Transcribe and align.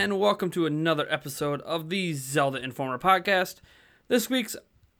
and 0.00 0.18
welcome 0.18 0.50
to 0.50 0.64
another 0.64 1.06
episode 1.10 1.60
of 1.60 1.90
the 1.90 2.14
Zelda 2.14 2.56
Informer 2.58 2.98
podcast. 2.98 3.56
This 4.08 4.30
week's 4.30 4.56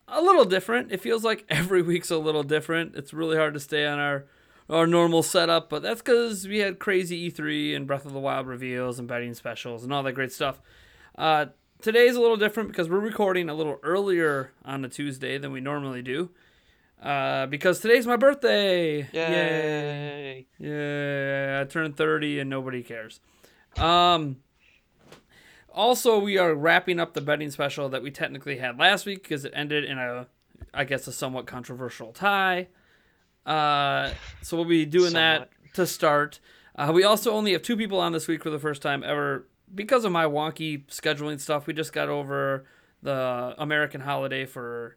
a 0.07 0.21
little 0.21 0.45
different. 0.45 0.93
It 0.93 1.01
feels 1.01 1.25
like 1.25 1.47
every 1.49 1.81
week's 1.81 2.11
a 2.11 2.19
little 2.19 2.43
different. 2.43 2.95
It's 2.95 3.15
really 3.15 3.39
hard 3.39 3.55
to 3.55 3.61
stay 3.61 3.87
on 3.87 3.99
our 3.99 4.27
our 4.69 4.87
normal 4.87 5.23
setup, 5.23 5.71
but 5.71 5.81
that's 5.81 6.03
because 6.03 6.47
we 6.47 6.59
had 6.59 6.79
crazy 6.79 7.31
E3 7.31 7.75
and 7.75 7.87
Breath 7.87 8.05
of 8.05 8.13
the 8.13 8.19
Wild 8.19 8.47
reveals 8.47 8.99
and 8.99 9.09
betting 9.09 9.33
specials 9.33 9.85
and 9.85 9.93
all 9.93 10.03
that 10.03 10.13
great 10.13 10.33
stuff. 10.33 10.61
Uh, 11.17 11.47
today's 11.81 12.15
a 12.15 12.21
little 12.21 12.37
different 12.37 12.69
because 12.69 12.91
we're 12.91 13.01
recording 13.01 13.49
a 13.49 13.55
little 13.55 13.79
earlier 13.83 14.53
on 14.67 14.85
a 14.85 14.89
Tuesday 14.91 15.39
than 15.39 15.51
we 15.51 15.63
normally 15.63 16.03
do. 16.03 16.29
Uh, 17.03 17.47
because 17.47 17.81
today's 17.81 18.07
my 18.07 18.17
birthday. 18.17 19.09
Yay! 19.15 20.47
Yeah, 20.59 21.63
I 21.63 21.65
turned 21.65 21.97
30 21.97 22.41
and 22.41 22.51
nobody 22.51 22.83
cares. 22.83 23.21
Um, 23.79 24.37
also, 25.75 26.19
we 26.19 26.39
are 26.39 26.55
wrapping 26.55 27.01
up 27.01 27.15
the 27.15 27.21
betting 27.21 27.51
special 27.51 27.89
that 27.89 28.03
we 28.03 28.11
technically 28.11 28.59
had 28.59 28.79
last 28.79 29.07
week 29.07 29.23
because 29.23 29.45
it 29.45 29.53
ended 29.55 29.85
in 29.85 29.99
a, 29.99 30.27
I 30.73 30.85
guess, 30.85 31.07
a 31.07 31.13
somewhat 31.13 31.47
controversial 31.47 32.13
tie. 32.13 32.69
Uh, 33.47 34.13
so 34.43 34.57
we'll 34.57 34.67
be 34.67 34.85
doing 34.85 35.13
that 35.15 35.51
to 35.75 35.87
start. 35.87 36.41
Uh, 36.77 36.93
we 36.95 37.05
also 37.05 37.33
only 37.33 37.53
have 37.53 37.63
two 37.63 37.77
people 37.77 37.99
on 38.01 38.13
this 38.13 38.29
week 38.29 38.43
for 38.43 38.51
the 38.51 38.59
first 38.59 38.83
time 38.83 39.03
ever 39.03 39.47
because 39.75 40.05
of 40.05 40.13
my 40.13 40.25
wonky 40.25 40.85
scheduling 40.87 41.41
stuff. 41.41 41.67
We 41.67 41.75
just 41.75 41.93
got 41.93 42.09
over 42.09 42.65
the 43.03 43.55
American 43.59 44.01
holiday 44.01 44.47
for 44.47 44.97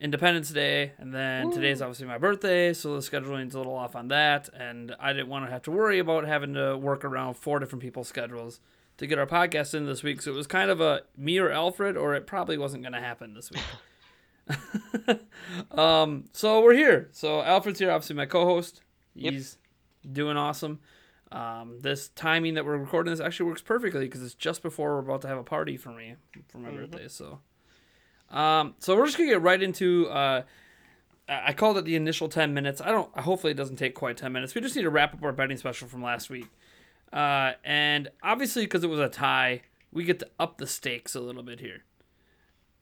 Independence 0.00 0.50
Day, 0.50 0.92
and 0.98 1.14
then 1.14 1.50
today's 1.50 1.80
obviously 1.80 2.06
my 2.06 2.18
birthday, 2.18 2.72
so 2.72 2.94
the 2.94 3.00
scheduling's 3.02 3.54
a 3.54 3.58
little 3.58 3.74
off 3.74 3.94
on 3.94 4.08
that. 4.08 4.48
And 4.52 4.94
I 4.98 5.12
didn't 5.12 5.28
want 5.28 5.46
to 5.46 5.50
have 5.50 5.62
to 5.62 5.70
worry 5.70 5.98
about 5.98 6.26
having 6.26 6.54
to 6.54 6.76
work 6.76 7.04
around 7.04 7.34
four 7.34 7.58
different 7.58 7.82
people's 7.82 8.08
schedules 8.08 8.60
to 8.98 9.06
get 9.06 9.18
our 9.18 9.26
podcast 9.26 9.74
in 9.74 9.86
this 9.86 10.02
week. 10.02 10.22
So 10.22 10.32
it 10.32 10.34
was 10.34 10.46
kind 10.46 10.70
of 10.70 10.80
a 10.80 11.02
me 11.16 11.38
or 11.38 11.50
Alfred, 11.50 11.96
or 11.96 12.14
it 12.14 12.26
probably 12.26 12.58
wasn't 12.58 12.82
going 12.82 12.92
to 12.92 13.00
happen 13.00 13.34
this 13.34 13.50
week. 13.50 15.18
um, 15.78 16.24
so 16.32 16.62
we're 16.62 16.74
here. 16.74 17.08
So 17.12 17.42
Alfred's 17.42 17.78
here, 17.78 17.90
obviously 17.90 18.16
my 18.16 18.26
co-host. 18.26 18.82
Yep. 19.14 19.32
He's 19.32 19.58
doing 20.10 20.36
awesome. 20.36 20.80
Um, 21.32 21.80
this 21.80 22.10
timing 22.10 22.54
that 22.54 22.64
we're 22.64 22.76
recording 22.76 23.12
this 23.12 23.20
actually 23.20 23.46
works 23.46 23.62
perfectly 23.62 24.04
because 24.04 24.22
it's 24.22 24.34
just 24.34 24.62
before 24.62 24.94
we're 24.94 25.00
about 25.00 25.22
to 25.22 25.28
have 25.28 25.38
a 25.38 25.42
party 25.42 25.76
for 25.76 25.90
me 25.90 26.14
for 26.48 26.58
my 26.58 26.70
birthday. 26.70 27.08
So, 27.08 27.40
um, 28.30 28.74
so 28.78 28.96
we're 28.96 29.06
just 29.06 29.18
gonna 29.18 29.30
get 29.30 29.42
right 29.42 29.60
into. 29.60 30.06
Uh, 30.08 30.42
I 31.28 31.48
I 31.48 31.52
called 31.52 31.76
it 31.76 31.84
the 31.86 31.96
initial 31.96 32.28
ten 32.28 32.54
minutes. 32.54 32.80
I 32.80 32.92
don't. 32.92 33.18
Hopefully, 33.18 33.50
it 33.50 33.56
doesn't 33.56 33.76
take 33.76 33.96
quite 33.96 34.16
ten 34.16 34.32
minutes. 34.32 34.54
We 34.54 34.60
just 34.60 34.76
need 34.76 34.82
to 34.82 34.90
wrap 34.90 35.12
up 35.12 35.24
our 35.24 35.32
betting 35.32 35.56
special 35.56 35.88
from 35.88 36.04
last 36.04 36.30
week, 36.30 36.46
uh, 37.14 37.52
and 37.64 38.10
obviously 38.22 38.64
because 38.64 38.84
it 38.84 38.88
was 38.88 39.00
a 39.00 39.08
tie, 39.08 39.62
we 39.92 40.04
get 40.04 40.18
to 40.18 40.28
up 40.38 40.58
the 40.58 40.66
stakes 40.66 41.14
a 41.14 41.20
little 41.20 41.42
bit 41.44 41.60
here. 41.60 41.84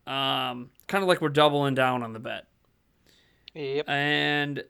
Um, 0.07 0.71
kind 0.89 1.03
of 1.03 1.09
like 1.09 1.21
we're 1.21 1.29
doubling 1.29 1.75
down 1.75 2.03
on 2.03 2.13
the 2.13 2.19
bet. 2.19 2.47
Yep. 3.55 3.89
And 3.89 4.65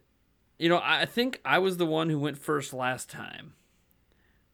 you 0.58 0.68
know, 0.68 0.80
I 0.82 1.06
think 1.06 1.40
I 1.44 1.58
was 1.58 1.76
the 1.76 1.86
one 1.86 2.10
who 2.10 2.18
went 2.18 2.36
first 2.36 2.72
last 2.72 3.08
time. 3.08 3.54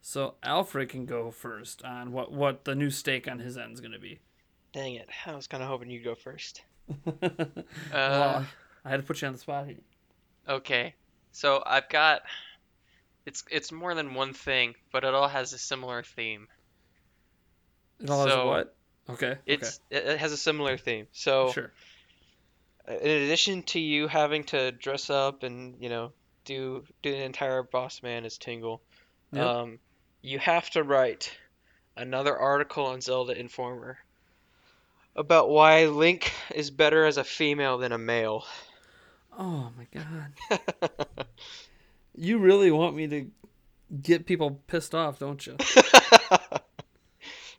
So 0.00 0.34
Alfred 0.42 0.88
can 0.88 1.06
go 1.06 1.30
first 1.30 1.82
on 1.82 2.12
what 2.12 2.30
what 2.30 2.64
the 2.64 2.74
new 2.74 2.90
stake 2.90 3.26
on 3.28 3.40
his 3.40 3.58
end 3.58 3.74
is 3.74 3.80
going 3.80 3.92
to 3.92 3.98
be. 3.98 4.20
Dang 4.72 4.94
it! 4.94 5.08
I 5.26 5.34
was 5.34 5.46
kind 5.46 5.62
of 5.62 5.68
hoping 5.68 5.90
you'd 5.90 6.04
go 6.04 6.14
first. 6.14 6.62
Uh, 7.20 7.20
well, 7.92 8.46
I 8.84 8.88
had 8.88 8.98
to 8.98 9.02
put 9.02 9.20
you 9.20 9.28
on 9.28 9.34
the 9.34 9.38
spot 9.38 9.66
here. 9.66 9.76
okay. 10.48 10.94
So 11.32 11.62
I've 11.66 11.88
got 11.88 12.22
it's 13.28 13.44
it's 13.50 13.70
more 13.70 13.94
than 13.94 14.14
one 14.14 14.32
thing, 14.32 14.74
but 14.90 15.04
it 15.04 15.12
all 15.12 15.28
has 15.28 15.52
a 15.52 15.58
similar 15.58 16.02
theme. 16.02 16.48
It 18.00 18.08
all 18.08 18.26
has 18.26 18.36
what? 18.36 18.76
Okay. 19.10 19.36
It's 19.44 19.80
it, 19.90 20.04
it 20.06 20.18
has 20.18 20.32
a 20.32 20.36
similar 20.36 20.78
theme. 20.78 21.06
So 21.12 21.52
Sure. 21.52 21.70
in 22.88 22.96
addition 22.96 23.62
to 23.64 23.78
you 23.80 24.08
having 24.08 24.44
to 24.44 24.72
dress 24.72 25.10
up 25.10 25.42
and 25.42 25.76
you 25.80 25.90
know 25.90 26.12
do 26.46 26.84
do 27.02 27.10
the 27.10 27.22
entire 27.22 27.62
boss 27.62 28.02
man 28.02 28.24
as 28.24 28.38
Tingle, 28.38 28.80
Yep. 29.32 29.44
um, 29.44 29.78
you 30.22 30.38
have 30.38 30.70
to 30.70 30.82
write 30.82 31.30
another 31.96 32.34
article 32.36 32.86
on 32.86 33.02
Zelda 33.02 33.38
Informer 33.38 33.98
about 35.14 35.50
why 35.50 35.84
Link 35.86 36.32
is 36.54 36.70
better 36.70 37.04
as 37.04 37.18
a 37.18 37.24
female 37.24 37.76
than 37.76 37.92
a 37.92 37.98
male. 37.98 38.46
Oh 39.38 39.70
my 39.76 39.86
god. 39.92 40.60
You 42.18 42.38
really 42.38 42.70
want 42.70 42.96
me 42.96 43.06
to 43.06 43.26
get 44.02 44.26
people 44.26 44.60
pissed 44.66 44.94
off, 44.94 45.18
don't 45.18 45.46
you? 45.46 45.56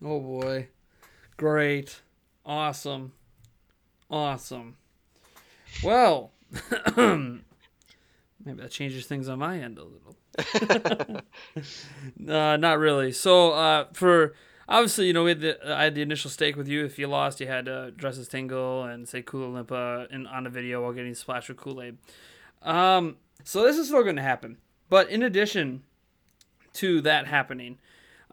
Oh 0.04 0.20
boy. 0.20 0.68
Great. 1.36 2.02
Awesome. 2.46 3.12
Awesome. 4.10 4.78
Well, 5.84 6.32
maybe 6.98 7.42
that 8.46 8.72
changes 8.72 9.06
things 9.06 9.28
on 9.28 9.40
my 9.40 9.60
end 9.60 9.78
a 9.78 9.84
little. 9.84 10.16
uh, 12.34 12.58
not 12.58 12.80
really. 12.80 13.12
So, 13.12 13.52
uh, 13.52 13.88
for 13.94 14.34
obviously, 14.70 15.08
you 15.08 15.14
know, 15.14 15.26
we 15.26 15.32
had 15.32 15.42
the, 15.42 15.76
I 15.76 15.84
had 15.84 15.96
the 15.96 16.02
initial 16.02 16.32
stake 16.32 16.56
with 16.56 16.70
you. 16.70 16.86
If 16.86 16.98
you 16.98 17.08
lost, 17.08 17.42
you 17.42 17.48
had 17.48 17.66
to 17.66 17.92
dress 17.92 18.18
as 18.18 18.30
Tingle 18.30 18.86
and 18.86 19.08
say 19.08 19.22
Kooloo-Limpah 19.22 20.12
in, 20.12 20.26
on 20.28 20.48
a 20.48 20.50
video 20.50 20.82
while 20.82 20.94
getting 20.94 21.14
splashed 21.14 21.50
with 21.50 21.58
Kool 21.58 21.82
Aid. 21.82 21.98
Um, 22.62 23.18
so 23.44 23.64
this 23.64 23.78
is 23.78 23.88
still 23.88 24.04
going 24.04 24.16
to 24.16 24.22
happen. 24.22 24.58
But 24.90 25.10
in 25.10 25.24
addition 25.24 25.84
to 26.74 27.02
that 27.02 27.28
happening, 27.28 27.78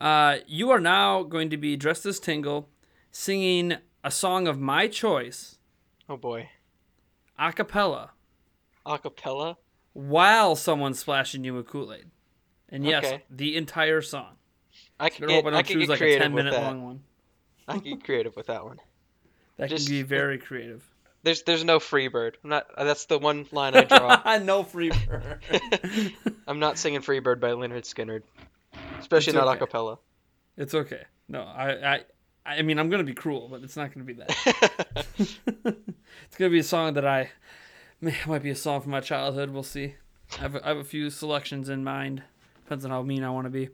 uh, 0.00 0.38
you 0.46 0.70
are 0.70 0.80
now 0.80 1.22
going 1.22 1.50
to 1.50 1.56
be 1.56 1.76
dressed 1.76 2.06
as 2.06 2.18
Tingle, 2.20 2.68
singing 3.10 3.74
a 4.04 4.10
song 4.10 4.46
of 4.46 4.58
my 4.58 4.88
choice, 4.88 5.58
oh 6.08 6.16
boy, 6.16 6.50
a 7.38 7.52
cappella, 7.52 8.10
acapella. 8.86 9.56
while 9.92 10.54
someone's 10.56 10.98
splashing 10.98 11.44
you 11.44 11.54
with 11.54 11.66
Kool 11.66 11.92
Aid. 11.92 12.06
And 12.68 12.84
yes, 12.84 13.04
Okay. 13.04 13.22
the 13.30 13.56
entire 13.56 14.02
song. 14.02 14.34
I 14.98 15.08
can 15.10 15.26
get, 15.26 15.44
I 15.44 15.48
I 15.48 15.50
don't 15.50 15.66
choose 15.66 15.76
get 15.82 15.88
like 15.90 15.96
a 16.00 16.02
creative 16.04 16.22
10 16.22 16.32
with 16.32 16.44
minute 16.44 16.58
that. 16.58 16.66
long 16.66 16.84
one. 16.84 17.02
I 17.68 17.74
could 17.74 17.84
get 17.84 18.04
creative 18.04 18.34
with 18.36 18.46
that 18.46 18.64
one. 18.64 18.80
That 19.56 19.70
Just- 19.70 19.86
can 19.86 19.94
be 19.96 20.02
very 20.02 20.38
creative. 20.38 20.84
There's 21.26 21.42
there's 21.42 21.64
no 21.64 21.80
Freebird. 21.80 22.34
I'm 22.44 22.50
not. 22.50 22.68
That's 22.78 23.06
the 23.06 23.18
one 23.18 23.48
line 23.50 23.74
I 23.74 23.82
draw. 23.82 24.22
I 24.24 24.38
no 24.52 24.62
free 24.62 24.90
bird. 24.90 25.40
I'm 26.46 26.60
not 26.60 26.78
singing 26.78 27.00
Freebird 27.00 27.40
by 27.40 27.48
Lynyrd 27.48 27.82
Skynyrd, 27.82 28.22
especially 29.00 29.32
It's 29.32 29.34
not 29.34 29.48
okay. 29.48 29.56
a 29.56 29.58
cappella. 29.58 29.98
it's 30.56 30.72
okay. 30.72 31.02
No, 31.26 31.40
I, 31.42 31.94
I, 31.96 32.00
I 32.46 32.62
mean, 32.62 32.78
I'm 32.78 32.88
gonna 32.90 33.02
be 33.02 33.12
cruel, 33.12 33.48
but 33.50 33.64
it's 33.64 33.76
not 33.76 33.92
gonna 33.92 34.04
be 34.04 34.12
that. 34.12 35.04
it's 35.18 36.36
gonna 36.38 36.50
be 36.50 36.60
a 36.60 36.62
song 36.62 36.94
that 36.94 37.04
I, 37.04 37.30
may- 38.00 38.14
might 38.28 38.44
be 38.44 38.50
a 38.50 38.54
song 38.54 38.80
from 38.80 38.92
my 38.92 39.00
childhood. 39.00 39.50
We'll 39.50 39.64
see. 39.64 39.96
I 40.38 40.42
have, 40.42 40.54
a, 40.54 40.64
I 40.64 40.68
have 40.68 40.78
a 40.78 40.84
few 40.84 41.10
selections 41.10 41.68
in 41.68 41.82
mind. 41.82 42.22
Depends 42.62 42.84
on 42.84 42.92
how 42.92 43.02
mean 43.02 43.24
I 43.24 43.30
want 43.30 43.46
to 43.46 43.50
be. 43.50 43.70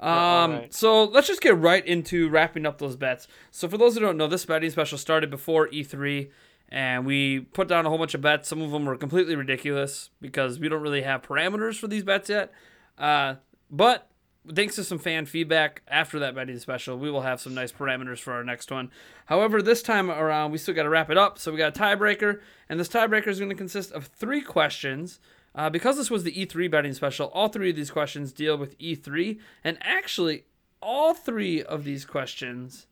Um, 0.00 0.10
alright. 0.52 0.74
so 0.74 1.04
let's 1.04 1.28
just 1.28 1.40
get 1.40 1.56
right 1.56 1.84
into 1.86 2.28
wrapping 2.28 2.66
up 2.66 2.78
those 2.78 2.96
bets. 2.96 3.28
So 3.52 3.68
for 3.68 3.78
those 3.78 3.94
who 3.94 4.00
don't 4.00 4.16
know, 4.16 4.26
this 4.26 4.44
betting 4.44 4.70
special 4.70 4.98
started 4.98 5.30
before 5.30 5.68
E3, 5.68 6.30
and 6.68 7.06
we 7.06 7.40
put 7.40 7.68
down 7.68 7.86
a 7.86 7.88
whole 7.88 7.98
bunch 7.98 8.14
of 8.14 8.20
bets. 8.20 8.48
Some 8.48 8.60
of 8.60 8.70
them 8.70 8.84
were 8.84 8.96
completely 8.96 9.36
ridiculous 9.36 10.10
because 10.20 10.58
we 10.58 10.68
don't 10.68 10.82
really 10.82 11.02
have 11.02 11.22
parameters 11.22 11.78
for 11.78 11.88
these 11.88 12.04
bets 12.04 12.28
yet. 12.28 12.52
Uh, 12.98 13.36
but 13.70 14.10
thanks 14.54 14.74
to 14.76 14.84
some 14.84 14.98
fan 14.98 15.26
feedback 15.26 15.82
after 15.88 16.18
that 16.18 16.34
betting 16.34 16.58
special, 16.58 16.98
we 16.98 17.10
will 17.10 17.22
have 17.22 17.40
some 17.40 17.54
nice 17.54 17.72
parameters 17.72 18.18
for 18.18 18.32
our 18.32 18.44
next 18.44 18.70
one. 18.70 18.90
However, 19.26 19.62
this 19.62 19.82
time 19.82 20.10
around, 20.10 20.52
we 20.52 20.58
still 20.58 20.74
got 20.74 20.82
to 20.82 20.88
wrap 20.88 21.10
it 21.10 21.18
up. 21.18 21.38
So 21.38 21.52
we 21.52 21.58
got 21.58 21.76
a 21.76 21.80
tiebreaker, 21.80 22.40
and 22.68 22.78
this 22.78 22.88
tiebreaker 22.88 23.28
is 23.28 23.38
going 23.38 23.50
to 23.50 23.56
consist 23.56 23.92
of 23.92 24.06
three 24.06 24.40
questions. 24.40 25.20
Uh, 25.54 25.68
because 25.68 25.96
this 25.96 26.10
was 26.10 26.22
the 26.22 26.32
E3 26.32 26.70
betting 26.70 26.92
special, 26.92 27.28
all 27.28 27.48
three 27.48 27.70
of 27.70 27.76
these 27.76 27.90
questions 27.90 28.32
deal 28.32 28.56
with 28.56 28.78
E3, 28.78 29.40
and 29.64 29.76
actually, 29.80 30.44
all 30.80 31.14
three 31.14 31.62
of 31.62 31.82
these 31.84 32.04
questions 32.04 32.86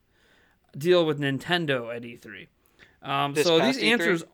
deal 0.77 1.07
with 1.07 1.21
Nintendo 1.21 1.95
at 1.95 2.03
E3. 2.03 2.49
Um, 3.07 3.35
so 3.37 3.61
these 3.61 3.79
E3? 3.79 3.93
answers, 3.93 4.25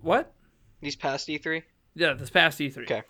what? 0.00 0.32
These 0.80 0.96
past 0.96 1.28
E 1.28 1.38
E3. 1.38 1.62
Yeah, 1.94 2.14
this 2.14 2.30
past 2.30 2.58
E3. 2.58 2.78
Okay. 2.84 3.02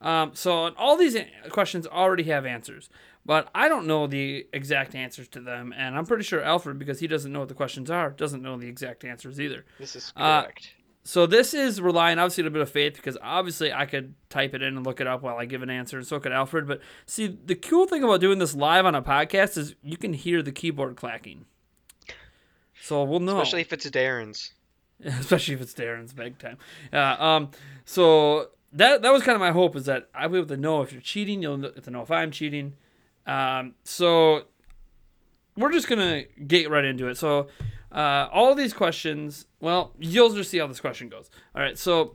Um, 0.00 0.30
so 0.34 0.72
all 0.76 0.96
these 0.96 1.16
questions 1.50 1.86
already 1.86 2.22
have 2.24 2.46
answers, 2.46 2.88
but 3.26 3.48
I 3.54 3.68
don't 3.68 3.86
know 3.86 4.06
the 4.06 4.46
exact 4.52 4.94
answers 4.94 5.26
to 5.28 5.40
them, 5.40 5.74
and 5.76 5.96
I'm 5.96 6.06
pretty 6.06 6.22
sure 6.22 6.40
Alfred, 6.40 6.78
because 6.78 7.00
he 7.00 7.08
doesn't 7.08 7.32
know 7.32 7.40
what 7.40 7.48
the 7.48 7.54
questions 7.54 7.90
are, 7.90 8.10
doesn't 8.10 8.40
know 8.40 8.56
the 8.56 8.68
exact 8.68 9.04
answers 9.04 9.40
either. 9.40 9.64
This 9.78 9.96
is 9.96 10.12
Uh, 10.16 10.42
correct. 10.42 10.74
So 11.02 11.24
this 11.26 11.54
is 11.54 11.80
relying 11.80 12.18
obviously 12.18 12.44
on 12.44 12.48
a 12.48 12.50
bit 12.50 12.60
of 12.60 12.70
faith 12.70 12.94
because 12.94 13.16
obviously 13.22 13.72
I 13.72 13.86
could 13.86 14.14
type 14.28 14.54
it 14.54 14.60
in 14.62 14.76
and 14.76 14.84
look 14.86 15.00
it 15.00 15.06
up 15.06 15.22
while 15.22 15.38
I 15.38 15.46
give 15.46 15.62
an 15.62 15.70
answer, 15.70 15.96
and 15.98 16.06
so 16.06 16.20
could 16.20 16.32
Alfred. 16.32 16.68
But 16.68 16.80
see, 17.06 17.26
the 17.26 17.54
cool 17.54 17.86
thing 17.86 18.04
about 18.04 18.20
doing 18.20 18.38
this 18.38 18.54
live 18.54 18.84
on 18.84 18.94
a 18.94 19.00
podcast 19.02 19.56
is 19.56 19.74
you 19.82 19.96
can 19.96 20.12
hear 20.12 20.42
the 20.42 20.52
keyboard 20.52 20.96
clacking. 20.96 21.46
So 22.82 23.02
we'll 23.04 23.20
know, 23.20 23.40
Especially 23.40 23.62
if 23.62 23.72
it's 23.72 23.88
Darren's. 23.90 24.52
especially 25.04 25.54
if 25.54 25.60
it's 25.60 25.74
Darren's 25.74 26.12
big 26.12 26.38
time. 26.38 26.58
Yeah. 26.92 27.16
Um. 27.18 27.50
So 27.84 28.48
that 28.72 29.02
that 29.02 29.12
was 29.12 29.22
kind 29.22 29.34
of 29.34 29.40
my 29.40 29.50
hope 29.52 29.76
is 29.76 29.86
that 29.86 30.08
I'll 30.14 30.28
be 30.28 30.38
able 30.38 30.48
to 30.48 30.56
know 30.56 30.82
if 30.82 30.92
you're 30.92 31.00
cheating. 31.02 31.42
You'll 31.42 31.58
know- 31.58 31.70
to 31.70 31.90
know 31.90 32.02
if 32.02 32.10
I'm 32.10 32.30
cheating. 32.30 32.74
Um. 33.26 33.74
So 33.84 34.44
we're 35.56 35.72
just 35.72 35.88
gonna 35.88 36.22
get 36.46 36.70
right 36.70 36.84
into 36.84 37.08
it. 37.08 37.16
So, 37.16 37.48
uh, 37.90 38.28
all 38.32 38.54
these 38.54 38.72
questions, 38.72 39.46
well, 39.60 39.92
you'll 39.98 40.32
just 40.32 40.50
see 40.50 40.58
how 40.58 40.66
this 40.68 40.80
question 40.80 41.08
goes. 41.08 41.30
All 41.54 41.60
right, 41.62 41.76
so 41.76 42.14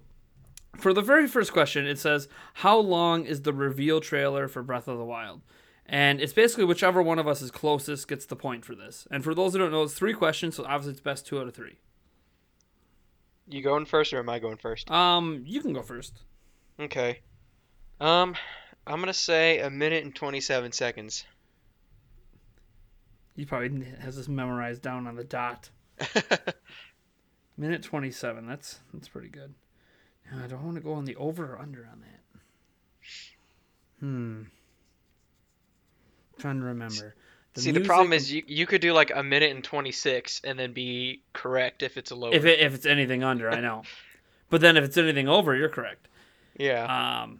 for 0.77 0.94
the 0.94 1.01
very 1.01 1.27
first 1.27 1.51
question, 1.51 1.85
it 1.85 2.00
says, 2.00 2.27
"How 2.56 2.77
long 2.77 3.25
is 3.25 3.41
the 3.41 3.53
reveal 3.53 4.00
trailer 4.00 4.47
for 4.47 4.63
Breath 4.63 4.88
of 4.88 4.97
the 4.97 5.03
Wild?" 5.03 5.41
And 5.85 6.21
it's 6.21 6.31
basically 6.33 6.63
whichever 6.63 7.01
one 7.01 7.19
of 7.19 7.27
us 7.27 7.41
is 7.41 7.51
closest 7.51 8.07
gets 8.07 8.25
the 8.25 8.38
point 8.38 8.63
for 8.63 8.74
this. 8.74 9.06
And 9.12 9.24
for 9.24 9.35
those 9.35 9.51
who 9.53 9.59
don't 9.59 9.71
know, 9.71 9.83
it's 9.83 9.94
three 9.94 10.13
questions, 10.13 10.56
so 10.56 10.63
obviously 10.63 10.91
it's 10.91 11.01
best 11.01 11.27
two 11.27 11.39
out 11.39 11.47
of 11.47 11.53
three. 11.53 11.77
You 13.48 13.62
going 13.62 13.86
first 13.86 14.13
or 14.13 14.19
am 14.19 14.30
I 14.30 14.40
going 14.40 14.57
first? 14.57 14.90
Um, 14.90 15.44
you 15.45 15.62
can 15.62 15.74
go 15.74 15.81
first. 15.81 16.13
Okay. 16.80 17.19
Um, 18.00 18.36
I'm 18.88 19.00
gonna 19.00 19.13
say 19.13 19.60
a 19.60 19.69
minute 19.69 20.04
and 20.04 20.16
27 20.16 20.72
seconds. 20.72 21.25
He 23.36 23.45
probably 23.45 23.86
has 24.00 24.16
this 24.16 24.28
memorized 24.28 24.81
down 24.81 25.07
on 25.07 25.16
the 25.16 25.24
dot. 25.24 25.69
Minute 27.57 27.84
twenty-seven. 27.84 28.48
That's 28.48 28.80
that's 28.94 29.07
pretty 29.07 29.30
good. 29.30 29.54
Now, 30.31 30.44
I 30.44 30.48
don't 30.48 30.63
want 30.63 30.75
to 30.75 30.81
go 30.81 30.94
on 30.94 31.06
the 31.06 31.16
over 31.16 31.54
or 31.54 31.60
under 31.60 31.88
on 31.92 32.01
that. 32.01 32.19
Hmm. 34.00 34.44
trying 36.38 36.60
to 36.60 36.66
remember. 36.66 37.16
See, 37.55 37.71
the 37.71 37.81
problem 37.81 38.13
is 38.13 38.31
you 38.31 38.44
you 38.47 38.65
could 38.65 38.81
do 38.81 38.94
like 38.94 39.11
a 39.13 39.21
minute 39.21 39.51
and 39.51 39.63
26 39.63 40.41
and 40.44 40.57
then 40.57 40.73
be 40.73 41.21
correct 41.33 41.83
if 41.83 41.97
it's 41.97 42.09
a 42.11 42.15
lower. 42.15 42.33
if 42.33 42.45
it, 42.45 42.59
if 42.59 42.73
it's 42.73 42.85
anything 42.85 43.23
under, 43.23 43.50
I 43.50 43.59
know. 43.59 43.83
But 44.50 44.61
then 44.61 44.77
if 44.77 44.83
it's 44.83 44.97
anything 44.97 45.27
over, 45.27 45.55
you're 45.55 45.69
correct. 45.69 46.07
yeah. 46.59 47.23
Um. 47.23 47.39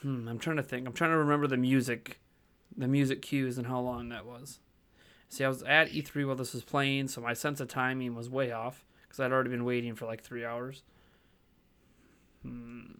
Hmm, 0.00 0.26
I'm 0.26 0.38
trying 0.38 0.56
to 0.56 0.62
think. 0.62 0.86
I'm 0.86 0.94
trying 0.94 1.10
to 1.10 1.18
remember 1.18 1.46
the 1.46 1.58
music, 1.58 2.18
the 2.74 2.88
music 2.88 3.20
cues 3.20 3.58
and 3.58 3.66
how 3.66 3.80
long 3.80 4.08
that 4.08 4.24
was. 4.24 4.60
See, 5.28 5.44
I 5.44 5.48
was 5.48 5.62
at 5.64 5.90
E3 5.90 6.26
while 6.26 6.36
this 6.36 6.54
was 6.54 6.64
playing, 6.64 7.08
so 7.08 7.20
my 7.20 7.34
sense 7.34 7.60
of 7.60 7.68
timing 7.68 8.14
was 8.14 8.30
way 8.30 8.52
off 8.52 8.86
because 9.02 9.20
I'd 9.20 9.32
already 9.32 9.50
been 9.50 9.66
waiting 9.66 9.94
for 9.94 10.06
like 10.06 10.22
three 10.22 10.46
hours. 10.46 10.82
Hmm. 12.42 12.92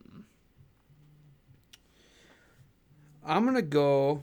I'm 3.25 3.45
gonna 3.47 3.63
go. 3.63 4.23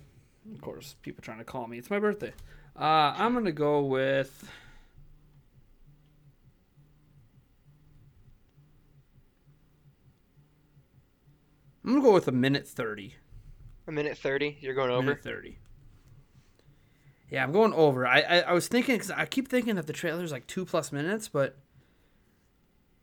Of 0.52 0.62
course, 0.62 0.96
people 1.02 1.24
trying 1.24 1.38
to 1.38 1.44
call 1.46 1.68
me. 1.68 1.78
It's 1.78 1.90
my 1.90 2.00
birthday. 2.00 2.34
Uh, 2.76 3.14
I'm 3.16 3.34
gonna 3.34 3.52
go 3.52 3.82
with. 3.84 4.50
I'm 11.84 11.92
gonna 11.92 12.02
go 12.04 12.14
with 12.14 12.28
a 12.28 12.32
minute 12.32 12.68
thirty. 12.68 13.16
a 13.88 13.92
minute 13.92 14.18
30. 14.18 14.58
You're 14.62 14.74
going 14.74 14.90
over. 14.90 15.02
Minute 15.02 15.24
thirty. 15.24 15.60
Yeah, 17.30 17.44
I'm 17.44 17.52
going 17.52 17.74
over. 17.74 18.06
I 18.08 18.20
I, 18.22 18.40
I 18.40 18.54
was 18.54 18.68
thinking 18.68 18.96
because 18.96 19.12
I 19.12 19.26
keep 19.26 19.48
thinking 19.50 19.76
that 19.76 19.88
the 19.88 19.94
trailer's 19.94 20.32
like 20.32 20.48
two 20.48 20.66
plus 20.66 20.92
minutes, 20.92 21.28
but 21.28 21.58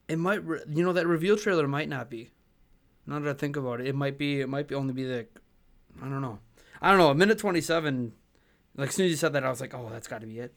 it 0.09 0.19
might. 0.19 0.45
Re- 0.45 0.61
you 0.69 0.85
know 0.85 0.93
that 0.93 1.07
reveal 1.07 1.37
trailer 1.37 1.69
might 1.69 1.89
not 1.89 2.09
be. 2.11 2.31
Now 3.07 3.19
that 3.19 3.29
I 3.29 3.35
think 3.35 3.57
about 3.57 3.81
it, 3.81 3.89
it 3.89 3.95
might 3.95 4.19
be. 4.19 4.41
It 4.41 4.49
might 4.49 4.69
be 4.69 4.75
only 4.75 4.95
be 4.95 5.05
like, 5.05 5.35
I 6.01 6.09
don't 6.09 6.21
know. 6.21 6.39
I 6.82 6.91
don't 6.91 6.99
know. 6.99 7.11
A 7.11 7.15
minute 7.15 7.38
twenty 7.38 7.61
seven. 7.61 8.12
Like 8.77 8.88
as 8.91 8.94
soon 8.94 9.06
as 9.06 9.11
you 9.11 9.17
said 9.17 9.32
that, 9.32 9.44
I 9.44 9.50
was 9.50 9.61
like, 9.61 9.75
oh, 9.75 9.88
that's 9.93 10.09
got 10.09 10.21
to 10.21 10.27
be 10.27 10.38
it. 10.38 10.55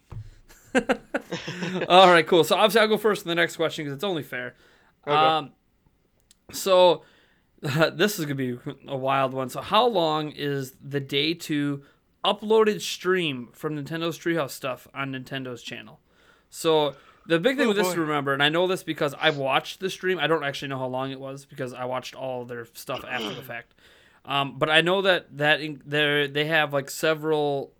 All 1.90 2.12
right, 2.12 2.25
cool. 2.25 2.44
So 2.44 2.56
obviously 2.56 2.81
I'll 2.81 2.88
go 2.88 2.98
first 2.98 3.24
in 3.25 3.30
the 3.30 3.36
next 3.36 3.56
question 3.56 3.86
because 3.86 3.96
it's 3.96 4.04
only 4.04 4.24
fair. 4.24 4.56
Okay. 5.08 5.16
Um, 5.16 5.52
so 6.52 7.04
this 7.62 8.20
is 8.20 8.25
gonna 8.25 8.36
be 8.36 8.58
a 8.88 8.96
wild 8.98 9.34
one. 9.34 9.50
So 9.50 9.62
how 9.62 9.86
long 9.88 10.31
is 10.31 10.75
the 10.81 11.00
day 11.00 11.34
two 11.34 11.84
uploaded 12.24 12.81
stream 12.81 13.50
from 13.54 13.75
Nintendo's 13.75 14.18
Treehouse 14.18 14.52
stuff 14.52 14.88
on 14.94 15.12
Nintendo's 15.12 15.62
channel? 15.62 16.00
So 16.50 16.96
the 17.25 17.40
big 17.40 17.58
thing 17.58 17.66
Oh, 17.66 17.70
with 17.70 17.78
this 17.78 17.88
boy. 17.88 17.96
to 17.96 18.02
remember, 18.02 18.34
and 18.34 18.44
I 18.44 18.50
know 18.50 18.68
this 18.68 18.84
because 18.84 19.16
I 19.20 19.30
watched 19.31 19.80
the 19.80 19.90
stream. 19.90 20.20
I 20.20 20.28
don't 20.28 20.44
actually 20.44 20.68
know 20.70 20.78
how 20.80 20.88
long 20.88 21.12
it 21.12 21.20
was 21.20 21.46
because 21.46 21.74
I 21.74 21.86
watched 21.86 22.16
all 22.16 22.46
their 22.46 22.66
stuff 22.74 23.04
after 23.08 23.34
the 23.34 23.42
fact. 23.42 23.74
Um, 24.25 24.58
but 24.58 24.70
I 24.70 24.81
know 24.81 25.02
that 25.02 25.38
that 25.38 25.60
they 25.86 26.28
they 26.28 26.46
have 26.46 26.72
like 26.74 26.90
several, 26.90 27.74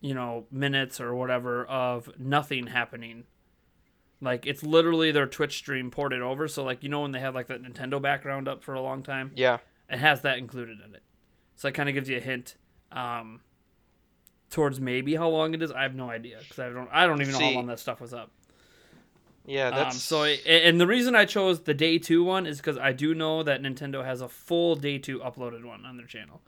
you 0.00 0.14
know, 0.14 0.46
minutes 0.50 1.00
or 1.00 1.14
whatever 1.14 1.64
of 1.66 2.10
nothing 2.18 2.66
happening. 2.66 3.24
Like 4.20 4.46
it's 4.46 4.62
literally 4.62 5.12
their 5.12 5.26
Twitch 5.26 5.56
stream 5.56 5.90
ported 5.90 6.20
over. 6.20 6.46
So 6.48 6.62
like 6.64 6.82
you 6.82 6.88
know 6.88 7.02
when 7.02 7.12
they 7.12 7.20
have 7.20 7.34
like 7.34 7.46
that 7.46 7.62
Nintendo 7.62 8.02
background 8.02 8.48
up 8.48 8.62
for 8.62 8.74
a 8.74 8.80
long 8.82 9.02
time, 9.02 9.32
Yeah. 9.34 9.58
it 9.88 9.98
has 9.98 10.22
that 10.22 10.38
included 10.38 10.78
in 10.86 10.94
it. 10.94 11.02
So 11.56 11.68
that 11.68 11.72
kind 11.72 11.88
of 11.88 11.94
gives 11.94 12.08
you 12.08 12.16
a 12.18 12.20
hint 12.20 12.56
um, 12.92 13.40
towards 14.50 14.80
maybe 14.80 15.14
how 15.14 15.28
long 15.28 15.54
it 15.54 15.62
is. 15.62 15.72
I 15.72 15.82
have 15.82 15.94
no 15.94 16.10
idea 16.10 16.38
because 16.40 16.58
I 16.58 16.68
don't 16.68 16.88
I 16.92 17.06
don't 17.06 17.20
even 17.22 17.32
know 17.32 17.40
how 17.40 17.50
long 17.52 17.66
that 17.68 17.78
stuff 17.80 18.00
was 18.00 18.12
up. 18.12 18.30
Yeah. 19.48 19.70
That's. 19.70 19.96
Um, 19.96 20.00
so, 20.00 20.24
and 20.24 20.80
the 20.80 20.86
reason 20.86 21.16
I 21.16 21.24
chose 21.24 21.62
the 21.62 21.74
day 21.74 21.98
two 21.98 22.22
one 22.22 22.46
is 22.46 22.58
because 22.58 22.78
I 22.78 22.92
do 22.92 23.14
know 23.14 23.42
that 23.42 23.62
Nintendo 23.62 24.04
has 24.04 24.20
a 24.20 24.28
full 24.28 24.76
day 24.76 24.98
two 24.98 25.18
uploaded 25.18 25.64
one 25.64 25.84
on 25.84 25.96
their 25.96 26.06
channel. 26.06 26.42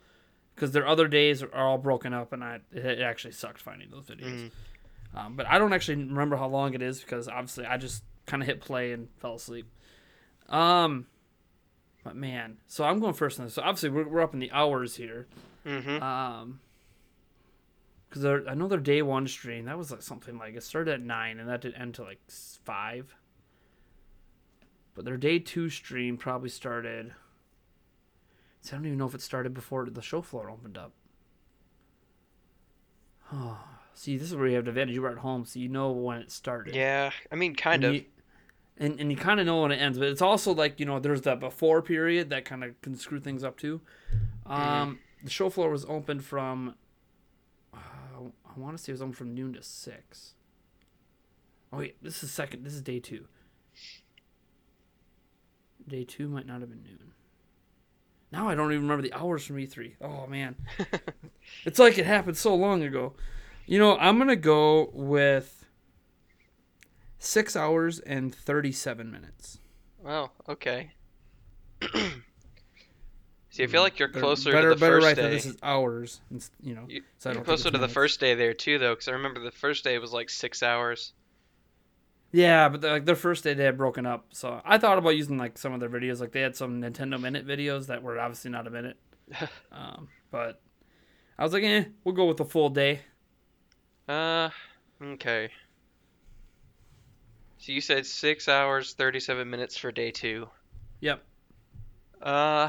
Because 0.55 0.73
their 0.73 0.87
other 0.87 1.09
days 1.09 1.43
are 1.43 1.55
all 1.55 1.79
broken 1.79 2.13
up, 2.13 2.35
and 2.35 2.45
I 2.45 2.59
it 2.71 2.85
it 2.85 3.01
actually 3.01 3.33
sucked 3.33 3.63
finding 3.63 3.89
those 3.89 4.05
videos. 4.05 4.51
Mm. 5.15 5.19
Um, 5.19 5.35
but 5.35 5.47
I 5.47 5.59
don't 5.59 5.73
actually 5.73 5.97
remember 5.97 6.37
how 6.37 6.49
long 6.49 6.75
it 6.75 6.83
is 6.83 7.01
because 7.01 7.29
obviously 7.29 7.65
I 7.65 7.79
just 7.79 8.05
kind 8.27 8.43
of 8.43 8.47
hit 8.47 8.61
play 8.61 8.93
and 8.93 9.09
fell 9.21 9.37
asleep. 9.37 9.67
Um, 10.51 11.07
but 12.05 12.15
man, 12.15 12.59
so 12.67 12.85
I'm 12.85 13.01
going 13.01 13.15
first 13.15 13.39
on 13.41 13.47
this. 13.47 13.55
So 13.55 13.63
obviously 13.63 13.89
we're, 13.89 14.07
we're 14.07 14.21
up 14.21 14.35
in 14.35 14.41
the 14.41 14.53
hours 14.53 14.97
here. 14.97 15.27
Mm-hmm. 15.65 16.03
Um, 16.03 16.61
because 18.11 18.43
I 18.49 18.55
know 18.55 18.67
their 18.67 18.81
day 18.81 19.03
one 19.03 19.29
stream 19.29 19.67
that 19.67 19.79
was 19.79 19.93
like 19.93 20.03
something 20.03 20.37
like 20.37 20.57
it 20.57 20.65
started 20.65 20.95
at 20.95 21.01
nine 21.01 21.39
and 21.39 21.49
that 21.49 21.61
did 21.61 21.75
end 21.75 21.95
to 21.95 22.03
like 22.03 22.21
five. 22.65 23.15
But 24.95 25.05
their 25.05 25.17
day 25.17 25.39
two 25.39 25.71
stream 25.71 26.17
probably 26.17 26.49
started. 26.49 27.15
See, 28.63 28.73
I 28.73 28.77
don't 28.77 28.87
even 28.87 28.99
know 28.99 29.07
if 29.07 29.15
it 29.15 29.23
started 29.23 29.55
before 29.55 29.89
the 29.89 30.03
show 30.03 30.23
floor 30.23 30.51
opened 30.51 30.77
up. 30.77 30.93
Oh, 33.33 33.59
see, 33.95 34.17
this 34.17 34.29
is 34.29 34.35
where 34.35 34.49
you 34.49 34.57
have 34.57 34.65
the 34.65 34.71
advantage. 34.71 34.95
You 34.95 35.03
were 35.03 35.13
at 35.13 35.19
home, 35.19 35.45
so 35.45 35.61
you 35.61 35.69
know 35.69 35.93
when 35.93 36.19
it 36.19 36.33
started. 36.33 36.75
Yeah. 36.75 37.13
I 37.31 37.37
mean, 37.37 37.55
kind 37.55 37.85
and 37.85 37.95
of. 37.95 37.95
You, 37.95 38.05
and, 38.77 38.99
and 38.99 39.11
you 39.11 39.17
kind 39.17 39.39
of 39.39 39.47
know 39.47 39.63
when 39.63 39.73
it 39.73 39.77
ends, 39.77 39.99
but 39.99 40.09
it's 40.09 40.23
also 40.23 40.53
like 40.53 40.81
you 40.81 40.87
know 40.87 40.99
there's 40.99 41.23
that 41.23 41.39
before 41.39 41.81
period 41.81 42.31
that 42.31 42.45
kind 42.45 42.65
of 42.65 42.81
can 42.81 42.97
screw 42.97 43.21
things 43.21 43.45
up 43.45 43.57
too. 43.57 43.81
Um, 44.47 44.99
The 45.23 45.31
show 45.31 45.51
floor 45.51 45.71
was 45.71 45.85
open 45.85 46.21
from 46.21 46.75
I 48.55 48.59
want 48.59 48.77
to 48.77 48.83
say 48.83 48.91
it 48.91 48.95
was 48.95 49.03
open 49.03 49.13
from 49.13 49.35
noon 49.35 49.53
to 49.55 49.63
six. 49.63 50.35
Oh 51.73 51.79
wait, 51.79 52.03
this 52.03 52.23
is 52.23 52.31
second. 52.31 52.65
This 52.65 52.75
is 52.75 52.83
day 52.83 52.99
two. 52.99 53.27
Day 55.87 56.05
two 56.05 56.29
might 56.29 56.47
not 56.47 56.61
have 56.61 56.71
been 56.71 56.83
noon. 56.83 57.13
Now 58.33 58.49
I 58.49 58.55
don't 58.55 58.73
even 58.73 58.83
remember 58.83 59.03
the 59.03 59.13
hours 59.13 59.45
from 59.45 59.57
E3. 59.57 59.95
Oh 60.01 60.27
man, 60.27 60.57
it's 61.65 61.79
like 61.79 61.99
it 61.99 62.07
happened 62.07 62.37
so 62.37 62.55
long 62.55 62.83
ago. 62.83 63.15
You 63.67 63.79
know, 63.79 63.97
I'm 63.99 64.19
gonna 64.19 64.37
go 64.37 64.91
with 64.93 65.67
six 67.19 67.57
hours 67.57 67.99
and 68.01 68.35
thirty-seven 68.35 69.11
minutes. 69.11 69.59
Oh, 70.07 70.31
okay. 70.49 70.93
See, 73.51 73.65
I 73.65 73.67
feel 73.67 73.83
like 73.83 73.99
you're 73.99 74.09
closer 74.09 74.53
better, 74.53 74.69
to 74.71 74.75
the 74.77 74.81
better 74.81 75.01
first 75.01 75.17
day. 75.17 75.31
this 75.31 75.47
is 75.47 75.57
hours. 75.63 76.21
You 76.63 76.75
know, 76.77 76.85
You, 76.89 77.03
so 77.19 77.33
you're 77.33 77.43
closer 77.43 77.69
to 77.71 77.79
the 77.79 77.89
first 77.89 78.21
day 78.21 78.35
there 78.37 78.55
too, 78.55 78.79
though, 78.79 78.93
because 78.93 79.09
I 79.09 79.13
remember 79.13 79.41
the 79.41 79.51
first 79.51 79.83
day 79.83 79.99
was 79.99 80.13
like 80.13 80.31
six 80.31 80.63
hours. 80.63 81.13
Yeah, 82.33 82.69
but 82.69 82.85
like 82.85 83.05
their 83.07 83.17
first 83.17 83.43
day 83.43 83.55
they 83.55 83.65
had 83.65 83.77
broken 83.77 84.07
up, 84.07 84.27
so 84.31 84.61
I 84.65 84.79
thought 84.79 84.99
about 84.99 85.17
using 85.17 85.37
like 85.37 85.59
some 85.59 85.73
of 85.73 85.81
their 85.81 85.89
videos. 85.89 86.21
Like 86.21 86.31
they 86.31 86.43
had 86.43 86.55
some 86.55 86.81
Nintendo 86.81 87.21
Minute 87.21 87.45
videos 87.45 87.89
that 87.89 88.05
were 88.05 88.21
obviously 88.21 88.53
not 88.53 88.69
a 88.69 88.71
minute, 88.71 88.97
um, 89.73 90.07
but 90.31 90.61
I 91.37 91.43
was 91.43 91.53
like, 91.53 91.65
eh, 91.65 91.87
we'll 92.05 92.15
go 92.15 92.27
with 92.27 92.39
a 92.39 92.45
full 92.45 92.69
day. 92.71 93.01
Uh, 94.09 94.51
okay. 95.03 95.51
So 97.59 97.73
you 97.73 97.81
said 97.81 98.07
six 98.07 98.49
hours, 98.49 98.93
thirty-seven 98.93 99.51
minutes 99.51 99.77
for 99.77 99.91
day 99.91 100.13
two. 100.13 100.49
Yep. 101.01 101.25
Uh, 102.23 102.69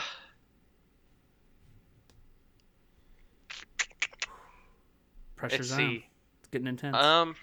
Pressure's 5.42 5.72
let's 5.72 5.72
on. 5.74 5.78
see. 5.90 6.06
It's 6.40 6.48
getting 6.50 6.68
intense. 6.68 6.96
Um, 6.98 7.36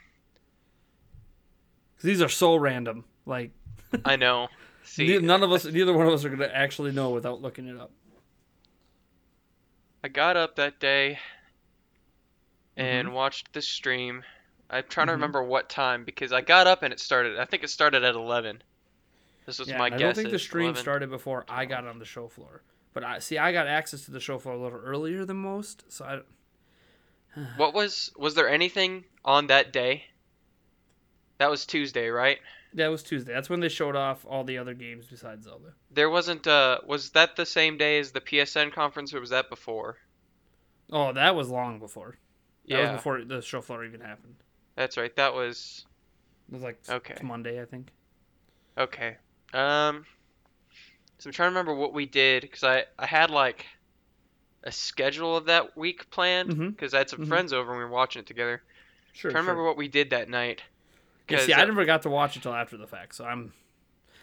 these 2.02 2.22
are 2.22 2.28
so 2.28 2.56
random. 2.56 3.04
Like 3.26 3.50
I 4.04 4.16
know. 4.16 4.48
See, 4.84 5.18
none 5.18 5.42
of 5.42 5.52
us, 5.52 5.64
neither 5.66 5.92
one 5.92 6.06
of 6.06 6.12
us 6.14 6.24
are 6.24 6.30
gonna 6.30 6.46
actually 6.52 6.92
know 6.92 7.10
without 7.10 7.42
looking 7.42 7.66
it 7.68 7.76
up. 7.78 7.90
I 10.02 10.08
got 10.08 10.36
up 10.36 10.56
that 10.56 10.78
day 10.80 11.18
and 12.76 13.08
Mm-hmm. 13.08 13.16
watched 13.16 13.52
the 13.52 13.60
stream. 13.62 14.22
I'm 14.70 14.84
trying 14.88 15.08
to 15.08 15.12
Mhm. 15.12 15.16
remember 15.16 15.42
what 15.42 15.68
time 15.68 16.04
because 16.04 16.32
I 16.32 16.40
got 16.40 16.66
up 16.66 16.82
and 16.82 16.92
it 16.92 17.00
started. 17.00 17.38
I 17.38 17.44
think 17.44 17.64
it 17.64 17.68
started 17.70 18.04
at 18.04 18.14
11. 18.14 18.62
This 19.46 19.58
was 19.58 19.68
Yeah, 19.68 19.78
my 19.78 19.86
I 19.86 19.90
guess. 19.90 19.98
I 19.98 20.02
don't 20.02 20.14
think 20.14 20.30
the 20.30 20.38
stream 20.38 20.66
11. 20.66 20.80
started 20.82 21.10
before 21.10 21.44
I 21.48 21.64
got 21.64 21.86
on 21.86 21.98
the 21.98 22.04
show 22.04 22.28
floor. 22.28 22.62
But 22.94 23.02
I 23.04 23.18
see, 23.18 23.38
I 23.38 23.52
got 23.52 23.66
access 23.66 24.04
to 24.04 24.10
the 24.10 24.20
show 24.20 24.38
floor 24.38 24.54
a 24.54 24.58
little 24.58 24.78
earlier 24.80 25.24
than 25.24 25.38
most, 25.38 25.84
so 25.90 26.04
I, 26.04 26.20
What 27.56 27.74
was 27.74 28.10
was 28.16 28.34
there 28.34 28.48
anything 28.48 29.04
on 29.24 29.46
that 29.48 29.72
day? 29.72 30.04
That 31.38 31.50
was 31.50 31.64
Tuesday, 31.66 32.08
right? 32.08 32.38
That 32.74 32.88
was 32.88 33.02
Tuesday. 33.02 33.32
That's 33.32 33.48
when 33.48 33.60
they 33.60 33.68
showed 33.68 33.96
off 33.96 34.26
all 34.26 34.44
the 34.44 34.58
other 34.58 34.74
games 34.74 35.06
besides 35.06 35.44
Zelda. 35.44 35.72
There 35.90 36.10
wasn't 36.10 36.46
uh 36.46 36.80
was 36.86 37.10
that 37.10 37.36
the 37.36 37.46
same 37.46 37.78
day 37.78 37.98
as 37.98 38.12
the 38.12 38.20
PSN 38.20 38.70
conference 38.70 39.14
or 39.14 39.20
was 39.20 39.30
that 39.30 39.48
before? 39.48 39.96
Oh, 40.90 41.12
that 41.12 41.34
was 41.34 41.48
long 41.48 41.78
before. 41.78 42.16
That 42.68 42.76
Yeah. 42.76 42.82
was 42.82 42.90
before 42.98 43.24
the 43.24 43.40
show 43.42 43.60
floor 43.60 43.84
even 43.84 44.00
happened. 44.00 44.36
That's 44.76 44.96
right. 44.96 45.14
That 45.16 45.34
was 45.34 45.84
It 46.48 46.54
was 46.54 46.62
like 46.62 46.78
Okay. 46.88 47.22
Monday, 47.22 47.60
I 47.60 47.64
think. 47.64 47.90
okay. 48.76 49.16
Um 49.52 50.04
so 51.18 51.28
I'm 51.28 51.32
trying 51.32 51.46
to 51.46 51.50
remember 51.50 51.74
what 51.74 51.92
we 51.92 52.06
did 52.06 52.50
cuz 52.50 52.62
I 52.64 52.84
I 52.98 53.06
had 53.06 53.30
like 53.30 53.66
a 54.64 54.72
schedule 54.72 55.36
of 55.36 55.46
that 55.46 55.76
week 55.76 56.10
planned 56.10 56.50
Mhm. 56.50 56.76
cuz 56.78 56.92
I 56.94 56.98
had 56.98 57.10
some 57.10 57.20
Mhm. 57.20 57.28
friends 57.28 57.52
over 57.52 57.70
and 57.70 57.78
we 57.78 57.84
were 57.84 57.90
watching 57.90 58.20
it 58.20 58.26
together. 58.26 58.62
Sure. 59.12 59.30
trying 59.32 59.42
to 59.44 59.50
remember 59.50 59.64
what 59.66 59.76
we 59.76 59.88
did 59.88 60.10
that 60.10 60.28
night. 60.28 60.62
Yeah, 61.28 61.40
see, 61.40 61.52
I 61.52 61.62
uh, 61.62 61.64
never 61.64 61.84
got 61.84 62.02
to 62.02 62.10
watch 62.10 62.36
it 62.36 62.42
till 62.42 62.54
after 62.54 62.76
the 62.76 62.86
fact, 62.86 63.14
so 63.16 63.24
I'm, 63.24 63.52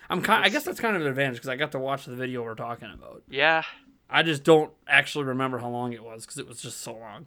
I'm 0.10 0.22
kind. 0.22 0.46
I 0.46 0.50
guess 0.50 0.64
that's 0.64 0.80
kind 0.80 0.96
of 0.96 1.02
an 1.02 1.08
advantage 1.08 1.36
because 1.38 1.50
I 1.50 1.56
got 1.56 1.72
to 1.74 1.80
watch 1.80 2.06
the 2.06 2.16
video 2.16 2.44
we're 2.44 2.56
talking 2.56 2.90
about. 2.92 3.24
Yeah. 3.28 3.64
I 4.10 4.24
just 4.24 4.44
don't 4.44 4.72
actually 4.88 5.26
remember 5.26 5.58
how 5.58 5.70
long 5.70 5.92
it 5.92 6.04
was 6.04 6.26
because 6.26 6.38
it 6.38 6.48
was 6.48 6.62
just 6.62 6.80
so 6.82 6.94
long. 6.94 7.26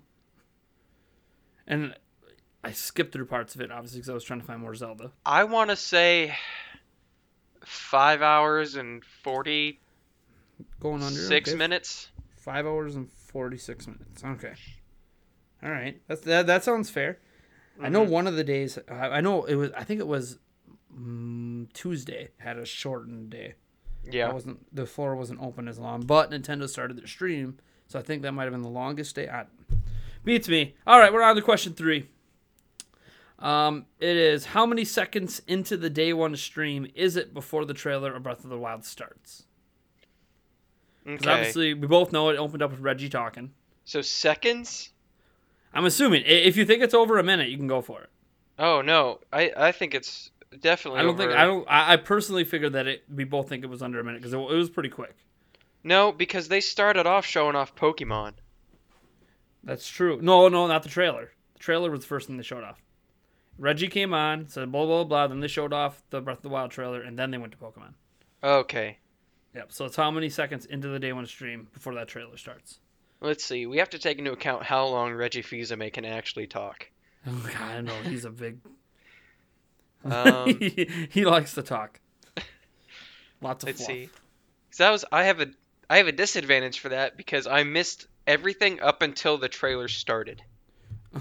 And 1.66 1.94
I 2.64 2.72
skipped 2.72 3.12
through 3.12 3.26
parts 3.26 3.54
of 3.54 3.60
it 3.60 3.70
obviously 3.70 3.98
because 3.98 4.10
I 4.10 4.14
was 4.14 4.24
trying 4.24 4.40
to 4.40 4.46
find 4.46 4.60
more 4.60 4.74
Zelda. 4.74 5.12
I 5.26 5.44
want 5.44 5.70
to 5.70 5.76
say 5.76 6.36
5 7.64 8.22
hours 8.22 8.74
and 8.76 9.04
forty. 9.04 9.80
Going 10.80 11.02
under 11.02 11.20
okay. 11.34 11.54
minutes. 11.54 12.10
Five 12.49 12.67
hours 12.67 12.97
and 12.97 13.11
forty 13.12 13.59
six 13.59 13.87
minutes. 13.87 14.25
Okay. 14.25 14.55
All 15.62 15.71
right. 15.71 16.00
That's 16.09 16.23
that. 16.23 16.47
That 16.47 16.64
sounds 16.64 16.88
fair. 16.88 17.19
I 17.81 17.90
know 17.90 18.07
Mhm. 18.07 18.11
one 18.11 18.26
of 18.26 18.37
the 18.37 18.43
days. 18.45 18.78
I, 18.88 19.09
I 19.09 19.21
know 19.21 19.45
it 19.45 19.55
was. 19.57 19.71
I 19.73 19.85
think 19.85 20.00
it 20.00 20.07
was 20.07 20.38
mm, 20.99 21.71
Tuesday 21.75 22.31
had 22.38 22.57
a 22.57 22.64
shortened 22.64 23.28
day. 23.31 23.55
Yeah. 24.11 24.28
That 24.28 24.35
wasn't 24.35 24.75
the 24.75 24.87
floor 24.87 25.14
wasn't 25.14 25.43
open 25.43 25.69
as 25.69 25.78
long, 25.78 26.07
but 26.07 26.31
Nintendo 26.31 26.67
started 26.69 26.97
their 26.97 27.07
stream, 27.07 27.59
so 27.87 27.99
I 27.99 28.02
think 28.02 28.23
that 28.23 28.33
might 28.33 28.45
have 28.45 28.52
been 28.52 28.62
the 28.62 28.69
longest 28.69 29.14
day. 29.14 29.28
I, 29.28 29.45
beats 30.25 30.49
me. 30.49 30.75
All 30.87 30.99
right, 30.99 31.12
we're 31.12 31.23
on 31.23 31.37
to 31.37 31.43
question 31.43 31.75
three. 31.75 32.09
Um, 33.38 33.85
it 34.00 34.17
is 34.17 34.47
how 34.47 34.64
many 34.64 34.85
seconds 34.87 35.43
into 35.47 35.76
the 35.76 35.90
day 35.90 36.12
one 36.14 36.35
stream 36.37 36.87
is 36.95 37.14
it 37.17 37.35
before 37.35 37.64
the 37.67 37.75
trailer 37.75 38.14
of 38.14 38.23
Breath 38.23 38.43
of 38.43 38.50
the 38.50 38.59
Wild 38.59 38.85
starts? 38.87 39.45
Because 41.12 41.26
Okay. 41.26 41.32
obviously 41.38 41.74
we 41.74 41.86
both 41.86 42.12
know 42.12 42.28
it 42.28 42.36
opened 42.36 42.62
up 42.62 42.70
with 42.70 42.80
Reggie 42.80 43.08
talking. 43.08 43.52
So 43.84 44.02
seconds? 44.02 44.90
I'm 45.72 45.84
assuming 45.84 46.22
if 46.26 46.56
you 46.56 46.64
think 46.64 46.82
it's 46.82 46.94
over 46.94 47.18
a 47.18 47.22
minute, 47.22 47.48
you 47.48 47.56
can 47.56 47.66
go 47.66 47.80
for 47.80 48.02
it. 48.02 48.10
Oh 48.58 48.82
no, 48.82 49.20
I 49.32 49.52
I 49.56 49.72
think 49.72 49.94
it's 49.94 50.30
definitely. 50.60 51.00
I 51.00 51.02
don't 51.04 51.16
think 51.16 51.32
I 51.32 51.44
don't. 51.44 51.66
I, 51.68 51.92
I 51.94 51.96
personally 51.96 52.44
figured 52.44 52.72
that 52.74 52.86
it. 52.86 53.04
We 53.12 53.24
both 53.24 53.48
think 53.48 53.64
it 53.64 53.68
was 53.68 53.82
under 53.82 54.00
a 54.00 54.04
minute 54.04 54.20
because 54.20 54.32
it, 54.34 54.38
it 54.38 54.54
was 54.56 54.68
pretty 54.70 54.88
quick. 54.90 55.16
No, 55.84 56.12
because 56.12 56.48
they 56.48 56.60
started 56.60 57.06
off 57.06 57.24
showing 57.24 57.54
off 57.56 57.74
Pokemon. 57.74 58.32
That's 59.64 59.88
true. 59.88 60.18
No, 60.20 60.48
no, 60.48 60.66
not 60.66 60.82
the 60.82 60.88
trailer. 60.88 61.30
The 61.54 61.58
trailer 61.60 61.90
was 61.90 62.00
the 62.00 62.06
first 62.06 62.26
thing 62.26 62.36
they 62.36 62.42
showed 62.42 62.64
off. 62.64 62.82
Reggie 63.58 63.88
came 63.88 64.12
on, 64.14 64.46
said 64.48 64.70
blah 64.70 64.86
blah 64.86 65.04
blah. 65.04 65.26
Then 65.28 65.40
they 65.40 65.48
showed 65.48 65.72
off 65.72 66.02
the 66.10 66.20
Breath 66.20 66.38
of 66.38 66.42
the 66.42 66.48
Wild 66.48 66.70
trailer, 66.70 67.00
and 67.00 67.18
then 67.18 67.30
they 67.30 67.38
went 67.38 67.52
to 67.52 67.58
Pokemon. 67.58 67.94
Okay. 68.42 68.98
Yep. 69.55 69.73
So 69.73 69.85
it's 69.87 69.97
how 69.97 70.11
many 70.11 70.28
seconds 70.28 70.67
into 70.67 70.88
the 70.88 70.99
day 70.99 71.12
one 71.12 71.26
stream 71.26 71.69
before 71.73 71.95
that 71.95 72.09
trailer 72.09 72.37
starts. 72.37 72.78
Let's 73.21 73.45
see. 73.45 73.67
We 73.67 73.78
have 73.78 73.90
to 73.90 73.99
take 73.99 74.19
into 74.19 74.33
account 74.33 74.62
how 74.62 74.87
long 74.87 75.12
Reggie 75.12 75.43
Fils-Aimé 75.43 75.93
can 75.93 76.05
actually 76.05 76.47
talk. 76.47 76.88
Oh 77.26 77.50
God, 77.52 77.61
I 77.76 77.81
know 77.81 77.95
he's 78.05 78.25
a 78.25 78.31
big. 78.31 78.59
Um, 80.05 80.57
he, 80.61 80.88
he 81.11 81.25
likes 81.25 81.55
to 81.55 81.62
talk. 81.62 81.99
Lots 83.43 83.64
of 83.64 83.69
Let's 83.71 83.78
fluff. 83.85 83.88
see. 83.88 84.07
'Cause 84.71 84.78
that 84.78 84.90
was 84.90 85.05
I 85.11 85.25
have 85.25 85.40
a 85.40 85.49
I 85.90 85.97
have 85.97 86.07
a 86.07 86.12
disadvantage 86.12 86.78
for 86.78 86.90
that 86.90 87.17
because 87.17 87.49
I 87.49 87.64
missed 87.64 88.07
everything 88.26 88.81
up 88.81 89.02
until 89.02 89.38
the 89.38 89.49
trailer 89.49 89.88
started. 89.88 90.43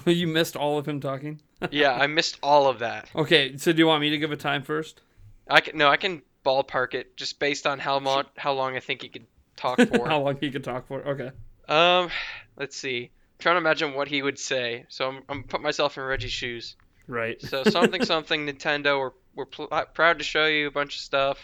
you 0.06 0.28
missed 0.28 0.56
all 0.56 0.78
of 0.78 0.88
him 0.88 1.00
talking. 1.00 1.42
Yeah, 1.72 1.92
I 1.94 2.06
missed 2.06 2.38
all 2.44 2.68
of 2.68 2.80
that. 2.80 3.10
Okay, 3.16 3.58
so 3.58 3.72
do 3.72 3.80
you 3.80 3.88
want 3.88 4.02
me 4.02 4.12
to 4.12 4.18
give 4.20 4.32
a 4.32 4.38
time 4.38 4.62
first? 4.62 5.02
I 5.50 5.62
can 5.62 5.76
no, 5.78 5.90
I 5.90 5.98
can 5.98 6.22
ballpark 6.48 6.94
it 6.94 7.18
just 7.18 7.39
based 7.39 7.68
on 7.68 7.80
how 7.80 8.00
long 8.00 8.24
how 8.38 8.54
long 8.54 8.75
I 8.77 8.80
think 8.80 9.01
he 9.01 9.10
could 9.10 9.27
talk 9.58 9.77
for. 9.92 10.08
How 10.08 10.22
long 10.22 10.38
he 10.39 10.50
could 10.51 10.63
talk 10.63 10.88
for? 10.88 11.01
Okay. 11.06 11.32
Um, 11.68 12.10
let's 12.56 12.77
see. 12.77 13.12
I'm 13.12 13.39
trying 13.39 13.56
to 13.56 13.60
imagine 13.60 13.94
what 13.94 14.08
he 14.08 14.22
would 14.22 14.39
say. 14.39 14.86
So 14.89 15.10
I'm 15.10 15.24
I'm 15.30 15.44
put 15.44 15.62
myself 15.62 15.98
in 15.98 16.04
Reggie's 16.04 16.32
shoes. 16.32 16.75
Right. 17.08 17.42
So 17.42 17.63
something 17.63 18.04
something 18.13 18.48
Nintendo. 18.48 19.00
We're 19.00 19.12
we're 19.36 19.46
pl- 19.46 19.68
proud 19.94 20.20
to 20.20 20.24
show 20.24 20.46
you 20.46 20.68
a 20.68 20.72
bunch 20.72 20.96
of 20.96 21.01
stuff. 21.01 21.38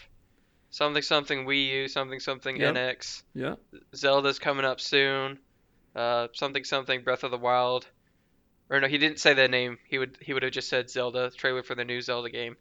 Something 0.70 1.04
something 1.04 1.46
Wii 1.46 1.68
U. 1.68 1.88
Something 1.88 2.20
something 2.20 2.58
Yep. 2.58 2.76
NX. 2.76 3.24
Yeah. 3.36 3.56
Zelda's 3.96 4.40
coming 4.40 4.66
up 4.66 4.80
soon. 4.82 5.38
Uh, 5.96 6.28
something 6.34 6.64
something 6.64 7.04
Breath 7.04 7.24
of 7.24 7.32
the 7.32 7.38
Wild. 7.38 7.86
Or 8.70 8.80
no, 8.80 8.88
he 8.88 8.98
didn't 8.98 9.20
say 9.20 9.34
the 9.36 9.48
name. 9.48 9.78
He 9.88 10.00
would 10.00 10.18
he 10.22 10.34
would 10.34 10.42
have 10.44 10.52
just 10.54 10.70
said 10.70 10.90
Zelda 10.90 11.30
trailer 11.30 11.62
for 11.64 11.76
the 11.76 11.86
new 11.86 12.02
Zelda 12.02 12.30
game. 12.30 12.56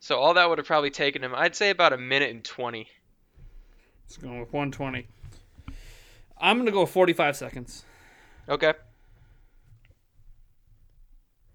So 0.00 0.18
all 0.18 0.34
that 0.34 0.48
would 0.48 0.58
have 0.58 0.66
probably 0.66 0.90
taken 0.90 1.22
him. 1.22 1.34
I'd 1.34 1.56
say 1.56 1.70
about 1.70 1.92
a 1.92 1.98
minute 1.98 2.30
and 2.30 2.44
twenty. 2.44 2.88
It's 4.06 4.16
going 4.16 4.40
with 4.40 4.52
120. 4.52 5.06
I'm 6.40 6.56
gonna 6.56 6.70
go 6.70 6.86
45 6.86 7.36
seconds. 7.36 7.84
Okay. 8.48 8.72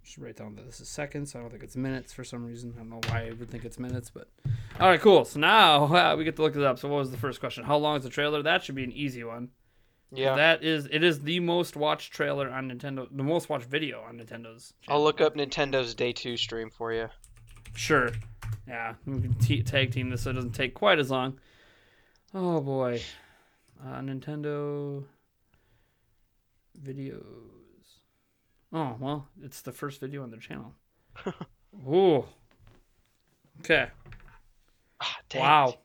Just 0.03 0.17
write 0.17 0.35
down 0.35 0.55
that 0.55 0.65
this 0.65 0.79
is 0.79 0.87
seconds. 0.87 1.33
I 1.33 1.39
don't 1.39 1.49
think 1.49 1.63
it's 1.63 1.75
minutes 1.75 2.13
for 2.13 2.23
some 2.23 2.45
reason. 2.45 2.73
I 2.75 2.79
don't 2.79 2.89
know 2.89 2.99
why 3.07 3.27
I 3.27 3.31
would 3.31 3.49
think 3.49 3.65
it's 3.65 3.79
minutes, 3.79 4.11
but 4.13 4.27
all 4.79 4.87
right, 4.87 4.99
cool. 4.99 5.25
So 5.25 5.39
now 5.39 5.85
uh, 5.95 6.15
we 6.15 6.23
get 6.23 6.35
to 6.35 6.41
look 6.41 6.55
it 6.55 6.61
up. 6.61 6.77
So 6.77 6.89
what 6.89 6.97
was 6.97 7.11
the 7.11 7.17
first 7.17 7.39
question? 7.39 7.63
How 7.63 7.77
long 7.77 7.97
is 7.97 8.03
the 8.03 8.09
trailer? 8.09 8.43
That 8.43 8.63
should 8.63 8.75
be 8.75 8.83
an 8.83 8.91
easy 8.91 9.23
one. 9.23 9.49
Yeah. 10.11 10.35
That 10.35 10.63
is. 10.63 10.87
It 10.91 11.03
is 11.03 11.21
the 11.21 11.39
most 11.39 11.75
watched 11.75 12.13
trailer 12.13 12.51
on 12.51 12.69
Nintendo. 12.69 13.07
The 13.09 13.23
most 13.23 13.49
watched 13.49 13.65
video 13.65 14.01
on 14.01 14.19
Nintendo's. 14.19 14.73
I'll 14.87 15.01
look 15.01 15.21
up 15.21 15.35
Nintendo's 15.35 15.95
Day 15.95 16.11
Two 16.11 16.37
stream 16.37 16.69
for 16.69 16.93
you. 16.93 17.09
Sure. 17.75 18.11
Yeah, 18.67 18.93
we 19.05 19.21
can 19.21 19.33
t- 19.35 19.63
tag 19.63 19.91
team 19.91 20.09
this 20.09 20.21
so 20.23 20.29
it 20.29 20.33
doesn't 20.33 20.51
take 20.53 20.73
quite 20.73 20.99
as 20.99 21.11
long. 21.11 21.39
Oh 22.33 22.61
boy, 22.61 23.01
uh, 23.83 23.99
Nintendo 23.99 25.03
videos. 26.81 27.21
Oh 28.71 28.95
well, 28.99 29.27
it's 29.43 29.61
the 29.61 29.71
first 29.71 29.99
video 29.99 30.23
on 30.23 30.31
their 30.31 30.39
channel. 30.39 30.73
Ooh. 31.87 32.25
Okay. 33.59 33.87
Ah, 35.01 35.17
Wow. 35.35 35.67
it. 35.69 35.79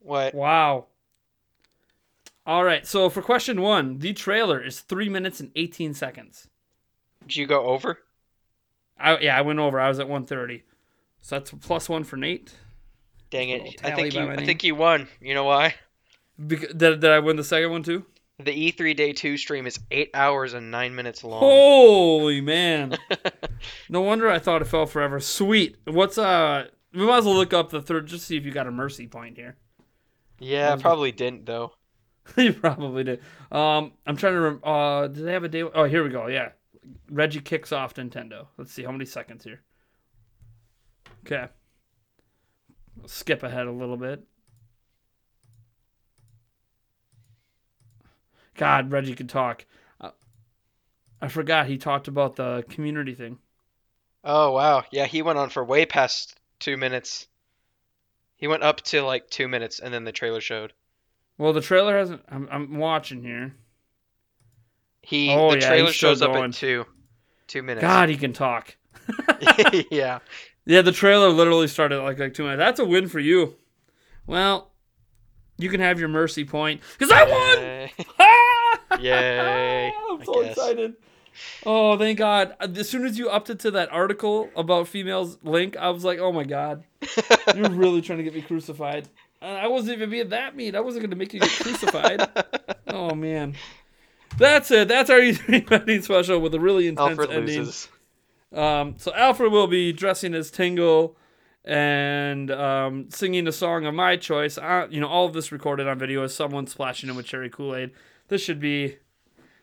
What? 0.00 0.34
Wow. 0.34 0.86
All 2.46 2.62
right. 2.62 2.86
So 2.86 3.08
for 3.10 3.22
question 3.22 3.60
one, 3.60 3.98
the 3.98 4.12
trailer 4.12 4.62
is 4.62 4.80
three 4.80 5.08
minutes 5.08 5.40
and 5.40 5.50
eighteen 5.56 5.94
seconds. 5.94 6.48
Did 7.22 7.36
you 7.36 7.46
go 7.46 7.64
over? 7.66 7.98
I, 8.98 9.18
yeah, 9.18 9.36
I 9.36 9.40
went 9.42 9.58
over. 9.58 9.80
I 9.80 9.88
was 9.88 9.98
at 9.98 10.08
one 10.08 10.26
thirty. 10.26 10.62
So 11.20 11.36
that's 11.36 11.50
plus 11.50 11.88
one 11.88 12.04
for 12.04 12.16
Nate. 12.16 12.54
Dang 13.30 13.48
it! 13.50 13.80
I 13.84 13.90
think 13.92 14.14
you. 14.14 14.30
I 14.30 14.36
think 14.44 14.62
you 14.62 14.74
won. 14.74 15.08
You 15.20 15.34
know 15.34 15.44
why? 15.44 15.74
Bec- 16.38 16.76
did, 16.76 17.00
did 17.00 17.04
I 17.06 17.18
win 17.18 17.36
the 17.36 17.44
second 17.44 17.70
one 17.70 17.82
too? 17.82 18.04
The 18.38 18.72
E3 18.72 18.94
Day 18.94 19.12
Two 19.12 19.36
stream 19.36 19.66
is 19.66 19.80
eight 19.90 20.10
hours 20.14 20.52
and 20.52 20.70
nine 20.70 20.94
minutes 20.94 21.24
long. 21.24 21.40
Holy 21.40 22.40
man! 22.40 22.96
no 23.88 24.02
wonder 24.02 24.30
I 24.30 24.38
thought 24.38 24.62
it 24.62 24.66
fell 24.66 24.86
forever. 24.86 25.18
Sweet. 25.20 25.76
What's 25.86 26.18
uh? 26.18 26.66
We 26.92 27.04
might 27.06 27.18
as 27.18 27.24
well 27.24 27.34
look 27.34 27.52
up 27.52 27.70
the 27.70 27.82
third 27.82 28.06
just 28.06 28.22
to 28.22 28.26
see 28.26 28.36
if 28.36 28.44
you 28.44 28.52
got 28.52 28.66
a 28.66 28.70
mercy 28.70 29.06
point 29.06 29.36
here. 29.36 29.56
yeah, 30.38 30.72
I 30.72 30.76
probably 30.76 31.12
didn't 31.12 31.46
though. 31.46 31.72
you 32.36 32.52
probably 32.52 33.04
did. 33.04 33.20
Um, 33.50 33.92
I'm 34.06 34.16
trying 34.16 34.34
to. 34.34 34.40
Rem- 34.40 34.60
uh, 34.62 35.08
do 35.08 35.24
they 35.24 35.32
have 35.32 35.44
a 35.44 35.48
day? 35.48 35.62
Oh, 35.62 35.84
here 35.84 36.04
we 36.04 36.10
go. 36.10 36.26
Yeah, 36.26 36.50
Reggie 37.10 37.40
kicks 37.40 37.72
off 37.72 37.94
Nintendo. 37.94 38.46
Let's 38.58 38.72
see 38.72 38.82
how 38.82 38.92
many 38.92 39.04
seconds 39.04 39.44
here. 39.44 39.62
Okay. 41.26 41.48
We'll 42.96 43.08
skip 43.08 43.42
ahead 43.42 43.66
a 43.66 43.72
little 43.72 43.96
bit. 43.96 44.22
God, 48.54 48.90
Reggie 48.92 49.14
could 49.14 49.28
talk. 49.28 49.64
Uh, 50.00 50.10
I 51.20 51.28
forgot 51.28 51.66
he 51.66 51.78
talked 51.78 52.08
about 52.08 52.36
the 52.36 52.64
community 52.70 53.14
thing. 53.14 53.38
Oh 54.24 54.52
wow, 54.52 54.84
yeah, 54.90 55.06
he 55.06 55.22
went 55.22 55.38
on 55.38 55.50
for 55.50 55.64
way 55.64 55.84
past 55.84 56.38
two 56.58 56.76
minutes. 56.76 57.26
He 58.36 58.46
went 58.46 58.62
up 58.62 58.80
to 58.82 59.02
like 59.02 59.28
two 59.28 59.48
minutes, 59.48 59.78
and 59.80 59.92
then 59.92 60.04
the 60.04 60.12
trailer 60.12 60.40
showed. 60.40 60.72
Well, 61.38 61.52
the 61.52 61.60
trailer 61.60 61.98
hasn't. 61.98 62.22
I'm, 62.28 62.48
I'm 62.50 62.78
watching 62.78 63.22
here. 63.22 63.54
He 65.02 65.30
Oh, 65.32 65.50
the 65.50 65.60
yeah, 65.60 65.68
trailer 65.68 65.92
shows 65.92 66.22
up 66.22 66.32
going. 66.32 66.50
at 66.50 66.54
two, 66.54 66.84
two 67.46 67.62
minutes. 67.62 67.82
God, 67.82 68.08
he 68.08 68.16
can 68.16 68.32
talk. 68.32 68.76
yeah. 69.90 70.20
Yeah, 70.66 70.82
the 70.82 70.92
trailer 70.92 71.28
literally 71.28 71.68
started 71.68 72.02
like 72.02 72.18
like 72.18 72.34
two 72.34 72.42
minutes. 72.42 72.58
That's 72.58 72.80
a 72.80 72.84
win 72.84 73.08
for 73.08 73.20
you. 73.20 73.54
Well, 74.26 74.72
you 75.58 75.70
can 75.70 75.80
have 75.80 75.98
your 75.98 76.08
mercy 76.08 76.44
point 76.44 76.82
because 76.98 77.10
I 77.12 77.24
won. 77.24 77.58
Yay. 77.62 77.92
Yay, 79.00 79.92
I'm 80.10 80.24
so 80.24 80.40
excited. 80.40 80.94
Oh, 81.64 81.98
thank 81.98 82.18
God! 82.18 82.54
As 82.60 82.88
soon 82.88 83.04
as 83.04 83.18
you 83.18 83.28
upped 83.28 83.50
it 83.50 83.58
to 83.60 83.70
that 83.72 83.92
article 83.92 84.48
about 84.56 84.88
females 84.88 85.38
link, 85.42 85.76
I 85.76 85.90
was 85.90 86.04
like, 86.04 86.18
"Oh 86.18 86.32
my 86.32 86.44
God, 86.44 86.84
you're 87.54 87.70
really 87.70 88.00
trying 88.00 88.18
to 88.18 88.24
get 88.24 88.34
me 88.34 88.42
crucified." 88.42 89.08
I 89.42 89.68
wasn't 89.68 89.98
even 89.98 90.10
being 90.10 90.30
that 90.30 90.56
mean. 90.56 90.74
I 90.74 90.80
wasn't 90.80 91.02
going 91.02 91.10
to 91.10 91.16
make 91.16 91.34
you 91.34 91.40
get 91.40 91.50
crucified. 91.50 92.28
oh 92.88 93.14
man, 93.14 93.54
that's 94.38 94.70
it. 94.70 94.88
That's 94.88 95.10
our 95.10 95.18
E3 95.18 95.68
betting 95.68 96.02
special 96.02 96.40
with 96.40 96.54
a 96.54 96.60
really 96.60 96.88
intense 96.88 97.10
Alfred 97.10 97.30
ending. 97.30 97.58
loses. 97.58 97.88
Um, 98.52 98.94
so 98.98 99.12
Alfred 99.14 99.52
will 99.52 99.66
be 99.66 99.92
dressing 99.92 100.34
as 100.34 100.50
Tingle 100.50 101.16
and 101.64 102.50
um, 102.50 103.06
singing 103.10 103.46
a 103.48 103.52
song 103.52 103.86
of 103.86 103.94
my 103.94 104.16
choice. 104.16 104.56
Uh, 104.56 104.86
you 104.90 105.00
know, 105.00 105.08
all 105.08 105.26
of 105.26 105.32
this 105.32 105.50
recorded 105.50 105.88
on 105.88 105.98
video 105.98 106.22
as 106.22 106.34
someone 106.34 106.66
splashing 106.66 107.10
him 107.10 107.16
with 107.16 107.26
cherry 107.26 107.50
Kool 107.50 107.74
Aid. 107.74 107.90
This 108.28 108.40
should 108.42 108.60
be, 108.60 108.98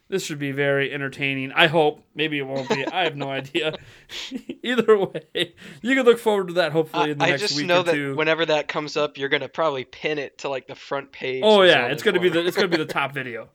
this 0.09 0.23
should 0.23 0.37
be 0.39 0.51
very 0.51 0.93
entertaining. 0.93 1.51
I 1.53 1.67
hope. 1.67 2.03
Maybe 2.13 2.37
it 2.37 2.45
won't 2.45 2.69
be. 2.69 2.85
I 2.85 3.05
have 3.05 3.15
no 3.15 3.29
idea. 3.29 3.77
Either 4.63 4.97
way, 4.97 5.53
you 5.81 5.95
can 5.95 6.05
look 6.05 6.19
forward 6.19 6.47
to 6.49 6.53
that. 6.55 6.71
Hopefully 6.73 7.09
I, 7.09 7.11
in 7.11 7.17
the 7.17 7.25
I 7.25 7.29
next 7.31 7.41
just 7.41 7.55
week 7.57 7.65
know 7.67 7.81
or 7.81 7.83
that 7.83 7.93
two. 7.93 8.15
whenever 8.15 8.45
that 8.45 8.67
comes 8.67 8.97
up, 8.97 9.17
you're 9.17 9.29
gonna 9.29 9.49
probably 9.49 9.85
pin 9.85 10.19
it 10.19 10.39
to 10.39 10.49
like 10.49 10.67
the 10.67 10.75
front 10.75 11.11
page. 11.11 11.41
Oh 11.45 11.61
yeah, 11.63 11.87
it's 11.87 12.03
gonna 12.03 12.19
be 12.19 12.29
the 12.29 12.45
it's 12.45 12.55
gonna 12.55 12.67
be 12.67 12.77
the 12.77 12.85
top 12.85 13.13
video. 13.13 13.49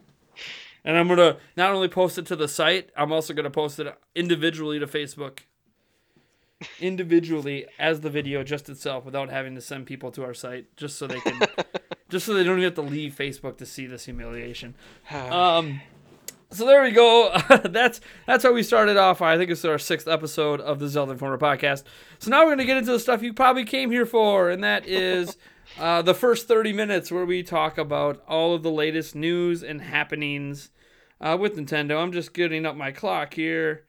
And 0.88 0.96
I'm 0.96 1.06
gonna 1.06 1.36
not 1.54 1.74
only 1.74 1.86
post 1.86 2.16
it 2.16 2.24
to 2.26 2.34
the 2.34 2.48
site, 2.48 2.88
I'm 2.96 3.12
also 3.12 3.34
gonna 3.34 3.50
post 3.50 3.78
it 3.78 3.94
individually 4.14 4.78
to 4.78 4.86
Facebook. 4.86 5.40
Individually 6.80 7.66
as 7.78 8.00
the 8.00 8.08
video 8.08 8.42
just 8.42 8.70
itself 8.70 9.04
without 9.04 9.28
having 9.28 9.54
to 9.54 9.60
send 9.60 9.84
people 9.84 10.10
to 10.12 10.24
our 10.24 10.32
site 10.32 10.74
just 10.76 10.96
so 10.96 11.06
they 11.06 11.20
can 11.20 11.40
just 12.08 12.24
so 12.24 12.32
they 12.32 12.42
don't 12.42 12.54
even 12.54 12.64
have 12.64 12.74
to 12.74 12.80
leave 12.80 13.14
Facebook 13.14 13.58
to 13.58 13.66
see 13.66 13.86
this 13.86 14.06
humiliation. 14.06 14.74
Um 15.12 15.82
so 16.50 16.64
there 16.64 16.82
we 16.82 16.92
go. 16.92 17.38
that's 17.64 18.00
that's 18.26 18.42
how 18.42 18.54
we 18.54 18.62
started 18.62 18.96
off. 18.96 19.20
I 19.20 19.36
think 19.36 19.50
it's 19.50 19.66
our 19.66 19.78
sixth 19.78 20.08
episode 20.08 20.62
of 20.62 20.78
the 20.78 20.88
Zelda 20.88 21.12
Informer 21.12 21.36
podcast. 21.36 21.82
So 22.18 22.30
now 22.30 22.46
we're 22.46 22.52
gonna 22.52 22.64
get 22.64 22.78
into 22.78 22.92
the 22.92 22.98
stuff 22.98 23.22
you 23.22 23.34
probably 23.34 23.66
came 23.66 23.90
here 23.90 24.06
for, 24.06 24.48
and 24.48 24.64
that 24.64 24.88
is 24.88 25.36
uh, 25.78 26.00
the 26.00 26.14
first 26.14 26.48
thirty 26.48 26.72
minutes 26.72 27.12
where 27.12 27.26
we 27.26 27.42
talk 27.42 27.76
about 27.76 28.24
all 28.26 28.54
of 28.54 28.62
the 28.62 28.70
latest 28.70 29.14
news 29.14 29.62
and 29.62 29.82
happenings 29.82 30.70
uh, 31.20 31.36
with 31.38 31.56
Nintendo. 31.56 32.02
I'm 32.02 32.12
just 32.12 32.34
getting 32.34 32.66
up 32.66 32.76
my 32.76 32.92
clock 32.92 33.34
here. 33.34 33.84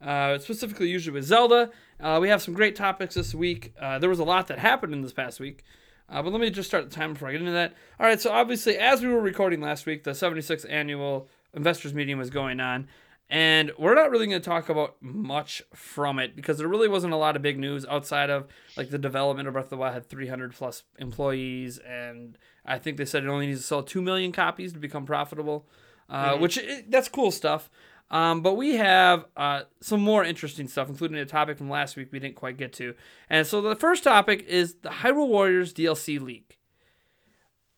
Uh, 0.00 0.38
specifically, 0.38 0.88
usually 0.88 1.14
with 1.14 1.24
Zelda. 1.24 1.70
Uh, 2.00 2.18
we 2.20 2.28
have 2.28 2.42
some 2.42 2.54
great 2.54 2.74
topics 2.74 3.14
this 3.14 3.34
week. 3.34 3.72
Uh, 3.80 4.00
there 4.00 4.10
was 4.10 4.18
a 4.18 4.24
lot 4.24 4.48
that 4.48 4.58
happened 4.58 4.92
in 4.92 5.00
this 5.00 5.12
past 5.12 5.38
week. 5.38 5.62
Uh, 6.08 6.20
but 6.20 6.32
let 6.32 6.40
me 6.40 6.50
just 6.50 6.68
start 6.68 6.90
the 6.90 6.94
time 6.94 7.12
before 7.12 7.28
I 7.28 7.32
get 7.32 7.40
into 7.40 7.52
that. 7.52 7.74
All 8.00 8.06
right, 8.06 8.20
so 8.20 8.32
obviously, 8.32 8.76
as 8.76 9.00
we 9.00 9.08
were 9.08 9.20
recording 9.20 9.60
last 9.60 9.86
week, 9.86 10.02
the 10.02 10.10
76th 10.10 10.66
annual 10.68 11.28
investors 11.54 11.94
meeting 11.94 12.18
was 12.18 12.30
going 12.30 12.58
on. 12.58 12.88
And 13.30 13.72
we're 13.78 13.94
not 13.94 14.10
really 14.10 14.26
going 14.26 14.42
to 14.42 14.46
talk 14.46 14.68
about 14.68 14.96
much 15.00 15.62
from 15.72 16.18
it 16.18 16.36
because 16.36 16.58
there 16.58 16.68
really 16.68 16.88
wasn't 16.88 17.14
a 17.14 17.16
lot 17.16 17.34
of 17.34 17.40
big 17.40 17.58
news 17.58 17.86
outside 17.86 18.28
of 18.28 18.46
like 18.76 18.90
the 18.90 18.98
development 18.98 19.48
of 19.48 19.54
Breath 19.54 19.66
of 19.66 19.70
the 19.70 19.76
Wild 19.78 19.94
had 19.94 20.06
300 20.06 20.52
plus 20.52 20.82
employees, 20.98 21.78
and 21.78 22.36
I 22.66 22.78
think 22.78 22.98
they 22.98 23.06
said 23.06 23.24
it 23.24 23.28
only 23.28 23.46
needs 23.46 23.60
to 23.60 23.66
sell 23.66 23.82
2 23.82 24.02
million 24.02 24.32
copies 24.32 24.74
to 24.74 24.78
become 24.78 25.06
profitable, 25.06 25.66
uh, 26.12 26.36
which 26.36 26.58
i 26.58 26.84
that's 26.88 27.08
cool 27.08 27.30
stuff. 27.30 27.70
Um, 28.10 28.42
but 28.42 28.54
we 28.54 28.76
have 28.76 29.24
uh, 29.38 29.62
some 29.80 30.02
more 30.02 30.22
interesting 30.22 30.68
stuff, 30.68 30.90
including 30.90 31.16
a 31.16 31.24
topic 31.24 31.56
from 31.56 31.70
last 31.70 31.96
week 31.96 32.08
we 32.12 32.18
didn't 32.18 32.36
quite 32.36 32.58
get 32.58 32.74
to. 32.74 32.94
And 33.30 33.46
so 33.46 33.62
the 33.62 33.74
first 33.74 34.04
topic 34.04 34.44
is 34.46 34.74
the 34.82 34.90
Hyrule 34.90 35.28
Warriors 35.28 35.72
DLC 35.72 36.20
leak. 36.20 36.58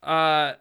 Uh, 0.02 0.54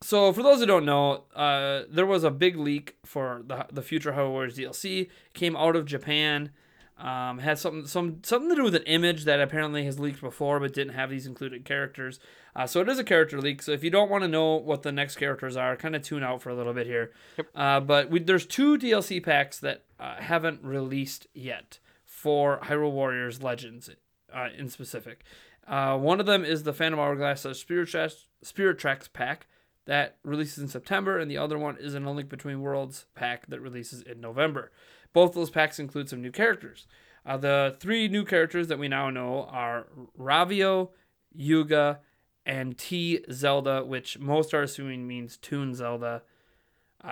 so 0.00 0.32
for 0.32 0.44
those 0.44 0.60
who 0.60 0.66
don't 0.66 0.84
know, 0.84 1.24
uh, 1.34 1.82
there 1.90 2.06
was 2.06 2.22
a 2.22 2.30
big 2.30 2.56
leak 2.56 2.96
for 3.04 3.42
the 3.44 3.66
the 3.72 3.82
future 3.82 4.12
Hyrule 4.12 4.30
Warriors 4.30 4.56
DLC. 4.56 5.02
It 5.02 5.10
came 5.34 5.56
out 5.56 5.74
of 5.74 5.86
Japan. 5.86 6.50
Um, 6.98 7.40
had 7.40 7.58
something 7.58 7.86
some 7.86 8.20
something 8.22 8.48
to 8.48 8.56
do 8.56 8.62
with 8.62 8.74
an 8.76 8.84
image 8.84 9.24
that 9.24 9.40
apparently 9.40 9.84
has 9.84 9.98
leaked 9.98 10.20
before, 10.20 10.60
but 10.60 10.72
didn't 10.72 10.94
have 10.94 11.10
these 11.10 11.26
included 11.26 11.64
characters. 11.64 12.20
Uh, 12.56 12.66
so 12.66 12.80
it 12.80 12.88
is 12.88 12.98
a 12.98 13.04
character 13.04 13.38
leak. 13.38 13.60
So 13.60 13.72
if 13.72 13.84
you 13.84 13.90
don't 13.90 14.10
want 14.10 14.24
to 14.24 14.28
know 14.28 14.54
what 14.54 14.82
the 14.82 14.90
next 14.90 15.16
characters 15.16 15.56
are, 15.58 15.76
kind 15.76 15.94
of 15.94 16.00
tune 16.00 16.24
out 16.24 16.40
for 16.40 16.48
a 16.48 16.54
little 16.54 16.72
bit 16.72 16.86
here. 16.86 17.12
Uh, 17.54 17.80
but 17.80 18.10
we, 18.10 18.18
there's 18.18 18.46
two 18.46 18.78
DLC 18.78 19.22
packs 19.22 19.58
that 19.60 19.84
uh, 20.00 20.16
haven't 20.16 20.64
released 20.64 21.26
yet 21.34 21.78
for 22.04 22.58
Hyrule 22.60 22.92
Warriors 22.92 23.42
Legends 23.42 23.90
uh, 24.34 24.48
in 24.56 24.70
specific. 24.70 25.22
Uh, 25.68 25.98
one 25.98 26.18
of 26.18 26.24
them 26.24 26.44
is 26.44 26.62
the 26.62 26.72
Phantom 26.72 26.98
Hourglass 26.98 27.46
Spirit 27.58 27.88
Tracks, 27.88 28.24
Spirit 28.42 28.78
Tracks 28.78 29.08
pack 29.08 29.46
that 29.84 30.16
releases 30.22 30.58
in 30.58 30.68
September, 30.68 31.18
and 31.18 31.30
the 31.30 31.38
other 31.38 31.58
one 31.58 31.76
is 31.78 31.94
an 31.94 32.06
A 32.06 32.12
Link 32.12 32.28
Between 32.28 32.62
Worlds 32.62 33.04
pack 33.14 33.46
that 33.48 33.60
releases 33.60 34.00
in 34.02 34.20
November. 34.20 34.72
Both 35.12 35.34
those 35.34 35.50
packs 35.50 35.78
include 35.78 36.08
some 36.08 36.22
new 36.22 36.32
characters. 36.32 36.86
Uh, 37.24 37.36
the 37.36 37.76
three 37.80 38.08
new 38.08 38.24
characters 38.24 38.68
that 38.68 38.78
we 38.78 38.88
now 38.88 39.10
know 39.10 39.48
are 39.50 39.86
Ravio, 40.18 40.90
Yuga, 41.34 42.00
and 42.46 42.78
T 42.78 43.24
Zelda, 43.30 43.84
which 43.84 44.18
most 44.18 44.54
are 44.54 44.62
assuming 44.62 45.06
means 45.06 45.36
Toon 45.36 45.74
Zelda, 45.74 46.22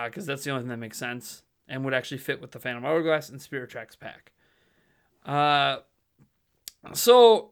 because 0.05 0.25
that's 0.25 0.43
the 0.45 0.51
only 0.51 0.63
thing 0.63 0.69
that 0.69 0.77
makes 0.77 0.97
sense 0.97 1.43
and 1.67 1.83
would 1.83 1.93
actually 1.93 2.17
fit 2.17 2.41
with 2.41 2.51
the 2.51 2.59
Phantom 2.59 2.85
Hourglass 2.85 3.29
and 3.29 3.41
Spirit 3.41 3.69
Tracks 3.69 3.95
pack. 3.95 4.31
Uh, 5.25 5.77
so, 6.93 7.51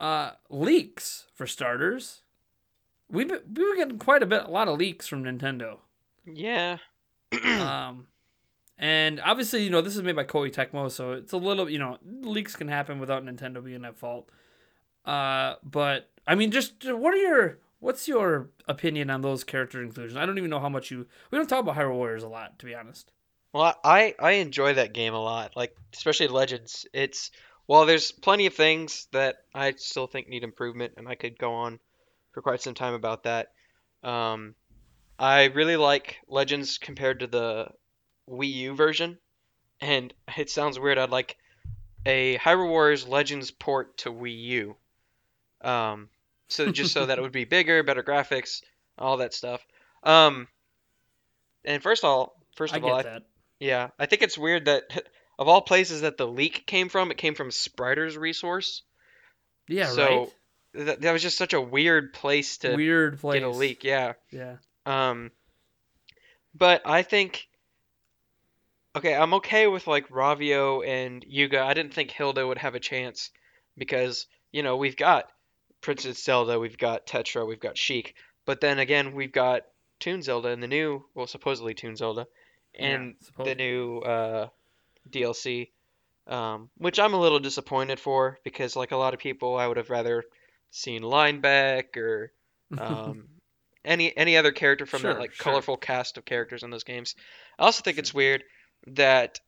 uh, 0.00 0.32
leaks 0.48 1.26
for 1.34 1.46
starters. 1.46 2.22
We've 3.10 3.28
been, 3.28 3.40
we 3.54 3.68
were 3.68 3.76
getting 3.76 3.98
quite 3.98 4.22
a 4.22 4.26
bit, 4.26 4.44
a 4.44 4.50
lot 4.50 4.68
of 4.68 4.78
leaks 4.78 5.06
from 5.06 5.22
Nintendo. 5.24 5.78
Yeah. 6.24 6.78
um, 7.44 8.06
and 8.78 9.20
obviously, 9.20 9.64
you 9.64 9.70
know, 9.70 9.82
this 9.82 9.94
is 9.94 10.02
made 10.02 10.16
by 10.16 10.24
Koei 10.24 10.52
Tecmo, 10.52 10.90
so 10.90 11.12
it's 11.12 11.32
a 11.32 11.36
little, 11.36 11.68
you 11.68 11.78
know, 11.78 11.98
leaks 12.22 12.56
can 12.56 12.68
happen 12.68 12.98
without 12.98 13.22
Nintendo 13.24 13.62
being 13.62 13.84
at 13.84 13.98
fault. 13.98 14.30
Uh, 15.04 15.56
but 15.62 16.10
I 16.26 16.34
mean, 16.34 16.50
just 16.50 16.84
what 16.84 17.14
are 17.14 17.18
your, 17.18 17.58
what's 17.80 18.06
your 18.06 18.50
opinion 18.68 19.10
on 19.10 19.22
those 19.22 19.44
character 19.44 19.82
inclusions? 19.82 20.16
I 20.16 20.26
don't 20.26 20.38
even 20.38 20.50
know 20.50 20.60
how 20.60 20.68
much 20.68 20.90
you. 20.90 21.06
We 21.30 21.38
don't 21.38 21.48
talk 21.48 21.60
about 21.60 21.76
Hyrule 21.76 21.94
Warriors 21.94 22.22
a 22.22 22.28
lot, 22.28 22.58
to 22.60 22.66
be 22.66 22.74
honest. 22.74 23.10
Well, 23.52 23.74
I 23.84 24.14
I 24.18 24.32
enjoy 24.32 24.74
that 24.74 24.94
game 24.94 25.14
a 25.14 25.22
lot. 25.22 25.56
Like 25.56 25.76
especially 25.92 26.28
Legends. 26.28 26.86
It's 26.92 27.30
while 27.66 27.86
there's 27.86 28.10
plenty 28.10 28.46
of 28.46 28.54
things 28.54 29.08
that 29.12 29.36
I 29.54 29.72
still 29.72 30.06
think 30.06 30.28
need 30.28 30.44
improvement, 30.44 30.94
and 30.96 31.08
I 31.08 31.14
could 31.14 31.38
go 31.38 31.52
on 31.54 31.78
for 32.32 32.42
quite 32.42 32.62
some 32.62 32.74
time 32.74 32.94
about 32.94 33.24
that. 33.24 33.52
Um, 34.02 34.54
I 35.18 35.44
really 35.44 35.76
like 35.76 36.18
Legends 36.28 36.78
compared 36.78 37.20
to 37.20 37.26
the 37.26 37.68
Wii 38.28 38.52
U 38.54 38.74
version, 38.74 39.18
and 39.80 40.12
it 40.36 40.50
sounds 40.50 40.78
weird. 40.78 40.98
I'd 40.98 41.10
like 41.10 41.36
a 42.06 42.38
Hyrule 42.38 42.70
Warriors 42.70 43.06
Legends 43.06 43.50
port 43.50 43.98
to 43.98 44.10
Wii 44.10 44.42
U. 44.44 44.76
Um, 45.62 46.08
so 46.48 46.70
just 46.70 46.92
so 46.92 47.06
that 47.06 47.18
it 47.18 47.22
would 47.22 47.32
be 47.32 47.44
bigger, 47.56 47.82
better 47.82 48.02
graphics, 48.02 48.62
all 48.98 49.18
that 49.18 49.34
stuff. 49.34 49.64
Um, 50.02 50.48
and 51.64 51.82
first 51.82 52.04
of 52.04 52.10
all, 52.10 52.36
first 52.56 52.74
I 52.74 52.78
of 52.78 52.84
all, 52.84 52.96
get 52.96 53.06
I, 53.06 53.10
that. 53.10 53.22
yeah, 53.60 53.88
I 53.98 54.06
think 54.06 54.22
it's 54.22 54.36
weird 54.36 54.66
that 54.66 54.84
of 55.38 55.48
all 55.48 55.62
places 55.62 56.02
that 56.02 56.16
the 56.16 56.26
leak 56.26 56.66
came 56.66 56.88
from, 56.88 57.10
it 57.10 57.16
came 57.16 57.34
from 57.34 57.50
Spriters 57.50 58.16
Resource. 58.16 58.82
Yeah, 59.68 59.86
so 59.86 60.30
right. 60.74 60.86
that, 60.86 61.00
that 61.02 61.12
was 61.12 61.22
just 61.22 61.38
such 61.38 61.52
a 61.52 61.60
weird 61.60 62.12
place 62.12 62.58
to 62.58 62.74
Weird 62.74 63.20
place. 63.20 63.40
get 63.40 63.46
a 63.46 63.50
leak. 63.50 63.84
Yeah. 63.84 64.14
Yeah. 64.30 64.56
Um, 64.84 65.30
but 66.54 66.82
I 66.84 67.02
think 67.02 67.48
okay, 68.94 69.14
I'm 69.14 69.34
okay 69.34 69.66
with 69.66 69.86
like 69.86 70.08
Ravio 70.08 70.86
and 70.86 71.24
Yuga. 71.26 71.62
I 71.62 71.74
didn't 71.74 71.94
think 71.94 72.10
Hilda 72.10 72.46
would 72.46 72.58
have 72.58 72.74
a 72.74 72.80
chance 72.80 73.30
because 73.78 74.26
you 74.50 74.62
know 74.62 74.76
we've 74.76 74.96
got 74.96 75.30
Princess 75.82 76.22
Zelda, 76.22 76.58
we've 76.58 76.78
got 76.78 77.06
Tetra, 77.06 77.46
we've 77.46 77.60
got 77.60 77.76
Sheik, 77.76 78.14
but 78.46 78.60
then 78.60 78.78
again 78.78 79.14
we've 79.14 79.32
got 79.32 79.62
Toon 80.00 80.22
Zelda 80.22 80.48
and 80.48 80.62
the 80.62 80.68
new, 80.68 81.04
well 81.14 81.26
supposedly 81.26 81.74
Toon 81.74 81.96
Zelda, 81.96 82.26
and 82.74 83.14
yeah, 83.38 83.44
the 83.44 83.54
new 83.54 83.98
uh, 83.98 84.48
DLC, 85.10 85.70
um, 86.26 86.70
which 86.78 86.98
I'm 86.98 87.14
a 87.14 87.20
little 87.20 87.40
disappointed 87.40 88.00
for 88.00 88.38
because 88.44 88.76
like 88.76 88.92
a 88.92 88.96
lot 88.96 89.12
of 89.12 89.20
people, 89.20 89.56
I 89.56 89.66
would 89.66 89.76
have 89.76 89.90
rather 89.90 90.24
seen 90.70 91.02
Linebeck 91.02 91.96
or 91.96 92.32
um, 92.78 93.28
any 93.84 94.16
any 94.16 94.36
other 94.36 94.52
character 94.52 94.86
from 94.86 95.00
Sure, 95.00 95.12
that 95.12 95.20
like 95.20 95.32
sure. 95.32 95.44
colorful 95.44 95.76
cast 95.76 96.16
of 96.16 96.24
characters 96.24 96.62
in 96.62 96.70
those 96.70 96.84
games. 96.84 97.14
I 97.58 97.64
also 97.64 97.82
think 97.82 97.98
it's 97.98 98.14
weird 98.14 98.44
that 98.86 99.40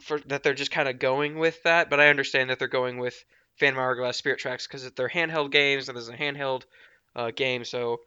for 0.00 0.18
that 0.26 0.42
they're 0.42 0.54
just 0.54 0.70
kind 0.70 0.88
of 0.88 0.98
going 0.98 1.38
with 1.38 1.62
that, 1.64 1.90
but 1.90 2.00
I 2.00 2.08
understand 2.08 2.50
that 2.50 2.58
they're 2.58 2.68
going 2.68 2.98
with 2.98 3.24
Phantom 3.58 3.80
Hourglass 3.80 4.16
Spirit 4.16 4.38
Tracks 4.40 4.66
because 4.66 4.90
they're 4.92 5.08
handheld 5.08 5.50
games 5.50 5.88
and 5.88 5.96
there's 5.96 6.08
a 6.08 6.16
handheld 6.16 6.62
uh, 7.14 7.30
game, 7.30 7.64
so 7.64 8.00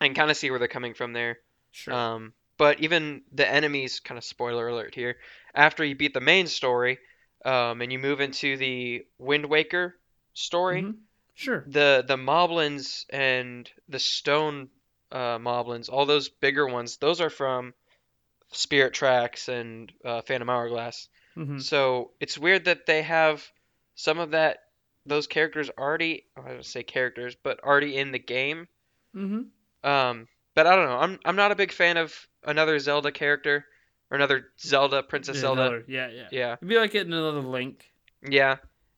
I 0.00 0.06
can 0.06 0.14
kind 0.14 0.30
of 0.30 0.36
see 0.36 0.50
where 0.50 0.58
they're 0.58 0.68
coming 0.68 0.94
from 0.94 1.12
there. 1.12 1.38
sure. 1.72 1.94
Um, 1.94 2.32
but 2.58 2.80
even 2.80 3.22
the 3.32 3.48
enemies, 3.48 4.00
kind 4.00 4.16
of 4.18 4.24
spoiler 4.24 4.68
alert 4.68 4.94
here, 4.94 5.16
after 5.54 5.84
you 5.84 5.94
beat 5.94 6.14
the 6.14 6.20
main 6.20 6.46
story, 6.46 6.98
um, 7.44 7.80
and 7.82 7.92
you 7.92 7.98
move 7.98 8.20
into 8.20 8.56
the 8.56 9.06
Wind 9.18 9.46
Waker 9.46 9.96
story, 10.34 10.82
Mhm. 10.82 10.96
Sure. 11.34 11.64
the 11.66 12.02
the 12.06 12.16
moblins 12.16 13.04
and 13.10 13.70
the 13.88 13.98
stone 13.98 14.68
uh, 15.12 15.38
moblins, 15.38 15.88
all 15.88 16.06
those 16.06 16.28
bigger 16.28 16.66
ones, 16.66 16.96
those 16.96 17.20
are 17.20 17.30
from 17.30 17.72
Spirit 18.52 18.94
Tracks 18.94 19.48
and 19.48 19.92
uh, 20.04 20.22
Phantom 20.22 20.48
Hourglass. 20.50 21.08
hmm 21.34 21.58
So 21.58 22.12
it's 22.20 22.38
weird 22.38 22.64
that 22.64 22.86
they 22.86 23.02
have 23.02 23.46
some 23.96 24.18
of 24.20 24.30
that 24.30 24.58
those 25.04 25.26
characters 25.26 25.68
already 25.76 26.24
I 26.36 26.48
don't 26.50 26.64
say 26.64 26.82
characters, 26.84 27.36
but 27.42 27.58
already 27.64 27.96
in 27.96 28.12
the 28.12 28.18
game. 28.20 28.68
hmm 29.12 29.42
Um, 29.82 30.28
but 30.54 30.66
I 30.66 30.76
don't 30.76 30.86
know. 30.86 30.96
I'm 30.98 31.18
I'm 31.24 31.36
not 31.36 31.50
a 31.52 31.56
big 31.56 31.72
fan 31.72 31.96
of 31.96 32.14
another 32.44 32.78
Zelda 32.78 33.10
character 33.12 33.66
or 34.10 34.16
another 34.16 34.46
Zelda 34.60 35.02
Princess 35.02 35.38
Zelda. 35.38 35.82
yeah, 35.88 36.08
yeah. 36.08 36.28
Yeah, 36.30 36.52
It'd 36.54 36.68
be 36.68 36.78
like 36.78 36.92
getting 36.92 37.12
another 37.12 37.40
Link. 37.40 37.84
yeah, 38.28 38.56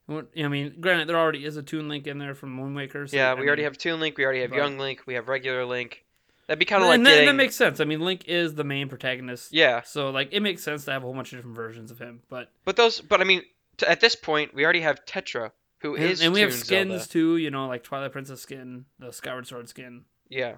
I 0.09 0.49
mean, 0.49 0.75
granted, 0.81 1.09
there 1.09 1.17
already 1.19 1.45
is 1.45 1.57
a 1.57 1.63
Toon 1.63 1.89
Link 1.89 2.07
in 2.07 2.19
there 2.19 2.35
from 2.35 2.53
Moon 2.53 2.75
Waker. 2.75 3.07
So, 3.07 3.17
yeah. 3.17 3.31
I 3.31 3.35
We 3.35 3.47
already 3.47 3.61
mean- 3.63 3.65
have 3.65 3.79
Toon 3.79 4.01
Link. 4.01 4.17
We 4.17 4.25
already 4.25 4.41
have 4.43 4.51
but- 4.51 4.57
Young 4.57 4.79
Link. 4.79 5.03
We 5.07 5.15
have 5.15 5.29
regular 5.29 5.65
Link. 5.67 6.05
That'd 6.47 6.59
be 6.59 6.65
kind 6.65 6.83
of 6.83 6.89
like 6.89 6.97
and 6.97 7.07
that, 7.07 7.11
getting. 7.11 7.27
that 7.27 7.35
makes 7.35 7.55
sense. 7.57 7.79
I 7.79 7.85
mean, 7.85 8.01
Link 8.01 8.25
is 8.27 8.55
the 8.55 8.65
main 8.65 8.89
protagonist. 8.89 9.53
yeah, 9.53 9.83
So 9.83 10.09
like, 10.11 10.31
it 10.33 10.41
makes 10.41 10.63
sense 10.63 10.87
to 10.87 10.93
have 10.93 11.03
a 11.03 11.05
whole 11.05 11.13
bunch 11.15 11.33
of 11.35 11.39
different 11.39 11.57
versions 11.57 11.91
of 11.91 11.99
him. 11.99 12.23
But 12.31 12.51
but 12.65 12.77
those. 12.77 13.03
But 13.03 13.21
I 13.21 13.25
mean, 13.25 13.43
t- 13.79 13.87
at 13.87 14.01
this 14.01 14.15
point, 14.15 14.55
we 14.55 14.65
already 14.65 14.83
have 14.83 15.05
Tetra, 15.07 15.53
who 15.79 15.95
and, 15.95 16.05
is 16.05 16.21
and 16.21 16.33
we 16.33 16.41
have 16.41 16.53
skins 16.53 16.91
Zelda. 16.93 17.09
too. 17.09 17.37
You 17.39 17.51
know, 17.51 17.67
like 17.67 17.83
Twilight 17.83 18.13
Princess 18.13 18.41
skin, 18.43 18.85
the 18.99 19.13
Skyward 19.13 19.47
Sword 19.47 19.69
skin. 19.69 20.05
Yeah, 20.29 20.57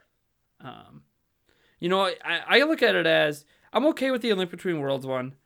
Um, 0.60 1.02
you 1.78 1.88
know, 1.88 2.02
I, 2.24 2.40
I 2.48 2.62
look 2.64 2.82
at 2.82 2.94
it 2.96 3.06
as 3.06 3.44
I'm 3.72 3.86
okay 3.86 4.10
with 4.10 4.20
the 4.22 4.32
Link 4.34 4.50
Between 4.50 4.80
Worlds 4.80 5.06
one. 5.06 5.36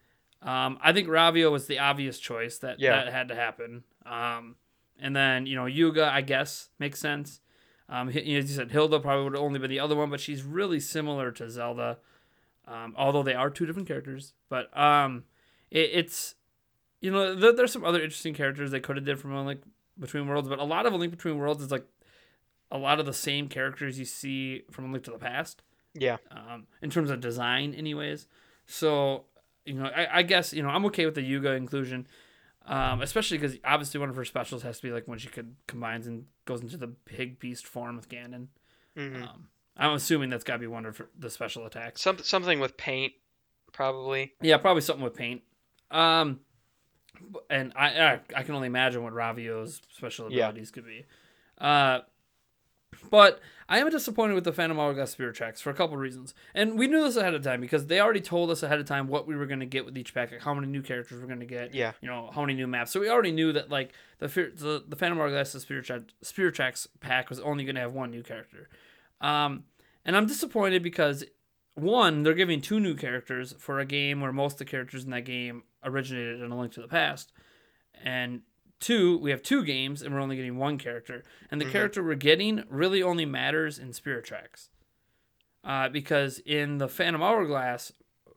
Um, 0.42 0.78
I 0.82 0.92
think 0.92 1.08
Ravio 1.08 1.50
was 1.52 1.66
the 1.66 1.78
obvious 1.78 2.18
choice 2.18 2.58
that 2.58 2.80
Yeah. 2.80 3.04
that 3.04 3.12
had 3.12 3.28
to 3.28 3.34
happen. 3.34 3.84
Um, 4.06 4.56
and 4.98 5.14
then 5.14 5.46
you 5.46 5.56
know 5.56 5.66
Yuga, 5.66 6.06
I 6.10 6.20
guess 6.22 6.70
makes 6.78 6.98
sense. 7.00 7.40
Um, 7.88 8.08
you 8.10 8.38
as 8.38 8.48
you 8.50 8.56
said, 8.56 8.70
Hilda 8.70 8.98
probably 9.00 9.24
would 9.24 9.36
only 9.36 9.58
be 9.58 9.66
the 9.66 9.80
other 9.80 9.94
one, 9.96 10.08
but 10.10 10.20
she's 10.20 10.42
really 10.42 10.80
similar 10.80 11.30
to 11.32 11.50
Zelda, 11.50 11.98
um, 12.66 12.94
although 12.96 13.22
they 13.22 13.34
are 13.34 13.50
two 13.50 13.66
different 13.66 13.88
characters. 13.88 14.32
But 14.48 14.74
um, 14.78 15.24
it, 15.70 15.90
it's 15.92 16.34
you 17.04 17.10
know 17.10 17.34
there, 17.34 17.52
there's 17.52 17.70
some 17.70 17.84
other 17.84 18.02
interesting 18.02 18.32
characters 18.32 18.70
they 18.70 18.80
could 18.80 18.96
have 18.96 19.04
did 19.04 19.20
from 19.20 19.32
a 19.34 19.44
Link 19.44 19.60
Between 19.98 20.26
Worlds, 20.26 20.48
but 20.48 20.58
a 20.58 20.64
lot 20.64 20.86
of 20.86 20.94
a 20.94 20.96
Link 20.96 21.10
Between 21.10 21.36
Worlds 21.36 21.62
is 21.62 21.70
like 21.70 21.84
a 22.70 22.78
lot 22.78 22.98
of 22.98 23.04
the 23.04 23.12
same 23.12 23.48
characters 23.48 23.98
you 23.98 24.06
see 24.06 24.62
from 24.70 24.86
a 24.86 24.92
Link 24.92 25.04
to 25.04 25.10
the 25.10 25.18
Past 25.18 25.62
yeah, 25.92 26.16
um, 26.30 26.66
in 26.80 26.88
terms 26.88 27.10
of 27.10 27.20
design, 27.20 27.74
anyways. 27.74 28.26
So, 28.66 29.26
you 29.66 29.74
know, 29.74 29.84
I, 29.84 30.18
I 30.18 30.22
guess 30.22 30.54
you 30.54 30.62
know 30.62 30.70
I'm 30.70 30.86
okay 30.86 31.04
with 31.04 31.14
the 31.14 31.20
Yuga 31.22 31.52
inclusion, 31.52 32.06
um, 32.66 33.02
especially 33.02 33.36
because 33.36 33.58
obviously 33.66 34.00
one 34.00 34.08
of 34.08 34.16
her 34.16 34.24
specials 34.24 34.62
has 34.62 34.78
to 34.78 34.82
be 34.82 34.90
like 34.90 35.06
when 35.06 35.18
she 35.18 35.28
could 35.28 35.54
combines 35.66 36.06
and 36.06 36.24
goes 36.46 36.62
into 36.62 36.78
the 36.78 36.86
big 36.86 37.38
beast 37.38 37.66
form 37.66 37.96
with 37.96 38.08
Ganon. 38.08 38.46
hmm 38.96 39.22
Um, 39.22 39.48
I'm 39.76 39.92
assuming 39.92 40.30
that's 40.30 40.44
got 40.44 40.54
to 40.54 40.58
be 40.60 40.66
one 40.68 40.86
of 40.86 41.02
the 41.18 41.28
special 41.28 41.66
attacks. 41.66 42.00
some 42.00 42.16
something 42.18 42.60
with 42.60 42.78
paint, 42.78 43.12
probably. 43.72 44.32
Yeah, 44.40 44.56
probably 44.56 44.80
something 44.80 45.04
with 45.04 45.14
paint. 45.14 45.42
Um, 45.90 46.40
and 47.50 47.72
I 47.76 48.00
I, 48.00 48.20
I 48.36 48.42
can 48.42 48.54
only 48.54 48.66
imagine 48.66 49.02
what 49.02 49.12
Ravio's 49.12 49.80
special 49.96 50.32
Yeah. 50.32 50.44
abilities 50.48 50.70
could 50.70 50.84
be. 50.86 51.04
Uh, 51.58 52.00
but 53.10 53.40
I 53.68 53.78
am 53.80 53.90
disappointed 53.90 54.34
with 54.34 54.44
the 54.44 54.52
Phantom 54.52 54.78
Hourglass 54.78 55.10
Spirit 55.10 55.34
Tracks 55.34 55.60
for 55.60 55.70
a 55.70 55.74
couple 55.74 55.96
reasons, 55.96 56.32
and 56.54 56.78
we 56.78 56.86
knew 56.86 57.02
this 57.02 57.16
ahead 57.16 57.34
of 57.34 57.42
time 57.42 57.60
because 57.60 57.86
they 57.86 58.00
already 58.00 58.20
told 58.20 58.50
us 58.50 58.62
ahead 58.62 58.78
of 58.78 58.86
time 58.86 59.08
what 59.08 59.26
we 59.26 59.34
were 59.34 59.46
going 59.46 59.60
to 59.60 59.66
get 59.66 59.84
with 59.84 59.98
each 59.98 60.14
pack, 60.14 60.30
like 60.30 60.42
how 60.42 60.54
many 60.54 60.68
new 60.68 60.80
characters 60.82 61.20
we're 61.20 61.26
going 61.26 61.40
to 61.40 61.46
get. 61.46 61.74
Yeah. 61.74 61.92
You 62.00 62.08
know 62.08 62.30
how 62.32 62.42
many 62.42 62.54
new 62.54 62.66
maps. 62.68 62.92
So 62.92 63.00
we 63.00 63.08
already 63.10 63.32
knew 63.32 63.52
that 63.52 63.68
like 63.70 63.92
the 64.18 64.28
fear- 64.28 64.52
the, 64.54 64.84
the 64.86 64.96
Phantom 64.96 65.18
Hourglass 65.20 65.50
Spirit 65.52 65.86
Track, 65.86 66.02
Spirit 66.22 66.54
Tracks 66.54 66.86
pack 67.00 67.28
was 67.30 67.40
only 67.40 67.64
going 67.64 67.74
to 67.74 67.80
have 67.80 67.92
one 67.92 68.10
new 68.10 68.22
character. 68.22 68.68
Um, 69.20 69.64
and 70.04 70.16
I'm 70.16 70.26
disappointed 70.26 70.82
because 70.82 71.24
one, 71.74 72.22
they're 72.22 72.34
giving 72.34 72.60
two 72.60 72.78
new 72.78 72.94
characters 72.94 73.54
for 73.58 73.80
a 73.80 73.84
game 73.86 74.20
where 74.20 74.32
most 74.32 74.52
of 74.54 74.58
the 74.60 74.64
characters 74.66 75.04
in 75.04 75.10
that 75.10 75.24
game 75.24 75.64
originated 75.84 76.40
in 76.40 76.50
A 76.50 76.58
Link 76.58 76.72
to 76.74 76.80
the 76.80 76.88
Past, 76.88 77.32
and 78.02 78.42
two, 78.80 79.18
we 79.18 79.30
have 79.30 79.42
two 79.42 79.64
games 79.64 80.02
and 80.02 80.14
we're 80.14 80.20
only 80.20 80.36
getting 80.36 80.56
one 80.56 80.78
character, 80.78 81.22
and 81.50 81.60
the 81.60 81.64
Mhm. 81.64 81.70
character 81.72 82.02
we're 82.02 82.14
getting 82.16 82.64
really 82.68 83.02
only 83.02 83.24
matters 83.24 83.78
in 83.78 83.92
Spirit 83.92 84.24
Tracks, 84.24 84.70
uh, 85.62 85.88
because 85.88 86.38
in 86.40 86.78
the 86.78 86.88
Phantom 86.88 87.22
Hourglass 87.22 87.92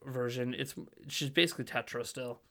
version, 0.05 0.53
it's 0.53 0.75
she's 1.07 1.29
basically 1.29 1.65
Tetra 1.65 2.05
still. 2.05 2.41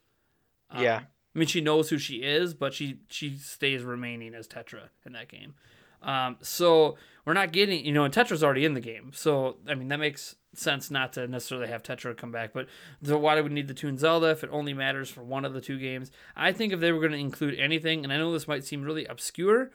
Um, 0.69 0.83
Yeah. 0.83 1.03
I 1.35 1.39
mean, 1.39 1.47
she 1.47 1.61
knows 1.61 1.89
who 1.89 1.97
she 1.97 2.23
is, 2.23 2.53
but 2.53 2.73
she 2.73 2.99
she 3.09 3.35
stays 3.37 3.83
remaining 3.83 4.33
as 4.35 4.47
Tetra 4.47 4.89
in 5.05 5.13
that 5.13 5.27
game. 5.29 5.53
Um, 6.01 6.37
so 6.41 6.97
we're 7.27 7.33
not 7.33 7.51
getting, 7.51 7.85
you 7.85 7.91
know, 7.91 8.05
and 8.05 8.13
Tetra's 8.13 8.41
already 8.41 8.63
in 8.63 8.73
the 8.73 8.79
game. 8.79 9.11
So 9.13 9.57
I 9.67 9.75
mean, 9.75 9.89
that 9.89 9.99
makes 9.99 10.35
sense 10.53 10.89
not 10.89 11.11
to 11.13 11.27
necessarily 11.27 11.67
have 11.67 11.83
Tetra 11.83 12.15
come 12.15 12.31
back. 12.31 12.53
But 12.53 12.67
so 13.03 13.17
why 13.17 13.35
do 13.35 13.43
we 13.43 13.49
need 13.49 13.67
the 13.67 13.73
Toon 13.73 13.97
Zelda 13.97 14.27
if 14.27 14.45
it 14.45 14.49
only 14.53 14.73
matters 14.73 15.09
for 15.09 15.23
one 15.23 15.43
of 15.43 15.53
the 15.53 15.59
two 15.59 15.77
games? 15.77 16.09
I 16.37 16.53
think 16.53 16.71
if 16.71 16.79
they 16.79 16.93
were 16.93 17.01
going 17.01 17.11
to 17.11 17.17
include 17.17 17.59
anything, 17.59 18.05
and 18.05 18.13
I 18.13 18.17
know 18.17 18.31
this 18.31 18.47
might 18.47 18.63
seem 18.63 18.81
really 18.81 19.03
obscure, 19.05 19.71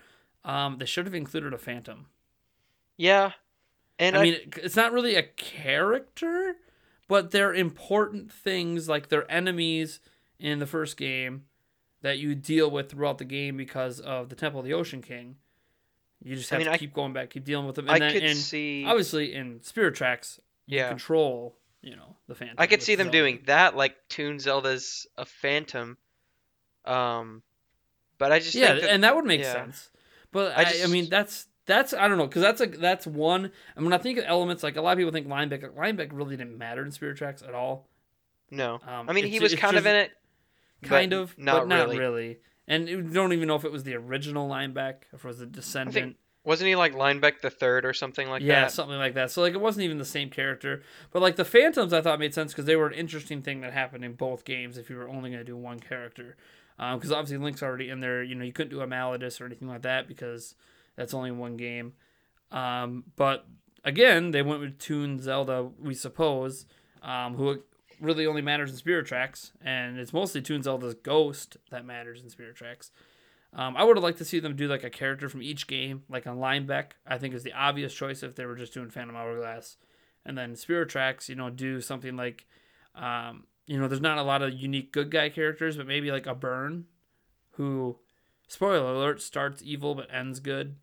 um, 0.47 0.79
they 0.79 0.87
should 0.87 1.05
have 1.05 1.15
included 1.15 1.53
a 1.53 1.59
Phantom. 1.59 2.07
Yeah, 2.97 3.33
and 3.99 4.17
I 4.17 4.23
mean, 4.23 4.37
it's 4.57 4.77
not 4.77 4.93
really 4.93 5.17
a 5.17 5.23
character, 5.23 6.57
but 7.07 7.33
they're 7.33 7.53
important 7.53 8.33
things 8.33 8.89
like 8.89 9.11
they're 9.11 9.31
enemies 9.31 10.01
in 10.39 10.59
the 10.59 10.67
first 10.67 10.97
game 10.97 11.45
that 12.01 12.19
you 12.19 12.35
deal 12.35 12.71
with 12.71 12.91
throughout 12.91 13.19
the 13.19 13.27
game 13.27 13.59
because 13.59 14.01
of 14.01 14.31
the 14.31 14.37
Temple 14.37 14.61
of 14.61 14.67
the 14.67 14.73
Ocean 14.73 15.03
King. 15.03 15.37
You 16.25 16.37
just 16.37 16.53
I 16.53 16.57
have 16.57 16.61
mean, 16.61 16.67
to 16.67 16.73
I- 16.75 16.79
keep 16.79 16.95
going 16.95 17.13
back, 17.13 17.31
keep 17.31 17.45
dealing 17.45 17.67
with 17.67 17.77
them. 17.77 17.89
I 17.91 17.95
And 17.95 18.03
then, 18.03 18.13
could 18.13 18.23
and 18.23 18.37
see. 18.39 18.85
obviously 18.87 19.35
in 19.35 19.61
Spirit 19.63 19.95
Tracks, 19.95 20.39
you 20.67 20.79
Yeah. 20.79 20.89
control, 20.89 21.57
you 21.81 21.97
know, 21.97 22.17
the 22.29 22.35
Phantom. 22.35 22.57
I 22.59 22.67
could 22.67 22.83
see 22.83 22.95
them 22.95 23.07
Zelda. 23.07 23.19
doing 23.19 23.43
that, 23.47 23.77
like 23.77 23.97
Toon 24.09 24.39
Zelda's 24.39 25.07
a 25.19 25.25
Phantom. 25.25 25.97
Um, 26.85 27.43
but 28.19 28.33
I 28.33 28.39
just 28.39 28.55
yeah, 28.55 28.69
think 28.69 28.83
that, 28.83 28.91
and 28.91 29.05
that 29.05 29.17
would 29.17 29.25
make 29.25 29.41
yeah. 29.41 29.53
sense. 29.53 29.91
But 30.31 30.57
I 30.57 30.63
I, 30.63 30.85
I 30.85 30.87
mean, 30.87 31.09
that's 31.11 31.47
that's 31.67 31.93
I 31.93 32.09
don't 32.09 32.19
know 32.19 32.27
because 32.27 32.43
that's 32.43 32.61
a 32.61 32.67
that's 32.67 33.07
one. 33.07 33.51
And 33.77 33.85
when 33.85 33.93
I 33.93 33.99
think 33.99 34.19
of 34.19 34.25
elements, 34.27 34.63
like 34.63 34.77
a 34.77 34.83
lot 34.83 34.93
of 34.93 34.99
people 34.99 35.13
think 35.13 35.27
Linebacker, 35.29 35.75
Linebacker 35.75 36.13
really 36.13 36.37
didn't 36.37 36.57
matter 36.59 36.85
in 36.85 36.91
Spirit 36.93 37.17
Tracks 37.19 37.43
at 37.43 37.55
all. 37.55 37.89
no. 38.51 38.75
Um, 38.87 39.09
I 39.09 39.13
mean, 39.13 39.27
he 39.27 39.41
was 39.41 39.55
kind 39.55 39.77
of 39.77 39.87
in 39.87 39.97
it. 39.97 40.11
kind 40.83 41.13
of, 41.13 41.37
not 41.39 41.61
but 41.63 41.69
not 41.69 41.89
really. 41.89 41.99
really. 41.99 42.39
And 42.73 42.87
we 42.87 43.13
don't 43.13 43.35
even 43.35 43.49
know 43.49 43.55
if 43.55 43.67
it 43.67 43.71
was 43.71 43.83
the 43.83 43.95
original 43.97 44.49
Linebeck, 44.49 45.03
if 45.13 45.25
it 45.25 45.29
was 45.29 45.43
a 45.43 45.47
descendant. 45.47 46.17
Wasn't 46.43 46.67
he 46.67 46.75
like 46.75 46.95
Linebeck 46.95 47.43
the 47.43 47.51
third 47.51 47.85
or 47.85 47.93
something 47.93 48.31
like 48.31 48.41
yeah, 48.41 48.55
that? 48.55 48.61
Yeah, 48.63 48.69
something 48.69 48.97
like 48.97 49.13
that. 49.13 49.31
So 49.31 49.43
like 49.43 49.53
it 49.53 49.61
wasn't 49.61 49.85
even 49.85 49.99
the 49.99 50.07
same 50.07 50.31
character. 50.31 50.83
But 51.11 51.21
like 51.21 51.37
the 51.37 51.45
Phantoms, 51.45 51.93
I 51.93 52.01
thought 52.01 52.19
made 52.19 52.33
sense 52.33 52.53
because 52.53 52.65
they 52.65 52.77
were 52.77 52.87
an 52.87 52.95
interesting 52.95 53.43
thing 53.43 53.61
that 53.61 53.75
happened 53.75 54.07
in 54.07 54.15
both 54.15 54.47
games. 54.47 54.79
If 54.79 54.89
you 54.89 54.97
were 54.97 55.07
only 55.07 55.29
going 55.29 55.41
to 55.41 55.45
do 55.45 55.55
one 55.55 55.81
character, 55.81 56.39
because 56.79 57.13
obviously 57.13 57.37
Link's 57.37 57.63
already 57.63 57.91
in 57.91 58.01
there. 58.01 58.23
You 58.23 58.35
know, 58.35 58.45
you 58.45 58.55
couldn't 58.55 58.71
do 58.71 58.81
a 58.81 58.87
Malladus 58.87 59.39
or 59.39 59.45
anything 59.45 59.69
like 59.69 59.83
that 59.83 60.09
because 60.09 60.55
that's 60.97 61.13
only 61.13 61.31
one 61.31 61.59
game. 61.59 61.93
Um, 62.51 63.05
but 63.17 63.47
again, 63.85 64.31
they 64.31 64.41
went 64.41 64.61
with 64.61 64.79
Toon 64.79 65.21
Zelda, 65.21 65.69
we 65.79 65.93
suppose, 65.93 66.65
um, 67.03 67.35
who 67.35 67.63
really 68.03 68.27
only 68.27 68.43
matters 68.43 68.71
in 68.71 68.77
Spirit 68.77 69.07
Tracks, 69.07 69.53
and 69.65 69.99
it's 69.99 70.13
mostly 70.13 70.43
Toon 70.43 70.63
Zelda's 70.63 70.95
ghost 70.95 71.57
that 71.71 71.87
matters 71.87 72.23
in 72.23 72.29
Spirit 72.29 72.57
Tracks. 72.57 72.91
Um, 73.55 73.77
I 73.77 73.85
would 73.85 73.97
have 73.97 74.05
liked 74.05 74.19
to 74.19 74.25
see 74.25 74.41
them 74.41 74.57
do 74.57 74.67
like 74.67 74.83
a 74.85 74.91
character 74.91 75.29
from 75.29 75.43
each 75.43 75.67
game, 75.67 76.03
like 76.09 76.27
on 76.27 76.39
Linebeck. 76.39 76.93
I 77.07 77.19
think 77.19 77.35
is 77.35 77.43
the 77.43 77.53
obvious 77.53 77.95
choice 77.95 78.23
if 78.23 78.35
they 78.35 78.45
were 78.47 78.57
just 78.57 78.75
doing 78.75 78.91
Phantom 78.91 79.15
Hourglass, 79.15 79.77
and 80.25 80.37
then 80.37 80.57
Spirit 80.57 80.89
Tracks. 80.89 81.29
You 81.29 81.37
know, 81.37 81.51
do 81.51 81.81
something 81.81 82.17
like, 82.17 82.47
um, 82.95 83.45
you 83.67 83.79
know, 83.79 83.89
there's 83.89 84.01
not 84.01 84.19
a 84.19 84.23
lot 84.23 84.43
of 84.43 84.53
unique 84.53 84.93
good 84.93 85.11
guy 85.11 85.29
characters, 85.29 85.77
but 85.77 85.87
maybe 85.87 86.11
like 86.11 86.27
a 86.27 86.35
Byrne, 86.35 86.87
who, 87.53 87.99
spoiler 88.49 88.95
alert, 88.95 89.23
starts 89.23 89.63
evil 89.63 89.95
but 89.95 90.13
ends 90.13 90.41
good. 90.41 90.77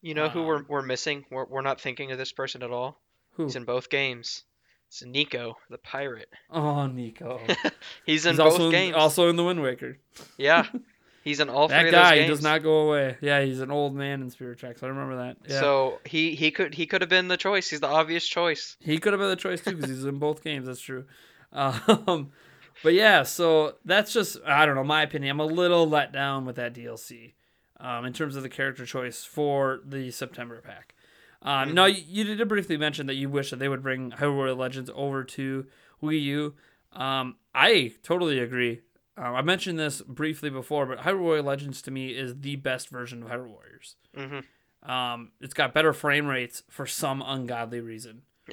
You 0.00 0.14
know 0.14 0.28
who 0.28 0.42
we're 0.42 0.58
Um, 0.58 0.66
we're 0.68 0.82
missing? 0.82 1.24
We're 1.30 1.46
we're 1.46 1.62
not 1.62 1.80
thinking 1.80 2.12
of 2.12 2.18
this 2.18 2.30
person 2.30 2.62
at 2.62 2.70
all. 2.70 3.00
Who? 3.32 3.44
He's 3.44 3.56
in 3.56 3.64
both 3.64 3.90
games. 3.90 4.44
It's 4.88 5.02
Niko, 5.02 5.54
the 5.70 5.78
pirate. 5.78 6.30
Oh, 6.50 6.90
Niko. 6.92 7.40
He's 8.06 8.24
in 8.26 8.32
He's 8.32 8.38
both 8.38 8.52
also 8.54 8.70
games. 8.70 8.96
also 8.96 9.28
in 9.28 9.36
the 9.36 9.44
Wind 9.44 9.60
Waker. 9.62 9.98
Yeah, 10.38 10.64
he's 11.24 11.40
in 11.40 11.50
all 11.50 11.68
three 11.68 11.76
That 11.76 11.86
of 11.86 11.92
guy 11.92 12.02
those 12.10 12.12
he 12.14 12.18
games. 12.26 12.30
does 12.38 12.42
not 12.42 12.62
go 12.62 12.88
away. 12.88 13.16
Yeah, 13.20 13.42
he's 13.42 13.60
an 13.60 13.70
old 13.70 13.94
man 13.94 14.22
in 14.22 14.30
Spirit 14.30 14.58
Tracks. 14.58 14.82
I 14.82 14.86
remember 14.86 15.16
that. 15.16 15.36
Yeah. 15.46 15.60
So 15.60 16.00
he 16.06 16.34
he 16.34 16.50
could 16.50 16.74
he 16.74 16.86
could 16.86 17.02
have 17.02 17.10
been 17.10 17.28
the 17.28 17.36
choice. 17.36 17.68
He's 17.68 17.80
the 17.80 17.86
obvious 17.86 18.26
choice. 18.26 18.76
He 18.80 18.98
could 18.98 19.12
have 19.12 19.20
been 19.20 19.28
the 19.28 19.36
choice 19.36 19.60
too 19.60 19.74
because 19.76 19.90
he's 19.90 20.04
in 20.04 20.18
both 20.18 20.42
games. 20.42 20.66
That's 20.66 20.80
true. 20.80 21.04
Um, 21.52 22.32
but 22.82 22.94
yeah, 22.94 23.24
so 23.24 23.74
that's 23.84 24.12
just 24.12 24.38
I 24.46 24.64
don't 24.64 24.74
know 24.74 24.84
my 24.84 25.02
opinion. 25.02 25.32
I'm 25.32 25.40
a 25.40 25.44
little 25.46 25.86
let 25.86 26.12
down 26.12 26.46
with 26.46 26.56
that 26.56 26.72
DLC 26.74 27.32
um, 27.78 28.06
in 28.06 28.12
terms 28.14 28.36
of 28.36 28.42
the 28.42 28.48
character 28.48 28.86
choice 28.86 29.24
for 29.24 29.80
the 29.84 30.10
September 30.10 30.62
pack. 30.64 30.94
Um, 31.42 31.74
Now 31.74 31.86
you, 31.86 32.02
you 32.06 32.24
did 32.24 32.48
briefly 32.48 32.76
mention 32.76 33.06
that 33.06 33.14
you 33.14 33.28
wish 33.28 33.50
that 33.50 33.58
they 33.58 33.68
would 33.68 33.82
bring 33.82 34.10
Hyrule 34.12 34.56
Legends 34.56 34.90
over 34.94 35.22
to 35.24 35.66
Wii 36.02 36.20
U. 36.22 36.54
Um, 36.92 37.36
I 37.54 37.92
totally 38.02 38.38
agree. 38.40 38.80
Um, 39.16 39.34
I 39.34 39.42
mentioned 39.42 39.78
this 39.78 40.00
briefly 40.02 40.50
before, 40.50 40.86
but 40.86 40.98
Hyrule 40.98 41.42
Legends 41.44 41.82
to 41.82 41.90
me 41.90 42.08
is 42.10 42.40
the 42.40 42.56
best 42.56 42.88
version 42.88 43.22
of 43.22 43.28
Hyrule 43.28 43.48
Warriors. 43.50 43.96
hmm 44.16 44.40
Um, 44.90 45.32
it's 45.40 45.54
got 45.54 45.74
better 45.74 45.92
frame 45.92 46.26
rates 46.26 46.62
for 46.70 46.86
some 46.86 47.22
ungodly 47.24 47.80
reason. 47.80 48.22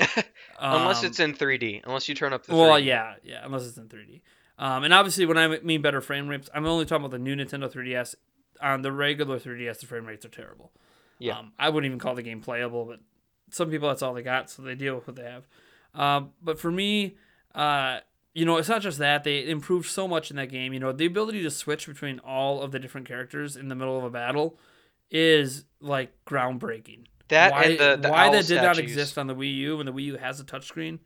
Unless 0.60 1.00
Um, 1.00 1.06
it's 1.06 1.20
in 1.20 1.34
3D. 1.34 1.82
Unless 1.86 2.10
you 2.10 2.16
turn 2.16 2.34
up 2.34 2.46
the. 2.46 2.56
well, 2.56 2.72
3D. 2.80 2.86
yeah, 2.86 3.14
yeah, 3.24 3.42
unless 3.46 3.66
it's 3.66 3.78
in 3.78 3.88
3D. 3.88 4.22
Um, 4.58 4.84
and 4.84 4.94
obviously, 4.94 5.26
when 5.26 5.38
I 5.38 5.60
mean 5.60 5.82
better 5.82 6.02
frame 6.02 6.28
rates, 6.28 6.50
I'm 6.54 6.66
only 6.66 6.86
talking 6.86 7.06
about 7.06 7.12
the 7.12 7.20
new 7.20 7.36
Nintendo 7.36 7.72
3DS. 7.72 8.16
On 8.62 8.82
the 8.82 8.92
regular 8.92 9.38
3DS, 9.40 9.82
the 9.82 9.86
frame 9.86 10.06
rates 10.06 10.26
are 10.26 10.30
terrible. 10.30 10.72
Yeah. 11.20 11.40
Um, 11.40 11.54
I 11.58 11.70
wouldn't 11.70 11.88
even 11.90 12.00
call 12.00 12.16
the 12.16 12.24
game 12.24 12.42
playable, 12.42 12.86
but 12.86 13.00
some 13.52 13.70
people 13.70 13.88
that's 13.88 14.02
all 14.02 14.14
they 14.14 14.24
got, 14.24 14.50
so 14.50 14.62
they 14.62 14.76
deal 14.76 14.96
with 14.96 15.08
what 15.08 15.16
they 15.16 15.24
have. 15.24 15.48
Um, 15.94 16.32
but 16.42 16.60
for 16.60 16.72
me, 16.72 17.16
uh, 17.54 18.00
you 18.34 18.46
know, 18.46 18.58
it's 18.58 18.68
not 18.68 18.82
just 18.82 18.98
that 19.00 19.24
they 19.24 19.48
improved 19.48 19.90
so 19.90 20.08
much 20.08 20.30
in 20.30 20.36
that 20.38 20.50
game. 20.50 20.74
You 20.74 20.80
know, 20.80 20.92
the 20.92 21.06
ability 21.06 21.42
to 21.44 21.52
switch 21.52 21.88
between 21.88 22.20
all 22.20 22.62
of 22.62 22.72
the 22.72 22.80
different 22.80 23.08
characters 23.08 23.56
in 23.56 23.70
the 23.70 23.76
middle 23.76 23.98
of 23.98 24.04
a 24.04 24.10
battle 24.10 24.60
is 25.10 25.64
like 25.80 26.12
groundbreaking. 26.26 27.06
That 27.30 27.52
why, 27.54 27.64
and 27.64 27.80
the, 27.80 27.98
the 28.02 28.10
why 28.12 28.30
that 28.30 28.46
did 28.46 28.62
not 28.62 28.78
exist 28.78 29.18
on 29.18 29.28
the 29.28 29.36
Wii 29.36 29.56
U 29.56 29.78
when 29.78 29.86
the 29.86 29.94
Wii 29.94 30.04
U 30.04 30.18
has 30.18 30.40
a 30.40 30.44
touchscreen. 30.44 31.00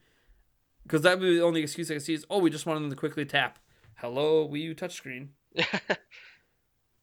Because 0.83 1.03
that 1.03 1.19
would 1.19 1.25
be 1.25 1.35
the 1.35 1.43
only 1.43 1.61
excuse 1.61 1.91
I 1.91 1.95
can 1.95 2.01
see 2.01 2.15
is, 2.15 2.25
oh, 2.31 2.39
we 2.39 2.49
just 2.49 2.65
wanted 2.65 2.81
them 2.81 2.89
to 2.89 2.95
quickly 2.95 3.25
tap. 3.25 3.59
Hello, 3.97 4.47
Wii 4.47 4.61
U 4.61 4.75
touchscreen. 4.75 5.29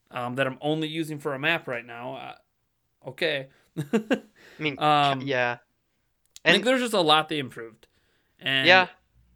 Um, 0.09 0.35
that 0.35 0.47
I'm 0.47 0.57
only 0.61 0.87
using 0.87 1.19
for 1.19 1.33
a 1.33 1.39
map 1.39 1.67
right 1.67 1.85
now. 1.85 2.35
Okay. 3.07 3.47
I 3.77 4.19
mean, 4.59 4.77
Um, 4.81 5.21
yeah. 5.21 5.57
I 6.45 6.51
think 6.51 6.65
there's 6.65 6.81
just 6.81 6.93
a 6.93 7.01
lot 7.01 7.29
they 7.29 7.39
improved. 7.39 7.87
And 8.39 8.67
yeah, 8.67 8.87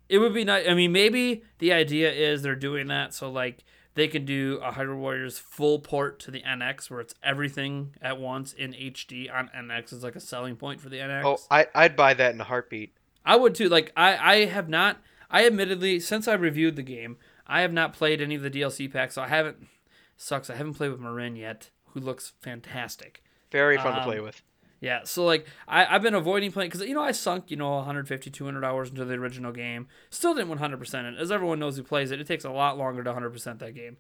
it 0.07 0.19
would 0.19 0.33
be 0.33 0.43
nice. 0.45 0.67
I 0.67 0.73
mean, 0.73 0.91
maybe 0.91 1.43
the 1.59 1.73
idea 1.73 2.11
is 2.11 2.41
they're 2.41 2.55
doing 2.55 2.87
that 2.87 3.13
so 3.13 3.29
like 3.31 3.63
they 3.95 4.07
can 4.07 4.23
do 4.23 4.59
a 4.63 4.71
Hyrule 4.71 4.97
Warriors 4.97 5.37
full 5.37 5.79
port 5.79 6.19
to 6.21 6.31
the 6.31 6.41
NX 6.41 6.89
where 6.89 7.01
it's 7.01 7.15
everything 7.23 7.95
at 8.01 8.19
once 8.19 8.53
in 8.53 8.71
HD 8.73 9.33
on 9.33 9.49
NX 9.55 9.93
is 9.93 10.03
like 10.03 10.15
a 10.15 10.19
selling 10.21 10.55
point 10.55 10.79
for 10.79 10.87
the 10.89 10.97
NX. 10.97 11.23
oh, 11.25 11.37
I 11.49 11.67
I'd 11.75 11.95
buy 11.95 12.13
that 12.13 12.33
in 12.33 12.39
a 12.39 12.45
heartbeat. 12.45 12.93
I 13.25 13.35
would 13.35 13.55
too. 13.55 13.67
Like 13.69 13.91
I, 13.97 14.33
I 14.33 14.45
have 14.45 14.69
not. 14.69 14.97
I 15.29 15.45
admittedly, 15.45 15.99
since 15.99 16.27
I 16.27 16.33
reviewed 16.33 16.75
the 16.75 16.81
game, 16.83 17.17
I 17.47 17.61
have 17.61 17.73
not 17.73 17.93
played 17.93 18.21
any 18.21 18.35
of 18.35 18.41
the 18.41 18.51
DLC 18.51 18.91
packs. 18.91 19.15
So 19.15 19.21
I 19.21 19.27
haven't. 19.27 19.67
Sucks. 20.15 20.49
I 20.49 20.55
haven't 20.55 20.75
played 20.75 20.91
with 20.91 20.99
Marin 20.99 21.35
yet, 21.35 21.71
who 21.87 21.99
looks 21.99 22.33
fantastic. 22.41 23.23
Very 23.51 23.77
fun 23.77 23.93
to 23.93 23.99
Um, 23.99 24.03
play 24.05 24.19
with. 24.19 24.41
Yeah, 24.79 25.01
so 25.03 25.23
like 25.25 25.45
I, 25.67 25.85
I've 25.85 26.01
been 26.01 26.15
avoiding 26.15 26.51
playing 26.51 26.69
because 26.71 26.87
you 26.87 26.95
know 26.95 27.03
I 27.03 27.11
sunk 27.11 27.51
you 27.51 27.57
know 27.57 27.69
150 27.75 28.31
200 28.31 28.65
hours 28.65 28.89
into 28.89 29.05
the 29.05 29.13
original 29.13 29.51
game. 29.51 29.87
Still 30.09 30.33
didn't 30.33 30.57
100% 30.57 31.13
it. 31.13 31.19
As 31.19 31.31
everyone 31.31 31.59
knows 31.59 31.77
who 31.77 31.83
plays 31.83 32.09
it, 32.09 32.19
it 32.19 32.25
takes 32.25 32.45
a 32.45 32.49
lot 32.49 32.77
longer 32.79 33.03
to 33.03 33.13
100% 33.13 33.59
that 33.59 33.75
game. 33.75 33.97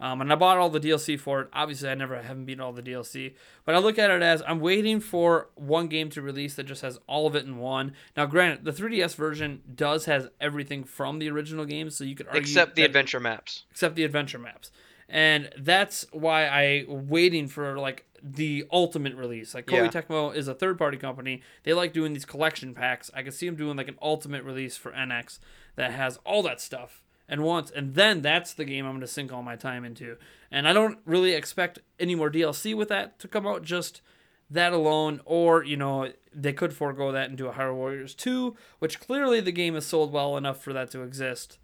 Um, 0.00 0.20
and 0.20 0.32
I 0.32 0.36
bought 0.36 0.56
all 0.58 0.68
the 0.70 0.80
DLC 0.80 1.20
for 1.20 1.42
it. 1.42 1.48
Obviously, 1.52 1.88
I 1.88 1.94
never 1.94 2.20
haven't 2.20 2.46
beaten 2.46 2.60
all 2.60 2.72
the 2.72 2.82
DLC, 2.82 3.34
but 3.64 3.74
I 3.76 3.78
look 3.78 3.98
at 4.00 4.10
it 4.10 4.20
as 4.22 4.42
I'm 4.48 4.58
waiting 4.58 4.98
for 4.98 5.50
one 5.54 5.86
game 5.86 6.08
to 6.10 6.22
release 6.22 6.54
that 6.56 6.64
just 6.64 6.82
has 6.82 6.98
all 7.06 7.28
of 7.28 7.36
it 7.36 7.44
in 7.44 7.58
one. 7.58 7.92
Now, 8.16 8.26
granted, 8.26 8.64
the 8.64 8.72
3DS 8.72 9.14
version 9.14 9.60
does 9.72 10.06
has 10.06 10.26
everything 10.40 10.82
from 10.82 11.20
the 11.20 11.30
original 11.30 11.64
game, 11.66 11.88
so 11.90 12.02
you 12.02 12.16
could 12.16 12.26
argue 12.26 12.40
Except 12.40 12.74
the 12.74 12.82
that- 12.82 12.86
adventure 12.86 13.20
maps. 13.20 13.64
except 13.70 13.94
the 13.94 14.02
adventure 14.02 14.38
maps. 14.40 14.72
And 15.08 15.50
that's 15.58 16.06
why 16.10 16.46
I 16.48 16.84
waiting 16.88 17.46
for 17.46 17.78
like 17.78 18.06
the 18.22 18.64
ultimate 18.70 19.14
release. 19.14 19.54
Like 19.54 19.66
Koei 19.66 19.84
Yeah. 19.84 19.88
Tecmo 19.88 20.34
is 20.34 20.48
a 20.48 20.54
third 20.54 20.78
party 20.78 20.96
company. 20.96 21.42
They 21.64 21.72
like 21.72 21.92
doing 21.92 22.12
these 22.12 22.24
collection 22.24 22.74
packs. 22.74 23.10
I 23.14 23.22
can 23.22 23.32
see 23.32 23.46
them 23.46 23.56
doing 23.56 23.76
like 23.76 23.88
an 23.88 23.98
ultimate 24.00 24.44
release 24.44 24.76
for 24.76 24.92
NX 24.92 25.38
that 25.76 25.92
has 25.92 26.18
all 26.24 26.42
that 26.42 26.60
stuff 26.60 27.02
and 27.28 27.42
once 27.42 27.70
and 27.70 27.94
then 27.94 28.20
that's 28.20 28.52
the 28.52 28.64
game 28.64 28.84
I'm 28.84 28.92
going 28.92 29.00
to 29.00 29.06
sink 29.06 29.32
all 29.32 29.42
my 29.42 29.56
time 29.56 29.84
into. 29.84 30.16
And 30.50 30.68
I 30.68 30.72
don't 30.72 30.98
really 31.04 31.32
expect 31.32 31.80
any 31.98 32.14
more 32.14 32.30
DLC 32.30 32.76
with 32.76 32.88
that 32.88 33.18
to 33.20 33.28
come 33.28 33.46
out 33.46 33.62
just 33.62 34.02
that 34.50 34.72
alone 34.72 35.20
or 35.24 35.64
you 35.64 35.76
know 35.76 36.12
they 36.34 36.52
could 36.52 36.72
forego 36.74 37.10
that 37.12 37.28
and 37.28 37.38
do 37.38 37.48
a 37.48 37.52
Hyrule 37.52 37.74
Warriors 37.74 38.14
2, 38.14 38.56
which 38.78 39.00
clearly 39.00 39.40
the 39.40 39.52
game 39.52 39.76
is 39.76 39.86
sold 39.86 40.12
well 40.12 40.36
enough 40.36 40.62
for 40.62 40.72
that 40.72 40.90
to 40.92 41.02
exist. 41.02 41.58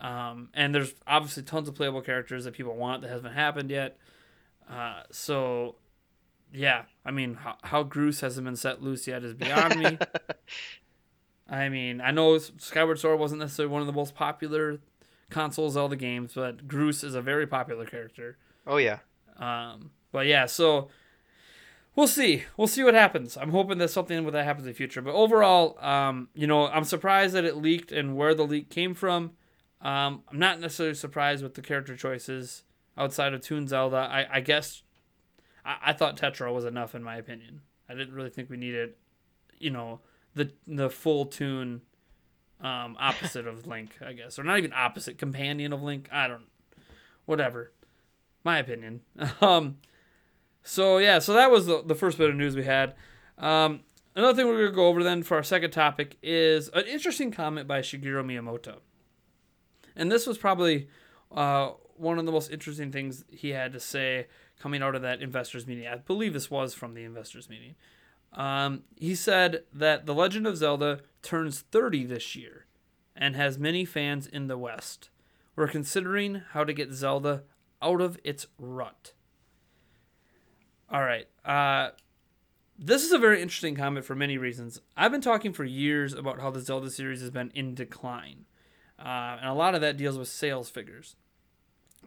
Um, 0.00 0.50
and 0.54 0.74
there's 0.74 0.94
obviously 1.06 1.42
tons 1.42 1.68
of 1.68 1.74
playable 1.74 2.02
characters 2.02 2.44
that 2.44 2.54
people 2.54 2.76
want 2.76 3.02
that 3.02 3.10
hasn't 3.10 3.34
happened 3.34 3.70
yet. 3.70 3.98
Uh, 4.70 5.02
so, 5.10 5.76
yeah, 6.52 6.82
I 7.04 7.10
mean, 7.10 7.34
how, 7.34 7.56
how 7.62 7.82
Groose 7.84 8.20
hasn't 8.20 8.44
been 8.44 8.56
set 8.56 8.82
loose 8.82 9.06
yet 9.06 9.24
is 9.24 9.34
beyond 9.34 9.78
me. 9.78 9.98
I 11.48 11.68
mean, 11.68 12.00
I 12.00 12.10
know 12.10 12.38
Skyward 12.38 12.98
Sword 12.98 13.18
wasn't 13.18 13.40
necessarily 13.40 13.72
one 13.72 13.80
of 13.80 13.86
the 13.86 13.92
most 13.92 14.14
popular 14.14 14.80
console 15.30 15.70
Zelda 15.70 15.96
games, 15.96 16.32
but 16.34 16.68
Groose 16.68 17.02
is 17.02 17.14
a 17.14 17.22
very 17.22 17.46
popular 17.46 17.86
character. 17.86 18.36
Oh 18.66 18.76
yeah. 18.76 18.98
Um, 19.38 19.90
but 20.12 20.26
yeah, 20.26 20.46
so 20.46 20.88
we'll 21.94 22.06
see. 22.06 22.44
We'll 22.56 22.66
see 22.66 22.84
what 22.84 22.94
happens. 22.94 23.36
I'm 23.36 23.50
hoping 23.50 23.78
that 23.78 23.88
something 23.88 24.24
with 24.24 24.34
that 24.34 24.44
happens 24.44 24.66
in 24.66 24.72
the 24.72 24.76
future. 24.76 25.00
But 25.00 25.14
overall, 25.14 25.78
um, 25.84 26.28
you 26.34 26.46
know, 26.46 26.66
I'm 26.66 26.84
surprised 26.84 27.34
that 27.34 27.44
it 27.44 27.56
leaked 27.56 27.92
and 27.92 28.16
where 28.16 28.34
the 28.34 28.46
leak 28.46 28.68
came 28.68 28.94
from. 28.94 29.32
Um, 29.80 30.22
I'm 30.30 30.38
not 30.38 30.60
necessarily 30.60 30.94
surprised 30.94 31.42
with 31.42 31.54
the 31.54 31.62
character 31.62 31.96
choices 31.96 32.64
outside 32.96 33.32
of 33.32 33.40
Toon 33.40 33.66
Zelda. 33.68 33.96
I, 33.96 34.26
I 34.36 34.40
guess 34.40 34.82
I, 35.64 35.76
I 35.86 35.92
thought 35.92 36.16
Tetra 36.16 36.52
was 36.52 36.64
enough 36.64 36.94
in 36.94 37.02
my 37.02 37.16
opinion. 37.16 37.62
I 37.88 37.94
didn't 37.94 38.14
really 38.14 38.30
think 38.30 38.50
we 38.50 38.56
needed, 38.56 38.94
you 39.58 39.70
know, 39.70 40.00
the 40.34 40.52
the 40.66 40.90
full 40.90 41.26
Toon 41.26 41.82
um, 42.60 42.96
opposite 42.98 43.46
of 43.46 43.66
Link, 43.66 43.96
I 44.04 44.12
guess, 44.12 44.38
or 44.38 44.44
not 44.44 44.58
even 44.58 44.72
opposite, 44.72 45.18
companion 45.18 45.72
of 45.72 45.82
Link. 45.82 46.08
I 46.12 46.28
don't, 46.28 46.46
whatever. 47.26 47.72
My 48.44 48.58
opinion. 48.58 49.00
Um, 49.40 49.78
so 50.62 50.98
yeah, 50.98 51.18
so 51.18 51.32
that 51.32 51.50
was 51.50 51.66
the, 51.66 51.82
the 51.82 51.94
first 51.94 52.18
bit 52.18 52.28
of 52.28 52.36
news 52.36 52.54
we 52.54 52.64
had. 52.64 52.94
Um, 53.38 53.80
another 54.14 54.34
thing 54.34 54.46
we're 54.46 54.64
gonna 54.64 54.76
go 54.76 54.88
over 54.88 55.02
then 55.02 55.22
for 55.22 55.36
our 55.36 55.42
second 55.42 55.70
topic 55.70 56.18
is 56.22 56.68
an 56.70 56.84
interesting 56.86 57.30
comment 57.30 57.66
by 57.66 57.80
Shigeru 57.80 58.22
Miyamoto, 58.22 58.80
and 59.96 60.12
this 60.12 60.26
was 60.26 60.36
probably 60.36 60.88
uh, 61.32 61.70
one 61.96 62.18
of 62.18 62.26
the 62.26 62.32
most 62.32 62.50
interesting 62.50 62.92
things 62.92 63.24
he 63.30 63.50
had 63.50 63.72
to 63.72 63.80
say 63.80 64.26
coming 64.58 64.82
out 64.82 64.94
of 64.94 65.02
that 65.02 65.22
investors 65.22 65.66
meeting. 65.66 65.86
I 65.86 65.96
believe 65.96 66.32
this 66.32 66.50
was 66.50 66.74
from 66.74 66.94
the 66.94 67.04
investors 67.04 67.48
meeting. 67.48 67.74
Um, 68.32 68.82
he 68.96 69.14
said 69.14 69.64
that 69.72 70.06
The 70.06 70.14
Legend 70.14 70.46
of 70.46 70.56
Zelda 70.56 71.00
turns 71.22 71.60
30 71.60 72.04
this 72.04 72.36
year 72.36 72.66
and 73.16 73.34
has 73.36 73.58
many 73.58 73.84
fans 73.84 74.26
in 74.26 74.46
the 74.46 74.58
West. 74.58 75.10
We're 75.56 75.68
considering 75.68 76.42
how 76.52 76.64
to 76.64 76.72
get 76.72 76.92
Zelda 76.92 77.42
out 77.82 78.00
of 78.00 78.18
its 78.22 78.46
rut. 78.58 79.12
All 80.90 81.02
right. 81.02 81.26
Uh, 81.44 81.90
this 82.78 83.02
is 83.02 83.12
a 83.12 83.18
very 83.18 83.42
interesting 83.42 83.74
comment 83.74 84.06
for 84.06 84.14
many 84.14 84.38
reasons. 84.38 84.80
I've 84.96 85.10
been 85.10 85.20
talking 85.20 85.52
for 85.52 85.64
years 85.64 86.14
about 86.14 86.40
how 86.40 86.50
the 86.50 86.60
Zelda 86.60 86.90
series 86.90 87.20
has 87.20 87.30
been 87.30 87.50
in 87.54 87.74
decline, 87.74 88.44
uh, 88.98 89.38
and 89.40 89.48
a 89.50 89.54
lot 89.54 89.74
of 89.74 89.80
that 89.80 89.96
deals 89.96 90.16
with 90.16 90.28
sales 90.28 90.70
figures. 90.70 91.16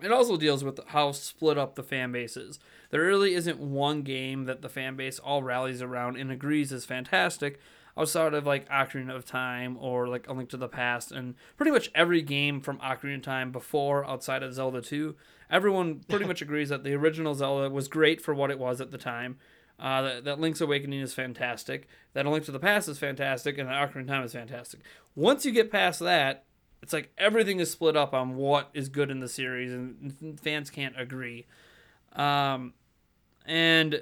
It 0.01 0.11
also 0.11 0.37
deals 0.37 0.63
with 0.63 0.79
how 0.87 1.11
split 1.11 1.57
up 1.57 1.75
the 1.75 1.83
fan 1.83 2.11
base 2.11 2.35
is. 2.35 2.59
There 2.89 3.01
really 3.01 3.33
isn't 3.33 3.59
one 3.59 4.01
game 4.01 4.45
that 4.45 4.61
the 4.61 4.69
fan 4.69 4.95
base 4.95 5.19
all 5.19 5.43
rallies 5.43 5.81
around 5.81 6.17
and 6.17 6.31
agrees 6.31 6.71
is 6.71 6.85
fantastic, 6.85 7.59
outside 7.97 8.33
of 8.33 8.45
like 8.45 8.67
Ocarina 8.69 9.15
of 9.15 9.25
Time 9.25 9.77
or 9.79 10.07
like 10.07 10.27
A 10.27 10.33
Link 10.33 10.49
to 10.49 10.57
the 10.57 10.67
Past, 10.67 11.11
and 11.11 11.35
pretty 11.57 11.71
much 11.71 11.91
every 11.93 12.21
game 12.21 12.61
from 12.61 12.79
Ocarina 12.79 13.15
of 13.17 13.21
Time 13.21 13.51
before, 13.51 14.05
outside 14.05 14.43
of 14.43 14.53
Zelda 14.53 14.81
2, 14.81 15.15
everyone 15.49 16.01
pretty 16.09 16.25
much 16.27 16.41
agrees 16.41 16.69
that 16.69 16.83
the 16.83 16.93
original 16.93 17.35
Zelda 17.35 17.69
was 17.69 17.87
great 17.87 18.21
for 18.21 18.33
what 18.33 18.51
it 18.51 18.59
was 18.59 18.81
at 18.81 18.91
the 18.91 18.97
time. 18.97 19.37
Uh, 19.79 20.01
that, 20.03 20.23
that 20.25 20.39
Link's 20.39 20.61
Awakening 20.61 20.99
is 20.99 21.13
fantastic. 21.13 21.87
That 22.13 22.25
A 22.25 22.29
Link 22.29 22.45
to 22.45 22.51
the 22.51 22.59
Past 22.59 22.87
is 22.87 22.99
fantastic, 22.99 23.57
and 23.57 23.67
that 23.67 23.89
Ocarina 23.89 24.01
of 24.01 24.07
Time 24.07 24.23
is 24.23 24.33
fantastic. 24.33 24.81
Once 25.15 25.45
you 25.45 25.51
get 25.51 25.71
past 25.71 25.99
that, 26.01 26.45
it's 26.81 26.93
like 26.93 27.11
everything 27.17 27.59
is 27.59 27.69
split 27.71 27.95
up 27.95 28.13
on 28.13 28.35
what 28.35 28.69
is 28.73 28.89
good 28.89 29.11
in 29.11 29.19
the 29.19 29.29
series, 29.29 29.71
and 29.71 30.39
fans 30.41 30.69
can't 30.69 30.99
agree. 30.99 31.45
Um, 32.13 32.73
and 33.45 34.01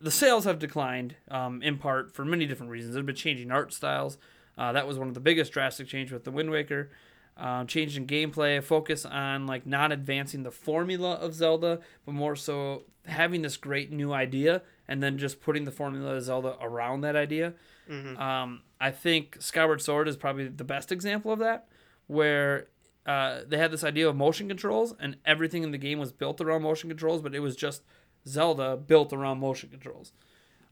the 0.00 0.10
sales 0.10 0.44
have 0.44 0.58
declined 0.58 1.14
um, 1.30 1.62
in 1.62 1.78
part 1.78 2.12
for 2.14 2.24
many 2.24 2.46
different 2.46 2.70
reasons. 2.70 2.94
They've 2.94 3.06
been 3.06 3.14
changing 3.14 3.50
art 3.50 3.72
styles. 3.72 4.18
Uh, 4.58 4.72
that 4.72 4.86
was 4.86 4.98
one 4.98 5.08
of 5.08 5.14
the 5.14 5.20
biggest 5.20 5.52
drastic 5.52 5.86
change 5.86 6.12
with 6.12 6.24
the 6.24 6.30
Wind 6.30 6.50
Waker. 6.50 6.90
Um, 7.36 7.66
change 7.66 7.96
in 7.96 8.06
gameplay, 8.06 8.62
focus 8.62 9.06
on 9.06 9.46
like 9.46 9.64
not 9.66 9.90
advancing 9.90 10.42
the 10.42 10.50
formula 10.50 11.14
of 11.14 11.32
Zelda, 11.32 11.80
but 12.04 12.12
more 12.12 12.36
so 12.36 12.82
having 13.06 13.40
this 13.40 13.56
great 13.56 13.90
new 13.90 14.12
idea 14.12 14.62
and 14.86 15.02
then 15.02 15.16
just 15.16 15.40
putting 15.40 15.64
the 15.64 15.70
formula 15.70 16.16
of 16.16 16.22
Zelda 16.22 16.56
around 16.60 17.00
that 17.00 17.16
idea. 17.16 17.54
Mhm. 17.88 18.18
Um, 18.20 18.62
I 18.78 18.90
think 18.90 19.38
Skyward 19.40 19.80
Sword 19.80 20.08
is 20.08 20.16
probably 20.16 20.48
the 20.48 20.62
best 20.64 20.92
example 20.92 21.32
of 21.32 21.38
that, 21.38 21.68
where 22.12 22.68
uh, 23.06 23.40
they 23.46 23.58
had 23.58 23.70
this 23.70 23.82
idea 23.82 24.08
of 24.08 24.14
motion 24.16 24.48
controls 24.48 24.94
and 25.00 25.16
everything 25.24 25.62
in 25.62 25.72
the 25.72 25.78
game 25.78 25.98
was 25.98 26.12
built 26.12 26.40
around 26.40 26.62
motion 26.62 26.88
controls, 26.88 27.22
but 27.22 27.34
it 27.34 27.40
was 27.40 27.56
just 27.56 27.82
Zelda 28.26 28.76
built 28.76 29.12
around 29.12 29.40
motion 29.40 29.70
controls, 29.70 30.12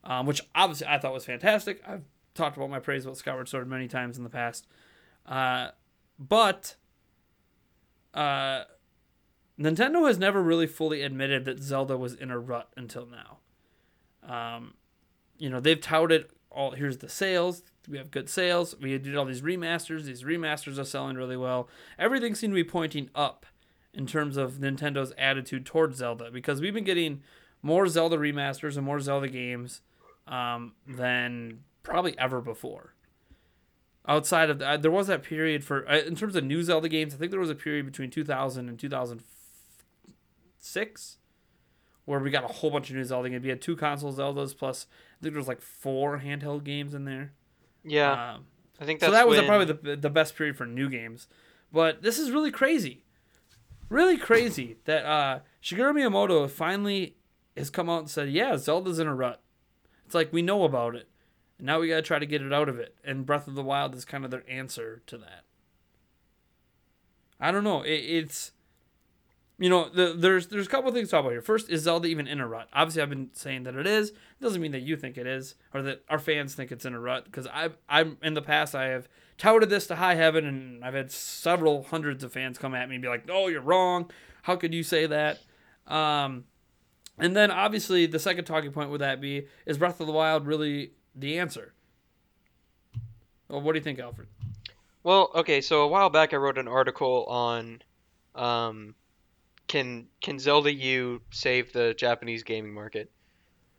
um, 0.04 0.26
which 0.26 0.42
obviously 0.54 0.86
I 0.86 0.98
thought 0.98 1.12
was 1.12 1.24
fantastic. 1.24 1.82
I've 1.86 2.04
talked 2.34 2.56
about 2.56 2.70
my 2.70 2.78
praise 2.78 3.04
about 3.04 3.16
Skyward 3.16 3.48
Sword 3.48 3.68
many 3.68 3.88
times 3.88 4.16
in 4.16 4.24
the 4.24 4.30
past, 4.30 4.66
uh, 5.26 5.70
but 6.18 6.76
uh, 8.14 8.64
Nintendo 9.58 10.06
has 10.06 10.18
never 10.18 10.42
really 10.42 10.66
fully 10.66 11.02
admitted 11.02 11.44
that 11.46 11.60
Zelda 11.60 11.96
was 11.96 12.14
in 12.14 12.30
a 12.30 12.38
rut 12.38 12.72
until 12.76 13.06
now. 13.06 13.38
Um, 14.22 14.74
you 15.38 15.50
know, 15.50 15.58
they've 15.58 15.80
touted 15.80 16.26
all 16.50 16.72
here's 16.72 16.98
the 16.98 17.08
sales. 17.08 17.62
We 17.88 17.98
have 17.98 18.10
good 18.10 18.28
sales. 18.28 18.74
We 18.80 18.96
did 18.98 19.16
all 19.16 19.24
these 19.24 19.42
remasters. 19.42 20.04
These 20.04 20.22
remasters 20.22 20.78
are 20.78 20.84
selling 20.84 21.16
really 21.16 21.36
well. 21.36 21.68
Everything 21.98 22.34
seemed 22.34 22.52
to 22.52 22.56
be 22.56 22.64
pointing 22.64 23.10
up 23.14 23.46
in 23.92 24.06
terms 24.06 24.36
of 24.36 24.54
Nintendo's 24.54 25.12
attitude 25.18 25.66
towards 25.66 25.98
Zelda 25.98 26.30
because 26.30 26.60
we've 26.60 26.74
been 26.74 26.84
getting 26.84 27.22
more 27.62 27.88
Zelda 27.88 28.16
remasters 28.16 28.76
and 28.76 28.86
more 28.86 29.00
Zelda 29.00 29.28
games 29.28 29.82
um, 30.26 30.72
than 30.86 31.64
probably 31.82 32.16
ever 32.18 32.40
before. 32.40 32.94
Outside 34.06 34.48
of 34.50 34.58
that, 34.60 34.82
there 34.82 34.90
was 34.90 35.06
that 35.08 35.22
period 35.22 35.64
for 35.64 35.88
uh, 35.88 35.98
in 35.98 36.16
terms 36.16 36.36
of 36.36 36.44
new 36.44 36.62
Zelda 36.62 36.88
games. 36.88 37.14
I 37.14 37.18
think 37.18 37.30
there 37.30 37.40
was 37.40 37.50
a 37.50 37.54
period 37.54 37.86
between 37.86 38.10
2000 38.10 38.68
and 38.68 38.78
2006 38.78 41.16
where 42.04 42.20
we 42.20 42.30
got 42.30 42.44
a 42.44 42.48
whole 42.48 42.70
bunch 42.70 42.90
of 42.90 42.96
new 42.96 43.04
Zelda 43.04 43.28
games. 43.30 43.42
We 43.42 43.50
had 43.50 43.60
two 43.60 43.76
console 43.76 44.12
Zeldas 44.12 44.56
plus 44.56 44.86
I 44.90 45.22
think 45.22 45.34
there 45.34 45.40
was 45.40 45.48
like 45.48 45.60
four 45.62 46.18
handheld 46.20 46.64
games 46.64 46.94
in 46.94 47.04
there. 47.04 47.32
Yeah, 47.84 48.34
Um, 48.34 48.46
I 48.80 48.84
think 48.84 49.00
that's 49.00 49.08
so 49.08 49.12
that 49.12 49.28
was 49.28 49.38
when, 49.38 49.46
probably 49.46 49.92
the 49.92 49.96
the 49.96 50.10
best 50.10 50.36
period 50.36 50.56
for 50.56 50.66
new 50.66 50.88
games. 50.88 51.28
But 51.72 52.02
this 52.02 52.18
is 52.18 52.30
really 52.30 52.50
crazy, 52.50 53.04
really 53.88 54.16
crazy 54.16 54.78
that 54.84 55.04
uh, 55.04 55.40
Shigeru 55.62 55.94
Miyamoto 55.94 56.48
finally 56.50 57.16
has 57.56 57.70
come 57.70 57.88
out 57.88 58.00
and 58.00 58.10
said, 58.10 58.30
"Yeah, 58.30 58.56
Zelda's 58.56 58.98
in 58.98 59.06
a 59.06 59.14
rut. 59.14 59.42
It's 60.04 60.14
like 60.14 60.32
we 60.32 60.42
know 60.42 60.64
about 60.64 60.94
it, 60.96 61.08
and 61.58 61.66
now 61.66 61.78
we 61.80 61.88
gotta 61.88 62.02
try 62.02 62.18
to 62.18 62.26
get 62.26 62.42
it 62.42 62.52
out 62.52 62.68
of 62.68 62.78
it." 62.78 62.96
And 63.04 63.24
Breath 63.24 63.46
of 63.46 63.54
the 63.54 63.62
Wild 63.62 63.94
is 63.94 64.04
kind 64.04 64.24
of 64.24 64.30
their 64.30 64.44
answer 64.50 65.02
to 65.06 65.16
that. 65.18 65.44
I 67.38 67.50
don't 67.50 67.64
know. 67.64 67.82
It, 67.82 67.92
it's 67.92 68.52
you 69.60 69.68
know, 69.68 69.90
the, 69.90 70.14
there's 70.16 70.46
there's 70.46 70.66
a 70.66 70.70
couple 70.70 70.90
things 70.90 71.08
to 71.08 71.10
talk 71.12 71.20
about 71.20 71.32
here. 71.32 71.42
First, 71.42 71.68
is 71.68 71.82
Zelda 71.82 72.08
even 72.08 72.26
in 72.26 72.40
a 72.40 72.48
rut? 72.48 72.68
Obviously, 72.72 73.02
I've 73.02 73.10
been 73.10 73.28
saying 73.34 73.64
that 73.64 73.74
it 73.74 73.86
is. 73.86 74.08
It 74.08 74.16
doesn't 74.40 74.60
mean 74.60 74.72
that 74.72 74.80
you 74.80 74.96
think 74.96 75.18
it 75.18 75.26
is, 75.26 75.54
or 75.74 75.82
that 75.82 76.02
our 76.08 76.18
fans 76.18 76.54
think 76.54 76.72
it's 76.72 76.86
in 76.86 76.94
a 76.94 76.98
rut. 76.98 77.26
Because 77.26 77.46
I, 77.46 77.68
I'm 77.86 78.16
in 78.22 78.32
the 78.32 78.40
past, 78.40 78.74
I 78.74 78.86
have 78.86 79.06
touted 79.36 79.68
this 79.68 79.86
to 79.88 79.96
high 79.96 80.14
heaven, 80.14 80.46
and 80.46 80.82
I've 80.82 80.94
had 80.94 81.12
several 81.12 81.82
hundreds 81.82 82.24
of 82.24 82.32
fans 82.32 82.56
come 82.56 82.74
at 82.74 82.88
me 82.88 82.94
and 82.94 83.02
be 83.02 83.08
like, 83.08 83.26
"No, 83.26 83.48
you're 83.48 83.60
wrong. 83.60 84.10
How 84.42 84.56
could 84.56 84.72
you 84.72 84.82
say 84.82 85.04
that?" 85.04 85.40
Um, 85.86 86.44
and 87.18 87.36
then 87.36 87.50
obviously, 87.50 88.06
the 88.06 88.18
second 88.18 88.46
talking 88.46 88.72
point 88.72 88.88
would 88.88 89.02
that 89.02 89.20
be 89.20 89.46
is 89.66 89.76
Breath 89.76 90.00
of 90.00 90.06
the 90.06 90.12
Wild 90.14 90.46
really 90.46 90.92
the 91.14 91.38
answer? 91.38 91.74
Well, 93.48 93.60
what 93.60 93.72
do 93.72 93.78
you 93.78 93.84
think, 93.84 93.98
Alfred? 93.98 94.28
Well, 95.02 95.30
okay, 95.34 95.60
so 95.60 95.82
a 95.82 95.88
while 95.88 96.08
back 96.08 96.32
I 96.32 96.38
wrote 96.38 96.56
an 96.56 96.68
article 96.68 97.26
on 97.26 97.82
um, 98.34 98.94
can 99.66 100.06
can 100.20 100.38
Zelda 100.38 100.72
U 100.72 101.20
save 101.30 101.72
the 101.72 101.94
Japanese 101.94 102.42
gaming 102.42 102.74
market? 102.74 103.10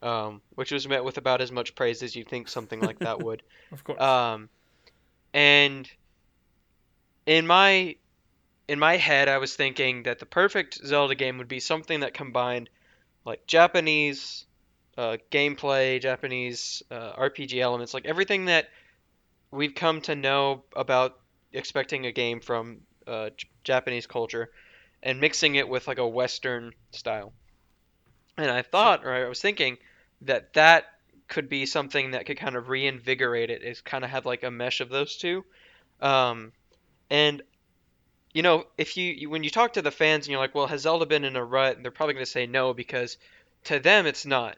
Um, 0.02 0.42
which 0.56 0.72
was 0.72 0.88
met 0.88 1.04
with 1.04 1.18
about 1.18 1.42
as 1.42 1.52
much 1.52 1.76
praise 1.76 2.02
as 2.02 2.16
you'd 2.16 2.28
think 2.28 2.48
something 2.48 2.80
like 2.80 3.00
that 3.00 3.22
would. 3.22 3.44
Of 3.72 3.86
course. 3.86 4.02
Um, 4.02 4.50
and 5.34 5.90
in 7.26 7.48
my 7.48 7.96
in 8.68 8.80
my 8.80 8.98
head, 8.98 9.30
I 9.30 9.38
was 9.38 9.56
thinking 9.56 10.04
that 10.04 10.20
the 10.20 10.26
perfect 10.26 10.76
Zelda 10.86 11.16
game 11.16 11.38
would 11.38 11.48
be 11.48 11.60
something 11.60 12.02
that 12.02 12.14
combined 12.14 12.70
like 13.26 13.46
Japanese 13.48 14.46
uh, 14.98 15.18
gameplay, 15.32 16.02
Japanese 16.02 16.84
uh, 16.92 17.14
RPG 17.14 17.60
elements, 17.60 17.94
like 17.94 18.06
everything 18.06 18.46
that 18.46 18.68
we've 19.52 19.76
come 19.76 20.02
to 20.02 20.16
know 20.16 20.64
about 20.76 21.20
expecting 21.54 22.06
a 22.06 22.12
game 22.12 22.40
from 22.40 22.82
uh, 23.08 23.30
J- 23.36 23.50
Japanese 23.64 24.08
culture, 24.08 24.52
and 25.04 25.20
mixing 25.20 25.56
it 25.56 25.68
with 25.68 25.88
like 25.88 25.98
a 25.98 26.08
Western 26.08 26.74
style. 26.92 27.34
And 28.38 28.50
I 28.50 28.62
thought, 28.62 29.06
or 29.06 29.14
I 29.14 29.28
was 29.28 29.42
thinking, 29.42 29.78
that 30.22 30.54
that 30.54 30.86
could 31.28 31.50
be 31.50 31.66
something 31.66 32.12
that 32.12 32.26
could 32.26 32.38
kind 32.38 32.56
of 32.56 32.70
reinvigorate 32.70 33.50
it. 33.50 33.64
Is 33.64 33.82
kind 33.82 34.04
of 34.04 34.10
have 34.10 34.26
like 34.26 34.44
a 34.44 34.52
mesh 34.52 34.82
of 34.82 34.90
those 34.90 35.18
two. 35.18 35.44
Um, 36.02 36.52
and 37.10 37.42
you 38.34 38.44
know, 38.44 38.66
if 38.78 38.96
you, 38.96 39.30
when 39.30 39.44
you 39.44 39.50
talk 39.50 39.74
to 39.74 39.82
the 39.82 39.92
fans 39.92 40.26
and 40.26 40.32
you're 40.32 40.40
like, 40.40 40.56
well, 40.56 40.68
has 40.68 40.82
Zelda 40.82 41.06
been 41.06 41.26
in 41.26 41.36
a 41.36 41.44
rut? 41.44 41.76
And 41.76 41.84
they're 41.84 41.92
probably 41.92 42.14
going 42.14 42.26
to 42.26 42.32
say 42.32 42.46
no 42.46 42.74
because 42.74 43.18
to 43.66 43.80
them 43.80 44.06
it's 44.06 44.26
not. 44.26 44.58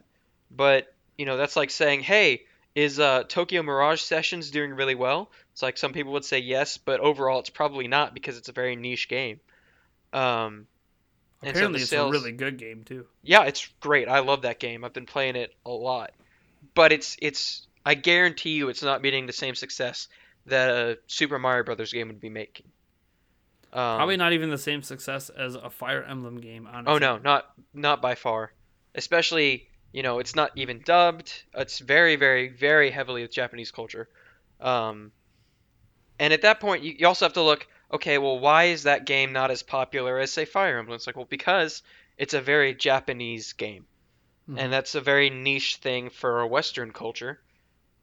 But 0.50 0.92
you 1.18 1.26
know, 1.26 1.36
that's 1.36 1.56
like 1.56 1.70
saying, 1.70 2.00
hey, 2.00 2.42
is 2.74 2.98
uh, 2.98 3.24
Tokyo 3.28 3.62
Mirage 3.62 4.00
Sessions 4.00 4.50
doing 4.50 4.74
really 4.74 4.94
well? 4.94 5.30
It's 5.52 5.62
like 5.62 5.78
some 5.78 5.92
people 5.92 6.12
would 6.12 6.24
say 6.24 6.40
yes, 6.40 6.76
but 6.76 7.00
overall 7.00 7.40
it's 7.40 7.50
probably 7.50 7.88
not 7.88 8.14
because 8.14 8.36
it's 8.36 8.48
a 8.48 8.52
very 8.52 8.76
niche 8.76 9.08
game. 9.08 9.40
Um, 10.14 10.66
and 11.42 11.48
so 11.48 11.50
Apparently, 11.50 11.80
it's 11.80 11.90
sales- 11.90 12.08
a 12.08 12.12
really 12.12 12.32
good 12.32 12.56
game 12.56 12.84
too. 12.84 13.06
yeah, 13.22 13.42
it's 13.44 13.68
great. 13.80 14.08
I 14.08 14.20
love 14.20 14.42
that 14.42 14.58
game. 14.60 14.84
I've 14.84 14.92
been 14.94 15.06
playing 15.06 15.36
it 15.36 15.54
a 15.66 15.70
lot. 15.70 16.12
But 16.74 16.92
it's 16.92 17.16
it's 17.20 17.66
I 17.84 17.94
guarantee 17.94 18.50
you 18.54 18.68
it's 18.70 18.82
not 18.82 19.02
meeting 19.02 19.26
the 19.26 19.32
same 19.32 19.54
success 19.54 20.08
that 20.46 20.70
a 20.70 20.98
Super 21.06 21.38
Mario 21.38 21.64
Brothers 21.64 21.92
game 21.92 22.08
would 22.08 22.20
be 22.20 22.30
making. 22.30 22.66
Um, 23.72 23.96
Probably 23.98 24.16
not 24.16 24.32
even 24.32 24.50
the 24.50 24.56
same 24.58 24.82
success 24.82 25.28
as 25.30 25.56
a 25.56 25.68
Fire 25.68 26.02
Emblem 26.04 26.40
game. 26.40 26.66
Honestly. 26.72 26.94
Oh 26.94 26.98
no, 26.98 27.18
not 27.18 27.50
not 27.74 28.00
by 28.00 28.14
far. 28.14 28.52
Especially, 28.94 29.66
you 29.92 30.02
know, 30.02 30.20
it's 30.20 30.34
not 30.36 30.52
even 30.54 30.80
dubbed. 30.84 31.42
It's 31.54 31.80
very 31.80 32.16
very 32.16 32.48
very 32.48 32.90
heavily 32.90 33.22
with 33.22 33.32
Japanese 33.32 33.70
culture. 33.70 34.08
Um, 34.60 35.10
and 36.18 36.32
at 36.32 36.42
that 36.42 36.60
point, 36.60 36.84
you, 36.84 36.94
you 36.98 37.06
also 37.06 37.24
have 37.26 37.32
to 37.34 37.42
look. 37.42 37.66
Okay, 37.92 38.18
well, 38.18 38.38
why 38.38 38.64
is 38.64 38.84
that 38.84 39.04
game 39.06 39.32
not 39.32 39.50
as 39.50 39.62
popular 39.62 40.18
as 40.18 40.32
say 40.32 40.44
Fire 40.44 40.78
Emblem? 40.78 40.96
It's 40.96 41.06
like, 41.06 41.16
well, 41.16 41.26
because 41.28 41.82
it's 42.18 42.34
a 42.34 42.40
very 42.40 42.74
Japanese 42.74 43.52
game. 43.52 43.86
Mhm. 44.48 44.58
and 44.60 44.72
that's 44.72 44.94
a 44.94 45.00
very 45.00 45.30
niche 45.30 45.76
thing 45.76 46.10
for 46.10 46.40
a 46.40 46.46
Western 46.46 46.92
culture 46.92 47.40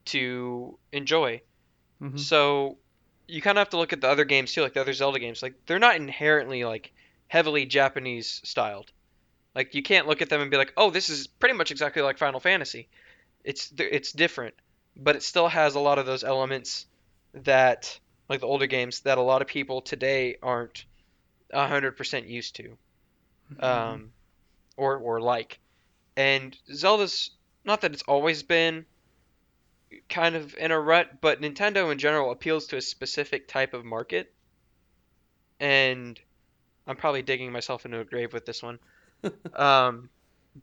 to 0.06 0.80
enjoy. 0.92 1.42
Mhm. 2.02 2.20
So 2.20 2.80
you 3.28 3.42
kind 3.42 3.58
of 3.58 3.62
have 3.62 3.70
to 3.72 3.78
look 3.78 3.94
at 3.94 4.02
the 4.02 4.10
other 4.10 4.26
games 4.26 4.54
too, 4.54 4.62
like 4.62 4.74
the 4.74 4.82
other 4.82 4.94
Zelda 4.94 5.20
games. 5.20 5.44
Like 5.44 5.56
they're 5.66 5.80
not 5.80 5.98
inherently 5.98 6.64
like 6.66 6.94
heavily 7.28 7.66
Japanese 7.66 8.42
styled. 8.44 8.92
Like 9.56 9.76
you 9.76 9.84
can't 9.84 10.08
look 10.08 10.22
at 10.22 10.30
them 10.30 10.42
and 10.42 10.50
be 10.52 10.58
like, 10.58 10.74
"Oh, 10.78 10.90
this 10.90 11.10
is 11.10 11.28
pretty 11.28 11.56
much 11.56 11.72
exactly 11.72 12.02
like 12.02 12.18
Final 12.18 12.40
Fantasy." 12.40 12.90
It's 13.44 13.72
it's 13.78 14.12
different, 14.12 14.56
but 14.96 15.16
it 15.16 15.24
still 15.24 15.48
has 15.48 15.76
a 15.76 15.80
lot 15.80 16.00
of 16.00 16.06
those 16.06 16.24
elements 16.24 16.88
that 17.34 18.00
like 18.32 18.40
the 18.40 18.48
older 18.48 18.68
games 18.68 19.02
that 19.02 19.18
a 19.18 19.22
lot 19.22 19.42
of 19.42 19.48
people 19.48 19.82
today 19.82 20.38
aren't 20.42 20.86
100% 21.54 22.30
used 22.30 22.56
to 22.56 22.78
Mm-hmm. 23.54 23.64
um, 23.64 24.12
or 24.78 24.98
or 24.98 25.20
like. 25.22 25.60
And 26.16 26.58
Zelda's 26.74 27.32
not 27.66 27.82
that 27.82 27.94
it's 27.94 28.04
always 28.04 28.44
been 28.44 28.86
kind 30.10 30.36
of 30.36 30.56
in 30.58 30.72
a 30.72 30.80
rut, 30.80 31.22
but 31.22 31.42
Nintendo 31.42 31.92
in 31.92 31.98
general 31.98 32.32
appeals 32.32 32.68
to 32.68 32.78
a 32.78 32.82
specific 32.82 33.48
type 33.48 33.74
of 33.74 33.86
market. 33.86 34.34
And 35.60 36.20
I'm 36.88 36.96
probably 36.96 37.22
digging 37.22 37.52
myself 37.52 37.86
into 37.86 38.00
a 38.00 38.06
grave 38.06 38.34
with 38.34 38.46
this 38.46 38.64
one. 38.64 38.80
um, 39.56 40.10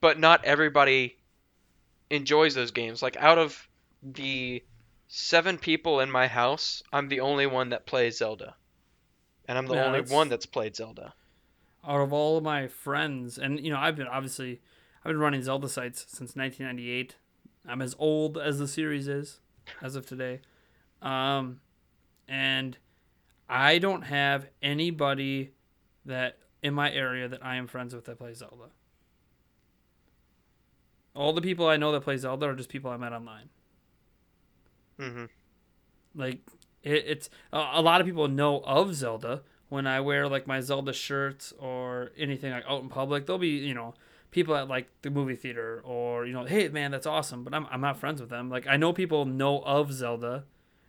but 0.01 0.19
not 0.19 0.45
everybody 0.45 1.17
enjoys 2.11 2.55
those 2.55 2.73
games. 2.73 3.03
Like 3.03 3.17
out 3.17 3.39
of 3.39 3.69
the 4.03 4.63
seven 5.09 5.59
people 5.59 6.01
in 6.01 6.11
my 6.11 6.27
house, 6.29 6.83
I'm 6.93 7.09
the 7.09 7.21
only 7.21 7.47
one 7.47 7.71
that 7.71 7.87
plays 7.87 8.19
Zelda. 8.19 8.55
And 9.47 9.57
I'm 9.59 9.67
the 9.67 9.75
Yeah, 9.75 9.87
only 9.87 10.01
that's- 10.01 10.15
one 10.15 10.29
that's 10.29 10.47
played 10.47 10.77
Zelda. 10.77 11.15
out 11.85 12.01
of 12.03 12.13
all 12.13 12.37
of 12.37 12.45
my 12.45 12.67
friends, 12.67 13.39
and 13.39 13.59
you 13.65 13.71
know, 13.71 13.79
I've 13.79 13.97
been 13.97 14.07
obviously, 14.09 14.61
I've 14.99 15.11
been 15.11 15.19
running 15.21 15.43
Zelda 15.43 15.69
sites 15.69 16.05
since 16.09 16.37
1998. 16.37 17.17
I'm 17.67 17.81
as 17.81 17.95
old 17.99 18.37
as 18.37 18.59
the 18.59 18.69
series 18.69 19.09
is, 19.09 19.41
as 19.81 19.97
of 19.97 20.05
today, 20.07 20.41
um, 21.01 21.61
and 22.27 22.77
I 23.49 23.79
don't 23.79 24.03
have 24.03 24.49
anybody 24.61 25.55
that 26.05 26.39
in 26.63 26.75
my 26.75 26.93
area 26.93 27.27
that 27.29 27.43
I 27.45 27.57
am 27.57 27.67
friends 27.69 27.95
with 27.95 28.05
that 28.07 28.19
plays 28.19 28.39
Zelda. 28.39 28.71
All 31.15 31.33
the 31.33 31.41
people 31.41 31.67
I 31.67 31.77
know 31.77 31.93
that 31.93 32.03
play 32.03 32.17
Zelda 32.17 32.47
are 32.47 32.55
just 32.55 32.69
people 32.69 32.91
I 32.91 32.97
met 32.97 33.13
online. 33.13 33.49
Hmm 34.99 35.25
Like 36.15 36.41
it, 36.83 37.05
it's 37.07 37.31
a, 37.53 37.83
lot 37.83 38.01
of 38.01 38.07
people 38.07 38.29
know 38.29 38.61
of 38.61 38.95
Zelda 38.95 39.43
when 39.69 39.87
I 39.87 40.01
wear 40.01 40.29
like 40.29 40.47
my 40.47 40.61
Zelda 40.61 40.93
shirts 40.93 41.53
or 41.59 42.13
anything 42.17 42.53
like 42.53 42.65
out 42.69 42.83
in 42.83 42.89
public. 42.89 43.27
There'll 43.27 43.39
be 43.39 43.59
you 43.59 43.75
know 43.75 43.95
people 44.31 44.57
at 44.57 44.69
like 44.69 44.89
the 45.03 45.11
movie 45.11 45.37
theater 45.37 45.81
or 45.85 46.27
you 46.27 46.33
know 46.33 46.45
hey 46.45 46.69
man 46.69 46.91
that's 46.91 47.07
awesome, 47.07 47.45
but 47.45 47.55
I'm 47.55 47.67
I'm 47.71 47.81
not 47.81 47.99
friends 47.99 48.21
with 48.21 48.31
them. 48.31 48.51
Like 48.51 48.67
I 48.67 48.77
know 48.77 48.93
people 48.93 49.25
know 49.25 49.61
of 49.63 49.93
Zelda, 49.93 50.45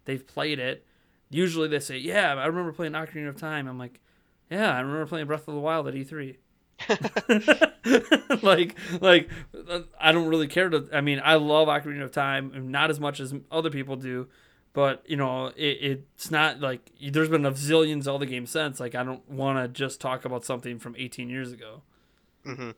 they've 0.06 0.26
played 0.26 0.60
it. 0.60 0.86
Usually 1.30 1.68
they 1.68 1.80
say 1.80 1.98
yeah 1.98 2.34
I 2.36 2.46
remember 2.46 2.72
playing 2.74 2.94
Ocarina 2.94 3.30
of 3.30 3.38
Time. 3.38 3.68
I'm 3.68 3.80
like 3.80 4.00
yeah 4.50 4.74
I 4.76 4.80
remember 4.80 5.06
playing 5.06 5.28
Breath 5.28 5.48
of 5.48 5.54
the 5.56 5.60
Wild 5.62 5.88
at 5.88 5.96
E 5.96 6.04
E3. 6.04 6.38
like 8.42 8.76
like 9.02 9.30
I 10.00 10.12
don't 10.12 10.28
really 10.28 10.48
care 10.48 10.70
to 10.70 10.88
I 10.94 11.02
mean 11.02 11.22
I 11.24 11.36
love 11.36 11.68
Ocarina 11.68 12.04
of 12.04 12.12
Time 12.12 12.72
not 12.72 12.90
as 12.90 13.00
much 13.00 13.20
as 13.20 13.34
other 13.52 13.70
people 13.70 13.96
do 13.96 14.28
but 14.74 15.04
you 15.08 15.18
know 15.18 15.48
it, 15.56 15.78
it's 16.08 16.32
not 16.32 16.60
like 16.60 16.92
there's 17.12 17.30
been 17.30 17.46
a 17.46 17.52
zillion 17.52 18.02
Zelda 18.02 18.26
games 18.26 18.50
since 18.52 18.80
like 18.80 18.96
I 18.96 19.04
don't 19.04 19.28
want 19.30 19.58
to 19.60 19.68
just 19.68 20.00
talk 20.00 20.26
about 20.26 20.46
something 20.46 20.80
from 20.80 20.96
18 20.98 21.30
years 21.30 21.52
ago 21.52 21.82
hmm 22.46 22.72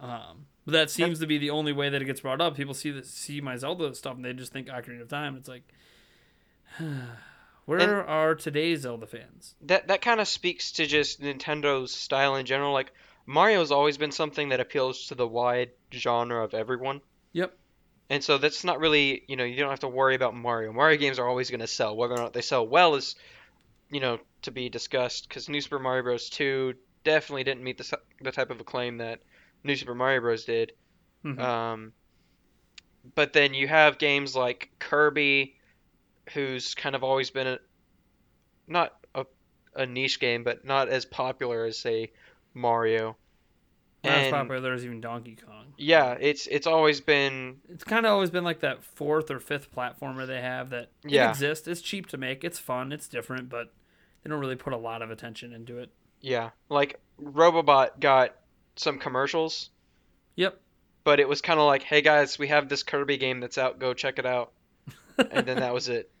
um, 0.00 0.46
But 0.64 0.72
that 0.72 0.90
seems 0.90 1.18
to 1.18 1.26
be 1.26 1.38
the 1.38 1.50
only 1.50 1.72
way 1.72 1.88
that 1.88 2.00
it 2.00 2.04
gets 2.04 2.20
brought 2.20 2.40
up. 2.40 2.54
People 2.56 2.72
see 2.74 2.92
the, 2.92 3.02
see 3.02 3.40
my 3.40 3.56
Zelda 3.56 3.92
stuff 3.96 4.14
and 4.14 4.24
they 4.24 4.32
just 4.32 4.52
think 4.52 4.68
Ocarina 4.68 5.00
of 5.02 5.08
Time. 5.08 5.34
It's 5.36 5.48
like, 5.48 5.64
where 7.64 7.80
And- 7.80 8.08
are 8.08 8.34
today's 8.36 8.82
Zelda 8.82 9.06
fans? 9.08 9.56
that 9.62 9.88
that 9.88 10.00
kind 10.02 10.20
of 10.20 10.28
speaks 10.28 10.70
to 10.72 10.86
just 10.86 11.20
Nintendo's 11.20 11.92
style 11.92 12.36
in 12.36 12.46
general. 12.46 12.72
Like 12.72 12.92
Mario's 13.28 13.70
always 13.70 13.98
been 13.98 14.10
something 14.10 14.48
that 14.48 14.58
appeals 14.58 15.08
to 15.08 15.14
the 15.14 15.28
wide 15.28 15.70
genre 15.92 16.42
of 16.42 16.54
everyone. 16.54 17.02
Yep. 17.34 17.54
And 18.08 18.24
so 18.24 18.38
that's 18.38 18.64
not 18.64 18.80
really, 18.80 19.22
you 19.28 19.36
know, 19.36 19.44
you 19.44 19.56
don't 19.56 19.68
have 19.68 19.80
to 19.80 19.88
worry 19.88 20.14
about 20.14 20.34
Mario. 20.34 20.72
Mario 20.72 20.96
games 20.96 21.18
are 21.18 21.28
always 21.28 21.50
going 21.50 21.60
to 21.60 21.66
sell. 21.66 21.94
Whether 21.94 22.14
or 22.14 22.16
not 22.16 22.32
they 22.32 22.40
sell 22.40 22.66
well 22.66 22.94
is, 22.94 23.16
you 23.90 24.00
know, 24.00 24.18
to 24.42 24.50
be 24.50 24.70
discussed. 24.70 25.28
Because 25.28 25.46
New 25.46 25.60
Super 25.60 25.78
Mario 25.78 26.04
Bros. 26.04 26.30
2 26.30 26.72
definitely 27.04 27.44
didn't 27.44 27.62
meet 27.62 27.76
the 27.76 27.98
the 28.22 28.32
type 28.32 28.48
of 28.48 28.60
acclaim 28.60 28.96
that 28.96 29.20
New 29.62 29.76
Super 29.76 29.94
Mario 29.94 30.22
Bros. 30.22 30.46
did. 30.46 30.72
Mhm. 31.22 31.38
Um, 31.38 31.92
but 33.14 33.34
then 33.34 33.52
you 33.52 33.68
have 33.68 33.98
games 33.98 34.34
like 34.34 34.70
Kirby, 34.78 35.54
who's 36.32 36.74
kind 36.74 36.96
of 36.96 37.04
always 37.04 37.28
been 37.28 37.46
a 37.46 37.58
not 38.66 38.96
a, 39.14 39.26
a 39.74 39.84
niche 39.84 40.18
game, 40.18 40.44
but 40.44 40.64
not 40.64 40.88
as 40.88 41.04
popular 41.04 41.66
as 41.66 41.76
say 41.76 42.10
Mario. 42.58 43.16
Not 44.04 44.12
as 44.14 44.26
And 44.26 44.32
popular 44.36 44.72
as 44.74 44.84
even 44.84 45.00
Donkey 45.00 45.36
Kong. 45.36 45.66
yeah, 45.76 46.12
it's 46.20 46.46
it's 46.46 46.66
always 46.66 47.00
been 47.00 47.56
It's 47.68 47.82
kind 47.84 48.06
of 48.06 48.12
always 48.12 48.30
been 48.30 48.44
like 48.44 48.60
that 48.60 48.84
fourth 48.84 49.30
or 49.30 49.40
fifth 49.40 49.74
platformer 49.74 50.26
they 50.26 50.40
have 50.40 50.70
that 50.70 50.90
it 51.04 51.12
exists. 51.30 51.66
It's 51.66 51.80
cheap 51.80 52.06
to 52.08 52.16
make. 52.16 52.44
It's 52.44 52.58
fun. 52.60 52.92
It's 52.92 53.08
different, 53.08 53.48
but 53.48 53.72
they 54.22 54.30
don't 54.30 54.38
really 54.40 54.54
put 54.56 54.72
a 54.72 54.76
lot 54.76 55.02
of 55.02 55.10
attention 55.10 55.52
into 55.52 55.78
it. 55.78 55.90
yeah, 56.20 56.50
like 56.68 57.00
Robobot 57.20 57.98
got 58.00 58.36
some 58.76 58.98
commercials, 58.98 59.70
Yep. 60.36 60.60
but 61.04 61.18
it 61.18 61.28
was 61.28 61.40
kind 61.42 61.58
of 61.58 61.66
like, 61.66 61.82
hey 61.82 62.00
guys, 62.00 62.38
we 62.38 62.46
have 62.48 62.68
this 62.68 62.82
Kirby 62.84 63.16
game 63.16 63.40
that's 63.40 63.58
out, 63.58 63.78
go 63.80 63.94
check 63.94 64.18
it 64.20 64.26
out, 64.26 64.52
and 65.18 65.44
then 65.46 65.58
that 65.58 65.74
was 65.74 65.88
it. 65.88 66.10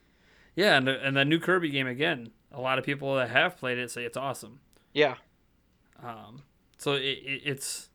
Yeah, 0.56 0.76
and 0.76 0.88
the, 0.88 1.00
and 1.06 1.16
the 1.16 1.24
new 1.24 1.38
Kirby 1.38 1.68
game 1.70 1.86
again. 1.86 2.30
A 2.50 2.60
lot 2.60 2.80
of 2.80 2.84
people 2.84 3.14
that 3.14 3.30
have 3.30 3.56
played 3.58 3.78
it 3.78 3.92
say 3.92 4.02
it's 4.02 4.16
awesome. 4.16 4.58
Yeah, 4.92 5.14
Um, 6.02 6.42
so 6.78 6.92
it, 6.92 7.02
it, 7.02 7.42
it's 7.44 7.88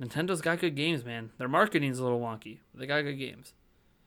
Nintendo's 0.00 0.40
got 0.40 0.60
good 0.60 0.76
games, 0.76 1.04
man. 1.04 1.30
Their 1.38 1.48
marketing's 1.48 1.98
a 1.98 2.02
little 2.02 2.20
wonky. 2.20 2.58
But 2.72 2.80
they 2.80 2.86
got 2.86 3.02
good 3.02 3.18
games. 3.18 3.52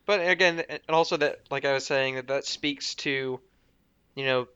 But 0.05 0.27
again, 0.27 0.63
and 0.69 0.82
also 0.89 1.17
that, 1.17 1.41
like 1.49 1.65
I 1.65 1.73
was 1.73 1.86
saying, 1.86 2.15
that 2.15 2.27
that 2.27 2.45
speaks 2.45 2.95
to, 2.95 3.39
you 4.15 4.25
know, 4.25 4.47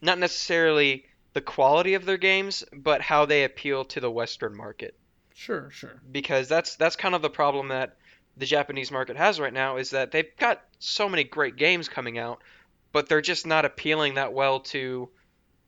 not 0.00 0.18
necessarily 0.18 1.04
the 1.34 1.40
quality 1.40 1.94
of 1.94 2.04
their 2.04 2.16
games, 2.16 2.64
but 2.72 3.00
how 3.00 3.26
they 3.26 3.44
appeal 3.44 3.84
to 3.86 4.00
the 4.00 4.10
Western 4.10 4.56
market. 4.56 4.96
Sure, 5.34 5.70
sure. 5.70 6.00
Because 6.10 6.48
that's 6.48 6.76
that's 6.76 6.96
kind 6.96 7.14
of 7.14 7.22
the 7.22 7.30
problem 7.30 7.68
that 7.68 7.96
the 8.36 8.46
Japanese 8.46 8.90
market 8.90 9.16
has 9.16 9.38
right 9.38 9.52
now 9.52 9.76
is 9.76 9.90
that 9.90 10.10
they've 10.10 10.36
got 10.38 10.62
so 10.78 11.08
many 11.08 11.24
great 11.24 11.56
games 11.56 11.88
coming 11.88 12.18
out, 12.18 12.40
but 12.92 13.08
they're 13.08 13.20
just 13.20 13.46
not 13.46 13.64
appealing 13.64 14.14
that 14.14 14.32
well 14.32 14.60
to, 14.60 15.08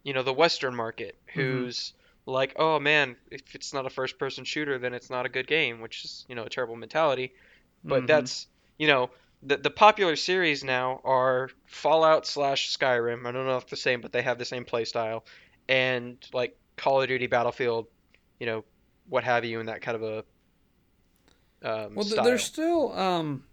you 0.02 0.12
know, 0.12 0.22
the 0.22 0.32
Western 0.32 0.74
market, 0.74 1.16
who's 1.34 1.92
like, 2.30 2.54
oh 2.56 2.78
man, 2.80 3.16
if 3.30 3.54
it's 3.54 3.72
not 3.74 3.86
a 3.86 3.90
first-person 3.90 4.44
shooter, 4.44 4.78
then 4.78 4.94
it's 4.94 5.10
not 5.10 5.26
a 5.26 5.28
good 5.28 5.46
game, 5.46 5.80
which 5.80 6.04
is 6.04 6.24
you 6.28 6.34
know 6.34 6.44
a 6.44 6.48
terrible 6.50 6.76
mentality 6.76 7.32
but 7.84 8.02
Mhm. 8.02 8.06
that's 8.06 8.46
you 8.78 8.86
know 8.86 9.10
the 9.42 9.56
the 9.56 9.70
popular 9.70 10.16
series 10.16 10.62
now 10.62 11.00
are 11.04 11.48
Fallout 11.66 12.26
slash 12.26 12.76
Skyrim. 12.76 13.26
I 13.26 13.32
don't 13.32 13.46
know 13.46 13.56
if 13.56 13.66
the 13.68 13.76
same, 13.76 14.00
but 14.00 14.12
they 14.12 14.22
have 14.22 14.38
the 14.38 14.44
same 14.44 14.64
play 14.64 14.84
style, 14.84 15.24
and 15.68 16.16
like 16.32 16.56
Call 16.76 17.00
of 17.00 17.08
Duty, 17.08 17.26
Battlefield, 17.26 17.86
you 18.38 18.46
know, 18.46 18.64
what 19.08 19.24
have 19.24 19.44
you, 19.44 19.60
and 19.60 19.68
that 19.68 19.80
kind 19.80 19.96
of 19.96 20.02
a 20.02 20.24
um, 21.62 21.94
well. 21.94 22.04
style. 22.04 22.24
They're 22.24 22.38
still 22.38 22.92
um, 22.92 23.44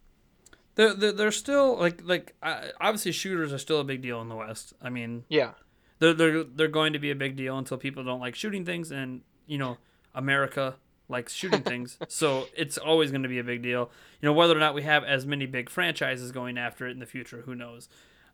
they're, 0.76 0.94
they're 0.94 1.12
they're 1.14 1.32
still 1.32 1.78
like 1.78 2.02
like 2.04 2.36
obviously 2.44 3.14
shooters 3.14 3.54
are 3.54 3.58
still 3.58 3.80
a 3.80 3.86
big 3.86 4.02
deal 4.02 4.22
in 4.22 4.28
the 4.30 4.36
West. 4.36 4.74
I 4.82 4.90
mean, 4.90 5.24
Yeah, 5.30 5.52
they're 6.00 6.14
they're 6.14 6.44
they're 6.44 6.68
going 6.68 6.94
to 6.94 7.00
be 7.00 7.12
a 7.12 7.16
big 7.16 7.36
deal 7.36 7.58
until 7.58 7.78
people 7.78 8.04
don't 8.04 8.20
like 8.20 8.36
shooting 8.36 8.66
things, 8.66 8.92
and 8.92 9.22
you 9.46 9.58
know, 9.58 9.78
America 10.14 10.76
likes 11.10 11.34
shooting 11.34 11.62
things, 11.64 11.98
so 12.08 12.48
it's 12.56 12.78
always 12.78 13.12
going 13.12 13.24
to 13.24 13.30
be 13.30 13.40
a 13.40 13.44
big 13.44 13.62
deal. 13.62 13.90
You 14.22 14.28
know, 14.28 14.34
whether 14.34 14.56
or 14.56 14.60
not 14.60 14.74
we 14.74 14.84
have 14.84 15.04
as 15.04 15.26
many 15.26 15.46
big 15.46 15.70
franchises 15.70 16.32
going 16.32 16.58
after 16.58 16.88
it 16.88 16.92
in 16.92 17.00
the 17.00 17.06
future, 17.06 17.44
who 17.46 17.56
knows? 17.56 17.88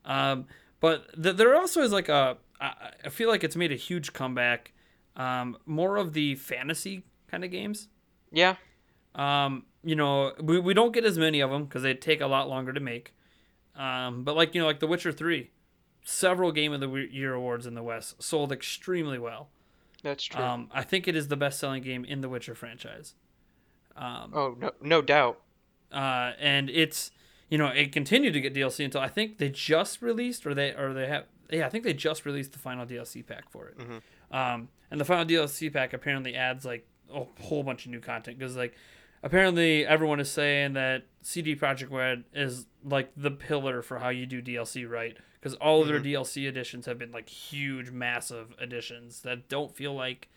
Um, 0.05 0.47
but 0.79 1.21
th- 1.21 1.35
there 1.37 1.55
also 1.55 1.81
is 1.81 1.91
like 1.91 2.09
a 2.09 2.37
I, 2.59 2.91
I 3.05 3.09
feel 3.09 3.29
like 3.29 3.43
it's 3.43 3.55
made 3.55 3.71
a 3.71 3.75
huge 3.75 4.13
comeback. 4.13 4.73
Um, 5.15 5.57
more 5.65 5.97
of 5.97 6.13
the 6.13 6.35
fantasy 6.35 7.03
kind 7.27 7.43
of 7.43 7.51
games. 7.51 7.87
yeah, 8.31 8.55
Um, 9.13 9.65
you 9.83 9.95
know, 9.95 10.33
we, 10.41 10.59
we 10.59 10.73
don't 10.73 10.91
get 10.91 11.05
as 11.05 11.17
many 11.19 11.39
of 11.39 11.51
them 11.51 11.65
because 11.65 11.83
they 11.83 11.93
take 11.93 12.19
a 12.21 12.25
lot 12.27 12.49
longer 12.49 12.73
to 12.73 12.79
make. 12.79 13.13
Um, 13.75 14.23
but 14.23 14.35
like 14.35 14.55
you 14.55 14.61
know, 14.61 14.67
like 14.67 14.79
The 14.79 14.87
Witcher 14.87 15.11
Three, 15.11 15.51
several 16.03 16.51
Game 16.51 16.73
of 16.73 16.79
the 16.79 16.89
Year 16.89 17.33
awards 17.33 17.65
in 17.65 17.75
the 17.75 17.83
West 17.83 18.21
sold 18.21 18.51
extremely 18.51 19.17
well. 19.17 19.49
that's 20.03 20.23
true. 20.25 20.43
Um, 20.43 20.69
I 20.73 20.83
think 20.83 21.07
it 21.07 21.15
is 21.15 21.27
the 21.29 21.37
best-selling 21.37 21.81
game 21.83 22.03
in 22.05 22.21
the 22.21 22.29
Witcher 22.29 22.55
franchise. 22.55 23.13
Um, 23.95 24.31
oh 24.33 24.55
no, 24.59 24.71
no 24.81 25.01
doubt. 25.01 25.39
uh, 25.91 26.31
and 26.39 26.69
it's 26.69 27.11
you 27.49 27.57
know 27.57 27.67
it 27.67 27.91
continued 27.91 28.33
to 28.33 28.41
get 28.41 28.53
DLC 28.53 28.83
until 28.83 29.01
I 29.01 29.07
think 29.07 29.37
they 29.37 29.49
just 29.49 30.01
released 30.01 30.45
or 30.47 30.53
they 30.55 30.73
or 30.73 30.93
they 30.93 31.07
have 31.07 31.25
yeah 31.51 31.65
I 31.67 31.69
think 31.69 31.83
they 31.83 31.93
just 31.93 32.25
released 32.25 32.53
the 32.53 32.59
final 32.59 32.85
DLC 32.85 33.25
pack 33.25 33.49
for 33.51 33.67
it. 33.67 33.77
Mhm. 33.77 34.01
Um, 34.31 34.69
and 34.89 34.99
the 34.99 35.05
final 35.05 35.25
DLC 35.25 35.71
pack 35.71 35.93
apparently 35.93 36.33
adds 36.35 36.65
like 36.65 36.87
a 37.13 37.23
whole 37.43 37.61
bunch 37.63 37.85
of 37.85 37.91
new 37.91 37.99
content 37.99 38.39
because 38.39 38.55
like 38.57 38.73
apparently 39.21 39.85
everyone 39.85 40.19
is 40.19 40.31
saying 40.31 40.73
that 40.73 41.03
CD 41.21 41.55
Projekt 41.55 41.91
Red 41.91 42.23
is 42.33 42.65
like 42.83 43.11
the 43.15 43.29
pillar 43.31 43.83
for 43.83 43.99
how 43.99 44.09
you 44.09 44.25
do 44.25 44.41
DLC 44.41 44.89
right 44.89 45.15
because 45.43 45.55
all 45.55 45.81
of 45.81 45.89
their 45.89 45.99
DLC 45.99 46.47
editions 46.47 46.85
have 46.85 46.97
been 46.97 47.11
like 47.11 47.27
huge 47.27 47.91
massive 47.91 48.55
editions 48.61 49.23
that 49.23 49.49
don't 49.49 49.75
feel 49.75 49.93
like 49.93 50.29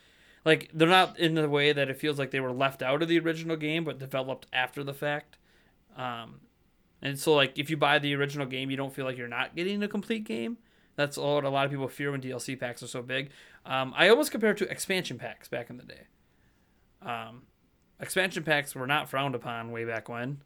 like 0.45 0.69
they're 0.75 0.89
not 0.89 1.17
in 1.17 1.37
the 1.37 1.49
way 1.49 1.73
that 1.73 1.89
it 1.89 1.97
feels 1.97 2.19
like 2.19 2.33
they 2.33 2.41
were 2.41 2.51
left 2.51 2.83
out 2.83 3.03
of 3.03 3.09
the 3.09 3.19
original 3.21 3.57
game 3.57 3.85
but 3.85 4.01
developed 4.01 4.49
after 4.53 4.83
the 4.83 4.93
fact. 4.93 5.39
Um, 5.97 6.41
and 7.01 7.17
so 7.17 7.35
like 7.35 7.57
if 7.57 7.71
you 7.71 7.77
buy 7.77 8.01
the 8.01 8.17
original 8.17 8.47
game 8.47 8.69
you 8.69 8.77
don't 8.77 8.93
feel 8.93 9.05
like 9.05 9.17
you're 9.17 9.29
not 9.29 9.55
getting 9.55 9.81
a 9.85 9.89
complete 9.89 10.25
game. 10.25 10.59
That's 10.97 11.17
what 11.17 11.45
a 11.45 11.51
lot 11.51 11.67
of 11.67 11.71
people 11.71 11.87
fear 11.87 12.11
when 12.11 12.21
dlc 12.21 12.59
packs 12.59 12.83
are 12.83 12.89
so 12.89 13.01
big. 13.01 13.31
Um, 13.65 13.95
i 13.97 14.09
almost 14.09 14.33
compare 14.33 14.51
it 14.51 14.57
to 14.59 14.69
expansion 14.69 15.19
packs 15.19 15.47
back 15.47 15.71
in 15.71 15.77
the 15.77 15.85
day. 15.85 16.07
Um, 17.01 17.43
expansion 18.01 18.43
packs 18.43 18.75
were 18.75 18.89
not 18.89 19.09
frowned 19.09 19.37
upon 19.37 19.71
way 19.71 19.85
back 19.85 20.09
when. 20.09 20.43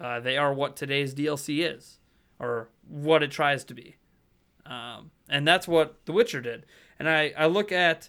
Uh, 0.00 0.20
they 0.20 0.36
are 0.36 0.54
what 0.54 0.76
today's 0.76 1.12
dlc 1.12 1.74
is 1.74 1.98
or 2.44 2.68
what 2.88 3.22
it 3.22 3.30
tries 3.30 3.64
to 3.64 3.74
be 3.74 3.96
um, 4.66 5.10
and 5.28 5.46
that's 5.46 5.66
what 5.66 6.04
the 6.06 6.12
witcher 6.12 6.40
did 6.40 6.66
and 6.98 7.08
I, 7.08 7.32
I 7.36 7.46
look 7.46 7.72
at 7.72 8.08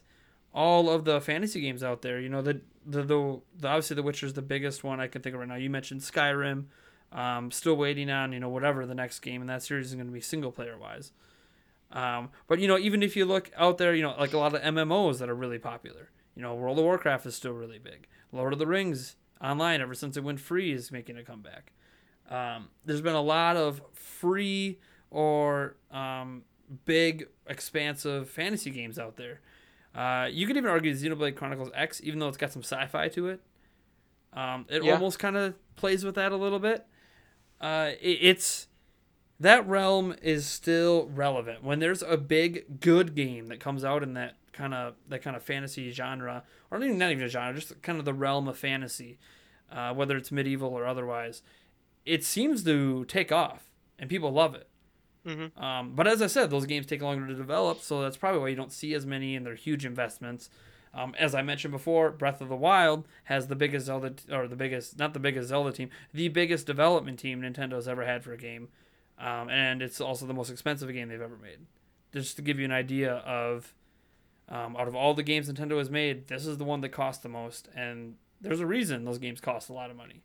all 0.55 0.89
of 0.89 1.03
the 1.03 1.19
fantasy 1.19 1.61
games 1.61 1.83
out 1.83 2.01
there. 2.01 2.19
You 2.19 2.29
know, 2.29 2.41
the 2.41 2.61
the, 2.87 3.03
the, 3.03 3.41
the 3.59 3.67
obviously 3.67 3.95
the 3.95 4.03
Witcher 4.03 4.25
is 4.25 4.33
the 4.33 4.41
biggest 4.41 4.83
one 4.83 4.99
I 4.99 5.07
can 5.07 5.21
think 5.21 5.33
of 5.33 5.39
right 5.39 5.49
now. 5.49 5.55
You 5.55 5.69
mentioned 5.69 6.01
Skyrim. 6.01 6.65
Um, 7.11 7.51
still 7.51 7.75
waiting 7.75 8.09
on 8.09 8.33
you 8.33 8.39
know 8.39 8.49
whatever 8.49 8.85
the 8.85 8.95
next 8.95 9.19
game 9.19 9.41
in 9.41 9.47
that 9.47 9.63
series 9.63 9.87
is 9.87 9.95
going 9.95 10.07
to 10.07 10.13
be 10.13 10.21
single 10.21 10.51
player 10.51 10.77
wise. 10.77 11.11
Um, 11.91 12.29
but 12.47 12.59
you 12.59 12.67
know, 12.67 12.77
even 12.77 13.03
if 13.03 13.15
you 13.15 13.25
look 13.25 13.51
out 13.55 13.77
there, 13.77 13.93
you 13.93 14.01
know, 14.01 14.15
like 14.17 14.33
a 14.33 14.37
lot 14.37 14.55
of 14.55 14.61
MMOs 14.61 15.19
that 15.19 15.29
are 15.29 15.35
really 15.35 15.59
popular. 15.59 16.09
You 16.35 16.41
know, 16.41 16.53
World 16.53 16.77
of 16.77 16.83
Warcraft 16.83 17.25
is 17.25 17.35
still 17.35 17.53
really 17.53 17.79
big. 17.79 18.07
Lord 18.31 18.51
of 18.51 18.59
the 18.59 18.67
Rings 18.67 19.15
online 19.41 19.79
ever 19.79 19.93
since 19.93 20.17
it 20.17 20.23
went 20.23 20.39
free 20.39 20.73
is 20.73 20.91
making 20.91 21.17
a 21.17 21.23
comeback. 21.23 21.71
Um, 22.29 22.69
there's 22.85 23.01
been 23.01 23.15
a 23.15 23.21
lot 23.21 23.55
of 23.55 23.81
free 23.93 24.79
or 25.11 25.75
um, 25.91 26.43
big, 26.85 27.27
expansive 27.47 28.29
fantasy 28.29 28.69
games 28.71 28.97
out 28.97 29.15
there. 29.17 29.41
Uh, 29.93 30.27
you 30.29 30.45
could 30.47 30.57
even 30.57 30.69
argue 30.69 30.93
Xenoblade 30.93 31.35
Chronicles 31.35 31.69
X, 31.73 32.01
even 32.03 32.19
though 32.19 32.27
it's 32.27 32.37
got 32.37 32.51
some 32.51 32.63
sci-fi 32.63 33.07
to 33.09 33.27
it. 33.29 33.41
Um, 34.33 34.65
it 34.69 34.83
Yeah. 34.83 34.93
almost 34.93 35.19
kind 35.19 35.37
of 35.37 35.53
plays 35.75 36.03
with 36.03 36.15
that 36.15 36.31
a 36.31 36.35
little 36.35 36.59
bit. 36.59 36.85
Uh, 37.61 37.91
it, 38.01 38.19
it's 38.21 38.67
that 39.39 39.65
realm 39.67 40.15
is 40.21 40.45
still 40.45 41.07
relevant 41.07 41.63
when 41.63 41.79
there's 41.79 42.01
a 42.01 42.17
big 42.17 42.79
good 42.81 43.15
game 43.15 43.47
that 43.47 43.59
comes 43.59 43.85
out 43.85 44.03
in 44.03 44.13
that 44.15 44.35
kind 44.51 44.73
of 44.73 44.95
that 45.09 45.21
kind 45.21 45.35
of 45.35 45.43
fantasy 45.43 45.91
genre, 45.91 46.43
or 46.71 46.79
not 46.79 46.85
even, 46.85 46.97
not 46.97 47.11
even 47.11 47.23
a 47.23 47.29
genre, 47.29 47.53
just 47.53 47.81
kind 47.81 47.99
of 47.99 48.05
the 48.05 48.13
realm 48.13 48.47
of 48.49 48.57
fantasy, 48.57 49.17
uh, 49.71 49.93
whether 49.93 50.17
it's 50.17 50.31
medieval 50.31 50.69
or 50.69 50.85
otherwise. 50.85 51.41
It 52.05 52.23
seems 52.23 52.63
to 52.63 53.05
take 53.05 53.31
off, 53.31 53.71
and 53.97 54.09
people 54.09 54.31
love 54.31 54.55
it. 54.55 54.67
Mhm. 55.25 55.59
Um, 55.59 55.95
but 55.95 56.07
as 56.07 56.21
I 56.21 56.27
said, 56.27 56.51
those 56.51 56.65
games 56.67 56.85
take 56.85 57.01
longer 57.01 57.25
to 57.27 57.33
develop, 57.33 57.79
so 57.81 58.01
that's 58.01 58.17
probably 58.17 58.39
why 58.39 58.49
you 58.49 58.55
don't 58.55 58.71
see 58.71 58.93
as 58.93 59.05
many, 59.05 59.35
and 59.35 59.45
they're 59.45 59.55
huge 59.55 59.85
investments. 59.85 60.49
Um, 60.93 61.13
as 61.19 61.33
I 61.35 61.41
mentioned 61.41 61.71
before, 61.71 62.11
Breath 62.11 62.39
of 62.41 62.47
the 62.47 62.55
Wild 62.55 63.07
has 63.25 63.47
the 63.47 63.55
biggest 63.55 63.87
Zelda, 63.87 64.13
or 64.31 64.47
the 64.47 64.55
biggest, 64.55 64.97
not 64.99 65.13
the 65.13 65.19
biggest 65.19 65.49
Zelda 65.49 65.71
team, 65.71 65.89
the 66.13 66.29
biggest 66.29 66.67
development 66.67 67.19
team 67.19 67.41
Nintendo's 67.41 67.87
ever 67.87 68.05
had 68.05 68.23
for 68.23 68.33
a 68.33 68.37
game, 68.37 68.69
um, 69.17 69.49
and 69.49 69.81
it's 69.81 69.99
also 69.99 70.25
the 70.25 70.33
most 70.33 70.49
expensive 70.51 70.93
game 70.93 71.09
they've 71.09 71.19
ever 71.19 71.37
made. 71.37 71.65
Just 72.13 72.35
to 72.37 72.41
give 72.41 72.59
you 72.59 72.65
an 72.65 72.71
idea 72.71 73.15
of, 73.15 73.73
um, 74.47 74.77
out 74.77 74.87
of 74.87 74.95
all 74.95 75.13
the 75.15 75.23
games 75.23 75.51
Nintendo 75.51 75.77
has 75.79 75.89
made, 75.89 76.27
this 76.27 76.45
is 76.45 76.59
the 76.59 76.63
one 76.63 76.81
that 76.81 76.89
cost 76.89 77.23
the 77.23 77.29
most, 77.29 77.67
and 77.75 78.15
there's 78.39 78.59
a 78.59 78.67
reason 78.67 79.03
those 79.05 79.17
games 79.17 79.41
cost 79.41 79.69
a 79.69 79.73
lot 79.73 79.89
of 79.89 79.97
money. 79.97 80.21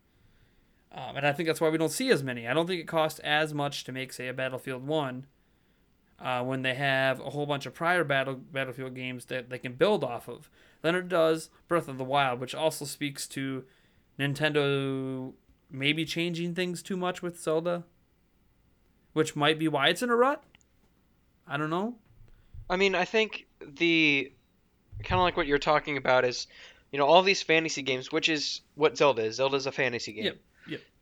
Um, 0.93 1.17
and 1.17 1.27
I 1.27 1.33
think 1.33 1.47
that's 1.47 1.61
why 1.61 1.69
we 1.69 1.79
don't 1.79 1.91
see 1.91 2.11
as 2.11 2.23
many. 2.23 2.49
I 2.49 2.55
don't 2.55 2.67
think 2.67 2.81
it 2.81 2.89
costs 2.89 3.21
as 3.21 3.55
much 3.55 3.85
to 3.85 3.93
make, 3.93 4.13
say, 4.13 4.29
a 4.29 4.35
Battlefield 4.35 4.87
1 4.87 5.27
uh, 6.21 6.43
when 6.43 6.63
they 6.63 6.75
have 6.75 7.21
a 7.21 7.31
whole 7.31 7.47
bunch 7.47 7.65
of 7.67 7.75
prior 7.75 8.05
battle 8.05 8.35
Battlefield 8.35 8.95
games 8.95 9.27
that 9.27 9.51
they 9.51 9.59
can 9.59 9.75
build 9.75 10.03
off 10.03 10.29
of 10.29 10.51
than 10.83 10.95
it 10.95 11.09
does 11.09 11.51
Breath 11.69 11.89
of 11.89 11.97
the 11.99 12.05
Wild, 12.05 12.41
which 12.41 12.55
also 12.55 12.85
speaks 12.85 13.27
to 13.29 13.65
Nintendo 14.19 15.33
maybe 15.71 16.05
changing 16.05 16.55
things 16.55 16.83
too 16.83 16.97
much 16.97 17.23
with 17.23 17.41
Zelda, 17.41 17.85
which 19.13 19.37
might 19.37 19.59
be 19.59 19.69
why 19.69 19.89
it's 19.89 20.03
in 20.03 20.11
a 20.11 20.17
rut. 20.17 20.43
I 21.47 21.57
don't 21.57 21.71
know. 21.71 21.97
I 22.69 22.77
mean, 22.77 22.95
I 22.95 23.05
think 23.05 23.47
the 23.61 24.33
kind 25.03 25.21
of 25.21 25.25
like 25.25 25.37
what 25.37 25.47
you're 25.47 25.59
talking 25.59 25.97
about 25.97 26.25
is, 26.25 26.47
you 26.93 26.99
know, 26.99 27.07
all 27.07 27.23
these 27.23 27.43
fantasy 27.43 27.83
games, 27.83 28.13
which 28.13 28.29
is 28.29 28.61
what 28.75 28.97
Zelda 28.97 29.23
is. 29.23 29.37
Zelda 29.37 29.57
is 29.57 29.67
a 29.67 29.73
fantasy 29.73 30.13
game. 30.13 30.25
Yep. 30.25 30.37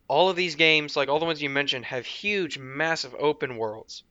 All 0.09 0.31
of 0.31 0.37
these 0.37 0.55
games, 0.55 0.97
like 0.97 1.09
all 1.09 1.19
the 1.21 1.27
ones 1.27 1.41
you 1.43 1.51
mentioned, 1.51 1.85
have 1.85 2.07
huge, 2.07 2.59
massive 2.59 3.15
open 3.19 3.57
worlds. 3.57 4.03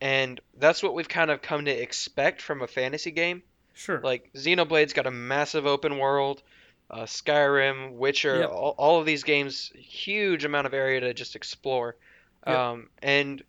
And 0.00 0.40
that's 0.58 0.82
what 0.82 0.94
we've 0.94 1.08
kind 1.08 1.30
of 1.30 1.40
come 1.40 1.64
to 1.64 1.70
expect 1.70 2.42
from 2.42 2.60
a 2.62 2.66
fantasy 2.66 3.10
game. 3.10 3.42
Sure. 3.72 4.00
Like 4.02 4.30
Xenoblade's 4.34 4.92
got 4.92 5.06
a 5.06 5.10
massive 5.10 5.66
open 5.66 5.98
world. 5.98 6.42
Uh, 6.90 7.04
Skyrim, 7.04 7.92
Witcher, 7.94 8.40
Yep. 8.40 8.50
all, 8.50 8.74
all 8.76 9.00
of 9.00 9.06
these 9.06 9.22
games, 9.24 9.72
huge 9.74 10.44
amount 10.44 10.66
of 10.66 10.74
area 10.74 11.00
to 11.00 11.14
just 11.14 11.34
explore. 11.34 11.96
Yep. 12.46 12.56
Um, 12.56 12.88
and 13.02 13.42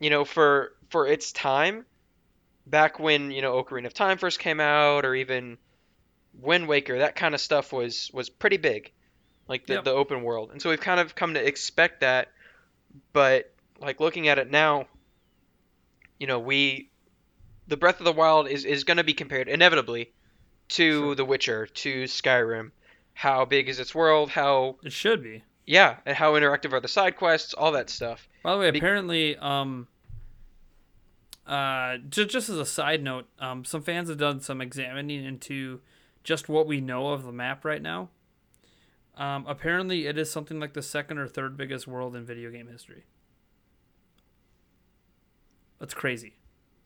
you 0.00 0.08
know, 0.10 0.24
for 0.24 0.72
for 0.88 1.06
its 1.06 1.30
time, 1.32 1.84
back 2.66 2.98
when 2.98 3.30
you 3.30 3.42
know 3.42 3.62
Ocarina 3.62 3.86
of 3.86 3.94
Time 3.94 4.16
first 4.16 4.38
came 4.38 4.60
out, 4.60 5.04
or 5.04 5.14
even 5.14 5.58
Wind 6.40 6.66
Waker, 6.66 6.98
that 6.98 7.14
kind 7.16 7.34
of 7.34 7.40
stuff 7.40 7.72
was 7.72 8.10
was 8.14 8.30
pretty 8.30 8.56
big, 8.56 8.90
like 9.48 9.66
the 9.66 9.74
Yep. 9.74 9.84
the 9.84 9.90
open 9.92 10.22
world. 10.22 10.50
And 10.52 10.60
so 10.62 10.70
we've 10.70 10.80
kind 10.80 11.00
of 11.00 11.14
come 11.14 11.34
to 11.34 11.44
expect 11.46 12.00
that. 12.00 12.32
But 13.12 13.52
like 13.80 14.00
looking 14.00 14.28
at 14.28 14.38
it 14.38 14.50
now, 14.50 14.86
you 16.18 16.26
know, 16.26 16.38
we 16.38 16.90
the 17.66 17.76
Breath 17.76 17.98
of 18.00 18.04
the 18.04 18.12
Wild 18.12 18.48
is 18.48 18.64
is 18.64 18.84
going 18.84 18.98
to 18.98 19.04
be 19.04 19.14
compared 19.14 19.48
inevitably 19.48 20.12
to 20.70 21.00
Sure. 21.00 21.14
The 21.14 21.24
Witcher, 21.24 21.66
to 21.66 22.04
Skyrim. 22.04 22.70
How 23.14 23.44
big 23.44 23.68
is 23.68 23.78
its 23.80 23.94
world? 23.94 24.30
How 24.30 24.76
it 24.82 24.92
should 24.92 25.22
be. 25.22 25.44
yeah, 25.66 25.96
and 26.04 26.16
how 26.16 26.32
interactive 26.34 26.72
are 26.72 26.80
the 26.80 26.88
side 26.88 27.16
quests? 27.16 27.54
All 27.54 27.72
that 27.72 27.88
stuff. 27.90 28.28
By 28.42 28.52
the 28.54 28.58
way, 28.58 28.70
Be- 28.70 28.78
apparently, 28.78 29.36
um, 29.36 29.86
uh, 31.46 31.98
just 32.08 32.30
just 32.30 32.48
as 32.48 32.56
a 32.56 32.64
side 32.66 33.02
note, 33.02 33.26
um, 33.38 33.64
some 33.64 33.82
fans 33.82 34.08
have 34.08 34.18
done 34.18 34.40
some 34.40 34.60
examining 34.60 35.24
into 35.24 35.80
just 36.22 36.48
what 36.48 36.66
we 36.66 36.80
know 36.80 37.08
of 37.08 37.24
the 37.24 37.32
map 37.32 37.64
right 37.64 37.82
now. 37.82 38.08
Um, 39.16 39.44
apparently, 39.46 40.06
it 40.06 40.18
is 40.18 40.30
something 40.30 40.58
like 40.58 40.72
the 40.72 40.82
second 40.82 41.18
or 41.18 41.28
third 41.28 41.56
biggest 41.56 41.86
world 41.86 42.16
in 42.16 42.24
video 42.24 42.50
game 42.50 42.68
history. 42.68 43.04
That's 45.78 45.94
crazy. 45.94 46.34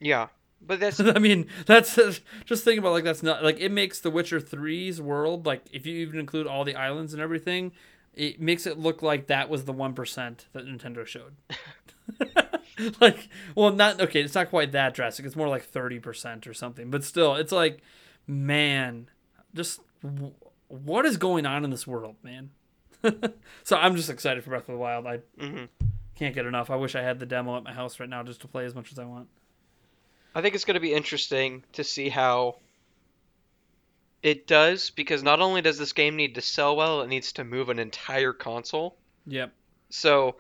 Yeah, 0.01 0.29
but 0.61 0.81
that's 0.81 1.01
I 1.01 1.19
mean, 1.19 1.47
that's 1.67 1.99
just 2.45 2.65
think 2.65 2.79
about 2.79 2.93
like 2.93 3.05
that's 3.05 3.23
not 3.23 3.43
like 3.43 3.61
it 3.61 3.71
makes 3.71 4.01
The 4.01 4.11
Witcher 4.11 4.41
3's 4.41 5.01
world 5.01 5.47
like 5.47 5.63
if 5.73 5.87
you 5.87 5.97
even 5.99 6.19
include 6.19 6.47
all 6.47 6.65
the 6.65 6.75
islands 6.75 7.13
and 7.13 7.23
everything, 7.23 7.73
it 8.15 8.41
makes 8.41 8.67
it 8.67 8.79
look 8.79 9.03
like 9.03 9.29
that 9.29 9.49
was 9.49 9.65
the 9.65 9.73
one 9.73 9.95
percent 9.95 10.47
that 10.53 10.67
Nintendo 10.67 11.07
showed. 11.07 11.37
like, 13.01 13.29
well, 13.55 13.73
not 13.73 14.01
okay. 14.01 14.21
It's 14.21 14.35
not 14.35 14.51
quite 14.51 14.73
that 14.73 14.95
drastic. 14.95 15.25
It's 15.25 15.37
more 15.37 15.49
like 15.49 15.65
thirty 15.65 15.99
percent 15.99 16.47
or 16.47 16.55
something. 16.55 16.91
But 16.91 17.05
still, 17.05 17.35
it's 17.37 17.53
like, 17.53 17.81
man, 18.27 19.09
just 19.55 19.81
what 20.69 21.05
is 21.05 21.17
going 21.17 21.47
on 21.47 21.65
in 21.65 21.71
this 21.71 21.87
world, 21.87 22.17
man? 22.23 22.51
so 23.65 23.77
I'm 23.77 23.97
just 23.97 24.11
excited 24.11 24.45
for 24.45 24.51
Breath 24.51 24.69
of 24.69 24.75
the 24.75 24.79
Wild. 24.79 25.07
I 25.07 25.19
hmm 25.39 25.65
can't 26.15 26.35
get 26.35 26.47
enough. 26.47 26.69
I 26.69 26.77
wish 26.77 26.97
I 26.97 27.03
had 27.03 27.21
the 27.21 27.27
demo 27.27 27.57
at 27.57 27.63
my 27.63 27.73
house 27.73 28.01
right 28.01 28.09
now 28.09 28.25
just 28.25 28.41
to 28.41 28.49
play 28.49 28.65
as 28.65 28.75
much 28.75 28.91
as 28.91 28.99
I 28.99 29.05
want. 29.05 29.29
I 30.35 30.43
think 30.43 30.57
it's 30.57 30.65
going 30.65 30.75
to 30.75 30.81
be 30.81 30.93
interesting 30.93 31.63
to 31.75 31.85
see 31.85 32.09
how 32.09 32.57
it 34.23 34.49
does 34.49 34.91
because 34.91 35.23
not 35.23 35.41
only 35.41 35.63
does 35.63 35.79
this 35.79 35.93
game 35.93 36.17
need 36.17 36.35
to 36.35 36.41
sell 36.41 36.77
well, 36.77 37.03
it 37.03 37.09
needs 37.09 37.33
to 37.35 37.45
move 37.45 37.69
an 37.69 37.79
entire 37.79 38.33
console. 38.33 38.97
Yep. 39.27 39.53
So 39.91 40.37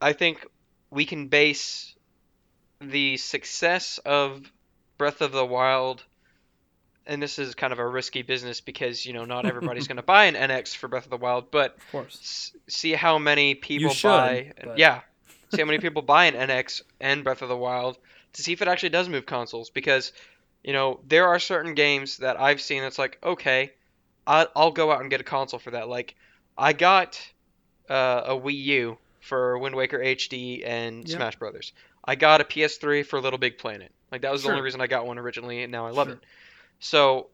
I 0.00 0.14
think 0.14 0.44
we 0.90 1.04
can 1.04 1.28
base 1.28 1.94
the 2.80 3.16
success 3.16 3.98
of 3.98 4.50
Breath 4.98 5.20
of 5.20 5.32
the 5.32 5.46
Wild 5.46 6.04
and 7.06 7.22
this 7.22 7.38
is 7.38 7.54
kind 7.54 7.72
of 7.72 7.78
a 7.78 7.86
risky 7.86 8.22
business 8.22 8.60
because 8.60 9.04
you 9.06 9.12
know 9.12 9.24
not 9.24 9.46
everybody's 9.52 9.88
going 9.88 9.96
to 9.96 10.02
buy 10.02 10.24
an 10.26 10.34
NX 10.34 10.76
for 10.76 10.88
Breath 10.88 11.04
of 11.04 11.10
the 11.10 11.16
Wild, 11.16 11.50
but 11.50 11.76
Of 11.76 11.90
course. 11.92 12.18
s- 12.20 12.52
see 12.68 12.92
how 12.92 13.18
many 13.18 13.54
people 13.54 13.90
should, 13.92 14.08
buy 14.08 14.52
but- 14.62 14.78
yeah 14.78 15.00
see 15.54 15.60
how 15.60 15.66
many 15.66 15.78
people 15.78 16.02
buy 16.02 16.24
an 16.26 16.34
NX 16.34 16.82
and 17.00 17.22
Breath 17.22 17.42
of 17.42 17.48
the 17.48 17.56
Wild 17.56 17.96
to 18.32 18.42
see 18.42 18.52
if 18.52 18.60
it 18.62 18.68
actually 18.68 18.88
does 18.88 19.08
move 19.08 19.24
consoles 19.26 19.70
because 19.70 20.12
you 20.64 20.72
know 20.72 20.98
there 21.06 21.28
are 21.28 21.38
certain 21.38 21.74
games 21.74 22.16
that 22.18 22.40
I've 22.40 22.60
seen 22.60 22.82
that's 22.82 22.98
like 22.98 23.18
okay 23.22 23.72
I, 24.26 24.46
I'll 24.56 24.72
go 24.72 24.90
out 24.90 25.00
and 25.02 25.10
get 25.10 25.20
a 25.20 25.24
console 25.24 25.60
for 25.60 25.72
that 25.72 25.88
like 25.88 26.14
I 26.58 26.72
got 26.72 27.20
uh, 27.90 28.22
a 28.26 28.32
Wii 28.34 28.56
U 28.64 28.98
for 29.20 29.58
Wind 29.58 29.74
Waker 29.76 29.98
HD 29.98 30.66
and 30.66 31.06
Yep. 31.08 31.16
Smash 31.16 31.36
Brothers 31.36 31.72
I 32.04 32.14
got 32.16 32.40
a 32.40 32.44
PS3 32.44 33.04
for 33.06 33.20
Little 33.20 33.38
Big 33.38 33.58
Planet 33.58 33.92
like 34.10 34.22
that 34.22 34.32
was 34.32 34.42
the 34.42 34.50
only 34.50 34.62
reason 34.62 34.80
I 34.80 34.86
got 34.86 35.06
one 35.06 35.18
originally 35.18 35.62
and 35.62 35.70
now 35.70 35.86
I 35.86 35.90
love 35.90 36.08
Sure. 36.08 36.16
it 36.16 36.22
so 36.84 37.28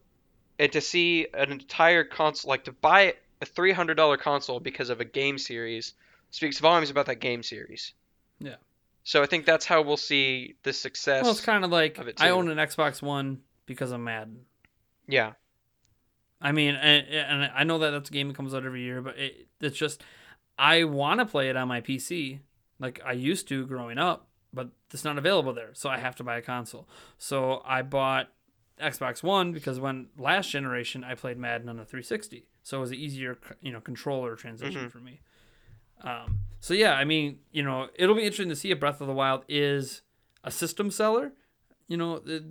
and 0.61 0.71
to 0.71 0.81
see 0.81 1.27
an 1.35 1.51
entire 1.51 2.05
console 2.05 2.51
like 2.51 2.63
to 2.65 2.73
buy 2.73 3.15
a 3.43 3.47
three 3.47 3.73
hundred 3.73 3.95
dollar 3.95 4.17
console 4.17 4.61
because 4.61 4.91
of 4.91 5.01
a 5.01 5.05
game 5.05 5.39
series 5.39 5.95
speaks 6.31 6.61
volumes 6.61 6.89
about 6.89 7.07
that 7.07 7.17
game 7.17 7.43
series. 7.43 7.93
Yeah. 8.39 8.57
So 9.03 9.25
I 9.25 9.27
think 9.27 9.47
that's 9.47 9.67
how 9.67 9.83
we'll 9.83 9.97
see 9.97 10.55
the 10.63 10.73
success. 10.73 11.25
Well, 11.25 11.33
it's 11.33 11.41
kind 11.41 11.65
of 11.65 11.71
like 11.73 11.99
of 11.99 12.09
I 12.19 12.31
own 12.31 12.49
an 12.49 12.59
Xbox 12.59 13.03
One 13.03 13.41
because 13.67 13.91
of 13.91 13.99
Madden. 13.99 14.43
yeah. 15.09 15.33
I 16.41 16.53
mean, 16.53 16.75
and, 16.77 17.07
and 17.09 17.51
I 17.55 17.65
know 17.65 17.79
that 17.81 17.91
that's 17.91 18.09
a 18.09 18.13
game 18.13 18.29
that 18.29 18.37
comes 18.37 18.55
out 18.55 18.65
every 18.65 18.81
year, 18.83 19.03
but 19.03 19.19
it, 19.19 19.49
it's 19.61 19.77
just 19.77 20.03
I 20.57 20.85
want 20.85 21.19
to 21.21 21.27
play 21.27 21.51
it 21.51 21.57
on 21.57 21.67
my 21.67 21.81
PC 21.81 22.39
like 22.79 23.01
I 23.05 23.13
used 23.13 23.49
to 23.49 23.67
growing 23.67 23.99
up, 23.99 24.29
but 24.53 24.69
it's 24.95 25.05
not 25.05 25.19
available 25.19 25.53
there, 25.53 25.71
so 25.73 25.91
I 25.91 25.99
have 25.99 26.15
to 26.17 26.25
buy 26.25 26.39
a 26.39 26.43
console. 26.43 26.89
So 27.19 27.63
I 27.67 27.83
bought 27.83 28.29
Xbox 28.81 29.23
One 29.23 29.53
because 29.53 29.79
when 29.81 30.09
last 30.19 30.51
generation 30.51 31.05
I 31.05 31.15
played 31.15 31.39
Madden 31.39 31.69
on 31.69 31.79
a 31.79 31.85
360, 31.85 32.47
so 32.63 32.79
it 32.79 32.81
was 32.81 32.91
an 32.91 32.97
easier 32.99 33.39
you 33.61 33.73
know 33.73 33.81
controller 33.81 34.37
transition 34.37 34.87
Mhm. 34.87 34.91
for 34.91 34.99
me. 34.99 35.21
Um, 36.03 36.41
so 36.61 36.73
yeah, 36.75 36.95
I 36.95 37.05
mean, 37.05 37.41
you 37.53 37.63
know, 37.63 37.89
it'll 37.95 38.15
be 38.15 38.23
interesting 38.23 38.49
to 38.49 38.57
see 38.57 38.71
if 38.71 38.81
Breath 38.81 39.01
of 39.01 39.07
the 39.07 39.13
Wild 39.13 39.45
is 39.49 40.03
a 40.43 40.51
system 40.51 40.91
seller. 40.91 41.33
You 41.89 41.97
know, 41.99 42.23
it, 42.25 42.45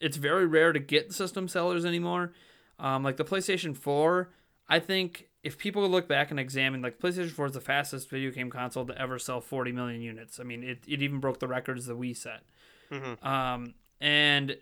it's 0.00 0.16
very 0.16 0.46
rare 0.46 0.72
to 0.72 0.80
get 0.80 1.12
system 1.12 1.46
sellers 1.48 1.84
anymore. 1.84 2.32
Um, 2.78 3.02
like 3.04 3.16
the 3.16 3.24
PlayStation 3.24 3.76
4, 3.76 4.30
I 4.68 4.80
think 4.80 5.28
if 5.44 5.56
people 5.56 5.88
look 5.88 6.08
back 6.08 6.30
and 6.32 6.40
examine, 6.40 6.82
like 6.82 6.98
PlayStation 6.98 7.30
4 7.30 7.46
is 7.46 7.52
the 7.52 7.60
fastest 7.60 8.10
video 8.10 8.30
game 8.32 8.50
console 8.50 8.84
to 8.86 9.00
ever 9.00 9.18
sell 9.18 9.40
40 9.40 9.70
million 9.72 10.00
units. 10.02 10.40
I 10.40 10.42
mean, 10.42 10.64
it, 10.64 10.80
it 10.88 11.00
even 11.00 11.20
broke 11.20 11.38
the 11.38 11.46
records 11.48 11.86
the 11.86 11.94
Wii 11.96 12.16
set. 12.16 12.42
hmm 12.90 13.14
Um, 13.26 13.74
and 14.00 14.56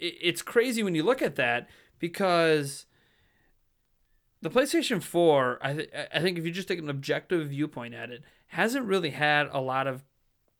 it's 0.00 0.42
crazy 0.42 0.82
when 0.82 0.94
you 0.94 1.02
look 1.02 1.22
at 1.22 1.36
that 1.36 1.68
because 1.98 2.86
the 4.40 4.50
PlayStation 4.50 5.02
4, 5.02 5.58
I, 5.62 5.72
th- 5.74 5.90
I 6.14 6.20
think 6.20 6.38
if 6.38 6.44
you 6.44 6.50
just 6.52 6.68
take 6.68 6.78
an 6.78 6.88
objective 6.90 7.48
viewpoint 7.48 7.94
at 7.94 8.10
it, 8.10 8.22
hasn't 8.48 8.86
really 8.86 9.10
had 9.10 9.48
a 9.52 9.60
lot 9.60 9.86
of 9.86 10.04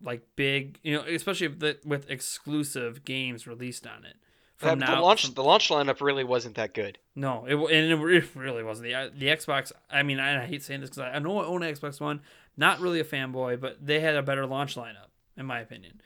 like 0.03 0.23
big, 0.37 0.79
you 0.83 0.95
know, 0.97 1.03
especially 1.03 1.49
with, 1.49 1.61
the, 1.61 1.79
with 1.85 2.11
exclusive 2.11 3.05
games 3.05 3.47
released 3.47 3.87
on 3.87 4.05
it. 4.05 4.17
the 4.61 4.75
now, 4.75 4.97
the 4.97 5.01
launch 5.01 5.25
from- 5.27 5.35
the 5.35 5.43
launch 5.45 5.69
lineup 5.69 6.01
really 6.01 6.25
wasn't 6.25 6.57
that 6.57 6.75
good. 6.75 6.99
no, 7.15 7.47
it 7.47 7.55
and 7.55 7.93
it 7.93 8.37
really 8.37 8.63
wasn't 8.65 8.89
the 8.89 9.13
the 9.17 9.27
Xbox. 9.27 9.73
I 9.91 10.03
mean, 10.03 10.19
I, 10.21 10.43
I 10.43 10.47
hate 10.47 10.63
saying 10.63 10.81
this 10.81 10.91
because 10.91 11.03
I, 11.03 11.13
I 11.15 11.19
know 11.21 11.39
I 11.39 11.45
own 11.45 11.63
an 11.63 11.75
Xbox 11.75 12.01
One. 12.01 12.21
Not 12.57 12.81
really 12.81 12.99
a 12.99 13.05
fanboy, 13.05 13.61
but 13.61 13.85
they 13.85 14.01
had 14.01 14.17
a 14.17 14.23
better 14.23 14.45
launch 14.47 14.75
lineup, 14.75 15.11
in 15.37 15.47
my 15.47 15.61
opinion. 15.61 16.01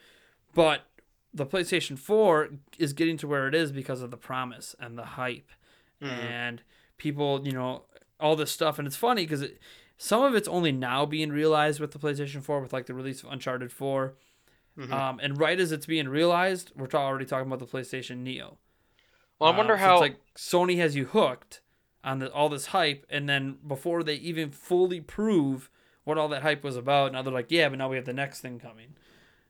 But 0.53 0.81
the 1.33 1.45
PlayStation 1.45 1.97
Four 1.97 2.49
is 2.77 2.93
getting 2.93 3.17
to 3.17 3.27
where 3.27 3.47
it 3.47 3.55
is 3.55 3.71
because 3.71 4.01
of 4.01 4.11
the 4.11 4.17
promise 4.17 4.75
and 4.79 4.97
the 4.97 5.05
hype, 5.05 5.51
Mhm. 6.01 6.07
and 6.09 6.63
people, 6.97 7.41
you 7.45 7.51
know, 7.53 7.83
all 8.19 8.35
this 8.35 8.51
stuff. 8.51 8.77
And 8.77 8.87
it's 8.87 8.95
funny 8.97 9.23
because 9.23 9.41
it, 9.41 9.59
some 9.97 10.23
of 10.23 10.35
it's 10.35 10.47
only 10.47 10.71
now 10.71 11.05
being 11.05 11.31
realized 11.31 11.79
with 11.79 11.91
the 11.91 11.99
PlayStation 11.99 12.41
Four, 12.43 12.61
with 12.61 12.73
like 12.73 12.85
the 12.85 12.93
release 12.93 13.23
of 13.23 13.31
Uncharted 13.31 13.71
4 13.71 14.15
Mhm. 14.77 14.91
Um, 14.91 15.19
and 15.21 15.39
right 15.39 15.59
as 15.59 15.71
it's 15.71 15.85
being 15.85 16.09
realized, 16.09 16.71
we're 16.75 16.87
ta- 16.87 17.05
already 17.05 17.25
talking 17.25 17.45
about 17.45 17.59
the 17.59 17.67
PlayStation 17.67 18.17
Neo. 18.17 18.57
Well, 19.39 19.51
I 19.53 19.55
wonder 19.57 19.73
Um, 19.73 19.79
so 19.79 19.85
how 19.85 19.93
it's 19.95 20.01
like 20.01 20.33
Sony 20.35 20.77
has 20.77 20.95
you 20.95 21.05
hooked 21.05 21.61
on 22.03 22.19
the, 22.19 22.31
all 22.33 22.49
this 22.49 22.67
hype, 22.67 23.05
and 23.09 23.29
then 23.29 23.59
before 23.67 24.01
they 24.03 24.15
even 24.15 24.49
fully 24.51 24.99
prove 24.99 25.69
what 26.05 26.17
all 26.17 26.27
that 26.29 26.41
hype 26.41 26.63
was 26.63 26.75
about, 26.75 27.11
now 27.11 27.21
they're 27.21 27.31
like, 27.33 27.51
yeah, 27.51 27.69
but 27.69 27.77
now 27.77 27.87
we 27.87 27.95
have 27.97 28.05
the 28.05 28.13
next 28.13 28.41
thing 28.41 28.59
coming. 28.59 28.95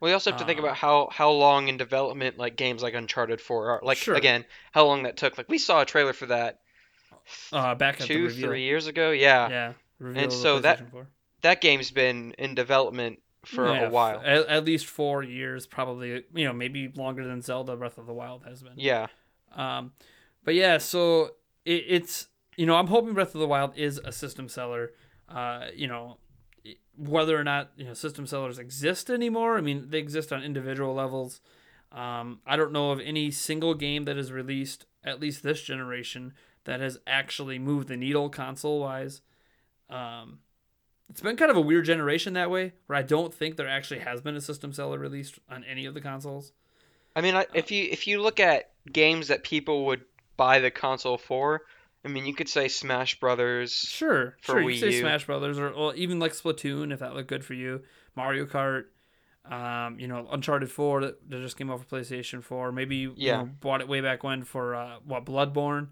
Well, 0.04 0.10
you 0.10 0.16
also 0.16 0.32
have 0.32 0.40
to 0.42 0.46
think 0.46 0.60
Uh, 0.60 0.64
about 0.64 0.76
how 0.76 1.08
how 1.14 1.32
long 1.32 1.70
in 1.70 1.78
development 1.78 2.38
like 2.38 2.58
games 2.58 2.84
like 2.84 2.94
Uncharted 2.94 3.40
4 3.40 3.70
are. 3.70 3.80
Like 3.84 3.98
Sure. 3.98 4.16
again, 4.16 4.44
how 4.74 4.84
long 4.86 5.04
that 5.04 5.16
took. 5.16 5.38
Like 5.38 5.48
we 5.48 5.58
saw 5.58 5.80
a 5.80 5.86
trailer 5.86 6.12
for 6.12 6.26
that 6.26 6.60
uh, 7.54 7.74
back 7.76 8.00
two, 8.00 8.30
three 8.30 8.64
years 8.64 8.88
ago. 8.88 9.12
Yeah, 9.12 9.48
Yeah, 9.50 9.74
the 10.02 10.30
so 10.30 10.60
that- 10.60 10.92
4. 10.92 11.08
that 11.40 11.62
game's 11.62 11.90
been 11.92 12.34
in 12.38 12.54
development 12.54 13.20
for 13.46 13.66
Yeah, 13.74 13.84
a 13.88 13.90
while. 13.90 14.20
At, 14.20 14.46
at 14.48 14.66
least 14.66 14.88
four 14.88 15.24
years, 15.24 15.68
probably. 15.68 16.26
You 16.36 16.48
know, 16.48 16.54
maybe 16.54 16.90
longer 16.94 17.26
than 17.26 17.42
Zelda 17.42 17.78
Breath 17.78 17.98
of 17.98 18.06
the 18.06 18.14
Wild 18.14 18.44
has 18.44 18.62
been. 18.62 18.74
Yeah, 18.76 19.08
Um, 19.56 19.94
but 20.44 20.54
yeah, 20.54 20.80
so 20.80 21.28
it, 21.64 21.86
it's 21.88 22.28
you 22.58 22.66
know 22.66 22.76
I'm 22.76 22.88
hoping 22.88 23.14
Breath 23.14 23.34
of 23.36 23.40
the 23.40 23.48
Wild 23.48 23.72
is 23.78 24.00
a 24.00 24.12
system 24.12 24.50
seller. 24.50 24.92
Uh, 25.30 25.68
you 25.74 25.88
know, 25.88 26.18
whether 26.98 27.40
or 27.40 27.44
not 27.44 27.72
you 27.76 27.86
know 27.86 27.94
system 27.94 28.28
sellers 28.28 28.60
exist 28.60 29.10
anymore. 29.10 29.58
I 29.58 29.62
mean, 29.62 29.90
they 29.90 30.00
exist 30.00 30.32
on 30.32 30.44
individual 30.44 30.94
levels. 30.94 31.42
Um, 31.92 32.40
I 32.46 32.56
don't 32.56 32.72
know 32.72 32.92
of 32.92 33.00
any 33.00 33.30
single 33.32 33.76
game 33.76 34.06
that 34.06 34.18
is 34.18 34.32
released 34.32 34.86
at 35.04 35.20
least 35.20 35.44
this 35.44 35.62
generation 35.62 36.34
that 36.66 36.80
has 36.80 36.98
actually 37.06 37.60
moved 37.60 37.88
the 37.88 37.98
needle 37.98 38.30
console 38.30 38.80
wise. 38.80 39.22
Um, 39.90 40.40
it's 41.10 41.22
been 41.22 41.36
kind 41.36 41.52
of 41.52 41.58
a 41.58 41.62
weird 41.62 41.86
generation 41.86 42.34
that 42.34 42.50
way, 42.50 42.74
where 42.88 42.98
I 42.98 43.04
don't 43.04 43.34
think 43.34 43.56
there 43.56 43.68
actually 43.68 44.00
has 44.00 44.22
been 44.22 44.36
a 44.36 44.42
system 44.42 44.74
seller 44.74 44.98
released 44.98 45.40
on 45.50 45.64
any 45.66 45.86
of 45.86 45.94
the 45.94 46.02
consoles. 46.02 46.54
I 47.16 47.22
mean, 47.22 47.36
if 47.54 47.70
you 47.70 47.88
if 47.92 48.08
you 48.08 48.22
look 48.22 48.40
at 48.40 48.72
games 48.92 49.28
that 49.28 49.44
people 49.44 49.86
would 49.86 50.06
buy 50.38 50.60
the 50.60 50.72
console 50.72 51.18
for, 51.18 51.62
I 52.06 52.10
mean, 52.10 52.26
you 52.26 52.34
could 52.34 52.50
say 52.50 52.68
Smash 52.68 53.20
Brothers. 53.20 53.72
Sure, 53.74 54.36
for 54.42 54.54
sure. 54.54 54.62
You 54.62 54.68
Wii 54.68 54.72
could 54.72 54.80
say 54.92 54.96
U. 54.98 55.02
Smash 55.02 55.26
Brothers, 55.26 55.58
or, 55.58 55.70
or 55.70 55.96
even 55.96 56.20
like 56.20 56.34
Splatoon, 56.34 56.92
if 56.92 57.00
that 57.00 57.14
looked 57.16 57.30
good 57.30 57.46
for 57.46 57.54
you. 57.54 57.82
Mario 58.16 58.46
Kart, 58.46 58.86
um, 59.50 60.00
you 60.00 60.08
know, 60.08 60.28
Uncharted 60.32 60.70
Four 60.72 61.02
that, 61.02 61.30
that 61.30 61.42
just 61.42 61.58
came 61.58 61.70
off 61.72 61.82
of 61.82 61.88
PlayStation 61.90 62.44
Four. 62.44 62.72
Maybe 62.72 62.98
you, 62.98 63.14
Yeah. 63.16 63.38
know, 63.38 63.50
bought 63.62 63.82
it 63.82 63.88
way 63.88 64.02
back 64.02 64.24
when 64.24 64.44
for 64.44 64.76
uh, 64.76 64.98
what 65.06 65.26
Bloodborne. 65.26 65.88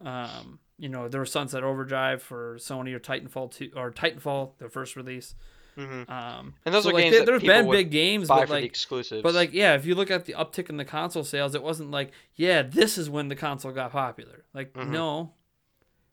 Um, 0.00 0.58
you 0.78 0.88
know, 0.88 1.08
there 1.08 1.20
was 1.20 1.30
Sunset 1.30 1.62
Overdrive 1.62 2.22
for 2.22 2.56
Sony 2.56 2.94
or 2.94 3.00
Titanfall 3.00 3.50
two 3.52 3.70
or 3.76 3.90
Titanfall, 3.90 4.52
their 4.58 4.68
first 4.70 4.96
release. 4.96 5.34
hmm 5.76 6.02
Um, 6.08 6.54
And 6.64 6.74
those 6.74 6.84
so, 6.84 6.90
are 6.90 6.92
like, 6.94 7.02
games 7.04 7.12
there- 7.12 7.20
that 7.20 7.26
there's 7.26 7.42
been 7.42 7.70
big 7.70 7.90
games, 7.90 8.28
but 8.28 8.48
like 8.48 8.64
exclusives. 8.64 9.22
but 9.22 9.34
like, 9.34 9.52
yeah, 9.52 9.74
if 9.74 9.84
you 9.84 9.94
look 9.94 10.10
at 10.10 10.24
the 10.24 10.32
uptick 10.34 10.70
in 10.70 10.76
the 10.78 10.84
console 10.84 11.22
sales, 11.24 11.54
it 11.54 11.62
wasn't 11.62 11.90
like, 11.90 12.12
yeah, 12.34 12.62
this 12.62 12.96
is 12.98 13.10
when 13.10 13.28
the 13.28 13.36
console 13.36 13.72
got 13.72 13.92
popular. 13.92 14.44
Like, 14.54 14.72
Mhm. 14.72 14.88
no, 14.88 15.32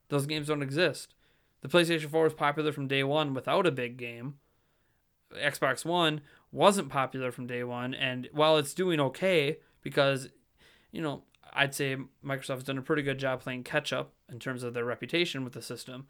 those 0.09 0.25
games 0.25 0.47
don't 0.47 0.61
exist. 0.61 1.13
The 1.61 1.67
PlayStation 1.67 2.09
4 2.09 2.23
was 2.23 2.33
popular 2.33 2.71
from 2.71 2.87
day 2.87 3.03
one 3.03 3.33
without 3.33 3.65
a 3.65 3.71
big 3.71 3.97
game. 3.97 4.35
Xbox 5.35 5.83
One 5.83 6.21
wasn't 6.51 6.89
popular 6.89 7.31
from 7.31 7.47
day 7.47 7.63
one, 7.63 7.93
and 7.93 8.29
while 8.31 8.57
it's 8.57 8.73
doing 8.73 8.99
okay, 8.99 9.57
because, 9.81 10.29
you 10.91 11.01
know, 11.01 11.23
I'd 11.53 11.75
say 11.75 11.97
Microsoft's 12.23 12.63
done 12.63 12.77
a 12.77 12.83
pretty 12.83 13.01
good 13.01 13.19
job 13.19 13.41
playing 13.41 13.63
catch 13.63 13.91
up 13.91 14.13
in 14.31 14.39
terms 14.39 14.63
of 14.63 14.73
their 14.73 14.85
reputation 14.85 15.43
with 15.43 15.53
the 15.53 15.61
system. 15.61 16.07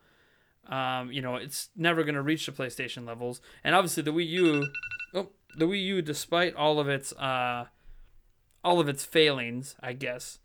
Um, 0.68 1.12
you 1.12 1.22
know, 1.22 1.36
it's 1.36 1.70
never 1.76 2.04
going 2.04 2.16
to 2.16 2.22
reach 2.22 2.46
the 2.46 2.52
PlayStation 2.52 3.08
levels, 3.08 3.42
and 3.64 3.74
obviously 3.74 4.04
the 4.04 4.14
Wii 4.14 4.28
U, 4.28 4.68
oh, 5.14 5.30
the 5.58 5.66
Wii 5.66 5.84
U, 5.86 6.02
despite 6.02 6.54
all 6.56 6.80
of 6.80 6.90
its 6.90 7.14
uh, 7.14 7.66
all 8.64 8.80
of 8.80 8.90
its 8.90 9.06
failings, 9.06 9.76
I 9.80 9.94
guess, 9.94 10.40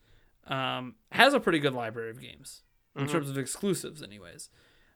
um, 0.47 0.95
has 1.11 1.35
a 1.35 1.41
pretty 1.41 1.59
good 1.59 1.75
library 1.75 2.11
of 2.11 2.21
games 2.21 2.63
in 2.97 3.07
Mhm. 3.07 3.11
terms 3.11 3.31
of 3.31 3.39
exclusives, 3.39 4.03
anyways. 4.03 4.51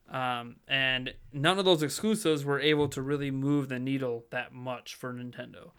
Um, 0.09 0.57
and 0.69 1.15
none 1.33 1.59
of 1.59 1.65
those 1.65 1.83
exclusives 1.83 2.45
were 2.45 2.61
able 2.61 2.89
to 2.89 3.03
really 3.03 3.31
move 3.31 3.69
the 3.69 3.79
needle 3.79 4.25
that 4.31 4.53
much 4.53 4.95
for 4.95 5.13
Nintendo. 5.13 5.73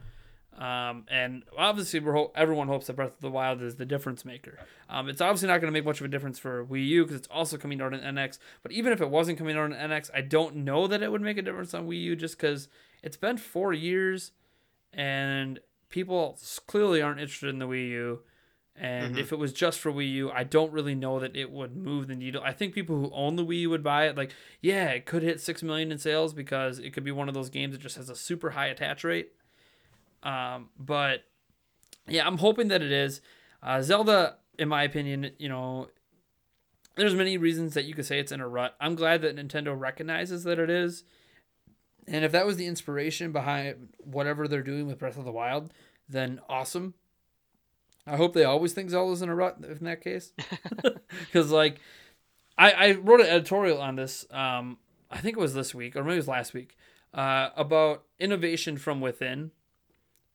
Um, 0.58 1.06
and 1.08 1.44
obviously, 1.56 2.00
we're 2.00 2.14
ho- 2.14 2.32
everyone 2.36 2.68
hopes 2.68 2.88
that 2.88 2.96
Breath 2.96 3.14
of 3.14 3.22
the 3.22 3.30
Wild 3.30 3.62
is 3.62 3.76
the 3.76 3.86
difference 3.86 4.26
maker. 4.26 4.58
Um, 4.90 5.08
it's 5.08 5.22
obviously 5.22 5.48
not 5.48 5.62
going 5.62 5.72
to 5.72 5.78
make 5.80 5.86
much 5.86 6.00
of 6.00 6.06
a 6.06 6.10
difference 6.10 6.40
for 6.40 6.66
Wii 6.66 6.86
U 6.88 7.04
because 7.04 7.16
it's 7.18 7.28
also 7.28 7.58
coming 7.58 7.80
out 7.80 7.94
on 7.94 8.00
NX. 8.02 8.40
But 8.64 8.72
even 8.72 8.92
if 8.92 9.00
it 9.00 9.10
wasn't 9.12 9.38
coming 9.38 9.56
out 9.56 9.72
on 9.72 9.74
NX, 9.74 10.10
I 10.16 10.22
don't 10.22 10.58
know 10.58 10.88
that 10.88 11.04
it 11.04 11.12
would 11.12 11.22
make 11.22 11.38
a 11.38 11.44
difference 11.44 11.74
on 11.76 11.88
Wii 11.88 12.02
U 12.02 12.16
just 12.16 12.38
because 12.38 12.70
it's 13.04 13.18
been 13.18 13.38
four 13.38 13.72
years 13.72 14.32
and 14.92 15.60
people 15.90 16.40
clearly 16.66 17.02
aren't 17.04 17.20
interested 17.20 17.50
in 17.50 17.60
the 17.60 17.68
Wii 17.68 17.90
U. 17.90 18.24
And 18.80 19.16
Mhm. 19.16 19.20
if 19.20 19.32
it 19.32 19.38
was 19.38 19.54
just 19.54 19.80
for 19.80 19.92
Wii 19.92 20.12
U, 20.14 20.32
I 20.32 20.44
don't 20.44 20.72
really 20.72 20.94
know 20.94 21.20
that 21.20 21.36
it 21.36 21.50
would 21.50 21.76
move 21.76 22.08
the 22.08 22.16
needle. 22.16 22.44
I 22.44 22.54
think 22.54 22.76
people 22.76 22.96
who 22.96 23.12
own 23.12 23.36
the 23.36 23.44
Wii 23.44 23.62
U 23.62 23.70
would 23.72 23.84
buy 23.84 24.08
it. 24.08 24.16
Like, 24.16 24.32
yeah, 24.62 24.90
it 24.90 25.06
could 25.08 25.24
hit 25.24 25.42
six 25.42 25.64
million 25.64 25.92
in 25.92 25.98
sales 25.98 26.32
because 26.34 26.78
it 26.78 26.92
could 26.94 27.04
be 27.04 27.12
one 27.12 27.28
of 27.28 27.34
those 27.34 27.50
games 27.50 27.74
that 27.74 27.82
just 27.82 27.96
has 27.96 28.08
a 28.10 28.16
super 28.16 28.52
high 28.52 28.68
attach 28.68 29.04
rate. 29.04 29.32
Um, 30.22 30.70
but 30.78 31.24
yeah, 32.08 32.28
I'm 32.28 32.38
hoping 32.38 32.68
that 32.68 32.84
it 32.84 32.92
is. 32.92 33.20
Uh, 33.64 33.82
Zelda, 33.82 34.38
in 34.60 34.70
my 34.70 34.84
opinion, 34.84 35.32
you 35.40 35.50
know, 35.50 35.90
there's 36.96 37.16
many 37.16 37.38
reasons 37.38 37.74
that 37.74 37.86
you 37.86 37.94
could 37.96 38.06
say 38.06 38.20
it's 38.20 38.32
in 38.32 38.42
a 38.42 38.48
rut. 38.48 38.76
I'm 38.80 38.96
glad 38.96 39.22
that 39.24 39.36
Nintendo 39.36 39.78
recognizes 39.80 40.44
that 40.44 40.60
it 40.60 40.70
is. 40.70 41.04
And 42.08 42.24
if 42.24 42.32
that 42.32 42.46
was 42.46 42.58
the 42.58 42.68
inspiration 42.68 43.32
behind 43.32 43.90
whatever 43.98 44.48
they're 44.48 44.62
doing 44.62 44.88
with 44.88 45.00
Breath 45.00 45.18
of 45.18 45.26
the 45.26 45.32
Wild, 45.32 45.74
then 46.08 46.40
awesome. 46.48 46.94
I 48.08 48.16
hope 48.16 48.34
they 48.34 48.44
always 48.46 48.74
think 48.74 48.90
Zelda's 48.90 49.22
in 49.22 49.30
a 49.30 49.36
rut 49.36 49.58
in 49.60 49.86
that 49.86 50.02
case. 50.02 50.34
Because, 51.26 51.52
like, 51.52 51.80
I, 52.58 52.72
I 52.72 52.92
wrote 52.94 53.22
an 53.22 53.28
editorial 53.28 53.82
on 53.82 53.96
this, 53.96 54.26
um, 54.32 54.78
I 55.10 55.18
think 55.18 55.38
it 55.38 55.40
was 55.40 55.54
this 55.54 55.74
week, 55.74 55.96
or 55.96 56.04
maybe 56.04 56.16
it 56.16 56.18
was 56.18 56.28
last 56.28 56.54
week, 56.54 56.78
uh, 57.14 57.50
about 57.56 58.04
innovation 58.20 58.78
from 58.78 59.02
within 59.02 59.52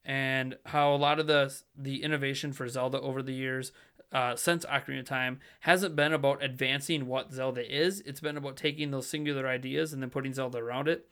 and 0.04 0.56
how 0.66 0.94
a 0.94 0.96
lot 0.96 1.20
of 1.20 1.26
the 1.26 1.54
the 1.76 2.02
innovation 2.02 2.52
for 2.52 2.68
Zelda 2.68 3.00
over 3.00 3.22
the 3.22 3.32
years 3.32 3.70
uh, 4.12 4.36
since 4.36 4.64
Ocarina 4.66 5.00
of 5.00 5.06
Time 5.06 5.40
hasn't 5.60 5.96
been 5.96 6.12
about 6.12 6.42
advancing 6.42 7.06
what 7.06 7.32
Zelda 7.32 7.64
is. 7.64 8.00
It's 8.00 8.20
been 8.20 8.36
about 8.36 8.56
taking 8.56 8.90
those 8.90 9.06
singular 9.06 9.48
ideas 9.48 9.92
and 9.92 10.02
then 10.02 10.10
putting 10.10 10.34
Zelda 10.34 10.58
around 10.58 10.88
it. 10.88 11.08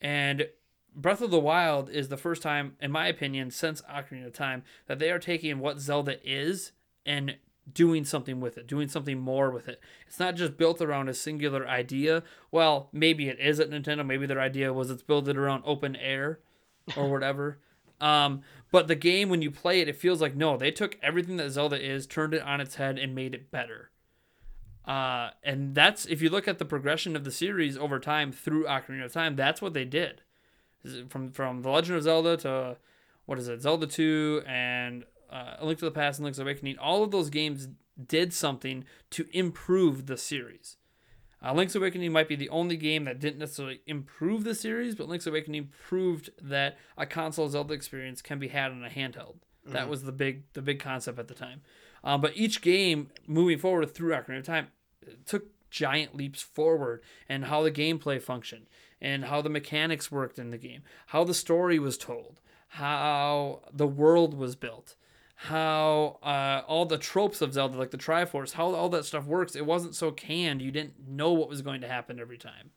And 0.00 0.48
Breath 0.94 1.22
of 1.22 1.30
the 1.30 1.40
Wild 1.40 1.88
is 1.90 2.08
the 2.08 2.16
first 2.16 2.42
time, 2.42 2.76
in 2.80 2.92
my 2.92 3.06
opinion, 3.06 3.50
since 3.50 3.82
Ocarina 3.82 4.26
of 4.26 4.32
Time 4.32 4.62
that 4.86 4.98
they 4.98 5.10
are 5.10 5.18
taking 5.18 5.58
what 5.58 5.80
Zelda 5.80 6.18
is 6.24 6.72
and 7.06 7.36
doing 7.72 8.04
something 8.04 8.40
with 8.40 8.58
it, 8.58 8.66
doing 8.66 8.88
something 8.88 9.18
more 9.18 9.50
with 9.50 9.68
it. 9.68 9.80
It's 10.06 10.18
not 10.18 10.36
just 10.36 10.56
built 10.56 10.80
around 10.80 11.08
a 11.08 11.14
singular 11.14 11.66
idea. 11.66 12.22
Well, 12.50 12.88
maybe 12.92 13.28
it 13.28 13.38
is 13.38 13.60
at 13.60 13.70
Nintendo. 13.70 14.04
Maybe 14.04 14.26
their 14.26 14.40
idea 14.40 14.72
was 14.72 14.90
it's 14.90 15.02
built 15.02 15.28
around 15.28 15.62
open 15.64 15.96
air 15.96 16.40
or 16.96 17.10
whatever. 17.10 17.58
Um, 18.00 18.42
but 18.72 18.88
the 18.88 18.96
game, 18.96 19.28
when 19.28 19.42
you 19.42 19.52
play 19.52 19.80
it, 19.80 19.86
it 19.86 19.94
feels 19.94 20.20
like 20.20 20.34
no, 20.34 20.56
they 20.56 20.72
took 20.72 20.98
everything 21.04 21.36
that 21.36 21.50
Zelda 21.50 21.80
is, 21.80 22.04
turned 22.04 22.34
it 22.34 22.42
on 22.42 22.60
its 22.60 22.74
head, 22.74 22.98
and 22.98 23.14
made 23.14 23.32
it 23.32 23.52
better. 23.52 23.92
Uh, 24.84 25.30
and 25.44 25.74
that's 25.74 26.04
if 26.06 26.20
you 26.20 26.28
look 26.28 26.48
at 26.48 26.58
the 26.58 26.64
progression 26.64 27.14
of 27.14 27.22
the 27.22 27.30
series 27.30 27.78
over 27.78 28.00
time 28.00 28.32
through 28.32 28.64
Ocarina 28.64 29.04
of 29.04 29.12
Time, 29.12 29.36
that's 29.36 29.62
what 29.62 29.72
they 29.72 29.84
did. 29.84 30.22
From 31.08 31.30
from 31.30 31.62
the 31.62 31.70
Legend 31.70 31.98
of 31.98 32.02
Zelda 32.02 32.36
to 32.38 32.76
what 33.26 33.38
is 33.38 33.48
it, 33.48 33.62
Zelda 33.62 33.86
Two 33.86 34.42
and 34.46 35.04
uh, 35.30 35.56
A 35.58 35.64
Link 35.64 35.78
to 35.78 35.84
the 35.84 35.90
Past 35.90 36.18
and 36.18 36.24
Link's 36.24 36.38
Awakening. 36.38 36.78
All 36.78 37.02
of 37.04 37.10
those 37.10 37.30
games 37.30 37.68
did 38.04 38.32
something 38.32 38.84
to 39.10 39.26
improve 39.32 40.06
the 40.06 40.16
series. 40.16 40.76
Uh, 41.44 41.52
Link's 41.52 41.74
Awakening 41.74 42.12
might 42.12 42.28
be 42.28 42.36
the 42.36 42.48
only 42.48 42.76
game 42.76 43.04
that 43.04 43.18
didn't 43.18 43.38
necessarily 43.38 43.80
improve 43.86 44.44
the 44.44 44.54
series, 44.54 44.94
but 44.94 45.08
Link's 45.08 45.26
Awakening 45.26 45.70
proved 45.86 46.30
that 46.40 46.78
a 46.96 47.04
console 47.04 47.48
Zelda 47.48 47.74
experience 47.74 48.22
can 48.22 48.38
be 48.38 48.48
had 48.48 48.70
on 48.70 48.84
a 48.84 48.88
handheld. 48.88 49.36
That 49.64 49.88
was 49.88 50.02
the 50.02 50.12
big 50.12 50.42
the 50.54 50.62
big 50.62 50.80
concept 50.80 51.18
at 51.18 51.28
the 51.28 51.34
time. 51.34 51.62
Um, 52.02 52.20
but 52.20 52.36
each 52.36 52.62
game 52.62 53.10
moving 53.26 53.58
forward 53.58 53.94
through 53.94 54.12
Ocarina 54.12 54.38
of 54.38 54.44
Time 54.44 54.68
took 55.24 55.46
giant 55.70 56.16
leaps 56.16 56.42
forward 56.42 57.02
and 57.28 57.44
how 57.44 57.62
the 57.62 57.70
gameplay 57.70 58.20
functioned 58.20 58.66
and 59.02 59.24
how 59.24 59.42
the 59.42 59.50
mechanics 59.50 60.12
worked 60.12 60.38
in 60.38 60.50
the 60.50 60.56
game, 60.56 60.82
how 61.08 61.24
the 61.24 61.34
story 61.34 61.78
was 61.78 61.98
told, 61.98 62.40
how 62.68 63.60
the 63.72 63.86
world 63.86 64.32
was 64.32 64.54
built, 64.54 64.94
how 65.34 66.18
uh, 66.22 66.62
all 66.68 66.86
the 66.86 66.96
tropes 66.96 67.42
of 67.42 67.52
Zelda, 67.52 67.76
like 67.76 67.90
the 67.90 67.98
Triforce, 67.98 68.52
how 68.52 68.72
all 68.72 68.88
that 68.90 69.04
stuff 69.04 69.26
works. 69.26 69.56
It 69.56 69.66
wasn't 69.66 69.96
so 69.96 70.12
canned; 70.12 70.62
you 70.62 70.70
didn't 70.70 71.08
know 71.08 71.32
what 71.32 71.48
was 71.48 71.62
going 71.62 71.80
to 71.80 71.88
happen 71.88 72.20
every 72.20 72.38
time. 72.38 72.70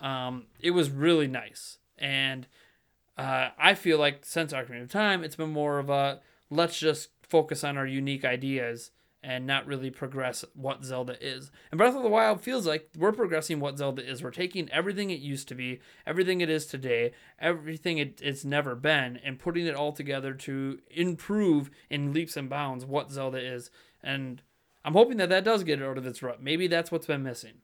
Um, 0.00 0.46
it 0.58 0.72
was 0.72 0.90
really 0.90 1.28
nice, 1.28 1.78
and 1.96 2.48
uh, 3.16 3.50
I 3.56 3.74
feel 3.74 3.98
like 3.98 4.24
since 4.24 4.52
Ocarina 4.52 4.82
of 4.82 4.90
Time, 4.90 5.22
it's 5.22 5.36
been 5.36 5.52
more 5.52 5.78
of 5.78 5.88
a 5.88 6.20
let's 6.50 6.78
just 6.78 7.10
focus 7.22 7.62
on 7.62 7.78
our 7.78 7.86
unique 7.86 8.24
ideas 8.24 8.90
and 9.24 9.46
not 9.46 9.66
really 9.66 9.90
progress 9.90 10.44
what 10.54 10.84
Zelda 10.84 11.16
is. 11.18 11.50
And 11.70 11.78
Breath 11.78 11.96
of 11.96 12.02
the 12.02 12.10
Wild 12.10 12.42
feels 12.42 12.66
like 12.66 12.90
we're 12.96 13.12
progressing 13.12 13.58
what 13.58 13.78
Zelda 13.78 14.06
is. 14.06 14.22
We're 14.22 14.30
taking 14.30 14.70
everything 14.70 15.08
it 15.10 15.18
used 15.18 15.48
to 15.48 15.54
be, 15.54 15.80
everything 16.06 16.42
it 16.42 16.50
is 16.50 16.66
today, 16.66 17.12
everything 17.38 17.96
it, 17.96 18.20
it's 18.22 18.44
never 18.44 18.74
been, 18.74 19.18
and 19.24 19.38
putting 19.38 19.66
it 19.66 19.74
all 19.74 19.92
together 19.92 20.34
to 20.34 20.78
improve 20.90 21.70
in 21.88 22.12
leaps 22.12 22.36
and 22.36 22.50
bounds 22.50 22.84
what 22.84 23.10
Zelda 23.10 23.38
is. 23.38 23.70
And 24.02 24.42
I'm 24.84 24.92
hoping 24.92 25.16
that 25.16 25.30
that 25.30 25.44
does 25.44 25.64
get 25.64 25.80
it 25.80 25.84
out 25.84 25.96
of 25.96 26.06
its 26.06 26.22
rut. 26.22 26.42
Maybe 26.42 26.66
that's 26.66 26.92
what's 26.92 27.06
been 27.06 27.22
missing. 27.22 27.62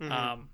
Mhm. 0.00 0.10
Um, 0.12 0.50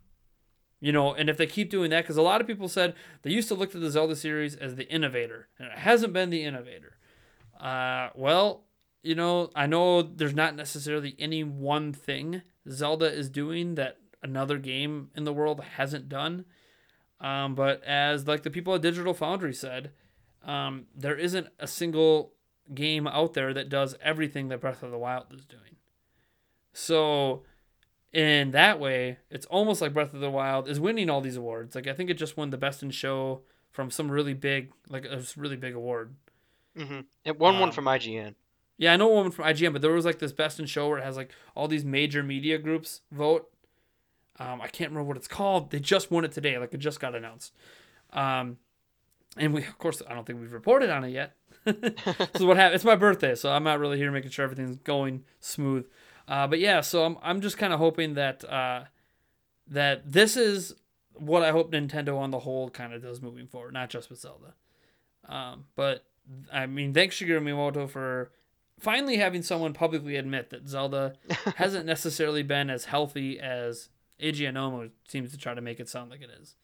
you 0.80 0.93
know, 0.93 1.12
and 1.12 1.28
if 1.28 1.36
they 1.36 1.47
keep 1.47 1.68
doing 1.68 1.91
that, 1.91 2.05
because 2.05 2.16
a 2.16 2.22
lot 2.22 2.41
of 2.41 2.47
people 2.47 2.68
said 2.68 2.95
they 3.22 3.30
used 3.30 3.49
to 3.49 3.55
look 3.55 3.70
to 3.72 3.78
the 3.78 3.91
Zelda 3.91 4.16
series 4.16 4.57
as 4.57 4.76
the 4.76 4.88
innovator, 4.88 5.49
and 5.59 5.68
it 5.68 5.78
hasn't 5.78 6.14
been 6.14 6.30
the 6.30 6.43
innovator. 6.43 6.97
Uh, 7.61 8.09
well, 8.14 8.64
you 9.03 9.15
know, 9.15 9.51
I 9.55 9.67
know 9.67 10.03
there's 10.03 10.35
not 10.35 10.57
necessarily 10.57 11.17
any 11.19 11.43
one 11.45 11.93
thing 11.93 12.43
Zelda 12.69 13.11
is 13.11 13.31
doing 13.31 13.75
that 13.77 13.99
another 14.23 14.59
game 14.59 15.11
in 15.15 15.25
the 15.25 15.33
world 15.33 15.61
hasn't 15.77 16.09
done. 16.09 16.45
Um, 17.21 17.55
but 17.55 17.83
as 17.85 18.27
like 18.27 18.43
the 18.43 18.51
people 18.51 18.75
at 18.75 18.83
Digital 18.83 19.15
Foundry 19.15 19.55
said, 19.55 19.91
um, 20.45 20.87
there 20.95 21.17
isn't 21.17 21.49
a 21.59 21.67
single 21.67 22.33
game 22.75 23.07
out 23.07 23.35
there 23.35 23.53
that 23.53 23.69
does 23.69 23.95
everything 24.03 24.49
that 24.49 24.61
Breath 24.61 24.83
of 24.83 24.91
the 24.91 24.99
Wild 24.99 25.27
is 25.33 25.45
doing. 25.45 25.77
So 26.73 27.43
in 28.13 28.53
that 28.53 28.81
way, 28.81 29.19
it's 29.31 29.47
almost 29.47 29.81
like 29.81 29.93
Breath 29.93 30.15
of 30.15 30.21
the 30.21 30.31
Wild 30.31 30.69
is 30.69 30.81
winning 30.81 31.11
all 31.11 31.21
these 31.21 31.37
awards. 31.37 31.75
Like 31.75 31.87
I 31.87 31.93
think 31.93 32.11
it 32.11 32.15
just 32.15 32.37
won 32.37 32.51
the 32.51 32.59
best 32.59 32.83
in 32.83 32.91
show 32.91 33.43
from 33.71 33.91
some 33.91 34.11
really 34.11 34.35
big, 34.35 34.73
like 34.89 35.05
a 35.05 35.23
really 35.37 35.57
big 35.57 35.75
award. 35.75 36.15
Mm-hmm. 36.77 37.01
It 37.25 37.39
won 37.39 37.59
one 37.59 37.69
Um, 37.69 37.75
from 37.75 37.85
IGN. 37.85 38.35
Yeah, 38.81 38.95
I 38.95 38.97
know 38.97 39.09
one 39.09 39.31
from 39.31 39.45
IGN, 39.45 39.74
but 39.74 39.83
there 39.83 39.93
was 39.93 40.07
like 40.07 40.20
this 40.20 40.33
best 40.33 40.59
in 40.59 40.64
show 40.64 40.89
where 40.89 40.97
it 40.97 41.05
has 41.05 41.14
like 41.14 41.33
all 41.55 41.68
these 41.68 41.85
major 41.85 42.22
media 42.22 42.57
groups 42.57 43.03
vote. 43.12 43.51
Um, 44.39 44.62
I 44.62 44.68
can't 44.68 44.91
remember 44.91 45.07
what 45.07 45.18
it's 45.18 45.28
called. 45.28 45.70
They 45.70 45.81
just 45.81 46.11
won 46.11 46.24
it 46.24 46.33
today, 46.33 46.57
like 46.57 46.72
it 46.72 46.78
just 46.78 46.99
got 46.99 47.14
announced. 47.14 47.53
Um, 48.14 48.57
and 49.37 49.53
we, 49.53 49.66
of 49.66 49.76
course, 49.76 50.01
I 50.09 50.14
don't 50.14 50.26
think 50.26 50.41
we've 50.41 50.55
reported 50.55 50.89
on 50.89 51.05
it 51.05 51.11
yet. 51.11 51.37
is 51.66 52.43
what 52.43 52.57
happened. 52.57 52.76
It's 52.76 52.85
my 52.85 52.97
birthday, 52.97 53.35
so 53.35 53.53
I'm 53.53 53.64
not 53.64 53.81
really 53.81 53.99
here 53.99 54.11
making 54.11 54.31
sure 54.31 54.47
everything's 54.47 54.76
going 54.76 55.24
smooth. 55.41 55.87
Uh, 56.26 56.47
but 56.47 56.59
yeah, 56.59 56.81
so 56.81 57.05
I'm 57.05 57.18
I'm 57.22 57.43
just 57.43 57.59
kind 57.59 57.74
of 57.74 57.81
hoping 57.81 58.14
that 58.14 58.51
uh, 58.51 58.85
that 59.68 60.11
this 60.11 60.39
is 60.39 60.74
what 61.12 61.43
I 61.43 61.51
hope 61.51 61.70
Nintendo 61.70 62.16
on 62.16 62.31
the 62.31 62.39
whole 62.39 62.70
kind 62.70 62.95
of 62.95 63.03
does 63.03 63.20
moving 63.20 63.47
forward, 63.47 63.74
not 63.74 63.91
just 63.91 64.09
with 64.09 64.20
Zelda. 64.20 64.55
Um, 65.28 65.66
but 65.76 66.07
I 66.51 66.64
mean, 66.64 66.95
thanks 66.95 67.16
Shigeru 67.16 67.43
Miyamoto 67.43 67.91
for 67.91 68.31
finally 68.81 69.18
having 69.18 69.43
someone 69.43 69.72
publicly 69.72 70.16
admit 70.16 70.51
that 70.51 70.68
Zelda 70.68 71.14
hasn't 71.57 71.87
necessarily 71.87 72.43
been 72.43 72.70
as 72.70 72.87
healthy 72.87 73.39
as 73.39 73.89
Eiji 74.20 74.91
seems 75.09 75.31
to 75.31 75.39
try 75.39 75.55
to 75.55 75.61
make 75.61 75.81
it 75.81 75.89
sound 75.89 76.11
like 76.11 76.22
it 76.22 76.31
is. 76.41 76.55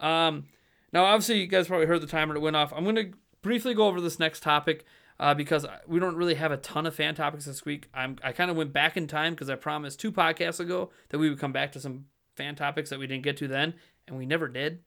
Um, 0.00 0.44
now, 0.92 1.04
obviously, 1.04 1.40
you 1.40 1.46
guys 1.46 1.68
probably 1.68 1.86
heard 1.86 2.00
the 2.00 2.06
timer 2.06 2.34
that 2.34 2.40
went 2.40 2.56
off. 2.56 2.72
I'm 2.74 2.84
going 2.84 2.96
to 2.96 3.12
briefly 3.42 3.74
go 3.74 3.86
over 3.86 4.00
this 4.00 4.18
next 4.18 4.42
topic 4.42 4.84
uh, 5.18 5.34
because 5.34 5.66
we 5.86 5.98
don't 5.98 6.16
really 6.16 6.34
have 6.34 6.52
a 6.52 6.56
ton 6.56 6.86
of 6.86 6.94
fan 6.94 7.14
topics 7.14 7.44
this 7.44 7.64
week. 7.64 7.88
I'm, 7.94 8.18
I 8.22 8.32
kind 8.32 8.50
of 8.50 8.56
went 8.56 8.72
back 8.72 8.96
in 8.96 9.06
time 9.06 9.34
because 9.34 9.50
I 9.50 9.54
promised 9.54 10.00
two 10.00 10.12
podcasts 10.12 10.60
ago 10.60 10.90
that 11.08 11.18
we 11.18 11.28
would 11.28 11.38
come 11.38 11.52
back 11.52 11.72
to 11.72 11.80
some 11.80 12.06
fan 12.34 12.54
topics 12.54 12.90
that 12.90 12.98
we 12.98 13.06
didn't 13.06 13.24
get 13.24 13.36
to 13.38 13.48
then, 13.48 13.74
and 14.06 14.18
we 14.18 14.26
never 14.26 14.48
did. 14.48 14.80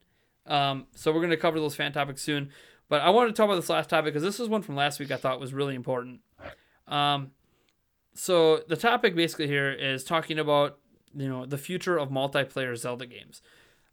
Um, 0.46 0.88
so 0.96 1.12
we're 1.12 1.20
going 1.20 1.30
to 1.32 1.38
cover 1.38 1.60
those 1.60 1.76
fan 1.76 1.92
topics 1.92 2.22
soon. 2.22 2.52
But 2.88 3.02
I 3.02 3.10
wanted 3.12 3.30
to 3.30 3.34
talk 3.34 3.46
about 3.46 3.56
this 3.56 3.70
last 3.70 3.90
topic 3.90 4.14
because 4.14 4.24
this 4.24 4.40
is 4.40 4.50
one 4.50 4.64
from 4.64 4.76
last 4.76 5.00
week 5.00 5.12
I 5.12 5.18
thought 5.18 5.40
was 5.40 5.54
really 5.54 5.76
important. 5.76 6.22
Um, 6.90 7.32
so 8.14 8.64
the 8.68 8.76
topic 8.76 9.16
basically 9.16 9.48
here 9.48 9.72
is 9.72 10.04
talking 10.04 10.38
about 10.38 10.80
you 11.16 11.30
know 11.30 11.46
the 11.46 11.58
future 11.58 11.98
of 11.98 12.10
multiplayer 12.10 12.76
Zelda 12.76 13.06
games. 13.06 13.42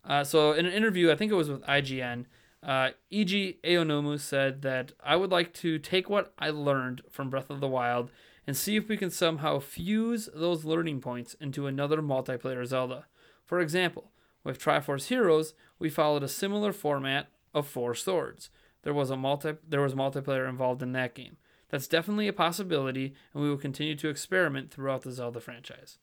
Uh, 0.05 0.24
so 0.24 0.53
in 0.53 0.66
an 0.66 0.72
interview, 0.72 1.11
I 1.11 1.16
think 1.16 1.32
it 1.32 1.36
was 1.36 1.51
with 1.51 1.62
IGN, 1.62 2.26
uh, 2.62 2.90
Eiji 3.12 3.61
Aonuma 3.62 4.18
said 4.18 4.62
that 4.62 4.92
I 5.03 5.16
would 5.16 5.30
like 5.30 5.53
to 5.55 5.78
take 5.78 6.11
what 6.11 6.32
I 6.38 6.51
learned 6.51 7.03
from 7.11 7.30
Breath 7.30 7.51
of 7.51 7.61
the 7.61 7.68
Wild 7.68 8.11
and 8.47 8.57
see 8.57 8.76
if 8.76 8.88
we 8.88 8.97
can 8.97 9.11
somehow 9.11 9.59
fuse 9.59 10.28
those 10.34 10.64
learning 10.64 11.01
points 11.01 11.34
into 11.34 11.66
another 11.66 12.03
multiplayer 12.03 12.64
Zelda. 12.66 13.07
For 13.44 13.61
example, 13.61 14.11
with 14.42 14.59
Triforce 14.59 15.07
Heroes, 15.07 15.55
we 15.78 15.90
followed 15.90 16.22
a 16.22 16.28
similar 16.28 16.72
format 16.72 17.28
of 17.55 17.66
four 17.66 17.94
swords. 17.94 18.51
There 18.82 18.94
was 18.94 19.11
a 19.11 19.16
multi 19.16 19.55
there 19.68 19.82
was 19.82 19.94
multiplayer 19.94 20.49
involved 20.49 20.82
in 20.82 20.92
that 20.92 21.14
game. 21.14 21.36
That's 21.68 21.88
definitely 21.88 22.28
a 22.28 22.32
possibility, 22.32 23.14
and 23.34 23.42
we 23.42 23.50
will 23.50 23.56
continue 23.56 23.96
to 23.96 24.08
experiment 24.08 24.70
throughout 24.70 25.02
the 25.02 25.10
Zelda 25.12 25.40
franchise. 25.40 25.98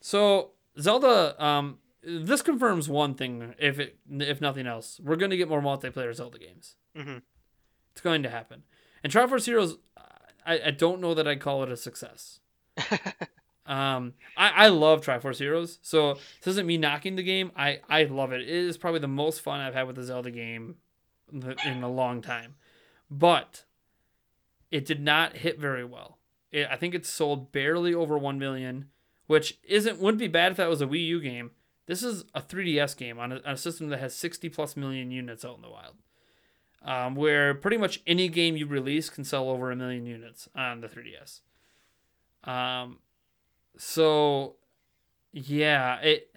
So 0.00 0.50
Zelda, 0.78 1.42
um, 1.42 1.78
this 2.02 2.42
confirms 2.42 2.88
one 2.88 3.14
thing. 3.14 3.54
If 3.58 3.78
it, 3.78 3.98
if 4.10 4.40
nothing 4.40 4.66
else, 4.66 5.00
we're 5.02 5.16
going 5.16 5.30
to 5.30 5.36
get 5.36 5.48
more 5.48 5.60
multiplayer 5.62 6.14
Zelda 6.14 6.38
games. 6.38 6.74
hmm 6.96 7.18
It's 7.92 8.00
going 8.00 8.22
to 8.22 8.30
happen. 8.30 8.64
And 9.04 9.12
Triforce 9.12 9.46
Heroes, 9.46 9.78
I, 10.44 10.60
I 10.66 10.70
don't 10.70 11.00
know 11.00 11.14
that 11.14 11.28
I'd 11.28 11.40
call 11.40 11.62
it 11.62 11.70
a 11.70 11.76
success. 11.76 12.40
Um, 13.66 14.14
I, 14.36 14.64
I 14.64 14.68
love 14.68 15.00
Triforce 15.04 15.38
Heroes, 15.38 15.78
so 15.80 16.14
this 16.14 16.48
isn't 16.54 16.66
me 16.66 16.76
knocking 16.76 17.14
the 17.14 17.22
game. 17.22 17.52
I, 17.54 17.78
I 17.88 18.02
love 18.04 18.32
it. 18.32 18.40
It 18.40 18.48
is 18.48 18.76
probably 18.76 18.98
the 18.98 19.06
most 19.06 19.42
fun 19.42 19.60
I've 19.60 19.74
had 19.74 19.86
with 19.86 19.96
a 19.96 20.02
Zelda 20.02 20.32
game 20.32 20.74
in 21.32 21.82
a 21.84 21.88
long 21.88 22.20
time. 22.20 22.56
But 23.08 23.62
it 24.70 24.84
did 24.84 25.00
not 25.00 25.38
hit 25.38 25.58
very 25.58 25.84
well. 25.84 26.18
It, 26.50 26.68
I 26.70 26.76
think 26.76 26.94
it 26.94 27.06
sold 27.06 27.52
barely 27.52 27.94
over 27.94 28.18
1 28.18 28.38
million, 28.38 28.86
which 29.26 29.58
isn't 29.64 29.98
wouldn't 29.98 30.18
be 30.18 30.28
bad 30.28 30.52
if 30.52 30.56
that 30.58 30.68
was 30.68 30.80
a 30.80 30.86
Wii 30.86 31.06
U 31.06 31.20
game. 31.20 31.52
This 31.86 32.02
is 32.02 32.24
a 32.34 32.40
3DS 32.40 32.96
game 32.96 33.18
on 33.18 33.32
a, 33.32 33.36
on 33.36 33.54
a 33.54 33.56
system 33.56 33.88
that 33.88 34.00
has 34.00 34.14
60 34.14 34.48
plus 34.50 34.76
million 34.76 35.10
units 35.10 35.44
out 35.44 35.56
in 35.56 35.62
the 35.62 35.70
wild. 35.70 35.96
Um, 36.82 37.14
where 37.14 37.52
pretty 37.52 37.76
much 37.76 38.00
any 38.06 38.28
game 38.28 38.56
you 38.56 38.66
release 38.66 39.10
can 39.10 39.22
sell 39.22 39.50
over 39.50 39.70
a 39.70 39.76
million 39.76 40.06
units 40.06 40.48
on 40.54 40.80
the 40.80 40.88
3DS. 40.88 41.40
Um, 42.48 43.00
so 43.76 44.56
yeah, 45.32 46.00
it. 46.00 46.34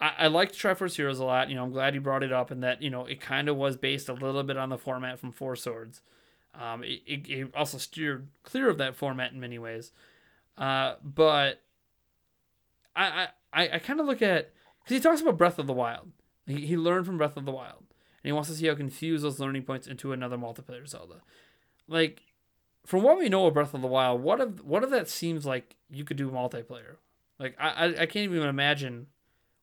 I, 0.00 0.12
I 0.18 0.26
liked 0.26 0.54
Triforce 0.54 0.96
Heroes 0.96 1.18
a 1.18 1.24
lot. 1.24 1.48
You 1.48 1.56
know, 1.56 1.64
I'm 1.64 1.72
glad 1.72 1.94
you 1.94 2.00
brought 2.00 2.22
it 2.22 2.32
up, 2.32 2.50
and 2.50 2.62
that 2.62 2.82
you 2.82 2.90
know 2.90 3.06
it 3.06 3.20
kind 3.20 3.48
of 3.48 3.56
was 3.56 3.76
based 3.76 4.08
a 4.08 4.14
little 4.14 4.42
bit 4.42 4.56
on 4.56 4.68
the 4.68 4.78
format 4.78 5.18
from 5.18 5.32
Four 5.32 5.56
Swords. 5.56 6.02
Um, 6.54 6.84
it, 6.84 7.02
it, 7.06 7.54
also 7.54 7.78
steered 7.78 8.28
clear 8.44 8.68
of 8.68 8.78
that 8.78 8.94
format 8.94 9.32
in 9.32 9.40
many 9.40 9.58
ways, 9.58 9.92
uh, 10.56 10.94
but 11.02 11.62
I 12.94 13.28
I, 13.52 13.70
I 13.74 13.78
kind 13.78 14.00
of 14.00 14.06
look 14.06 14.22
at 14.22 14.52
because 14.82 14.96
he 14.96 15.00
talks 15.00 15.20
about 15.20 15.38
Breath 15.38 15.58
of 15.58 15.66
the 15.66 15.72
Wild. 15.72 16.12
He, 16.46 16.66
he 16.66 16.76
learned 16.76 17.06
from 17.06 17.18
Breath 17.18 17.36
of 17.36 17.44
the 17.44 17.52
Wild, 17.52 17.80
and 17.80 18.28
he 18.28 18.32
wants 18.32 18.48
to 18.50 18.54
see 18.54 18.66
how 18.66 18.72
he 18.72 18.76
can 18.76 18.90
fuse 18.90 19.22
those 19.22 19.40
learning 19.40 19.62
points 19.62 19.86
into 19.86 20.12
another 20.12 20.36
multiplayer 20.36 20.86
Zelda. 20.86 21.22
Like 21.88 22.22
from 22.86 23.02
what 23.02 23.18
we 23.18 23.28
know 23.28 23.46
of 23.46 23.54
Breath 23.54 23.74
of 23.74 23.82
the 23.82 23.88
Wild, 23.88 24.22
what 24.22 24.40
if 24.40 24.62
what 24.62 24.84
if 24.84 24.90
that 24.90 25.08
seems 25.08 25.44
like 25.44 25.76
you 25.90 26.04
could 26.04 26.16
do 26.16 26.30
multiplayer? 26.30 26.96
Like 27.38 27.56
I 27.58 27.68
I, 27.68 27.84
I 27.86 28.06
can't 28.06 28.30
even 28.30 28.42
imagine 28.42 29.06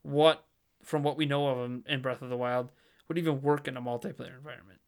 what 0.04 0.44
from 0.84 1.04
what 1.04 1.18
we 1.18 1.26
know 1.26 1.48
of 1.48 1.58
him 1.60 1.84
in 1.88 2.02
Breath 2.02 2.22
of 2.22 2.30
the 2.30 2.38
Wild 2.38 2.70
would 3.08 3.18
even 3.18 3.42
work 3.42 3.68
in 3.68 3.78
a 3.78 3.82
multiplayer 3.82 4.36
environment. 4.36 4.80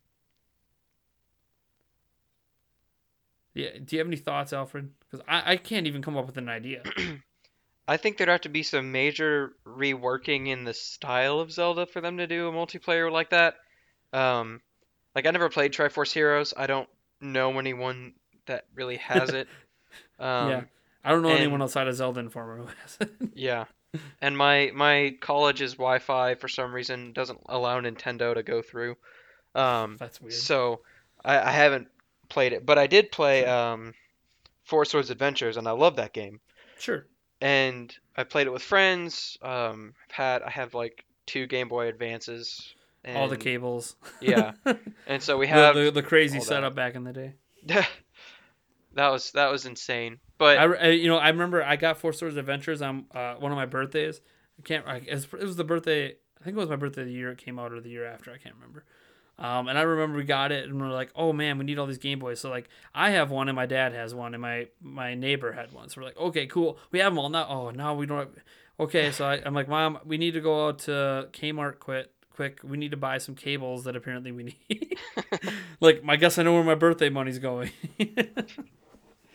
Yeah, 3.53 3.69
do 3.83 3.95
you 3.95 3.99
have 3.99 4.07
any 4.07 4.17
thoughts, 4.17 4.51
Alfred? 4.51 4.89
Because 4.99 5.23
I, 5.27 5.53
I 5.53 5.57
can't 5.57 5.85
even 5.85 6.01
come 6.01 6.17
up 6.17 6.25
with 6.25 6.37
an 6.37 6.49
idea. 6.49 6.81
I 7.87 7.97
think 7.97 8.17
there'd 8.17 8.29
have 8.29 8.41
to 8.41 8.49
be 8.49 8.63
some 8.63 8.91
major 8.91 9.53
reworking 9.65 10.47
in 10.47 10.63
the 10.63 10.73
style 10.73 11.39
of 11.39 11.51
Zelda 11.51 11.85
for 11.85 12.01
them 12.01 12.17
to 12.17 12.25
do 12.27 12.47
a 12.47 12.51
multiplayer 12.51 13.11
like 13.11 13.29
that. 13.31 13.55
Um, 14.11 14.61
like 15.13 15.27
I 15.27 15.31
never 15.31 15.49
played 15.49 15.73
Triforce 15.73 16.11
Heroes. 16.13 16.53
I 16.55 16.65
don't 16.65 16.89
know 17.21 17.59
anyone 17.59 18.13
that 18.47 18.65
really 18.73 18.97
has 18.97 19.29
it. 19.33 19.47
Um, 20.17 20.49
yeah, 20.49 20.61
I 21.03 21.11
don't 21.11 21.21
know 21.21 21.29
and- 21.29 21.39
anyone 21.39 21.61
outside 21.61 21.87
of 21.87 21.95
Zelda 21.95 22.21
Informer 22.21 22.57
who 22.57 22.67
has 22.81 22.97
it. 23.01 23.11
Yeah. 23.35 23.65
And 24.21 24.37
my 24.37 24.71
my 24.73 25.15
college's 25.21 25.73
Wi-Fi 25.73 26.35
for 26.35 26.47
some 26.47 26.73
reason 26.73 27.13
doesn't 27.13 27.39
allow 27.47 27.79
Nintendo 27.79 28.33
to 28.33 28.41
go 28.43 28.61
through. 28.61 28.95
Um, 29.55 29.97
That's 29.99 30.19
weird. 30.19 30.33
so 30.33 30.81
I, 31.23 31.39
I 31.39 31.51
haven't 31.51 31.87
played 32.29 32.53
it, 32.53 32.65
but 32.65 32.79
I 32.79 32.87
did 32.87 33.11
play 33.11 33.45
um, 33.45 33.93
Four 34.63 34.85
Swords 34.85 35.09
Adventures, 35.11 35.57
and 35.57 35.67
I 35.67 35.71
love 35.71 35.97
that 35.97 36.11
game. 36.13 36.39
Sure. 36.79 37.05
And 37.41 37.95
I 38.17 38.23
played 38.23 38.47
it 38.47 38.53
with 38.53 38.63
friends. 38.63 39.37
Um, 39.41 39.93
I've 40.09 40.15
had 40.15 40.41
I 40.41 40.49
have 40.49 40.73
like 40.73 41.05
two 41.25 41.45
Game 41.45 41.67
Boy 41.67 41.87
Advances. 41.87 42.73
And, 43.05 43.17
All 43.17 43.27
the 43.27 43.35
cables. 43.37 43.95
Yeah. 44.21 44.53
And 45.07 45.21
so 45.21 45.37
we 45.37 45.45
The- 45.45 45.51
have 45.51 45.75
the, 45.75 45.91
the 45.91 46.01
crazy 46.01 46.37
all 46.37 46.43
that. 46.45 46.47
setup 46.47 46.73
back 46.75 46.95
in 46.95 47.03
the 47.03 47.11
day. 47.13 47.33
that 48.95 49.09
was 49.09 49.31
that 49.31 49.51
was 49.51 49.65
insane. 49.65 50.19
But 50.37 50.57
I, 50.57 50.63
I- 50.63 50.87
you 50.89 51.07
know 51.07 51.17
I 51.17 51.29
remember 51.29 51.63
I 51.63 51.75
got 51.75 51.97
Four 51.97 52.13
Swords 52.13 52.37
Adventures 52.37 52.81
on 52.81 53.05
uh, 53.13 53.35
one 53.35 53.51
of 53.51 53.55
my 53.55 53.65
birthdays. 53.65 54.21
I 54.59 54.61
can't. 54.61 54.87
I, 54.87 54.97
it 55.07 55.33
was 55.33 55.55
the 55.55 55.63
birthday. 55.63 56.07
I 56.09 56.43
think 56.43 56.57
it 56.57 56.59
was 56.59 56.69
my 56.69 56.75
birthday 56.75 57.03
the 57.05 57.11
year 57.11 57.31
it 57.31 57.37
came 57.37 57.57
out 57.57 57.71
or 57.71 57.79
the 57.79 57.89
year 57.89 58.05
after. 58.05 58.31
I 58.31 58.37
can't 58.37 58.55
remember. 58.55 58.83
Um, 59.39 59.67
and 59.67 59.79
I 59.79 59.81
remember 59.81 60.17
we 60.17 60.25
got 60.25 60.51
it 60.51 60.65
and 60.65 60.79
we 60.79 60.87
are 60.87 60.91
like, 60.91 61.11
oh 61.15 61.33
man, 61.33 61.57
we 61.57 61.65
need 61.65 61.79
all 61.79 61.87
these 61.87 61.97
Game 61.97 62.19
Boys. 62.19 62.39
So 62.39 62.49
like 62.49 62.69
I 62.93 63.11
have 63.11 63.31
one 63.31 63.49
and 63.49 63.55
my 63.55 63.65
dad 63.65 63.93
has 63.93 64.13
one 64.13 64.33
and 64.35 64.41
my 64.41 64.67
my 64.81 65.15
neighbor 65.15 65.51
had 65.51 65.71
one. 65.71 65.89
So 65.89 66.01
we're 66.01 66.07
like, 66.07 66.17
okay, 66.17 66.45
cool. 66.45 66.77
We 66.91 66.99
have 66.99 67.11
them 67.11 67.19
all 67.19 67.29
now. 67.29 67.47
Oh, 67.49 67.69
now 67.71 67.95
we 67.95 68.05
don't. 68.05 68.19
Have... 68.19 68.29
Okay, 68.79 69.11
so 69.11 69.25
I, 69.25 69.41
I'm 69.43 69.53
like, 69.53 69.67
mom, 69.67 69.99
we 70.05 70.17
need 70.17 70.31
to 70.31 70.41
go 70.41 70.67
out 70.67 70.79
to 70.79 71.29
Kmart. 71.31 71.79
Quit 71.79 72.11
quick. 72.35 72.59
We 72.63 72.77
need 72.77 72.91
to 72.91 72.97
buy 72.97 73.17
some 73.17 73.35
cables 73.35 73.83
that 73.85 73.95
apparently 73.95 74.31
we 74.31 74.43
need. 74.43 74.97
like, 75.79 76.03
I 76.07 76.15
guess 76.15 76.37
I 76.37 76.43
know 76.43 76.53
where 76.53 76.63
my 76.63 76.75
birthday 76.75 77.09
money's 77.09 77.39
going. 77.39 77.71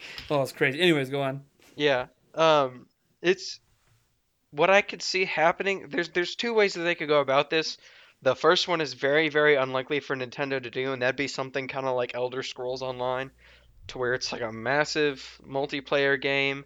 oh, 0.31 0.43
it's 0.43 0.53
crazy. 0.53 0.81
Anyways, 0.81 1.11
go 1.11 1.23
on. 1.23 1.43
Yeah. 1.77 2.07
Um, 2.35 2.87
it's 3.23 3.61
what 4.51 4.71
I 4.71 4.83
could 4.83 5.03
see 5.03 5.25
happening. 5.25 5.87
There's 5.89 6.11
there's 6.11 6.35
two 6.35 6.55
ways 6.55 6.75
that 6.75 6.83
they 6.83 6.95
could 6.95 7.09
go 7.09 7.21
about 7.21 7.51
this. 7.51 7.79
The 8.23 8.35
first 8.35 8.67
one 8.69 8.81
is 8.81 8.95
very 8.95 9.29
very 9.29 9.55
unlikely 9.57 10.01
for 10.01 10.17
Nintendo 10.17 10.63
to 10.63 10.71
do, 10.71 10.93
and 10.93 11.03
that'd 11.03 11.17
be 11.17 11.29
something 11.29 11.69
kind 11.69 11.87
of 11.87 11.97
like 11.97 12.15
Elder 12.15 12.43
Scrolls 12.43 12.83
Online, 12.83 13.31
to 13.89 13.99
where 13.99 14.15
it's 14.15 14.33
like 14.33 14.43
a 14.43 14.53
massive 14.53 15.41
multiplayer 15.47 16.21
game, 16.21 16.65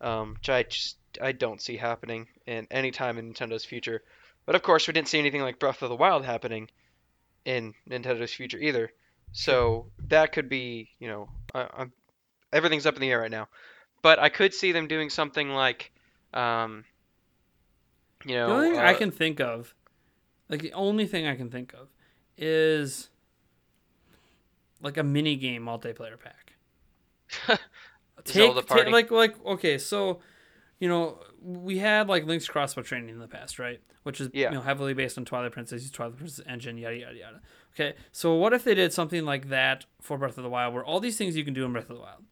um, 0.00 0.34
which 0.34 0.48
I 0.48 0.62
just 0.64 0.96
I 1.20 1.32
don't 1.32 1.60
see 1.60 1.76
happening 1.76 2.28
in 2.46 2.66
any 2.70 2.90
time 2.90 3.18
in 3.18 3.32
Nintendo's 3.32 3.64
future. 3.64 4.02
But 4.46 4.54
of 4.54 4.62
course, 4.62 4.86
we 4.86 4.92
didn't 4.92 5.08
see 5.08 5.18
anything 5.18 5.42
like 5.42 5.58
Breath 5.58 5.82
of 5.82 5.90
the 5.90 5.96
Wild 5.96 6.24
happening 6.24 6.68
in 7.44 7.74
Nintendo's 7.88 8.32
future 8.32 8.58
either. 8.58 8.90
So 9.32 9.86
that 10.08 10.32
could 10.32 10.48
be, 10.48 10.90
you 10.98 11.08
know, 11.08 11.28
I, 11.54 11.68
I'm, 11.72 11.92
everything's 12.52 12.86
up 12.86 12.94
in 12.94 13.00
the 13.00 13.10
air 13.10 13.20
right 13.20 13.30
now. 13.30 13.48
But 14.02 14.18
I 14.18 14.28
could 14.28 14.54
see 14.54 14.72
them 14.72 14.88
doing 14.88 15.10
something 15.10 15.50
like, 15.50 15.92
um, 16.32 16.84
you 18.24 18.34
know, 18.34 18.48
The 18.48 18.54
only 18.54 18.70
thing 18.70 18.78
uh, 18.80 18.84
I 18.84 18.94
can 18.94 19.10
think 19.10 19.40
of, 19.40 19.74
like 20.48 20.62
the 20.62 20.72
only 20.72 21.06
thing 21.06 21.26
I 21.26 21.36
can 21.36 21.50
think 21.50 21.74
of, 21.74 21.88
is 22.36 23.10
like 24.82 24.96
a 24.96 25.02
mini 25.02 25.36
game 25.36 25.62
multiplayer 25.64 26.16
pack. 26.18 26.54
Zelda 28.26 28.62
ta- 28.62 28.74
Party. 28.74 28.90
like 28.90 29.10
like 29.10 29.44
okay, 29.46 29.78
so 29.78 30.20
you 30.78 30.88
know 30.88 31.18
we 31.42 31.78
had 31.78 32.08
like 32.08 32.24
Link's 32.26 32.46
crossbow 32.48 32.82
training 32.82 33.10
in 33.10 33.18
the 33.18 33.28
past, 33.28 33.58
right? 33.58 33.80
Which 34.02 34.20
is 34.20 34.28
Yeah. 34.32 34.48
you 34.50 34.56
know 34.56 34.62
heavily 34.62 34.94
based 34.94 35.16
on 35.18 35.24
Twilight 35.24 35.52
Princess, 35.52 35.88
Twilight 35.90 36.16
Princess 36.16 36.44
engine, 36.46 36.76
yada 36.78 36.96
yada 36.96 37.16
yada. 37.16 37.40
Okay, 37.74 37.94
so 38.12 38.34
what 38.34 38.52
if 38.52 38.64
they 38.64 38.74
did 38.74 38.92
something 38.92 39.24
like 39.24 39.48
that 39.48 39.86
for 40.00 40.18
Breath 40.18 40.36
of 40.36 40.44
the 40.44 40.50
Wild, 40.50 40.74
where 40.74 40.84
all 40.84 41.00
these 41.00 41.16
things 41.16 41.36
you 41.36 41.44
can 41.44 41.54
do 41.54 41.64
in 41.64 41.72
Breath 41.72 41.88
of 41.88 41.96
the 41.96 42.02
Wild, 42.02 42.24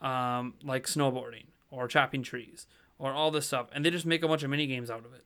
um, 0.00 0.54
like 0.62 0.86
snowboarding 0.86 1.46
or 1.70 1.88
chopping 1.88 2.22
trees 2.22 2.66
or 2.98 3.12
all 3.12 3.30
this 3.30 3.46
stuff, 3.46 3.68
and 3.72 3.84
they 3.84 3.90
just 3.90 4.06
make 4.06 4.22
a 4.22 4.28
bunch 4.28 4.42
of 4.42 4.50
mini 4.50 4.66
games 4.66 4.90
out 4.90 5.04
of 5.04 5.12
it. 5.14 5.24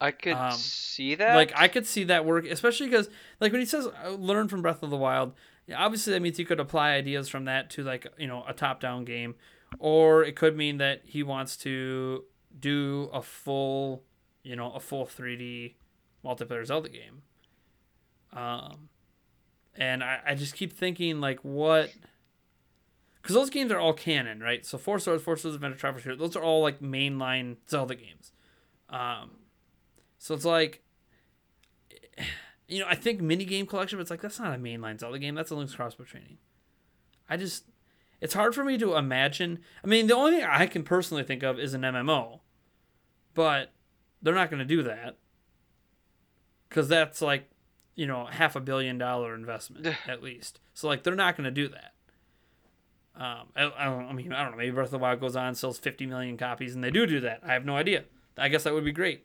I 0.00 0.10
could 0.10 0.34
um, 0.34 0.52
see 0.52 1.14
that. 1.14 1.34
Like 1.34 1.52
I 1.56 1.68
could 1.68 1.86
see 1.86 2.04
that 2.04 2.24
work, 2.24 2.46
especially 2.46 2.86
because 2.86 3.08
like 3.40 3.52
when 3.52 3.60
he 3.60 3.66
says 3.66 3.88
uh, 4.04 4.10
learn 4.10 4.48
from 4.48 4.62
Breath 4.62 4.82
of 4.82 4.90
the 4.90 4.96
Wild, 4.96 5.32
yeah, 5.66 5.82
obviously 5.82 6.12
that 6.12 6.20
means 6.20 6.38
you 6.38 6.44
could 6.44 6.60
apply 6.60 6.92
ideas 6.92 7.28
from 7.28 7.44
that 7.46 7.70
to 7.70 7.82
like 7.82 8.06
you 8.18 8.26
know 8.26 8.44
a 8.46 8.52
top-down 8.52 9.04
game, 9.04 9.34
or 9.78 10.22
it 10.22 10.36
could 10.36 10.56
mean 10.56 10.78
that 10.78 11.02
he 11.04 11.22
wants 11.22 11.56
to 11.58 12.24
do 12.58 13.10
a 13.12 13.22
full, 13.22 14.02
you 14.42 14.56
know, 14.56 14.72
a 14.72 14.80
full 14.80 15.06
3D 15.06 15.74
multiplayer 16.24 16.64
Zelda 16.64 16.88
game. 16.88 17.22
Um, 18.32 18.88
and 19.74 20.02
I, 20.02 20.20
I 20.26 20.34
just 20.34 20.54
keep 20.54 20.72
thinking 20.72 21.20
like 21.20 21.40
what. 21.40 21.90
Because 23.26 23.34
those 23.34 23.50
games 23.50 23.72
are 23.72 23.80
all 23.80 23.92
canon, 23.92 24.38
right? 24.38 24.64
So 24.64 24.78
Four 24.78 25.00
Swords, 25.00 25.20
Four 25.20 25.36
Swords 25.36 25.56
Adventure, 25.56 25.76
Triforce 25.76 26.02
Hero, 26.02 26.14
those 26.14 26.36
are 26.36 26.44
all 26.44 26.62
like 26.62 26.78
mainline 26.78 27.56
Zelda 27.68 27.96
games. 27.96 28.30
Um, 28.88 29.30
so 30.16 30.32
it's 30.32 30.44
like, 30.44 30.84
you 32.68 32.78
know, 32.78 32.86
I 32.88 32.94
think 32.94 33.20
mini 33.20 33.44
game 33.44 33.66
collection, 33.66 33.98
but 33.98 34.02
it's 34.02 34.12
like 34.12 34.20
that's 34.20 34.38
not 34.38 34.54
a 34.54 34.58
mainline 34.58 35.00
Zelda 35.00 35.18
game. 35.18 35.34
That's 35.34 35.50
a 35.50 35.56
Link's 35.56 35.74
Crossbow 35.74 36.04
training. 36.04 36.38
I 37.28 37.36
just, 37.36 37.64
it's 38.20 38.34
hard 38.34 38.54
for 38.54 38.62
me 38.62 38.78
to 38.78 38.94
imagine. 38.94 39.58
I 39.82 39.88
mean, 39.88 40.06
the 40.06 40.14
only 40.14 40.36
thing 40.36 40.46
I 40.48 40.66
can 40.66 40.84
personally 40.84 41.24
think 41.24 41.42
of 41.42 41.58
is 41.58 41.74
an 41.74 41.82
MMO, 41.82 42.38
but 43.34 43.72
they're 44.22 44.36
not 44.36 44.50
going 44.50 44.60
to 44.60 44.64
do 44.64 44.84
that 44.84 45.16
because 46.68 46.86
that's 46.86 47.20
like, 47.20 47.50
you 47.96 48.06
know, 48.06 48.26
half 48.26 48.54
a 48.54 48.60
billion 48.60 48.98
dollar 48.98 49.34
investment 49.34 49.84
at 50.06 50.22
least. 50.22 50.60
So 50.74 50.86
like, 50.86 51.02
they're 51.02 51.16
not 51.16 51.36
going 51.36 51.46
to 51.46 51.50
do 51.50 51.66
that. 51.66 51.94
Um, 53.16 53.48
I, 53.56 53.72
I, 53.78 53.84
don't, 53.84 54.06
I 54.08 54.12
mean, 54.12 54.32
I 54.32 54.42
don't 54.42 54.52
know. 54.52 54.58
Maybe 54.58 54.72
Breath 54.72 54.86
of 54.88 54.90
the 54.92 54.98
Wild 54.98 55.20
goes 55.20 55.36
on 55.36 55.46
and 55.48 55.56
sells 55.56 55.78
50 55.78 56.04
million 56.06 56.36
copies, 56.36 56.74
and 56.74 56.84
they 56.84 56.90
do 56.90 57.06
do 57.06 57.20
that. 57.20 57.40
I 57.42 57.54
have 57.54 57.64
no 57.64 57.74
idea. 57.76 58.04
I 58.36 58.48
guess 58.48 58.64
that 58.64 58.74
would 58.74 58.84
be 58.84 58.92
great. 58.92 59.24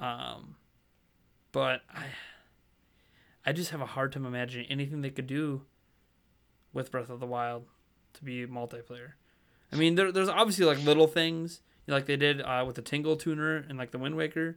Um, 0.00 0.56
but 1.52 1.82
I, 1.94 2.04
I 3.44 3.52
just 3.52 3.70
have 3.70 3.80
a 3.80 3.86
hard 3.86 4.12
time 4.12 4.24
imagining 4.24 4.66
anything 4.70 5.02
they 5.02 5.10
could 5.10 5.26
do 5.26 5.62
with 6.72 6.90
Breath 6.90 7.10
of 7.10 7.20
the 7.20 7.26
Wild 7.26 7.64
to 8.14 8.24
be 8.24 8.46
multiplayer. 8.46 9.12
I 9.72 9.76
mean, 9.76 9.96
there, 9.96 10.10
there's 10.12 10.28
obviously 10.28 10.64
like 10.64 10.82
little 10.82 11.06
things, 11.06 11.60
like 11.86 12.06
they 12.06 12.16
did 12.16 12.40
uh, 12.40 12.64
with 12.66 12.76
the 12.76 12.82
Tingle 12.82 13.16
Tuner 13.16 13.56
and 13.68 13.76
like 13.76 13.90
the 13.90 13.98
Wind 13.98 14.16
Waker, 14.16 14.56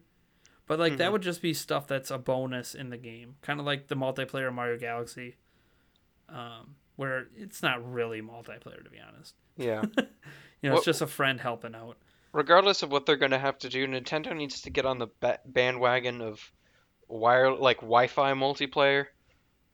but 0.67 0.79
like 0.79 0.97
that 0.97 1.09
Mhm. 1.09 1.11
would 1.13 1.21
just 1.23 1.41
be 1.41 1.53
stuff 1.53 1.87
that's 1.87 2.11
a 2.11 2.17
bonus 2.17 2.73
in 2.75 2.89
the 2.89 2.97
game, 2.97 3.35
kind 3.41 3.59
of 3.59 3.65
like 3.65 3.87
the 3.87 3.95
multiplayer 3.95 4.53
Mario 4.53 4.77
Galaxy, 4.77 5.35
um, 6.29 6.75
where 7.01 7.27
it's 7.35 7.61
not 7.63 7.91
really 7.91 8.21
multiplayer 8.21 8.83
to 8.83 8.89
be 8.91 8.99
honest. 8.99 9.33
yeah. 9.57 9.81
You 10.63 10.69
know, 10.69 10.75
What- 10.75 10.79
it's 10.81 10.85
just 10.85 11.01
a 11.01 11.07
friend 11.07 11.41
helping 11.41 11.73
out. 11.73 11.97
regardless 12.33 12.83
of 12.83 12.91
what 12.91 13.07
they're 13.07 13.15
going 13.17 13.31
to 13.31 13.39
have 13.39 13.57
to 13.59 13.69
do, 13.69 13.87
Nintendo 13.87 14.35
needs 14.35 14.61
to 14.61 14.69
get 14.69 14.85
on 14.85 14.99
the 14.99 15.07
ba- 15.19 15.39
bandwagon 15.43 16.21
of 16.21 16.51
wire 17.07 17.51
like 17.51 17.77
Wi-Fi 17.77 18.33
multiplayer 18.33 19.07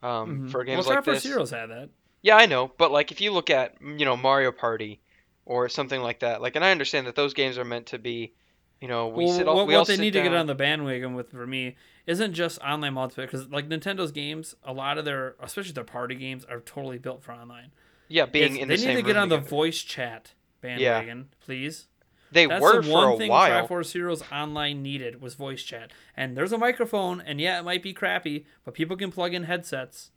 um, 0.01 0.47
Mhm. 0.47 0.51
for 0.51 0.63
games 0.63 0.85
well, 0.87 0.95
like 0.95 1.03
Triforce 1.03 1.13
this. 1.15 1.23
Heroes 1.23 1.49
had 1.51 1.69
that. 1.71 1.89
Yeah, 2.21 2.37
I 2.37 2.45
know, 2.45 2.71
but 2.77 2.91
like 2.91 3.11
if 3.11 3.19
you 3.19 3.31
look 3.31 3.49
at 3.49 3.75
you 3.81 4.05
know 4.05 4.15
Mario 4.15 4.51
Party 4.53 5.01
or 5.45 5.67
something 5.69 6.01
like 6.01 6.19
that, 6.21 6.41
like, 6.41 6.55
and 6.55 6.63
I 6.63 6.71
understand 6.71 7.05
that 7.07 7.15
those 7.15 7.33
games 7.33 7.57
are 7.57 7.65
meant 7.65 7.87
to 7.87 7.99
be, 7.99 8.33
you 8.81 8.87
know, 8.87 9.07
we 9.07 9.25
well, 9.25 9.33
sit 9.33 9.47
all 9.47 9.55
what, 9.57 9.67
we 9.67 9.75
all 9.75 9.85
they 9.85 9.97
need 9.97 10.13
to 10.13 10.21
get 10.21 10.33
on 10.33 10.45
the 10.47 10.55
bandwagon 10.55 11.13
with 11.15 11.31
for 11.31 11.47
me 11.47 11.75
isn't 12.05 12.33
just 12.33 12.59
online 12.61 12.93
multiplayer 12.93 13.23
because 13.29 13.47
like 13.49 13.67
Nintendo's 13.67 14.11
games, 14.11 14.55
a 14.63 14.71
lot 14.73 14.97
of 14.97 15.05
their, 15.05 15.35
especially 15.41 15.71
their 15.73 15.83
party 15.83 16.15
games, 16.15 16.45
are 16.45 16.59
totally 16.61 16.97
built 16.97 17.23
for 17.23 17.31
online. 17.33 17.71
yeah 18.07 18.25
being 18.25 18.57
It's- 18.57 18.61
in 18.61 18.67
they 18.69 18.75
the 18.77 18.85
need 18.87 18.95
to 18.95 19.01
get 19.01 19.17
on 19.17 19.29
the 19.29 19.37
voice 19.39 19.81
chat 19.81 20.33
bandwagon, 20.61 21.29
please. 21.39 21.87
They 22.31 22.45
That's 22.45 22.61
were 22.61 22.81
the 22.81 22.87
for 22.87 22.91
one 22.91 23.13
a 23.13 23.17
thing 23.17 23.29
while. 23.29 23.65
Triforce 23.67 23.93
Heroes 23.93 24.21
Online 24.33 24.81
needed 24.83 25.21
was 25.21 25.35
voice 25.35 25.63
chat, 25.63 25.91
and 26.15 26.35
there's 26.35 26.51
a 26.51 26.57
microphone, 26.57 27.21
and 27.21 27.39
yeah, 27.39 27.57
it 27.57 27.63
might 27.63 27.81
be 27.81 27.93
crappy, 27.93 28.45
but 28.65 28.73
people 28.73 28.97
can 28.97 29.11
plug 29.13 29.33
in 29.33 29.43
headsets. 29.43 30.11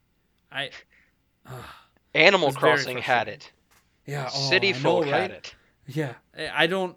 I, 0.50 0.70
Animal 2.14 2.52
Crossing 2.52 2.98
had 2.98 3.28
it. 3.28 3.52
yeah, 4.06 4.28
oh, 4.32 4.48
City 4.50 4.72
Folk 4.72 5.04
right? 5.04 5.12
had 5.12 5.30
it. 5.30 5.54
Yeah, 5.86 6.14
I 6.52 6.66
don't. 6.66 6.96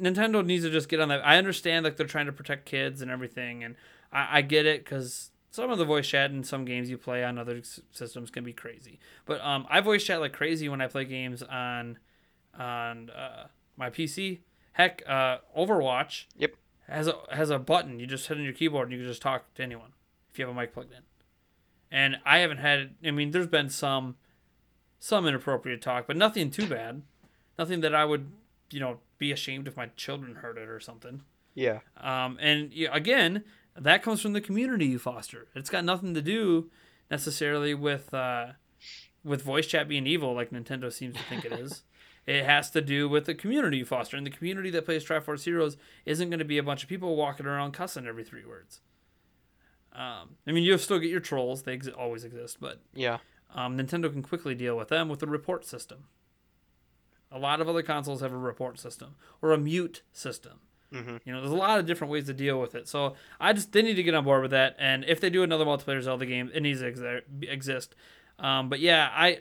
Nintendo 0.00 0.44
needs 0.44 0.64
to 0.64 0.70
just 0.70 0.88
get 0.88 1.00
on 1.00 1.08
that. 1.08 1.26
I 1.26 1.38
understand 1.38 1.84
like 1.84 1.96
they're 1.96 2.06
trying 2.06 2.26
to 2.26 2.32
protect 2.32 2.66
kids 2.66 3.02
and 3.02 3.10
everything, 3.10 3.64
and 3.64 3.76
I, 4.12 4.38
I 4.38 4.42
get 4.42 4.66
it 4.66 4.84
because 4.84 5.30
some 5.50 5.70
of 5.70 5.78
the 5.78 5.84
voice 5.84 6.06
chat 6.06 6.30
in 6.30 6.44
some 6.44 6.64
games 6.64 6.90
you 6.90 6.98
play 6.98 7.24
on 7.24 7.38
other 7.38 7.58
s- 7.58 7.80
systems 7.90 8.30
can 8.30 8.44
be 8.44 8.52
crazy. 8.52 8.98
But 9.24 9.40
um, 9.40 9.66
I 9.70 9.80
voice 9.80 10.04
chat 10.04 10.20
like 10.20 10.32
crazy 10.32 10.68
when 10.68 10.80
I 10.80 10.86
play 10.86 11.04
games 11.04 11.42
on 11.42 11.98
on 12.58 13.10
uh, 13.10 13.46
my 13.76 13.90
PC. 13.90 14.40
Heck, 14.72 15.02
uh, 15.06 15.38
Overwatch. 15.56 16.26
Yep. 16.36 16.54
Has 16.88 17.08
a 17.08 17.14
has 17.32 17.50
a 17.50 17.58
button 17.58 17.98
you 17.98 18.06
just 18.06 18.28
hit 18.28 18.36
on 18.36 18.44
your 18.44 18.52
keyboard 18.52 18.88
and 18.88 18.92
you 18.92 18.98
can 19.02 19.08
just 19.08 19.22
talk 19.22 19.52
to 19.54 19.62
anyone 19.62 19.92
if 20.30 20.38
you 20.38 20.46
have 20.46 20.54
a 20.54 20.58
mic 20.58 20.72
plugged 20.72 20.92
in. 20.92 21.00
And 21.90 22.18
I 22.24 22.38
haven't 22.38 22.58
had. 22.58 22.94
I 23.04 23.10
mean, 23.10 23.30
there's 23.30 23.46
been 23.46 23.70
some 23.70 24.16
some 24.98 25.26
inappropriate 25.26 25.82
talk, 25.82 26.06
but 26.06 26.16
nothing 26.16 26.50
too 26.50 26.66
bad. 26.66 27.02
Nothing 27.58 27.80
that 27.80 27.94
I 27.94 28.04
would, 28.04 28.30
you 28.70 28.80
know, 28.80 28.98
be 29.18 29.32
ashamed 29.32 29.66
if 29.68 29.76
my 29.76 29.86
children 29.96 30.36
heard 30.36 30.58
it 30.58 30.68
or 30.68 30.80
something. 30.80 31.22
Yeah. 31.54 31.80
Um, 31.96 32.36
and 32.40 32.72
yeah, 32.72 32.90
again, 32.92 33.44
that 33.76 34.02
comes 34.02 34.20
from 34.20 34.32
the 34.34 34.40
community 34.40 34.86
you 34.86 34.98
foster. 34.98 35.48
It's 35.54 35.70
got 35.70 35.84
nothing 35.84 36.14
to 36.14 36.22
do 36.22 36.70
necessarily 37.10 37.74
with 37.74 38.12
uh, 38.12 38.48
with 39.24 39.42
voice 39.42 39.66
chat 39.66 39.88
being 39.88 40.06
evil, 40.06 40.34
like 40.34 40.50
Nintendo 40.50 40.92
seems 40.92 41.16
to 41.16 41.22
think 41.24 41.44
it 41.44 41.52
is. 41.52 41.82
it 42.26 42.44
has 42.44 42.70
to 42.72 42.80
do 42.80 43.08
with 43.08 43.24
the 43.26 43.34
community 43.34 43.78
you 43.78 43.84
foster, 43.84 44.16
and 44.16 44.26
the 44.26 44.30
community 44.30 44.70
that 44.70 44.84
plays 44.84 45.04
Triforce 45.04 45.44
Heroes 45.44 45.76
isn't 46.04 46.28
going 46.30 46.38
to 46.38 46.44
be 46.44 46.58
a 46.58 46.62
bunch 46.62 46.82
of 46.82 46.88
people 46.88 47.16
walking 47.16 47.46
around 47.46 47.72
cussing 47.72 48.06
every 48.06 48.24
three 48.24 48.44
words. 48.44 48.80
Um, 49.92 50.36
I 50.46 50.52
mean, 50.52 50.62
you'll 50.64 50.78
still 50.78 50.98
get 50.98 51.10
your 51.10 51.20
trolls; 51.20 51.62
they 51.62 51.72
ex- 51.74 51.88
always 51.88 52.24
exist, 52.24 52.58
but 52.60 52.80
Yeah. 52.94 53.18
um, 53.54 53.78
Nintendo 53.78 54.12
can 54.12 54.22
quickly 54.22 54.54
deal 54.54 54.76
with 54.76 54.88
them 54.88 55.08
with 55.08 55.22
a 55.22 55.26
report 55.26 55.64
system. 55.64 56.04
A 57.36 57.38
lot 57.38 57.60
of 57.60 57.68
other 57.68 57.82
consoles 57.82 58.20
have 58.22 58.32
a 58.32 58.38
report 58.38 58.78
system 58.78 59.14
or 59.42 59.52
a 59.52 59.58
mute 59.58 60.02
system. 60.12 60.60
Mhm. 60.92 61.20
You 61.24 61.32
know, 61.32 61.40
there's 61.40 61.52
a 61.52 61.56
lot 61.56 61.78
of 61.78 61.86
different 61.86 62.12
ways 62.12 62.26
to 62.26 62.32
deal 62.32 62.60
with 62.60 62.74
it. 62.74 62.88
So 62.88 63.14
I 63.40 63.52
just 63.52 63.72
they 63.72 63.82
need 63.82 63.94
to 63.94 64.02
get 64.02 64.14
on 64.14 64.24
board 64.24 64.42
with 64.42 64.52
that. 64.52 64.76
And 64.78 65.04
if 65.04 65.20
they 65.20 65.30
do 65.30 65.42
another 65.42 65.64
multiplayer 65.64 66.00
Zelda 66.00 66.24
game, 66.26 66.50
it 66.54 66.62
needs 66.62 66.80
to 66.80 66.90
exi- 66.92 67.22
exist. 67.42 67.94
Um, 68.38 68.68
but 68.68 68.80
yeah, 68.80 69.10
I. 69.12 69.40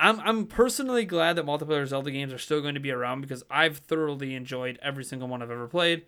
I'm, 0.00 0.18
I'm 0.20 0.46
personally 0.46 1.04
glad 1.04 1.36
that 1.36 1.46
multiplayer 1.46 1.86
Zelda 1.86 2.10
games 2.10 2.32
are 2.32 2.38
still 2.38 2.60
going 2.60 2.74
to 2.74 2.80
be 2.80 2.90
around 2.90 3.20
because 3.20 3.44
I've 3.48 3.78
thoroughly 3.78 4.34
enjoyed 4.34 4.76
every 4.82 5.04
single 5.04 5.28
one 5.28 5.40
I've 5.40 5.52
ever 5.52 5.68
played. 5.68 6.02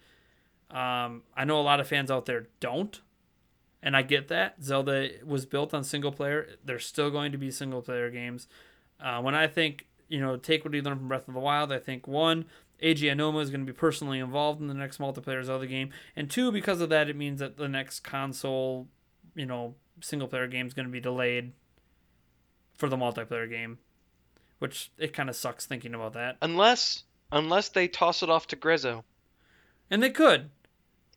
Um, 0.72 1.22
I 1.36 1.44
know 1.44 1.60
a 1.60 1.62
lot 1.62 1.78
of 1.78 1.86
fans 1.86 2.10
out 2.10 2.26
there 2.26 2.48
don't, 2.58 3.00
and 3.84 3.96
I 3.96 4.02
get 4.02 4.26
that. 4.26 4.56
Zelda 4.60 5.10
was 5.24 5.46
built 5.46 5.72
on 5.72 5.84
single 5.84 6.10
player. 6.10 6.48
There's 6.64 6.84
still 6.84 7.12
going 7.12 7.30
to 7.30 7.38
be 7.38 7.52
single 7.52 7.80
player 7.80 8.10
games. 8.10 8.48
Uh, 9.00 9.22
when 9.22 9.36
I 9.36 9.46
think, 9.46 9.86
you 10.08 10.20
know, 10.20 10.36
take 10.36 10.64
what 10.64 10.74
you 10.74 10.82
learned 10.82 11.00
from 11.00 11.08
Breath 11.08 11.28
of 11.28 11.34
the 11.34 11.40
Wild, 11.40 11.72
I 11.72 11.78
think 11.78 12.06
one, 12.06 12.44
Eiji 12.82 13.12
Aonuma 13.12 13.42
is 13.42 13.50
going 13.50 13.64
to 13.64 13.72
be 13.72 13.76
personally 13.76 14.18
involved 14.18 14.60
in 14.60 14.68
the 14.68 14.74
next 14.74 14.98
multiplayer 14.98 15.42
Zelda 15.44 15.66
game, 15.66 15.90
and 16.14 16.30
two, 16.30 16.52
because 16.52 16.80
of 16.80 16.88
that, 16.90 17.08
it 17.08 17.16
means 17.16 17.40
that 17.40 17.56
the 17.56 17.68
next 17.68 18.00
console, 18.00 18.86
you 19.34 19.46
know, 19.46 19.74
single 20.00 20.28
player 20.28 20.46
game 20.46 20.66
is 20.66 20.74
going 20.74 20.86
to 20.86 20.92
be 20.92 21.00
delayed 21.00 21.52
for 22.76 22.88
the 22.88 22.96
multiplayer 22.96 23.48
game, 23.48 23.78
which 24.58 24.90
it 24.98 25.12
kind 25.12 25.28
of 25.28 25.36
sucks 25.36 25.66
thinking 25.66 25.94
about 25.94 26.12
that. 26.12 26.36
Unless 26.42 27.04
unless 27.32 27.70
they 27.70 27.88
toss 27.88 28.22
it 28.22 28.30
off 28.30 28.46
to 28.48 28.56
Grezzo. 28.56 29.02
And 29.90 30.02
they 30.02 30.10
could. 30.10 30.50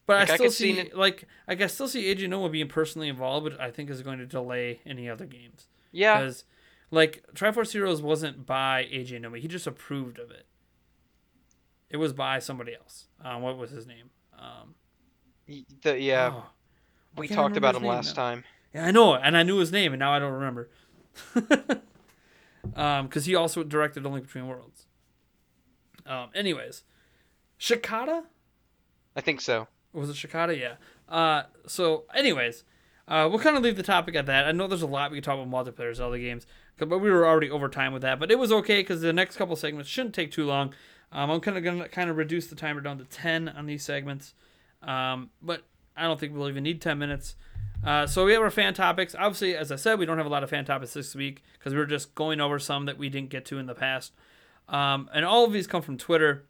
But 0.05 0.17
Like, 0.17 0.29
I 0.29 0.33
I 0.33 0.35
still 0.35 0.45
could 0.47 0.53
see 0.53 0.75
see, 0.75 0.91
like, 0.93 1.25
I 1.47 1.55
can 1.55 1.69
still 1.69 1.87
see 1.87 2.03
Eiji 2.13 2.27
Aonuma 2.27 2.51
being 2.51 2.67
personally 2.67 3.09
involved, 3.09 3.49
but 3.49 3.59
I 3.61 3.69
think 3.69 3.89
is 3.89 4.01
going 4.01 4.19
to 4.19 4.25
delay 4.25 4.79
any 4.85 5.07
other 5.09 5.25
games. 5.25 5.67
Yeah. 5.91 6.19
Because, 6.19 6.45
like, 6.91 7.23
Triforce 7.33 7.71
Heroes 7.73 8.01
wasn't 8.01 8.45
by 8.45 8.87
Eiji 8.91 9.11
Aonuma. 9.19 9.39
He 9.39 9.47
just 9.47 9.67
approved 9.67 10.19
of 10.19 10.31
it. 10.31 10.45
It 11.89 11.97
was 11.97 12.13
by 12.13 12.39
somebody 12.39 12.75
else. 12.75 13.07
Um, 13.23 13.41
what 13.41 13.57
was 13.57 13.71
his 13.71 13.87
name? 13.87 14.09
Um, 14.37 14.75
The, 15.81 15.99
yeah. 15.99 16.31
oh, 16.35 16.45
we 17.17 17.27
talked 17.27 17.57
about 17.57 17.75
him 17.75 17.83
last 17.83 18.15
now. 18.15 18.23
time. 18.23 18.43
Yeah, 18.73 18.85
I 18.85 18.91
know, 18.91 19.15
and 19.15 19.35
I 19.35 19.43
knew 19.43 19.57
his 19.57 19.71
name, 19.71 19.93
and 19.93 19.99
now 19.99 20.13
I 20.13 20.19
don't 20.19 20.33
remember. 20.33 20.69
um, 22.75 23.07
because 23.07 23.25
he 23.25 23.35
also 23.35 23.63
directed 23.63 24.05
A 24.05 24.09
Link 24.09 24.25
Between 24.27 24.47
Worlds. 24.47 24.85
Um, 26.05 26.29
anyways, 26.33 26.83
Shikata 27.59 28.23
I 29.15 29.21
think 29.21 29.41
so. 29.41 29.67
was 29.93 30.09
it 30.09 30.15
Shikata? 30.15 30.57
Yeah. 30.59 30.75
Uh, 31.07 31.43
so 31.67 32.03
anyways, 32.13 32.63
uh, 33.07 33.27
we'll 33.29 33.39
kind 33.39 33.57
of 33.57 33.63
leave 33.63 33.75
the 33.75 33.83
topic 33.83 34.15
at 34.15 34.25
that. 34.27 34.45
I 34.45 34.51
know 34.51 34.67
there's 34.67 34.81
a 34.81 34.87
lot 34.87 35.11
we 35.11 35.17
can 35.17 35.23
talk 35.23 35.39
about 35.39 35.49
multiplayer 35.75 35.93
Zelda 35.93 36.17
games, 36.19 36.45
but 36.87 36.99
we 36.99 37.09
were 37.09 37.27
already 37.27 37.49
over 37.49 37.67
time 37.67 37.93
with 37.93 38.01
that. 38.03 38.19
But 38.19 38.31
it 38.31 38.39
was 38.39 38.51
okay 38.51 38.81
because 38.81 39.01
the 39.01 39.13
next 39.13 39.35
couple 39.35 39.55
segments 39.55 39.89
shouldn't 39.89 40.15
take 40.15 40.31
too 40.31 40.45
long. 40.45 40.73
Um, 41.11 41.31
I'm 41.31 41.41
kind 41.41 41.57
of 41.57 41.63
gonna 41.63 41.89
kind 41.89 42.09
of 42.09 42.17
reduce 42.17 42.47
the 42.47 42.55
timer 42.55 42.81
down 42.81 42.97
to 42.99 43.05
ten 43.05 43.49
on 43.49 43.65
these 43.65 43.83
segments, 43.83 44.33
um, 44.83 45.31
but 45.41 45.63
I 45.97 46.03
don't 46.03 46.19
think 46.19 46.35
we'll 46.35 46.49
even 46.49 46.63
need 46.63 46.81
ten 46.81 46.99
minutes. 46.99 47.35
Uh, 47.83 48.05
so 48.05 48.25
we 48.25 48.33
have 48.33 48.41
our 48.41 48.51
fan 48.51 48.73
topics. 48.73 49.15
Obviously, 49.17 49.55
as 49.55 49.71
I 49.71 49.75
said, 49.75 49.99
we 49.99 50.05
don't 50.05 50.17
have 50.17 50.25
a 50.25 50.29
lot 50.29 50.43
of 50.43 50.49
fan 50.49 50.65
topics 50.65 50.93
this 50.93 51.15
week 51.15 51.43
because 51.53 51.73
we 51.73 51.79
were 51.79 51.85
just 51.85 52.13
going 52.13 52.41
over 52.41 52.59
some 52.59 52.85
that 52.85 52.97
we 52.97 53.09
didn't 53.09 53.29
get 53.29 53.45
to 53.45 53.57
in 53.57 53.67
the 53.67 53.75
past. 53.75 54.13
Um, 54.67 55.09
and 55.13 55.25
all 55.25 55.45
of 55.45 55.53
these 55.53 55.65
come 55.65 55.81
from 55.81 55.97
Twitter. 55.97 56.45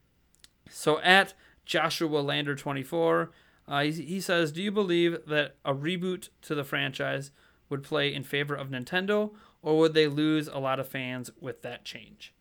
So 0.70 1.00
at 1.02 1.34
Joshua 1.66 2.20
Lander 2.20 2.56
24, 2.56 3.32
uh, 3.68 3.82
he, 3.84 3.92
he 3.92 4.22
says, 4.22 4.52
"Do 4.52 4.62
you 4.62 4.72
believe 4.72 5.20
that 5.28 5.56
a 5.64 5.74
reboot 5.74 6.30
to 6.42 6.56
the 6.56 6.64
franchise 6.64 7.32
would 7.70 7.84
play 7.84 8.14
in 8.14 8.24
favor 8.24 8.56
of 8.56 8.70
Nintendo, 8.70 9.32
or 9.62 9.78
would 9.78 9.94
they 9.94 10.08
lose 10.08 10.48
a 10.48 10.58
lot 10.58 10.80
of 10.80 10.88
fans 10.88 11.32
with 11.40 11.62
that 11.64 11.86
change?" 11.86 12.34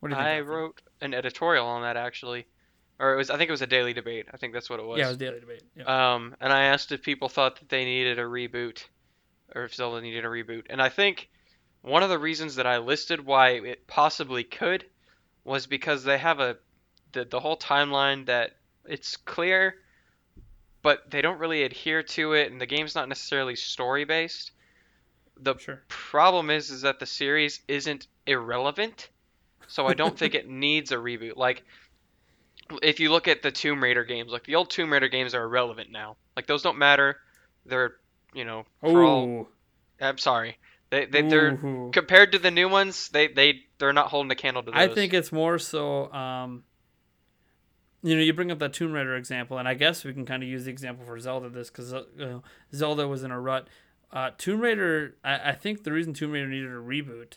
What 0.00 0.10
do 0.10 0.16
you 0.16 0.22
think? 0.22 0.28
I 0.28 0.40
wrote 0.40 0.82
an 1.00 1.14
editorial 1.14 1.66
on 1.66 1.82
that 1.82 1.96
actually, 1.96 2.46
or 2.98 3.14
it 3.14 3.16
was 3.16 3.30
I 3.30 3.38
think 3.38 3.48
it 3.48 3.52
was 3.52 3.62
a 3.62 3.66
daily 3.66 3.94
debate. 3.94 4.26
I 4.32 4.36
think 4.36 4.52
that's 4.52 4.68
what 4.68 4.78
it 4.78 4.84
was. 4.84 4.98
Yeah, 4.98 5.06
it 5.06 5.08
was 5.08 5.16
daily 5.16 5.40
debate. 5.40 5.62
Yeah. 5.74 6.14
Um, 6.14 6.34
and 6.40 6.52
I 6.52 6.64
asked 6.64 6.92
if 6.92 7.02
people 7.02 7.28
thought 7.28 7.58
that 7.60 7.68
they 7.68 7.84
needed 7.84 8.18
a 8.18 8.24
reboot, 8.24 8.84
or 9.54 9.64
if 9.64 9.74
Zelda 9.74 10.00
needed 10.00 10.24
a 10.24 10.28
reboot. 10.28 10.66
And 10.68 10.82
I 10.82 10.90
think 10.90 11.30
one 11.80 12.02
of 12.02 12.10
the 12.10 12.18
reasons 12.18 12.56
that 12.56 12.66
I 12.66 12.78
listed 12.78 13.24
why 13.24 13.52
it 13.52 13.86
possibly 13.86 14.44
could 14.44 14.84
was 15.44 15.66
because 15.66 16.04
they 16.04 16.18
have 16.18 16.40
a 16.40 16.56
the 17.12 17.24
the 17.24 17.40
whole 17.40 17.56
timeline 17.56 18.26
that 18.26 18.56
it's 18.84 19.16
clear, 19.16 19.76
but 20.82 21.10
they 21.10 21.22
don't 21.22 21.38
really 21.38 21.62
adhere 21.62 22.02
to 22.02 22.34
it, 22.34 22.52
and 22.52 22.60
the 22.60 22.66
game's 22.66 22.94
not 22.94 23.08
necessarily 23.08 23.56
story 23.56 24.04
based. 24.04 24.52
The 25.40 25.56
Sure. 25.58 25.82
problem 25.88 26.50
is 26.50 26.70
is 26.70 26.82
that 26.82 27.00
the 27.00 27.06
series 27.06 27.60
isn't 27.68 28.06
irrelevant, 28.26 29.10
so 29.66 29.86
I 29.86 29.94
don't 29.94 30.18
think 30.18 30.34
it 30.34 30.48
needs 30.48 30.92
a 30.92 30.96
reboot. 30.96 31.36
Like 31.36 31.64
if 32.82 33.00
you 33.00 33.10
look 33.10 33.28
at 33.28 33.42
the 33.42 33.50
Tomb 33.50 33.82
Raider 33.82 34.04
games, 34.04 34.30
like 34.30 34.44
the 34.44 34.54
old 34.54 34.70
Tomb 34.70 34.92
Raider 34.92 35.08
games 35.08 35.34
are 35.34 35.42
irrelevant 35.44 35.90
now. 35.90 36.16
Like 36.36 36.46
those 36.46 36.62
don't 36.62 36.78
matter. 36.78 37.18
They're 37.66 37.96
you 38.32 38.44
know 38.44 38.64
for 38.80 39.02
all. 39.02 39.48
I'm 40.00 40.18
sorry. 40.18 40.58
They 40.90 41.06
they 41.06 41.22
they're 41.22 41.52
Ooh. 41.54 41.90
compared 41.92 42.32
to 42.32 42.38
the 42.38 42.50
new 42.50 42.68
ones. 42.68 43.08
They 43.08 43.28
they 43.28 43.62
they're 43.78 43.92
not 43.92 44.08
holding 44.08 44.30
a 44.30 44.36
candle 44.36 44.62
to 44.62 44.70
those. 44.70 44.78
I 44.78 44.88
think 44.88 45.12
it's 45.12 45.32
more 45.32 45.58
so. 45.58 46.12
Um, 46.12 46.64
you 48.02 48.14
know, 48.14 48.20
you 48.20 48.34
bring 48.34 48.50
up 48.50 48.58
that 48.58 48.74
Tomb 48.74 48.92
Raider 48.92 49.16
example, 49.16 49.56
and 49.56 49.66
I 49.66 49.74
guess 49.74 50.04
we 50.04 50.12
can 50.12 50.26
kind 50.26 50.42
of 50.42 50.48
use 50.48 50.66
the 50.66 50.70
example 50.70 51.06
for 51.06 51.18
Zelda 51.18 51.48
this 51.48 51.70
because 51.70 51.92
uh, 51.94 52.02
Zelda 52.72 53.08
was 53.08 53.24
in 53.24 53.30
a 53.30 53.40
rut. 53.40 53.66
Uh, 54.14 54.30
Tomb 54.38 54.60
Raider, 54.60 55.16
I, 55.24 55.50
I 55.50 55.52
think 55.52 55.82
the 55.82 55.92
reason 55.92 56.14
Tomb 56.14 56.30
Raider 56.30 56.48
needed 56.48 56.70
a 56.70 56.74
reboot 56.74 57.34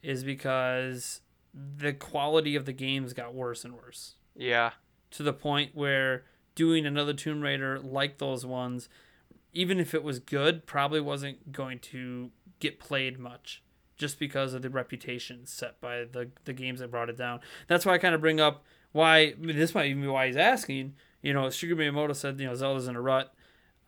is 0.00 0.22
because 0.22 1.20
the 1.52 1.92
quality 1.92 2.54
of 2.54 2.64
the 2.64 2.72
games 2.72 3.12
got 3.12 3.34
worse 3.34 3.64
and 3.64 3.74
worse 3.74 4.14
yeah. 4.36 4.70
to 5.10 5.24
the 5.24 5.32
point 5.32 5.72
where 5.74 6.24
doing 6.54 6.86
another 6.86 7.12
Tomb 7.12 7.40
Raider 7.40 7.80
like 7.80 8.18
those 8.18 8.46
ones, 8.46 8.88
even 9.52 9.80
if 9.80 9.92
it 9.92 10.04
was 10.04 10.20
good, 10.20 10.66
probably 10.66 11.00
wasn't 11.00 11.50
going 11.50 11.80
to 11.80 12.30
get 12.60 12.78
played 12.78 13.18
much 13.18 13.64
just 13.96 14.20
because 14.20 14.54
of 14.54 14.62
the 14.62 14.70
reputation 14.70 15.46
set 15.46 15.80
by 15.80 16.04
the, 16.04 16.30
the 16.44 16.52
games 16.52 16.78
that 16.78 16.92
brought 16.92 17.10
it 17.10 17.18
down. 17.18 17.40
That's 17.66 17.84
why 17.84 17.94
I 17.94 17.98
kind 17.98 18.14
of 18.14 18.20
bring 18.20 18.40
up 18.40 18.64
why 18.92 19.18
I 19.18 19.34
mean, 19.38 19.56
this 19.56 19.74
might 19.74 19.86
even 19.86 20.02
be 20.02 20.08
why 20.08 20.28
he's 20.28 20.36
asking. 20.36 20.94
You 21.22 21.34
know, 21.34 21.46
Shigeru 21.46 21.76
Miyamoto 21.76 22.14
said, 22.14 22.40
you 22.40 22.46
know, 22.46 22.54
Zelda's 22.54 22.88
in 22.88 22.96
a 22.96 23.00
rut. 23.00 23.34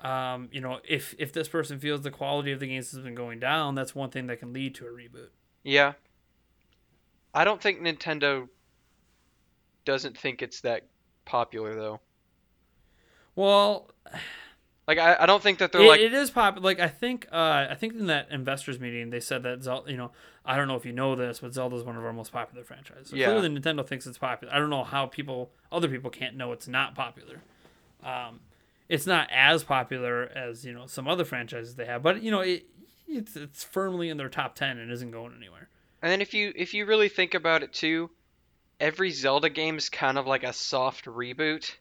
Um, 0.03 0.48
you 0.53 0.61
know, 0.61 0.80
if 0.86 1.14
if 1.18 1.32
this 1.32 1.48
person 1.48 1.78
feels 1.78 2.03
the 2.03 2.11
quality 2.11 2.50
of 2.53 2.59
the 2.61 2.66
games 2.66 2.90
has 2.90 3.00
been 3.00 3.14
going 3.14 3.38
down, 3.38 3.74
that's 3.76 3.94
one 3.94 4.11
thing 4.11 4.26
that 4.26 4.38
can 4.40 4.53
lead 4.53 4.74
to 4.76 4.86
a 4.86 4.90
reboot. 4.90 5.28
Yeah. 5.62 5.92
I 7.32 7.44
don't 7.44 7.62
think 7.62 7.80
Nintendo 7.80 8.48
doesn't 9.84 10.18
think 10.18 10.42
it's 10.42 10.61
that 10.62 10.86
popular 11.24 11.74
though. 11.74 12.00
Well, 13.34 13.90
Like 14.88 14.98
I, 14.98 15.16
I 15.20 15.26
don't 15.26 15.40
think 15.42 15.59
that 15.59 15.70
they're 15.70 15.82
It- 15.82 15.86
like 15.88 16.00
it 16.00 16.12
is 16.12 16.30
popular. 16.30 16.64
Like 16.64 16.80
I 16.80 16.88
think, 16.88 17.28
uh, 17.30 17.66
I 17.70 17.76
think 17.76 17.94
in 17.94 18.07
that 18.09 18.28
investors 18.32 18.80
meeting 18.80 19.11
they 19.11 19.20
said 19.20 19.44
that 19.44 19.62
Zelda. 19.62 19.88
You 19.90 19.96
know, 19.96 20.11
I 20.44 20.57
don't 20.57 20.66
know 20.66 20.74
if 20.74 20.84
you 20.84 20.92
know 20.92 21.14
this, 21.14 21.38
but 21.38 21.55
Zelda 21.55 21.76
is 21.76 21.84
one 21.84 21.96
of 21.96 22.05
our 22.05 22.12
most 22.12 22.32
popular 22.32 22.64
franchises. 22.64 23.11
So 23.11 23.16
Yeah. 23.16 23.26
clearly, 23.26 23.48
Nintendo 23.48 23.86
thinks 23.86 24.07
it's 24.09 24.18
popular. 24.18 24.53
I 24.53 24.59
don't 24.59 24.70
know 24.70 24.82
how 24.82 25.07
people, 25.07 25.53
other 25.70 25.86
people, 25.88 26.11
can't 26.11 26.36
know 26.36 26.50
it's 26.50 26.66
not 26.66 26.96
popular. 26.96 27.40
Um, 28.03 28.40
it's 28.89 29.07
not 29.07 29.28
as 29.30 29.64
popular 29.64 30.30
as 30.35 30.64
you 30.64 30.72
know 30.72 30.87
some 30.87 31.09
other 31.09 31.24
franchises 31.24 31.74
they 31.76 31.87
have, 31.87 32.03
but 32.03 32.22
you 32.22 32.30
know 32.30 32.41
it, 32.41 32.64
it's 33.09 33.37
it's 33.37 33.64
firmly 33.64 34.09
in 34.09 34.16
their 34.16 34.28
top 34.28 34.55
ten 34.55 34.78
and 34.78 34.91
isn't 34.91 35.11
going 35.11 35.35
anywhere. 35.37 35.68
And 36.03 36.11
then 36.11 36.20
if 36.20 36.35
you 36.35 36.53
if 36.57 36.74
you 36.74 36.85
really 36.87 37.09
think 37.09 37.35
about 37.35 37.62
it 37.62 37.72
too, 37.72 38.11
every 38.80 39.11
Zelda 39.11 39.49
game 39.51 39.76
is 39.78 39.89
kind 39.89 40.18
of 40.18 40.26
like 40.26 40.45
a 40.45 40.53
soft 40.53 41.05
reboot. 41.07 41.72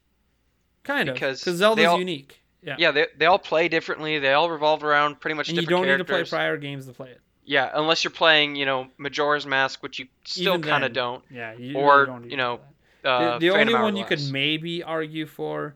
Kind 0.83 1.09
of 1.09 1.15
Because 1.15 1.41
Zelda's 1.41 1.85
all- 1.85 1.99
unique. 1.99 2.37
Yeah. 2.63 2.75
Yeah, 2.77 2.91
they, 2.91 3.07
they 3.17 3.25
all 3.25 3.39
play 3.39 3.69
differently. 3.69 4.19
They 4.19 4.33
all 4.33 4.49
revolve 4.51 4.83
around 4.83 5.19
pretty 5.19 5.33
much 5.33 5.49
and 5.49 5.57
you 5.57 5.65
don't 5.65 5.87
need 5.87 5.97
to 5.97 6.05
play 6.05 6.23
prior 6.23 6.57
games 6.57 6.85
to 6.85 6.93
play 6.93 7.09
it. 7.09 7.19
Yeah, 7.43 7.71
unless 7.73 8.03
you're 8.03 8.11
playing, 8.11 8.55
you 8.55 8.67
know, 8.67 8.87
Majora's 8.99 9.47
Mask, 9.47 9.81
which 9.81 9.97
you 9.97 10.05
still 10.25 10.59
kind 10.59 10.83
of 10.83 10.93
don't. 10.93 11.23
Yeah, 11.31 11.53
you 11.53 11.75
Or, 11.75 11.95
really 11.95 12.05
don't 12.05 12.21
need 12.21 12.31
you 12.31 12.37
to 12.37 12.43
know. 12.43 12.59
Uh, 13.03 13.33
the 13.39 13.49
the 13.49 13.59
only 13.59 13.73
one 13.73 13.95
you 13.95 14.05
could 14.05 14.21
maybe 14.31 14.83
argue 14.83 15.25
for 15.25 15.73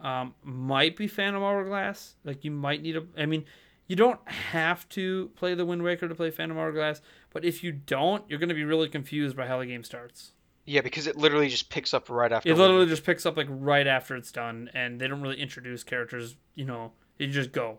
um, 0.00 0.34
might 0.42 0.96
be 0.96 1.06
Phantom 1.06 1.42
Hourglass. 1.42 2.14
Like 2.24 2.44
you 2.44 2.50
might 2.50 2.82
need 2.82 2.96
a. 2.96 3.04
I 3.16 3.26
mean, 3.26 3.44
you 3.86 3.96
don't 3.96 4.20
have 4.28 4.88
to 4.90 5.30
play 5.36 5.54
the 5.54 5.64
Wind 5.64 5.82
Waker 5.82 6.08
to 6.08 6.14
play 6.14 6.30
Phantom 6.30 6.58
Hourglass, 6.58 7.00
but 7.30 7.44
if 7.44 7.64
you 7.64 7.72
don't, 7.72 8.24
you're 8.28 8.38
going 8.38 8.50
to 8.50 8.54
be 8.54 8.64
really 8.64 8.88
confused 8.88 9.36
by 9.36 9.46
how 9.46 9.58
the 9.58 9.66
game 9.66 9.82
starts. 9.82 10.32
Yeah, 10.66 10.82
because 10.82 11.06
it 11.06 11.16
literally 11.16 11.48
just 11.48 11.70
picks 11.70 11.94
up 11.94 12.10
right 12.10 12.30
after. 12.30 12.50
It 12.50 12.58
literally 12.58 12.86
just 12.86 13.04
picks 13.04 13.24
up 13.24 13.36
like 13.36 13.46
right 13.48 13.86
after 13.86 14.14
it's 14.16 14.30
done, 14.30 14.70
and 14.74 15.00
they 15.00 15.08
don't 15.08 15.22
really 15.22 15.40
introduce 15.40 15.82
characters. 15.82 16.36
You 16.54 16.66
know, 16.66 16.92
you 17.18 17.28
just 17.28 17.52
go. 17.52 17.78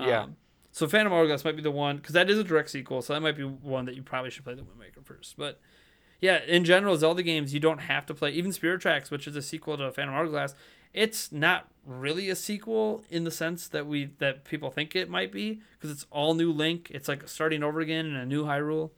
Yeah. 0.00 0.22
Um, 0.22 0.36
so 0.70 0.88
Phantom 0.88 1.12
Hourglass 1.12 1.44
might 1.44 1.56
be 1.56 1.62
the 1.62 1.70
one 1.70 1.98
because 1.98 2.14
that 2.14 2.30
is 2.30 2.38
a 2.38 2.44
direct 2.44 2.70
sequel, 2.70 3.02
so 3.02 3.12
that 3.12 3.20
might 3.20 3.36
be 3.36 3.44
one 3.44 3.84
that 3.84 3.94
you 3.94 4.02
probably 4.02 4.30
should 4.30 4.44
play 4.44 4.54
the 4.54 4.64
Wind 4.64 4.80
Waker 4.80 5.02
first. 5.04 5.36
But 5.36 5.60
yeah, 6.22 6.40
in 6.46 6.64
general, 6.64 6.96
Zelda 6.96 7.22
games 7.22 7.52
you 7.52 7.60
don't 7.60 7.80
have 7.80 8.06
to 8.06 8.14
play. 8.14 8.30
Even 8.30 8.52
Spirit 8.52 8.80
Tracks, 8.80 9.10
which 9.10 9.26
is 9.26 9.36
a 9.36 9.42
sequel 9.42 9.76
to 9.76 9.92
Phantom 9.92 10.14
Hourglass, 10.14 10.54
it's 10.94 11.32
not 11.32 11.68
really 11.84 12.30
a 12.30 12.36
sequel 12.36 13.02
in 13.10 13.24
the 13.24 13.30
sense 13.30 13.66
that 13.68 13.86
we 13.86 14.10
that 14.18 14.44
people 14.44 14.70
think 14.70 14.94
it 14.94 15.08
might 15.10 15.32
be 15.32 15.60
because 15.74 15.90
it's 15.90 16.06
all 16.10 16.34
new 16.34 16.52
Link. 16.52 16.88
It's 16.92 17.08
like 17.08 17.26
starting 17.28 17.62
over 17.62 17.80
again 17.80 18.06
in 18.06 18.14
a 18.14 18.26
new 18.26 18.44
Hyrule. 18.44 18.90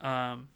Um, 0.00 0.48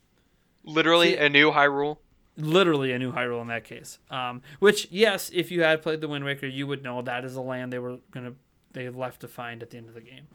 literally 0.65 1.13
See- 1.13 1.17
a 1.19 1.29
new 1.29 1.51
Hyrule. 1.53 1.99
literally 2.37 2.93
a 2.93 2.99
new 2.99 3.13
Hyrule 3.13 3.41
in 3.43 3.49
that 3.49 3.65
case. 3.65 3.99
Um, 4.11 4.43
which 4.59 4.89
yes, 4.91 5.31
if 5.33 5.51
you 5.51 5.63
had 5.63 5.83
played 5.83 6.01
the 6.01 6.09
Wind 6.09 6.25
Waker, 6.25 6.47
you 6.47 6.67
would 6.67 6.83
know 6.83 7.03
that 7.03 7.25
is 7.25 7.37
a 7.37 7.41
land 7.41 7.73
they 7.73 7.79
were 7.79 7.99
gonna 8.11 8.35
they 8.73 8.89
left 8.89 9.21
to 9.23 9.29
find 9.29 9.63
at 9.63 9.71
the 9.71 9.77
end 9.79 9.89
of 9.89 9.95
the 9.95 10.01
game. 10.01 10.27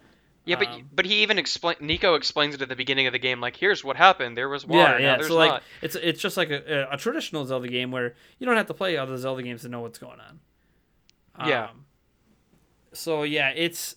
Yeah, 0.45 0.57
but 0.57 0.67
Um, 0.67 0.89
but 0.93 1.05
he 1.05 1.23
even 1.23 1.39
explain 1.39 1.75
Niko 1.77 2.15
explains 2.15 2.55
it 2.55 2.61
at 2.61 2.69
the 2.69 2.75
beginning 2.75 3.07
of 3.07 3.13
the 3.13 3.19
game. 3.19 3.41
Like, 3.41 3.55
here's 3.55 3.83
what 3.83 3.95
happened. 3.95 4.37
There 4.37 4.47
was 4.47 4.65
water. 4.65 4.99
Now 4.99 5.15
there's 5.15 5.27
so 5.27 5.35
like 5.35 5.49
not. 5.49 5.63
it's 5.81 5.95
it's 5.95 6.21
just 6.21 6.37
like 6.37 6.49
a, 6.51 6.87
a 6.91 6.97
traditional 6.97 7.45
Zelda 7.45 7.67
game 7.67 7.91
where 7.91 8.15
you 8.37 8.45
don't 8.45 8.55
have 8.55 8.67
to 8.67 8.73
play 8.73 8.95
other 8.97 9.17
Zelda 9.17 9.41
games 9.41 9.63
to 9.63 9.69
know 9.69 9.81
what's 9.81 9.99
going 9.99 10.19
on. 10.19 10.39
Yeah. 11.47 11.65
Um, 11.65 11.85
so 12.93 13.23
yeah, 13.23 13.49
it's 13.49 13.95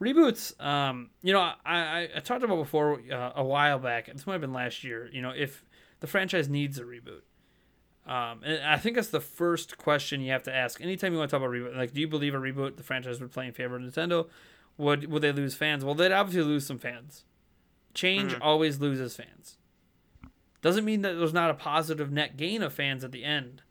reboots. 0.00 0.60
Um, 0.62 1.10
you 1.22 1.32
know, 1.32 1.40
I, 1.40 1.56
I, 1.64 2.08
I 2.16 2.20
talked 2.20 2.44
about 2.44 2.56
before 2.56 3.00
uh, 3.10 3.32
a 3.36 3.44
while 3.44 3.78
back. 3.78 4.06
This 4.12 4.26
might 4.26 4.34
have 4.34 4.40
been 4.42 4.52
last 4.52 4.84
year. 4.84 5.08
You 5.12 5.22
know, 5.22 5.30
if 5.30 5.64
the 6.00 6.06
franchise 6.06 6.48
needs 6.48 6.78
a 6.78 6.82
reboot. 6.84 7.22
Um, 8.06 8.42
and 8.44 8.62
I 8.62 8.76
think 8.76 8.96
that's 8.96 9.08
the 9.08 9.20
first 9.20 9.78
question 9.78 10.20
you 10.20 10.32
have 10.32 10.42
to 10.42 10.54
ask 10.54 10.78
anytime 10.82 11.12
you 11.12 11.18
want 11.18 11.30
to 11.30 11.36
talk 11.36 11.42
about 11.42 11.54
reboot. 11.54 11.74
Like, 11.74 11.94
do 11.94 12.00
you 12.00 12.08
believe 12.08 12.34
a 12.34 12.38
reboot 12.38 12.76
the 12.76 12.82
franchise 12.82 13.18
would 13.20 13.32
play 13.32 13.46
in 13.46 13.54
favor 13.54 13.76
of 13.76 13.82
Nintendo? 13.82 14.28
Would 14.76 15.10
would 15.10 15.22
they 15.22 15.32
lose 15.32 15.54
fans? 15.54 15.84
Well, 15.84 15.94
they'd 15.94 16.12
obviously 16.12 16.42
lose 16.42 16.66
some 16.66 16.78
fans. 16.78 17.24
Change 17.94 18.32
Mhm. 18.34 18.38
always 18.40 18.80
loses 18.80 19.14
fans. 19.16 19.56
Doesn't 20.62 20.84
mean 20.84 21.02
that 21.02 21.14
there's 21.14 21.32
not 21.32 21.50
a 21.50 21.54
positive 21.54 22.10
net 22.10 22.36
gain 22.36 22.62
of 22.62 22.72
fans 22.72 23.04
at 23.04 23.12
the 23.12 23.22
end, 23.24 23.62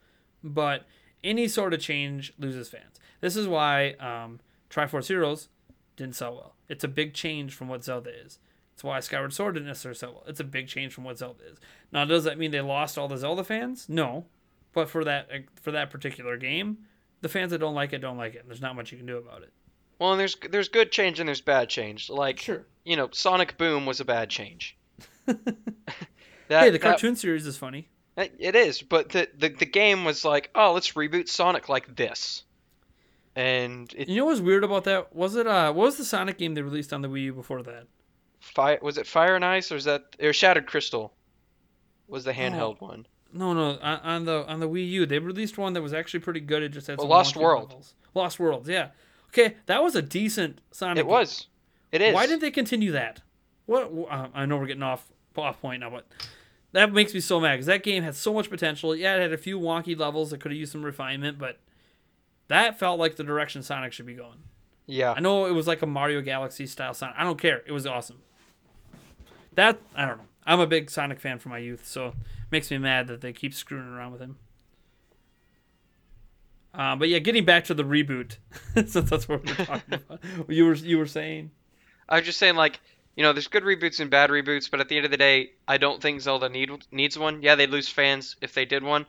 but 0.44 0.86
any 1.24 1.48
sort 1.48 1.74
of 1.74 1.80
change 1.80 2.34
loses 2.38 2.70
fans. 2.70 3.00
This 3.20 3.36
is 3.36 3.48
why 3.48 3.92
um, 3.94 4.40
Triforce 4.70 5.08
Heroes 5.08 5.50
didn't 5.96 6.16
sell 6.16 6.36
well. 6.36 6.56
It's 6.70 6.84
a 6.84 6.88
big 6.88 7.14
change 7.14 7.54
from 7.54 7.68
what 7.68 7.84
Zelda 7.84 8.12
is. 8.12 8.40
It's 8.74 8.84
why 8.84 9.00
Skyward 9.00 9.34
Sword 9.34 9.56
didn't 9.56 9.68
necessarily 9.68 9.98
sell 9.98 10.14
well. 10.14 10.24
It's 10.28 10.40
a 10.40 10.44
big 10.46 10.68
change 10.68 10.94
from 10.94 11.04
what 11.04 11.18
Zelda 11.18 11.44
is. 11.46 11.60
Now, 11.92 12.06
does 12.06 12.24
that 12.24 12.38
mean 12.38 12.52
they 12.52 12.62
lost 12.62 12.98
all 12.98 13.08
the 13.08 13.18
Zelda 13.18 13.44
fans? 13.44 13.88
No, 13.90 14.26
but 14.74 14.90
for 14.90 15.04
that 15.04 15.30
for 15.62 15.72
that 15.72 15.90
particular 15.92 16.38
game, 16.38 16.80
the 17.22 17.30
fans 17.30 17.52
that 17.52 17.60
don't 17.60 17.76
like 17.76 17.94
it 17.94 18.00
don't 18.00 18.18
like 18.18 18.36
it. 18.36 18.40
And 18.40 18.50
there's 18.50 18.62
not 18.62 18.76
much 18.76 18.92
you 18.92 18.98
can 18.98 19.06
do 19.08 19.18
about 19.18 19.44
it. 19.44 19.52
Well, 20.04 20.12
and 20.12 20.20
there's 20.20 20.36
there's 20.52 20.68
good 20.68 20.92
change 20.92 21.22
and 21.22 21.30
there's 21.30 21.40
bad 21.40 21.70
change. 21.70 22.10
Like 22.10 22.42
Sure. 22.42 22.66
you 22.84 22.98
know, 22.98 23.08
Sonic 23.14 23.58
Boom 23.58 23.86
was 23.86 24.02
a 24.02 24.06
bad 24.06 24.30
change. 24.30 24.76
that, 25.26 25.38
hey, 26.50 26.66
the 26.70 26.72
that- 26.72 26.82
cartoon 26.82 27.16
series 27.16 27.48
is 27.48 27.56
funny. 27.58 27.88
It 28.18 28.54
is, 28.58 28.82
but 28.82 29.10
the, 29.10 29.30
the 29.38 29.48
the 29.48 29.66
game 29.66 30.04
was 30.04 30.26
like, 30.26 30.50
oh, 30.56 30.74
let's 30.74 30.92
reboot 30.92 31.30
Sonic 31.30 31.70
like 31.70 31.96
this, 31.96 32.44
and 33.34 33.92
it 33.98 34.10
You 34.10 34.18
know 34.18 34.26
what's 34.26 34.42
weird 34.42 34.66
about 34.66 34.84
that? 34.84 35.16
Was 35.16 35.38
it 35.38 35.48
uh 35.48 35.72
what 35.72 35.86
was 35.86 35.96
the 35.98 36.04
Sonic 36.04 36.38
game 36.38 36.54
they 36.54 36.62
released 36.62 36.92
on 36.92 37.02
the 37.02 37.08
Wii 37.08 37.24
U 37.24 37.34
before 37.34 37.64
that? 37.64 37.88
fire 38.42 38.78
was 38.82 38.98
it 38.98 39.08
Fire 39.08 39.36
and 39.38 39.46
Ice 39.46 39.72
or 39.72 39.78
is 39.78 39.86
that 39.86 40.18
or 40.22 40.34
Shattered 40.34 40.68
Crystal, 40.68 41.14
was 42.10 42.26
the 42.26 42.34
handheld 42.34 42.82
one. 42.82 43.08
No, 43.32 43.54
no, 43.54 43.80
on, 43.82 44.00
on 44.02 44.26
the 44.26 44.46
on 44.48 44.60
the 44.60 44.68
Wii 44.70 44.86
U, 44.90 45.06
they 45.06 45.18
released 45.20 45.58
one 45.58 45.72
that 45.74 45.82
was 45.82 45.94
actually 45.94 46.20
pretty 46.20 46.42
good. 46.42 46.62
It 46.62 46.70
just 46.74 46.88
had 46.88 47.00
Oh, 47.00 47.04
some 47.04 47.10
Lost 47.10 47.36
World. 47.38 47.70
levels. 47.70 47.96
Lost 48.14 48.38
Worlds, 48.40 48.68
yeah. 48.68 48.90
Okay, 49.34 49.56
that 49.66 49.82
was 49.82 49.96
a 49.96 50.02
decent 50.02 50.62
Sonic. 50.72 51.00
It 51.00 51.08
was, 51.08 51.48
it 51.92 52.02
is. 52.02 52.14
Why 52.14 52.28
didn't 52.28 52.42
they 52.42 52.52
continue 52.52 52.92
that? 52.92 53.22
What? 53.66 53.92
Uh, 54.10 54.28
I 54.34 54.46
know 54.46 54.58
we're 54.58 54.68
getting 54.68 54.84
off 54.84 55.12
off 55.36 55.60
point 55.60 55.80
now, 55.80 55.90
but 55.90 56.06
that 56.72 56.94
makes 56.94 57.16
me 57.16 57.20
so 57.20 57.40
mad 57.40 57.54
because 57.54 57.66
that 57.66 57.82
game 57.82 58.04
had 58.04 58.16
so 58.16 58.32
much 58.32 58.50
potential. 58.50 58.96
Yeah, 58.96 59.16
it 59.16 59.22
had 59.22 59.34
a 59.34 59.38
few 59.38 59.60
wonky 59.60 59.98
levels 59.98 60.30
that 60.30 60.40
could 60.40 60.52
have 60.52 60.60
used 60.60 60.72
some 60.72 60.86
refinement, 60.86 61.40
but 61.40 61.60
that 62.48 62.78
felt 62.78 63.00
like 63.00 63.16
the 63.16 63.24
direction 63.24 63.64
Sonic 63.64 63.92
should 63.92 64.06
be 64.06 64.14
going. 64.14 64.38
Yeah, 64.86 65.14
I 65.14 65.20
know 65.20 65.46
it 65.48 65.54
was 65.54 65.66
like 65.66 65.82
a 65.82 65.88
Mario 65.88 66.22
Galaxy 66.22 66.68
style 66.68 66.94
Sonic. 66.94 67.16
I 67.18 67.24
don't 67.24 67.40
care. 67.40 67.64
It 67.66 67.72
was 67.72 67.88
awesome. 67.88 68.22
That 69.56 69.80
I 69.96 70.06
don't 70.06 70.18
know. 70.18 70.26
I'm 70.46 70.60
a 70.60 70.68
big 70.68 70.92
Sonic 70.92 71.20
fan 71.20 71.40
from 71.40 71.52
my 71.52 71.58
youth, 71.58 71.88
so 71.88 72.08
it 72.08 72.16
makes 72.52 72.70
me 72.70 72.78
mad 72.78 73.08
that 73.08 73.22
they 73.22 73.34
keep 73.34 73.54
screwing 73.56 73.88
around 73.88 74.12
with 74.12 74.22
him. 74.22 74.38
Uh, 76.74 76.96
but 76.96 77.08
yeah, 77.10 77.20
getting 77.20 77.46
back 77.46 77.66
to 77.66 77.74
the 77.74 77.84
reboot, 77.84 78.38
since 78.74 78.94
that's 78.94 79.28
what 79.30 79.46
we're 79.46 79.54
talking 79.66 79.94
about. 80.10 80.20
You 80.50 80.66
were 80.66 80.74
you 80.74 80.98
were 80.98 81.06
saying, 81.06 81.52
I 82.10 82.18
was 82.18 82.26
just 82.26 82.40
saying, 82.40 82.56
like, 82.56 82.80
you 83.16 83.22
know, 83.24 83.32
there's 83.32 83.48
good 83.48 83.64
reboots 83.64 84.00
and 84.00 84.10
bad 84.10 84.32
reboots, 84.32 84.72
but 84.72 84.80
at 84.80 84.90
the 84.90 84.96
end 84.98 85.06
of 85.06 85.12
the 85.12 85.18
day, 85.18 85.52
I 85.68 85.78
don't 85.78 86.02
think 86.02 86.20
Zelda 86.22 86.50
need 86.50 86.72
needs 86.92 87.18
one. 87.18 87.44
Yeah, 87.44 87.54
they'd 87.56 87.70
lose 87.70 87.88
fans 87.90 88.36
if 88.42 88.54
they 88.56 88.66
did 88.66 88.84
one, 88.84 89.06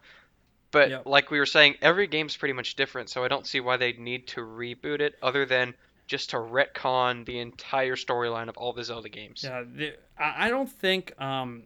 but 0.73 0.91
Yep. 0.91 1.07
like 1.07 1.31
we 1.31 1.39
were 1.39 1.47
saying, 1.47 1.77
every 1.81 2.07
game's 2.07 2.37
pretty 2.37 2.53
much 2.53 2.77
different, 2.77 3.09
so 3.09 3.25
I 3.25 3.29
don't 3.29 3.47
see 3.47 3.61
why 3.61 3.79
they'd 3.79 3.99
need 3.99 4.27
to 4.29 4.41
reboot 4.43 5.01
it, 5.01 5.15
other 5.23 5.47
than 5.47 5.73
just 6.07 6.31
to 6.31 6.37
retcon 6.37 7.25
the 7.25 7.39
entire 7.39 7.97
storyline 7.97 8.49
of 8.51 8.59
all 8.59 8.75
the 8.75 8.85
Zelda 8.85 9.09
games. 9.09 9.43
yeah, 9.43 9.63
the, 9.67 9.95
I, 10.19 10.51
don't 10.51 10.71
think 10.71 11.19
um, 11.19 11.63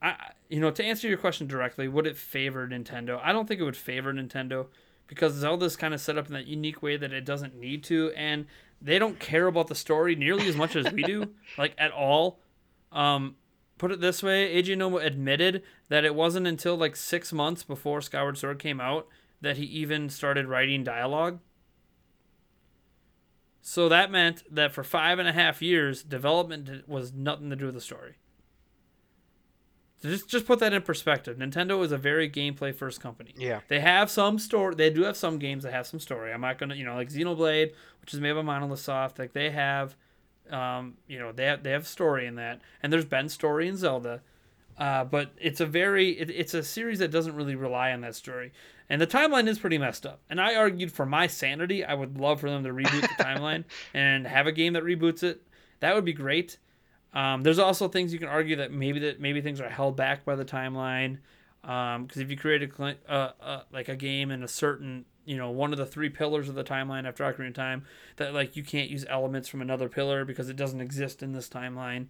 I- 0.00 0.30
you 0.54 0.60
know 0.60 0.70
to 0.70 0.84
answer 0.84 1.08
your 1.08 1.18
question 1.18 1.48
directly, 1.48 1.88
would 1.88 2.06
it 2.06 2.16
favor 2.16 2.68
Nintendo? 2.68 3.20
I 3.24 3.32
don't 3.32 3.48
think 3.48 3.60
it 3.60 3.64
would 3.64 3.76
favor 3.76 4.12
Nintendo 4.12 4.66
because 5.08 5.34
Zelda's 5.34 5.76
kind 5.76 5.92
of 5.92 6.00
set 6.00 6.16
up 6.16 6.28
in 6.28 6.32
that 6.34 6.46
unique 6.46 6.80
way 6.80 6.96
that 6.96 7.12
it 7.12 7.24
doesn't 7.24 7.58
need 7.58 7.82
to, 7.84 8.12
and 8.16 8.46
they 8.80 9.00
don't 9.00 9.18
care 9.18 9.48
about 9.48 9.66
the 9.66 9.74
story 9.74 10.14
nearly 10.14 10.46
as 10.46 10.54
much 10.54 10.76
as 10.76 10.92
we 10.92 11.02
do, 11.02 11.30
like 11.58 11.74
at 11.76 11.90
all. 11.90 12.38
Um, 12.92 13.34
put 13.78 13.90
it 13.90 14.00
this 14.00 14.22
way, 14.22 14.54
Eiji 14.54 14.76
Aonuma 14.76 15.04
admitted 15.04 15.64
that 15.88 16.04
it 16.04 16.14
wasn't 16.14 16.46
until 16.46 16.76
like 16.76 16.94
six 16.94 17.32
months 17.32 17.64
before 17.64 18.00
Skyward 18.00 18.38
Sword 18.38 18.60
came 18.60 18.80
out 18.80 19.08
that 19.40 19.56
he 19.56 19.64
even 19.64 20.08
started 20.08 20.46
writing 20.46 20.84
dialogue. 20.84 21.40
So 23.60 23.88
that 23.88 24.12
meant 24.12 24.44
that 24.54 24.70
for 24.70 24.84
five 24.84 25.18
and 25.18 25.28
a 25.28 25.32
half 25.32 25.60
years, 25.60 26.04
development 26.04 26.88
was 26.88 27.12
nothing 27.12 27.50
to 27.50 27.56
do 27.56 27.66
with 27.66 27.74
the 27.74 27.80
story. 27.80 28.18
Just 30.10 30.28
just 30.28 30.46
put 30.46 30.58
that 30.60 30.72
in 30.72 30.82
perspective. 30.82 31.38
Nintendo 31.38 31.82
is 31.84 31.92
a 31.92 31.98
very 31.98 32.28
gameplay 32.30 32.74
first 32.74 33.00
company. 33.00 33.34
yeah, 33.36 33.60
They 33.68 33.80
have 33.80 34.10
some 34.10 34.38
story. 34.38 34.74
They 34.74 34.90
do 34.90 35.02
have 35.02 35.16
some 35.16 35.38
games 35.38 35.64
that 35.64 35.72
have 35.72 35.86
some 35.86 36.00
story. 36.00 36.32
I'm 36.32 36.40
not 36.40 36.58
gonna, 36.58 36.74
you 36.74 36.84
know, 36.84 36.94
like 36.94 37.08
Xenoblade, 37.08 37.72
which 38.00 38.14
is 38.14 38.20
made 38.20 38.32
by 38.32 38.42
Monolith 38.42 38.80
Soft. 38.80 39.18
Like 39.18 39.32
they 39.32 39.50
have, 39.50 39.96
um, 40.50 40.94
you 41.08 41.18
know, 41.18 41.32
they 41.32 41.46
have 41.46 41.62
they 41.62 41.70
have 41.70 41.86
story 41.86 42.26
in 42.26 42.34
that, 42.36 42.60
and 42.82 42.92
there's 42.92 43.04
been 43.04 43.28
story 43.28 43.66
in 43.66 43.76
Zelda, 43.76 44.20
uh, 44.78 45.04
but 45.04 45.32
it's 45.38 45.60
a 45.60 45.66
very 45.66 46.10
it, 46.18 46.30
it's 46.30 46.54
a 46.54 46.62
series 46.62 46.98
that 46.98 47.10
doesn't 47.10 47.34
really 47.34 47.54
rely 47.54 47.92
on 47.92 48.02
that 48.02 48.14
story, 48.14 48.52
and 48.90 49.00
the 49.00 49.06
timeline 49.06 49.48
is 49.48 49.58
pretty 49.58 49.78
messed 49.78 50.04
up. 50.04 50.20
And 50.28 50.40
I 50.40 50.54
argued 50.54 50.92
for 50.92 51.06
my 51.06 51.26
sanity, 51.26 51.84
I 51.84 51.94
would 51.94 52.18
love 52.18 52.40
for 52.40 52.50
them 52.50 52.62
to 52.64 52.70
reboot 52.70 53.00
the 53.00 53.08
timeline 53.24 53.64
and 53.94 54.26
have 54.26 54.46
a 54.46 54.52
game 54.52 54.74
that 54.74 54.82
reboots 54.82 55.22
it. 55.22 55.42
That 55.80 55.94
would 55.94 56.04
be 56.04 56.12
great. 56.12 56.58
Um, 57.14 57.42
there's 57.42 57.58
also 57.58 57.88
things 57.88 58.12
you 58.12 58.18
can 58.18 58.28
argue 58.28 58.56
that 58.56 58.72
maybe 58.72 58.98
that 59.00 59.20
maybe 59.20 59.40
things 59.40 59.60
are 59.60 59.68
held 59.68 59.96
back 59.96 60.24
by 60.24 60.34
the 60.34 60.44
timeline. 60.44 61.18
Because 61.62 62.18
if 62.18 62.30
you 62.30 62.36
create 62.36 62.62
a 62.62 62.96
uh, 63.08 63.32
uh, 63.40 63.60
like 63.72 63.88
a 63.88 63.96
game 63.96 64.30
in 64.30 64.42
a 64.42 64.48
certain 64.48 65.06
you 65.24 65.36
know 65.36 65.50
one 65.50 65.72
of 65.72 65.78
the 65.78 65.86
three 65.86 66.10
pillars 66.10 66.48
of 66.48 66.54
the 66.54 66.64
timeline 66.64 67.06
after 67.06 67.24
Ocarina 67.24 67.48
of 67.48 67.54
Time, 67.54 67.84
that 68.16 68.34
like 68.34 68.56
you 68.56 68.62
can't 68.62 68.90
use 68.90 69.06
elements 69.08 69.48
from 69.48 69.62
another 69.62 69.88
pillar 69.88 70.24
because 70.24 70.48
it 70.48 70.56
doesn't 70.56 70.80
exist 70.80 71.22
in 71.22 71.32
this 71.32 71.48
timeline. 71.48 72.06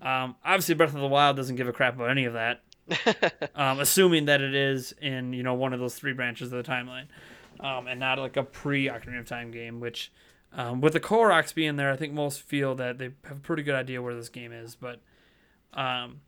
Um, 0.00 0.36
obviously, 0.44 0.74
Breath 0.74 0.94
of 0.94 1.00
the 1.00 1.08
Wild 1.08 1.36
doesn't 1.36 1.56
give 1.56 1.68
a 1.68 1.72
crap 1.72 1.94
about 1.96 2.10
any 2.10 2.24
of 2.24 2.34
that, 2.34 2.62
um, 3.54 3.80
assuming 3.80 4.26
that 4.26 4.40
it 4.40 4.54
is 4.54 4.94
in 5.00 5.32
you 5.32 5.42
know 5.42 5.54
one 5.54 5.72
of 5.72 5.80
those 5.80 5.94
three 5.94 6.12
branches 6.12 6.52
of 6.52 6.64
the 6.64 6.70
timeline, 6.70 7.06
um, 7.60 7.86
and 7.86 7.98
not 7.98 8.18
like 8.18 8.36
a 8.36 8.42
pre 8.42 8.86
Ocarina 8.86 9.20
of 9.20 9.26
Time 9.26 9.50
game. 9.50 9.80
Which, 9.80 10.12
um, 10.52 10.80
with 10.80 10.92
the 10.92 11.00
Koroks 11.00 11.54
being 11.54 11.76
there, 11.76 11.92
I 11.92 11.96
think 11.96 12.12
most 12.12 12.42
feel 12.42 12.74
that 12.76 12.98
they 12.98 13.10
have 13.24 13.38
a 13.38 13.40
pretty 13.40 13.62
good 13.62 13.74
idea 13.74 14.02
where 14.02 14.14
this 14.14 14.28
game 14.28 14.52
is. 14.52 14.74
But, 14.74 15.00
um, 15.74 16.20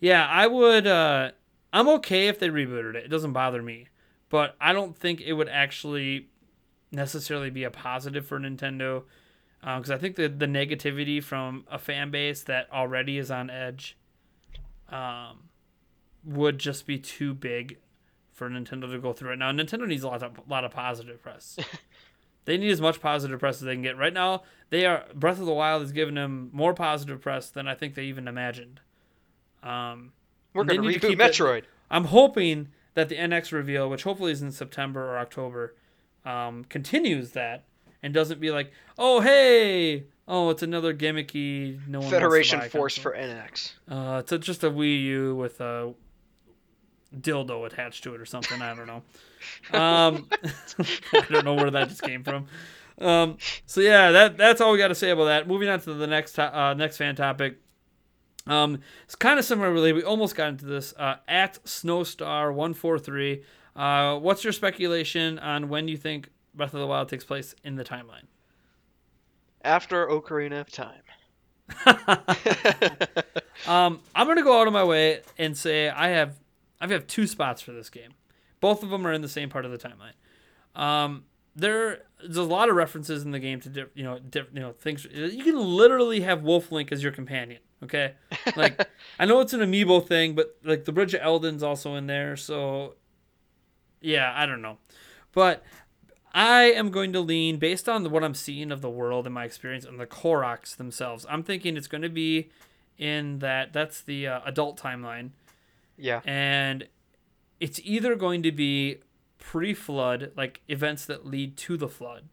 yeah, 0.00 0.26
I 0.26 0.46
would. 0.46 0.86
Uh, 0.86 1.32
I'm 1.72 1.88
okay 1.88 2.28
if 2.28 2.38
they 2.38 2.48
rebooted 2.48 2.94
it. 2.94 3.04
It 3.04 3.08
doesn't 3.08 3.32
bother 3.32 3.62
me, 3.62 3.88
but 4.28 4.56
I 4.60 4.72
don't 4.72 4.96
think 4.96 5.20
it 5.20 5.34
would 5.34 5.48
actually 5.48 6.28
necessarily 6.90 7.50
be 7.50 7.64
a 7.64 7.70
positive 7.70 8.26
for 8.26 8.38
Nintendo 8.38 9.02
because 9.60 9.90
I 9.90 9.98
think 9.98 10.16
the 10.16 10.28
the 10.28 10.46
negativity 10.46 11.22
from 11.22 11.64
a 11.70 11.78
fan 11.78 12.10
base 12.10 12.42
that 12.44 12.68
already 12.72 13.18
is 13.18 13.30
on 13.30 13.50
edge 13.50 13.96
um, 14.88 15.48
would 16.24 16.58
just 16.58 16.86
be 16.86 16.98
too 16.98 17.34
big 17.34 17.78
for 18.32 18.48
Nintendo 18.48 18.90
to 18.90 18.98
go 18.98 19.12
through 19.12 19.32
it. 19.32 19.36
Now 19.36 19.50
Nintendo 19.50 19.86
needs 19.86 20.04
a 20.04 20.08
lot 20.08 20.22
of 20.22 20.48
lot 20.48 20.64
of 20.64 20.70
positive 20.70 21.22
press. 21.22 21.58
they 22.46 22.56
need 22.56 22.70
as 22.70 22.80
much 22.80 23.00
positive 23.00 23.38
press 23.38 23.56
as 23.56 23.62
they 23.62 23.74
can 23.74 23.82
get. 23.82 23.98
Right 23.98 24.12
now, 24.14 24.42
they 24.70 24.86
are 24.86 25.04
Breath 25.14 25.38
of 25.38 25.46
the 25.46 25.52
Wild 25.52 25.82
is 25.82 25.92
giving 25.92 26.14
them 26.14 26.48
more 26.52 26.72
positive 26.74 27.20
press 27.20 27.50
than 27.50 27.68
I 27.68 27.74
think 27.74 27.94
they 27.94 28.04
even 28.04 28.26
imagined. 28.26 28.80
Um, 29.62 30.12
we're 30.54 30.64
gonna 30.64 30.80
reboot 30.80 31.00
keep 31.02 31.20
it- 31.20 31.32
Metroid. 31.32 31.64
I'm 31.90 32.04
hoping 32.04 32.68
that 32.94 33.08
the 33.08 33.16
NX 33.16 33.52
reveal, 33.52 33.90
which 33.90 34.04
hopefully 34.04 34.32
is 34.32 34.40
in 34.42 34.50
September 34.50 35.04
or 35.06 35.18
October, 35.18 35.74
um, 36.24 36.64
continues 36.64 37.32
that 37.32 37.64
and 38.02 38.14
doesn't 38.14 38.40
be 38.40 38.50
like, 38.50 38.72
oh 38.98 39.20
hey, 39.20 40.04
oh 40.26 40.50
it's 40.50 40.62
another 40.62 40.94
gimmicky 40.94 41.86
no 41.86 42.00
to 42.00 42.08
Federation 42.08 42.60
Force 42.70 42.96
for 42.96 43.12
NX. 43.12 43.72
Uh, 43.88 44.18
it's 44.20 44.32
a, 44.32 44.38
just 44.38 44.64
a 44.64 44.70
Wii 44.70 45.02
U 45.02 45.34
with 45.36 45.60
a 45.60 45.94
dildo 47.14 47.66
attached 47.66 48.02
to 48.04 48.14
it 48.14 48.20
or 48.20 48.26
something. 48.26 48.60
I 48.60 48.74
don't 48.74 48.86
know. 48.86 49.02
Um, 49.72 50.28
I 51.12 51.20
don't 51.30 51.44
know 51.44 51.54
where 51.54 51.70
that 51.70 51.88
just 51.88 52.02
came 52.02 52.22
from. 52.24 52.46
Um, 52.98 53.38
so 53.66 53.80
yeah, 53.80 54.10
that 54.10 54.36
that's 54.36 54.60
all 54.60 54.72
we 54.72 54.78
got 54.78 54.88
to 54.88 54.94
say 54.94 55.10
about 55.10 55.26
that. 55.26 55.48
Moving 55.48 55.68
on 55.68 55.80
to 55.80 55.94
the 55.94 56.06
next 56.06 56.32
to- 56.32 56.58
uh, 56.58 56.74
next 56.74 56.96
fan 56.96 57.14
topic. 57.16 57.58
Um, 58.46 58.80
it's 59.04 59.14
kind 59.16 59.38
of 59.38 59.44
similar, 59.44 59.72
really. 59.72 59.92
We 59.92 60.02
almost 60.02 60.36
got 60.36 60.48
into 60.48 60.66
this. 60.66 60.94
Uh, 60.96 61.16
at 61.28 61.62
Snowstar 61.64 62.54
one 62.54 62.74
four 62.74 62.98
three. 62.98 63.42
Uh, 63.74 64.18
what's 64.18 64.44
your 64.44 64.52
speculation 64.52 65.38
on 65.40 65.68
when 65.68 65.88
you 65.88 65.96
think 65.96 66.30
Breath 66.54 66.72
of 66.72 66.80
the 66.80 66.86
Wild 66.86 67.08
takes 67.08 67.24
place 67.24 67.54
in 67.64 67.74
the 67.74 67.84
timeline? 67.84 68.24
After 69.62 70.06
Ocarina 70.06 70.60
of 70.60 70.70
Time. 70.70 71.02
Um, 73.66 74.00
I'm 74.14 74.26
gonna 74.26 74.42
go 74.42 74.60
out 74.60 74.66
of 74.66 74.72
my 74.72 74.84
way 74.84 75.22
and 75.38 75.56
say 75.56 75.88
I 75.88 76.08
have 76.08 76.36
I 76.80 76.86
have 76.88 77.06
two 77.06 77.26
spots 77.26 77.62
for 77.62 77.72
this 77.72 77.90
game. 77.90 78.12
Both 78.60 78.82
of 78.82 78.90
them 78.90 79.06
are 79.06 79.12
in 79.12 79.22
the 79.22 79.28
same 79.28 79.48
part 79.48 79.64
of 79.64 79.70
the 79.70 79.78
timeline. 79.78 80.14
Um, 80.80 81.24
there, 81.54 82.02
there's 82.20 82.36
a 82.36 82.42
lot 82.42 82.68
of 82.68 82.76
references 82.76 83.24
in 83.24 83.30
the 83.30 83.38
game 83.38 83.60
to 83.60 83.68
diff, 83.68 83.88
you 83.94 84.04
know 84.04 84.18
diff, 84.18 84.46
you 84.52 84.60
know 84.60 84.72
things. 84.72 85.06
You 85.10 85.42
can 85.42 85.58
literally 85.58 86.20
have 86.20 86.42
Wolf 86.42 86.70
Link 86.70 86.92
as 86.92 87.02
your 87.02 87.12
companion. 87.12 87.60
Okay, 87.82 88.14
like 88.56 88.86
I 89.18 89.24
know 89.24 89.40
it's 89.40 89.52
an 89.52 89.60
amiibo 89.60 90.06
thing, 90.06 90.34
but 90.34 90.56
like 90.64 90.84
the 90.84 90.92
Bridge 90.92 91.14
of 91.14 91.20
Eldin's 91.20 91.62
also 91.62 91.94
in 91.94 92.06
there. 92.06 92.36
So 92.36 92.94
yeah, 94.00 94.32
I 94.34 94.46
don't 94.46 94.62
know, 94.62 94.78
but 95.32 95.64
I 96.34 96.64
am 96.64 96.90
going 96.90 97.14
to 97.14 97.20
lean 97.20 97.56
based 97.56 97.88
on 97.88 98.10
what 98.10 98.22
I'm 98.22 98.34
seeing 98.34 98.70
of 98.70 98.82
the 98.82 98.90
world 98.90 99.26
and 99.26 99.34
my 99.34 99.44
experience 99.44 99.86
and 99.86 99.98
the 99.98 100.06
Koroks 100.06 100.76
themselves. 100.76 101.24
I'm 101.30 101.42
thinking 101.42 101.78
it's 101.78 101.88
going 101.88 102.02
to 102.02 102.10
be 102.10 102.50
in 102.98 103.38
that 103.38 103.72
that's 103.72 104.02
the 104.02 104.26
uh, 104.26 104.40
adult 104.44 104.78
timeline 104.78 105.30
yeah. 105.96 106.20
and 106.24 106.86
it's 107.60 107.80
either 107.84 108.14
going 108.16 108.42
to 108.42 108.52
be 108.52 108.98
pre-flood 109.38 110.32
like 110.36 110.60
events 110.68 111.04
that 111.06 111.26
lead 111.26 111.56
to 111.56 111.76
the 111.76 111.88
flood 111.88 112.24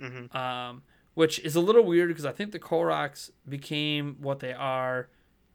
hmm 0.00 0.34
um, 0.36 0.82
which 1.14 1.38
is 1.40 1.54
a 1.54 1.60
little 1.60 1.84
weird 1.84 2.08
because 2.08 2.24
I 2.24 2.32
think 2.32 2.52
the 2.52 2.58
Koroks 2.58 3.30
became 3.48 4.16
what 4.20 4.40
they 4.40 4.52
are 4.52 5.08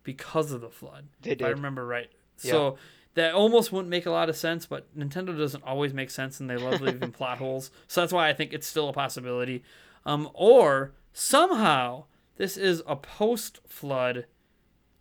because 0.04 0.52
of 0.52 0.62
the 0.62 0.70
flood. 0.70 1.08
They 1.22 1.32
did. 1.32 1.42
if 1.42 1.48
I 1.48 1.50
remember 1.50 1.86
right. 1.86 2.10
So 2.38 2.78
that 3.16 3.34
almost 3.34 3.72
wouldn't 3.72 3.90
make 3.90 4.06
a 4.06 4.12
lot 4.12 4.30
of 4.30 4.38
sense, 4.38 4.68
but 4.68 4.96
Nintendo 4.98 5.36
doesn't 5.38 5.64
always 5.64 5.94
make 5.94 6.12
sense, 6.12 6.40
and 6.40 6.48
they 6.50 6.58
love 6.58 6.80
leaving 6.80 7.12
plot 7.20 7.40
holes. 7.40 7.72
So 7.88 8.02
that's 8.02 8.14
why 8.14 8.30
I 8.30 8.34
think 8.34 8.54
it's 8.54 8.68
still 8.68 8.88
a 8.88 8.94
possibility. 8.94 9.64
Um, 10.06 10.30
or 10.34 10.94
somehow 11.12 12.06
this 12.36 12.56
is 12.56 12.84
a 12.86 12.96
post-flood 12.96 14.28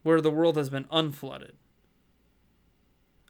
where 0.03 0.21
the 0.23 0.31
world 0.31 0.57
has 0.57 0.71
been 0.71 0.85
unflooded. 0.85 1.53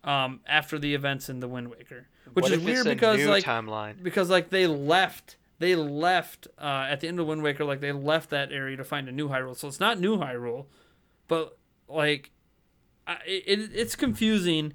Um, 0.07 0.41
after 0.47 0.79
the 0.79 0.95
events 0.95 1.29
in 1.29 1.41
the 1.41 1.49
Wind 1.49 1.69
Waker, 1.69 2.07
which 2.33 2.45
What 2.45 2.53
is 2.53 2.61
weird 2.61 2.87
because 2.87 3.25
like 3.25 3.43
timeline. 3.45 4.03
because 4.03 4.31
like 4.31 4.51
they 4.51 4.67
left 4.69 5.37
they 5.59 5.75
left 5.75 6.47
uh, 6.59 6.87
at 6.89 7.01
the 7.01 7.09
end 7.09 7.19
of 7.19 7.27
Wind 7.27 7.43
Waker 7.43 7.65
like 7.65 7.81
they 7.81 7.91
left 7.91 8.31
that 8.31 8.53
area 8.53 8.77
to 8.77 8.85
find 8.85 9.09
a 9.09 9.13
new 9.13 9.29
Hyrule. 9.29 9.57
So 9.57 9.67
it's 9.67 9.81
not 9.81 9.99
new 9.99 10.17
Hyrule, 10.19 10.67
but 11.27 11.59
like 11.89 12.31
I, 13.07 13.17
it, 13.27 13.71
it's 13.75 13.97
confusing 13.97 14.75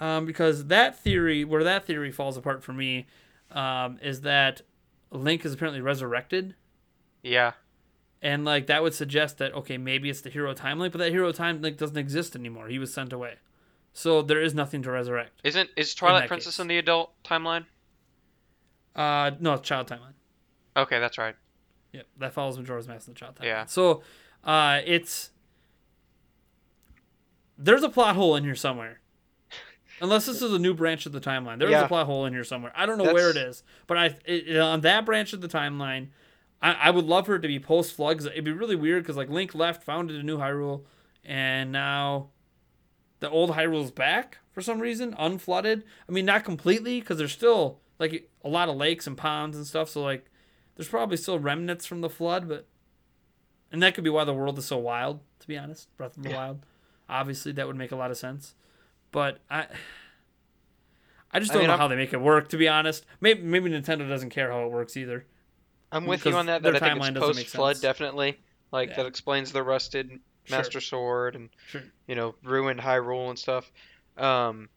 um, 0.00 0.26
because 0.26 0.66
that 0.66 0.98
theory 0.98 1.44
where 1.44 1.62
that 1.62 1.84
theory 1.86 2.10
falls 2.10 2.36
apart 2.36 2.64
for 2.64 2.72
me 2.72 3.06
um, 3.52 3.98
is 4.02 4.22
that 4.22 4.62
Link 5.12 5.44
is 5.44 5.52
apparently 5.52 5.80
resurrected. 5.80 6.54
Yeah. 7.22 7.52
And 8.20 8.44
like 8.44 8.66
that 8.66 8.82
would 8.82 8.94
suggest 8.94 9.38
that 9.38 9.52
okay, 9.54 9.78
maybe 9.78 10.10
it's 10.10 10.22
the 10.22 10.30
hero 10.30 10.54
time 10.54 10.78
link, 10.78 10.92
but 10.92 10.98
that 10.98 11.12
hero 11.12 11.30
time 11.32 11.60
link 11.60 11.76
doesn't 11.76 11.96
exist 11.98 12.34
anymore. 12.34 12.68
He 12.68 12.78
was 12.78 12.92
sent 12.92 13.12
away, 13.12 13.36
so 13.92 14.22
there 14.22 14.40
is 14.40 14.54
nothing 14.54 14.82
to 14.82 14.90
resurrect. 14.90 15.40
Isn't 15.44 15.70
is 15.76 15.94
Twilight 15.94 16.22
that 16.22 16.28
Princess 16.28 16.54
case. 16.56 16.60
in 16.60 16.68
the 16.68 16.78
adult 16.78 17.12
timeline? 17.24 17.66
Uh, 18.94 19.32
no, 19.40 19.56
child 19.56 19.88
timeline. 19.88 20.14
Okay, 20.76 20.98
that's 21.00 21.18
right. 21.18 21.34
Yep, 21.92 22.06
that 22.18 22.32
follows 22.32 22.56
Majora's 22.58 22.88
Mask 22.88 23.06
in 23.08 23.14
the 23.14 23.18
child 23.20 23.34
timeline. 23.36 23.44
Yeah. 23.44 23.64
So, 23.66 24.02
uh, 24.44 24.80
it's 24.84 25.30
there's 27.58 27.82
a 27.82 27.88
plot 27.88 28.16
hole 28.16 28.36
in 28.36 28.44
here 28.44 28.54
somewhere. 28.54 29.00
Unless 30.00 30.26
this 30.26 30.42
is 30.42 30.52
a 30.52 30.58
new 30.58 30.74
branch 30.74 31.06
of 31.06 31.12
the 31.12 31.20
timeline, 31.20 31.58
there's 31.58 31.70
Yeah. 31.70 31.84
a 31.84 31.88
plot 31.88 32.06
hole 32.06 32.26
in 32.26 32.32
here 32.32 32.42
somewhere. 32.44 32.72
I 32.74 32.86
don't 32.86 32.98
know 32.98 33.12
where 33.12 33.30
it 33.30 33.36
is, 33.36 33.62
but 33.86 33.96
I 33.98 34.16
it, 34.24 34.56
on 34.58 34.80
that 34.80 35.04
branch 35.04 35.32
of 35.32 35.40
the 35.42 35.48
timeline, 35.48 36.08
I, 36.60 36.72
I 36.72 36.90
would 36.90 37.04
love 37.04 37.26
for 37.26 37.36
it 37.36 37.40
to 37.40 37.48
be 37.48 37.60
post 37.60 37.94
flood. 37.94 38.20
It'd 38.24 38.42
be 38.44 38.52
really 38.52 38.74
weird 38.74 39.02
because 39.04 39.16
like 39.16 39.28
Link 39.28 39.54
left, 39.54 39.84
founded 39.84 40.16
a 40.18 40.22
new 40.22 40.38
Hyrule, 40.38 40.82
and 41.24 41.70
now 41.70 42.30
the 43.22 43.30
old 43.30 43.50
Hyrule's 43.52 43.90
back 43.90 44.38
for 44.52 44.60
some 44.60 44.80
reason, 44.80 45.14
unflooded. 45.14 45.82
I 46.08 46.12
mean, 46.12 46.26
not 46.26 46.44
completely 46.44 47.00
because 47.00 47.16
there's 47.16 47.32
still 47.32 47.80
like 47.98 48.28
a 48.44 48.48
lot 48.48 48.68
of 48.68 48.76
lakes 48.76 49.06
and 49.06 49.16
ponds 49.16 49.56
and 49.56 49.66
stuff. 49.66 49.88
So 49.88 50.02
like, 50.02 50.26
there's 50.76 50.88
probably 50.88 51.16
still 51.16 51.38
remnants 51.38 51.86
from 51.86 52.00
the 52.02 52.10
flood, 52.10 52.48
but 52.48 52.66
and 53.70 53.82
that 53.82 53.94
could 53.94 54.04
be 54.04 54.10
why 54.10 54.24
the 54.24 54.34
world 54.34 54.58
is 54.58 54.66
so 54.66 54.76
wild. 54.76 55.20
To 55.40 55.48
be 55.48 55.56
honest, 55.56 55.88
Breath 55.96 56.16
of 56.16 56.22
the 56.22 56.30
Yeah. 56.30 56.36
Wild, 56.36 56.66
obviously 57.08 57.52
that 57.52 57.66
would 57.66 57.76
make 57.76 57.92
a 57.92 57.96
lot 57.96 58.10
of 58.10 58.16
sense. 58.18 58.54
But 59.12 59.38
I, 59.50 59.66
I 61.30 61.38
just 61.38 61.52
don't 61.52 61.60
mean, 61.60 61.66
know 61.68 61.72
I'm- 61.74 61.80
how 61.80 61.88
they 61.88 61.96
make 61.96 62.12
it 62.12 62.20
work. 62.20 62.48
To 62.50 62.56
be 62.56 62.68
honest, 62.68 63.06
maybe 63.20 63.42
maybe 63.42 63.70
Nintendo 63.70 64.08
doesn't 64.08 64.30
care 64.30 64.50
how 64.50 64.64
it 64.66 64.70
works 64.70 64.96
either. 64.96 65.24
I'm 65.90 66.06
with 66.06 66.24
you 66.26 66.34
on 66.36 66.46
that. 66.46 66.62
That 66.62 66.76
I 66.76 66.78
think 66.78 67.00
timeline 67.00 67.10
it's 67.10 67.20
doesn't 67.20 67.36
make 67.36 67.46
post 67.46 67.54
flood, 67.56 67.80
definitely. 67.80 68.40
Like 68.72 68.90
Yeah. 68.90 68.96
that 68.96 69.06
explains 69.06 69.52
the 69.52 69.62
rusted 69.62 70.18
Sure. 70.44 70.58
Master 70.58 70.80
Sword 70.80 71.36
and 71.36 71.50
Sure. 71.68 71.82
you 72.06 72.14
know 72.14 72.34
ruined 72.42 72.80
Hyrule 72.80 73.30
and 73.30 73.38
stuff. 73.38 73.70
Um, 74.16 74.68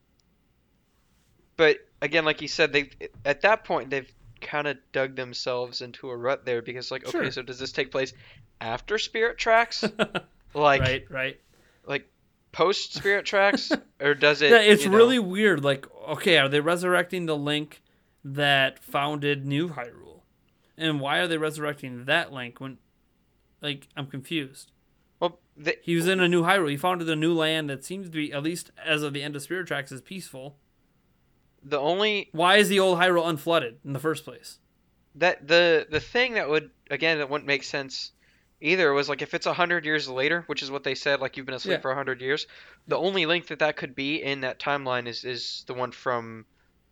but 1.57 1.77
again, 2.01 2.25
like 2.25 2.41
you 2.41 2.47
said, 2.47 2.73
they 2.73 2.89
at 3.23 3.41
that 3.41 3.63
point 3.63 3.89
they've 3.89 4.11
kind 4.41 4.67
of 4.67 4.77
dug 4.91 5.15
themselves 5.15 5.81
into 5.81 6.09
a 6.09 6.15
rut 6.15 6.45
there 6.45 6.61
because 6.61 6.91
like, 6.91 7.07
Sure. 7.07 7.21
okay, 7.21 7.31
so 7.31 7.41
does 7.41 7.57
this 7.59 7.71
take 7.71 7.91
place 7.91 8.13
after 8.61 8.97
Spirit 8.97 9.37
Tracks, 9.37 9.83
like 10.53 10.81
right, 10.81 11.05
right. 11.09 11.39
Like 11.85 12.07
post 12.51 12.93
Spirit 12.93 13.25
Tracks, 13.25 13.71
or 14.01 14.13
does 14.13 14.41
it? 14.41 14.51
yeah, 14.51 14.59
it's 14.61 14.83
you 14.83 14.89
know- 14.91 14.97
really 14.97 15.19
weird. 15.19 15.63
Like, 15.63 15.87
okay, 16.09 16.37
are 16.37 16.49
they 16.49 16.59
resurrecting 16.59 17.25
the 17.25 17.37
Link 17.37 17.81
that 18.23 18.83
founded 18.83 19.45
New 19.45 19.69
Hyrule? 19.69 20.21
And 20.77 20.99
why 20.99 21.19
are 21.19 21.27
they 21.27 21.37
resurrecting 21.37 22.03
that 22.05 22.33
Link 22.33 22.59
when, 22.59 22.77
like, 23.61 23.87
I'm 23.95 24.07
confused. 24.07 24.71
Well. 25.19 25.39
They, 25.57 25.75
He 25.81 25.95
was 25.95 26.07
in 26.07 26.19
a 26.19 26.27
new 26.27 26.43
Hyrule. 26.43 26.69
He 26.69 26.77
founded 26.77 27.09
a 27.09 27.15
new 27.15 27.33
land 27.33 27.69
that 27.69 27.83
seems 27.85 28.07
to 28.07 28.11
be, 28.11 28.33
at 28.33 28.43
least 28.43 28.71
as 28.83 29.03
of 29.03 29.13
the 29.13 29.23
end 29.23 29.35
of 29.35 29.41
Spirit 29.41 29.67
Tracks, 29.67 29.91
is 29.91 30.01
peaceful. 30.01 30.57
the 31.63 31.79
only 31.79 32.29
Why 32.31 32.57
is 32.57 32.69
the 32.69 32.79
old 32.79 32.99
Hyrule 32.99 33.25
unflooded 33.25 33.75
in 33.85 33.93
the 33.93 33.99
first 33.99 34.23
place? 34.25 34.59
that 35.17 35.47
the 35.47 35.87
the 35.89 36.01
thing 36.01 36.33
that 36.33 36.49
would 36.49 36.69
again 36.91 37.19
that 37.19 37.29
wouldn't 37.29 37.47
make 37.47 37.63
sense 37.63 38.11
either 38.59 38.91
was 38.91 39.07
like 39.07 39.21
if 39.21 39.33
it's 39.33 39.45
a 39.45 39.53
hundred 39.53 39.85
years 39.85 40.09
later, 40.09 40.43
which 40.47 40.61
is 40.61 40.69
what 40.69 40.83
they 40.83 40.93
said, 40.95 41.21
like 41.21 41.37
you've 41.37 41.45
been 41.45 41.55
asleep 41.55 41.77
Yeah. 41.77 41.81
for 41.81 41.91
a 41.91 41.95
hundred 41.95 42.19
years. 42.19 42.47
The 42.89 42.97
only 42.97 43.25
link 43.25 43.47
that 43.47 43.59
that 43.59 43.77
could 43.77 43.95
be 43.95 44.21
in 44.21 44.41
that 44.41 44.59
timeline 44.59 45.07
is 45.07 45.23
is 45.23 45.63
the 45.67 45.73
one 45.73 45.91
from 45.93 46.45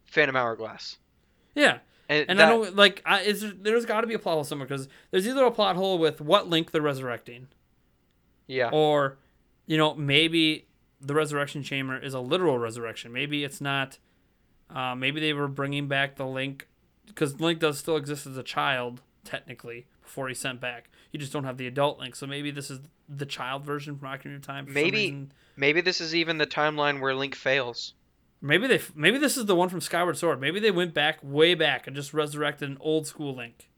Phantom 0.05 0.35
Hourglass. 0.37 0.97
Yeah, 1.53 1.79
And, 2.07 2.25
and 2.29 2.39
that, 2.39 2.47
I 2.47 2.51
don't 2.51 2.75
like. 2.77 3.01
I, 3.05 3.21
is 3.21 3.41
there, 3.41 3.51
there's 3.59 3.85
got 3.85 4.01
to 4.01 4.07
be 4.07 4.13
a 4.13 4.19
plot 4.19 4.35
hole 4.35 4.43
somewhere 4.45 4.67
because 4.67 4.87
there's 5.11 5.27
either 5.27 5.43
a 5.43 5.51
plot 5.51 5.75
hole 5.75 5.97
with 5.99 6.21
what 6.21 6.47
Link 6.49 6.71
they're 6.71 6.81
resurrecting, 6.81 7.47
yeah, 8.47 8.69
or 8.71 9.17
you 9.65 9.77
know 9.77 9.93
maybe 9.95 10.67
the 11.01 11.13
resurrection 11.13 11.63
chamber 11.63 11.97
is 11.97 12.13
a 12.13 12.19
literal 12.19 12.57
resurrection. 12.57 13.11
Maybe 13.11 13.43
it's 13.43 13.59
not 13.61 13.97
uh, 14.73 14.95
maybe 14.95 15.19
they 15.19 15.33
were 15.33 15.47
bringing 15.47 15.87
back 15.87 16.15
the 16.15 16.25
link 16.25 16.67
because 17.07 17.39
link 17.39 17.59
does 17.59 17.77
still 17.77 17.97
exist 17.97 18.25
as 18.25 18.37
a 18.37 18.43
child 18.43 19.01
technically 19.23 19.85
before 20.01 20.27
he's 20.27 20.39
sent 20.39 20.59
back. 20.61 20.89
You 21.11 21.19
just 21.19 21.31
don't 21.33 21.43
have 21.43 21.57
the 21.57 21.67
adult 21.67 21.99
link. 21.99 22.15
So 22.15 22.25
maybe 22.25 22.51
this 22.51 22.71
is 22.71 22.79
the 23.09 23.25
child 23.25 23.63
version 23.65 23.97
from 23.97 24.07
Ocarina 24.09 24.37
of 24.37 24.41
Time 24.41 24.65
Maybe- 24.69 25.27
maybe 25.55 25.81
this 25.81 26.01
is 26.01 26.15
even 26.15 26.37
the 26.37 26.47
timeline 26.47 26.99
where 27.01 27.13
Link 27.13 27.35
fails. 27.35 27.93
maybe 28.41 28.65
they 28.67 28.79
maybe 28.95 29.17
this 29.17 29.37
is 29.37 29.45
the 29.45 29.55
one 29.55 29.69
from 29.69 29.81
Skyward 29.81 30.17
Sword. 30.17 30.39
Maybe 30.41 30.59
they 30.59 30.71
went 30.71 30.93
back 30.93 31.19
way 31.21 31.53
back 31.53 31.85
and 31.85 31.95
just 31.95 32.13
resurrected 32.13 32.69
an 32.69 32.77
old 32.79 33.05
school 33.07 33.35
link 33.35 33.69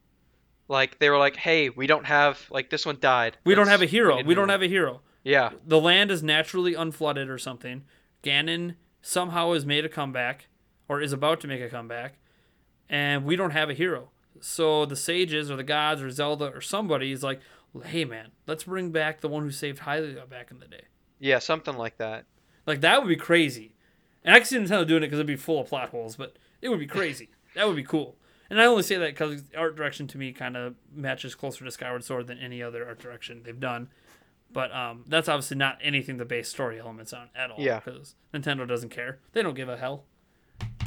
Like 0.67 0.99
they 0.99 1.09
were 1.09 1.17
like, 1.17 1.35
hey, 1.35 1.69
we 1.69 1.87
don't 1.87 2.05
have 2.05 2.45
like 2.49 2.69
this 2.69 2.85
one 2.85 2.97
died. 2.99 3.37
we 3.45 3.55
don't 3.55 3.67
have 3.67 3.81
a 3.81 3.85
hero 3.85 4.17
need 4.17 4.25
we 4.27 4.33
don't 4.35 4.49
have 4.49 4.61
a 4.63 4.67
hero 4.67 5.01
Yeah, 5.23 5.51
the 5.65 5.79
land 5.79 6.11
is 6.11 6.23
naturally 6.23 6.73
unflooded 6.73 7.29
or 7.29 7.37
something. 7.37 7.83
Ganon 8.23 8.75
somehow 9.01 9.53
has 9.53 9.65
made 9.65 9.85
a 9.85 9.89
comeback 9.89 10.47
or 10.89 11.01
is 11.01 11.13
about 11.13 11.39
to 11.41 11.47
make 11.47 11.61
a 11.61 11.69
comeback, 11.69 12.17
and 12.89 13.25
we 13.25 13.35
don't 13.35 13.51
have 13.51 13.69
a 13.69 13.73
hero. 13.73 14.09
So 14.41 14.85
the 14.85 14.95
sages 14.95 15.49
or 15.49 15.55
the 15.55 15.63
gods 15.63 16.01
or 16.01 16.09
Zelda 16.09 16.51
or 16.53 16.61
somebody 16.61 17.11
is 17.11 17.23
like, 17.23 17.39
hey 17.85 18.05
man, 18.05 18.31
let's 18.47 18.63
bring 18.63 18.91
back 18.91 19.21
the 19.21 19.27
one 19.29 19.43
who 19.43 19.51
saved 19.51 19.79
Hylia 19.81 20.27
back 20.29 20.51
in 20.51 20.59
the 20.59 20.67
day. 20.67 20.85
yeah, 21.19 21.39
something 21.39 21.75
like 21.77 21.97
that. 21.97 22.25
Like 22.65 22.81
that 22.81 23.01
would 23.01 23.09
be 23.09 23.15
crazy. 23.15 23.75
And 24.23 24.33
I 24.33 24.39
can 24.39 24.47
see 24.47 24.57
Nintendo 24.57 24.87
doing 24.87 25.03
it 25.03 25.07
because 25.07 25.19
it'd 25.19 25.27
be 25.27 25.35
full 25.35 25.61
of 25.61 25.67
plot 25.67 25.89
holes, 25.89 26.15
but 26.15 26.35
it 26.61 26.69
would 26.69 26.79
be 26.79 26.87
crazy. 26.87 27.29
that 27.55 27.67
would 27.67 27.75
be 27.75 27.83
cool. 27.83 28.15
And 28.49 28.61
I 28.61 28.65
only 28.65 28.83
say 28.83 28.97
that 28.97 29.17
because 29.17 29.43
art 29.57 29.75
direction 29.75 30.07
to 30.07 30.17
me 30.17 30.31
kind 30.31 30.55
of 30.55 30.75
matches 30.93 31.35
closer 31.35 31.65
to 31.65 31.71
Skyward 31.71 32.03
Sword 32.03 32.27
than 32.27 32.37
any 32.37 32.61
other 32.61 32.85
art 32.85 32.99
direction 32.99 33.41
they've 33.43 33.59
done. 33.59 33.89
But 34.51 34.73
um, 34.73 35.03
that's 35.07 35.27
obviously 35.27 35.57
not 35.57 35.79
anything 35.81 36.17
to 36.19 36.25
base 36.25 36.47
story 36.47 36.79
elements 36.79 37.11
on 37.11 37.29
at 37.35 37.51
all. 37.51 37.59
Yeah. 37.59 37.79
Because 37.79 38.15
Nintendo 38.33 38.67
doesn't 38.67 38.89
care. 38.89 39.19
They 39.33 39.41
don't 39.41 39.55
give 39.55 39.67
a 39.67 39.77
hell. 39.77 40.05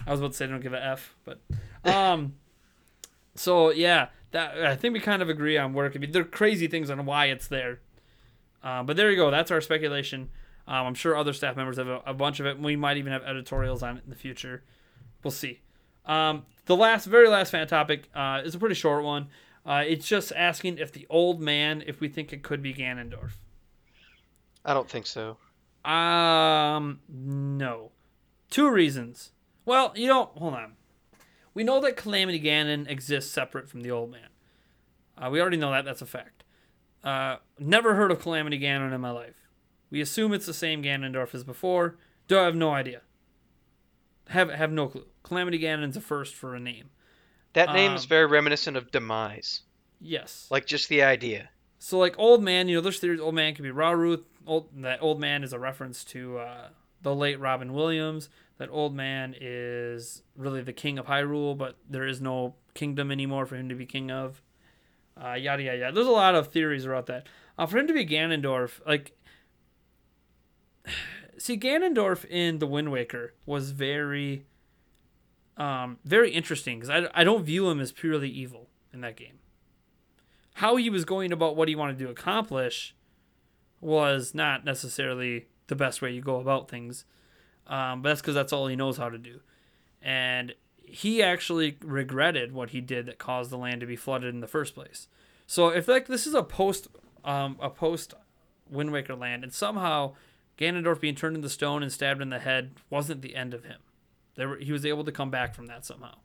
I 0.07 0.11
was 0.11 0.21
about 0.21 0.33
to 0.33 0.37
say 0.37 0.47
they 0.47 0.53
don't 0.53 0.63
give 0.63 0.73
a 0.73 0.83
f, 0.83 1.15
but 1.25 1.41
um, 1.85 2.37
so 3.35 3.71
yeah, 3.71 4.09
that 4.31 4.65
I 4.65 4.75
think 4.75 4.95
we 4.95 5.01
kind 5.01 5.21
of 5.21 5.29
agree 5.29 5.59
on 5.59 5.75
where 5.75 5.87
it 5.87 5.91
could 5.91 6.01
be. 6.01 6.07
There 6.07 6.23
are 6.23 6.25
crazy 6.25 6.67
things 6.67 6.89
on 6.89 7.05
why 7.05 7.27
it's 7.27 7.47
there. 7.47 7.81
Uh, 8.63 8.83
but 8.83 8.97
there 8.97 9.11
you 9.11 9.17
go. 9.17 9.31
That's 9.31 9.51
our 9.51 9.61
speculation. 9.61 10.31
Um, 10.67 10.87
I'm 10.87 10.95
sure 10.95 11.17
other 11.17 11.33
staff 11.33 11.57
members 11.57 11.77
have 11.79 11.89
a, 11.89 12.03
a 12.07 12.15
bunch 12.15 12.41
of 12.41 12.47
it. 12.47 12.59
We 12.59 12.77
might 12.77 12.97
even 12.97 13.13
have 13.13 13.23
editorials 13.23 13.83
on 13.83 13.97
it 13.99 14.05
in 14.05 14.11
the 14.11 14.17
future. 14.17 14.63
We'll 15.23 15.31
see. 15.31 15.61
Um, 16.09 16.47
the 16.65 16.75
last, 16.75 17.05
very 17.05 17.29
last 17.29 17.51
fan 17.51 17.67
topic 17.69 18.09
uh, 18.15 18.43
is 18.45 18.55
a 18.55 18.59
pretty 18.59 18.75
short 18.75 19.05
one. 19.05 19.29
Uh, 19.65 19.85
it's 19.87 20.09
just 20.09 20.33
asking 20.35 20.79
if 20.79 20.91
the 20.91 21.07
old 21.11 21.41
man, 21.41 21.85
if 21.87 22.01
we 22.01 22.09
think 22.09 22.33
it 22.33 22.43
could 22.43 22.63
be 22.63 22.73
Ganondorf. 22.73 23.33
I 24.65 24.75
don't 24.75 24.89
think 24.89 25.07
so. 25.07 25.37
Um, 25.85 27.01
no. 27.09 27.93
Two 28.51 28.71
reasons. 28.71 29.33
Well, 29.65 29.93
you 29.95 30.07
don't. 30.07 30.31
hold 30.37 30.55
on. 30.55 30.73
We 31.53 31.65
know 31.65 31.81
that 31.81 31.97
Calamity 31.97 32.41
Ganon 32.41 32.89
exists 32.89 33.31
separate 33.31 33.69
from 33.69 33.83
the 33.83 33.91
old 33.91 34.11
man. 34.11 34.29
Uh, 35.17 35.29
we 35.31 35.41
already 35.41 35.57
know 35.57 35.71
that. 35.71 35.85
That's 35.85 36.03
a 36.03 36.07
fact. 36.07 36.45
Uh, 37.05 37.37
never 37.59 37.95
heard 37.95 38.11
of 38.11 38.21
Calamity 38.21 38.59
Ganon 38.59 38.95
in 38.95 39.01
my 39.01 39.11
life. 39.11 39.49
We 39.91 40.01
assume 40.01 40.33
it's 40.33 40.47
the 40.47 40.55
same 40.55 40.83
Ganondorf 40.83 41.35
as 41.35 41.45
before. 41.45 41.97
Do 42.27 42.39
I 42.39 42.45
have 42.45 42.55
no 42.55 42.71
idea? 42.71 43.03
Have 44.29 44.51
have 44.51 44.71
no 44.73 44.89
clue. 44.89 45.07
Calamity 45.23 45.59
Ganon's 45.59 45.97
a 45.97 46.01
first 46.01 46.35
for 46.35 46.55
a 46.55 46.61
name. 46.61 46.91
That 47.55 47.73
name 47.73 47.95
is 47.95 48.05
Um, 48.05 48.09
very 48.09 48.27
reminiscent 48.27 48.77
of 48.77 48.91
Demise. 48.91 49.63
Yes. 50.01 50.47
Like 50.51 50.67
just 50.67 50.89
the 50.89 51.03
idea. 51.03 51.51
So 51.79 51.99
like 51.99 52.15
old 52.19 52.43
man, 52.43 52.69
you 52.69 52.77
know, 52.77 52.81
there's 52.81 53.01
theories 53.01 53.21
old 53.21 53.35
man 53.35 53.55
could 53.55 53.63
be 53.63 53.71
Rauru. 53.71 54.23
Old 54.47 54.69
that 54.83 55.03
old 55.03 55.19
man 55.21 55.43
is 55.43 55.53
a 55.53 55.59
reference 55.59 56.05
to 56.05 56.39
uh, 56.39 56.69
the 57.03 57.15
late 57.15 57.41
Robin 57.41 57.73
Williams. 57.73 58.29
That 58.59 58.69
old 58.71 58.95
man 58.95 59.35
is 59.41 60.23
really 60.37 60.63
the 60.63 60.73
king 60.73 60.99
of 60.99 61.07
Hyrule, 61.07 61.57
but 61.57 61.77
there 61.89 62.07
is 62.07 62.21
no 62.21 62.55
kingdom 62.75 63.11
anymore 63.11 63.47
for 63.47 63.57
him 63.57 63.69
to 63.69 63.75
be 63.75 63.87
king 63.87 64.11
of. 64.11 64.43
uh, 65.17 65.35
yada 65.35 65.63
yada 65.63 65.79
yada. 65.79 65.95
There's 65.95 66.07
a 66.07 66.11
lot 66.11 66.35
of 66.35 66.49
theories 66.49 66.85
about 66.85 67.07
that. 67.07 67.29
Uh, 67.57 67.67
for 67.67 67.79
him 67.79 67.87
to 67.87 67.93
be 67.95 68.05
Ganondorf, 68.07 68.81
like, 68.87 69.13
see, 71.39 71.57
Ganondorf 71.57 72.25
in 72.27 72.59
the 72.59 72.67
Wind 72.67 72.93
Waker 72.93 73.35
was 73.47 73.71
very, 73.71 74.47
um, 75.57 75.99
very 76.05 76.31
interesting 76.31 76.81
because 76.81 76.91
I, 76.91 77.09
I 77.21 77.25
don't 77.25 77.45
view 77.45 77.69
him 77.69 77.81
as 77.81 77.93
purely 77.93 78.29
evil 78.29 78.69
in 78.93 79.01
that 79.01 79.17
game. 79.17 79.39
How 80.55 80.77
he 80.77 80.91
was 80.91 81.05
going 81.05 81.33
about 81.33 81.57
what 81.57 81.69
he 81.69 81.77
wanted 81.77 81.99
to 82.01 82.11
accomplish 82.11 82.95
was 83.81 84.35
not 84.35 84.65
necessarily 84.65 85.47
the 85.69 85.77
best 85.77 86.03
way 86.03 86.11
you 86.11 86.21
go 86.21 86.41
about 86.41 86.69
things. 86.69 87.05
Um, 87.67 88.03
but 88.03 88.11
that's 88.11 88.21
because 88.21 88.35
that's 88.35 88.53
all 88.53 88.67
he 88.67 88.77
knows 88.77 88.97
how 88.97 89.09
to 89.09 89.19
do. 89.19 89.41
And 90.03 90.55
he 90.83 91.23
actually 91.23 91.77
regretted 91.83 92.53
what 92.53 92.71
he 92.71 92.81
did 92.81 93.07
that 93.07 93.19
caused 93.19 93.51
the 93.51 93.59
land 93.59 93.81
to 93.81 93.87
be 93.87 93.97
flooded 93.97 94.35
in 94.35 94.41
the 94.41 94.47
first 94.47 94.75
place. 94.75 95.07
So 95.47 95.69
if 95.69 95.87
like 95.87 96.07
this 96.07 96.27
is 96.27 96.35
a 96.35 96.43
post 96.43 96.89
um, 97.25 97.57
a 97.61 97.69
post 97.69 98.15
Wind 98.71 98.93
Waker 98.93 99.15
land, 99.15 99.45
and 99.45 99.53
somehow 99.53 100.15
Ganondorf 100.59 101.01
being 101.01 101.15
turned 101.15 101.37
into 101.37 101.49
stone 101.49 101.83
and 101.83 101.93
stabbed 101.93 102.21
in 102.21 102.31
the 102.31 102.41
head 102.41 102.73
wasn't 102.91 103.23
the 103.23 103.37
end 103.37 103.55
of 103.55 103.65
him. 103.65 103.79
There 104.35 104.57
he 104.57 104.73
was 104.73 104.85
able 104.85 105.05
to 105.05 105.13
come 105.13 105.31
back 105.31 105.55
from 105.55 105.67
that 105.67 105.87
somehow. 105.87 106.17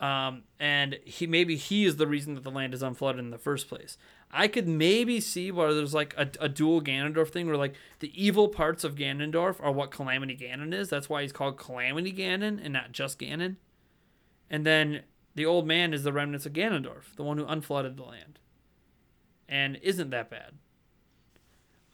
Um, 0.00 0.42
and 0.58 0.98
he 1.04 1.26
maybe 1.26 1.56
he 1.56 1.84
is 1.84 1.96
the 1.96 2.08
reason 2.08 2.34
that 2.34 2.42
the 2.42 2.50
land 2.50 2.74
is 2.74 2.82
unflooded 2.82 3.20
in 3.20 3.30
the 3.30 3.38
first 3.38 3.68
place. 3.68 3.96
I 4.32 4.48
could 4.48 4.66
maybe 4.66 5.20
see 5.20 5.52
where 5.52 5.72
there's 5.72 5.94
like 5.94 6.14
a, 6.16 6.28
a 6.40 6.48
dual 6.48 6.80
Ganondorf 6.80 7.28
thing 7.28 7.46
where 7.46 7.56
like 7.56 7.74
the 8.00 8.10
evil 8.20 8.48
parts 8.48 8.82
of 8.82 8.96
Ganondorf 8.96 9.62
are 9.62 9.70
what 9.70 9.90
Calamity 9.90 10.36
Ganon 10.36 10.74
is. 10.74 10.88
That's 10.88 11.08
why 11.08 11.22
he's 11.22 11.32
called 11.32 11.58
Calamity 11.58 12.12
Ganon 12.12 12.58
and 12.62 12.72
not 12.72 12.92
just 12.92 13.18
Ganon. 13.20 13.56
And 14.50 14.66
then 14.66 15.02
the 15.34 15.46
old 15.46 15.66
man 15.66 15.94
is 15.94 16.02
the 16.02 16.12
remnants 16.12 16.46
of 16.46 16.52
Ganondorf, 16.52 17.14
the 17.16 17.22
one 17.22 17.38
who 17.38 17.44
unflooded 17.44 17.96
the 17.96 18.02
land. 18.02 18.38
And 19.48 19.78
isn't 19.82 20.10
that 20.10 20.30
bad. 20.30 20.54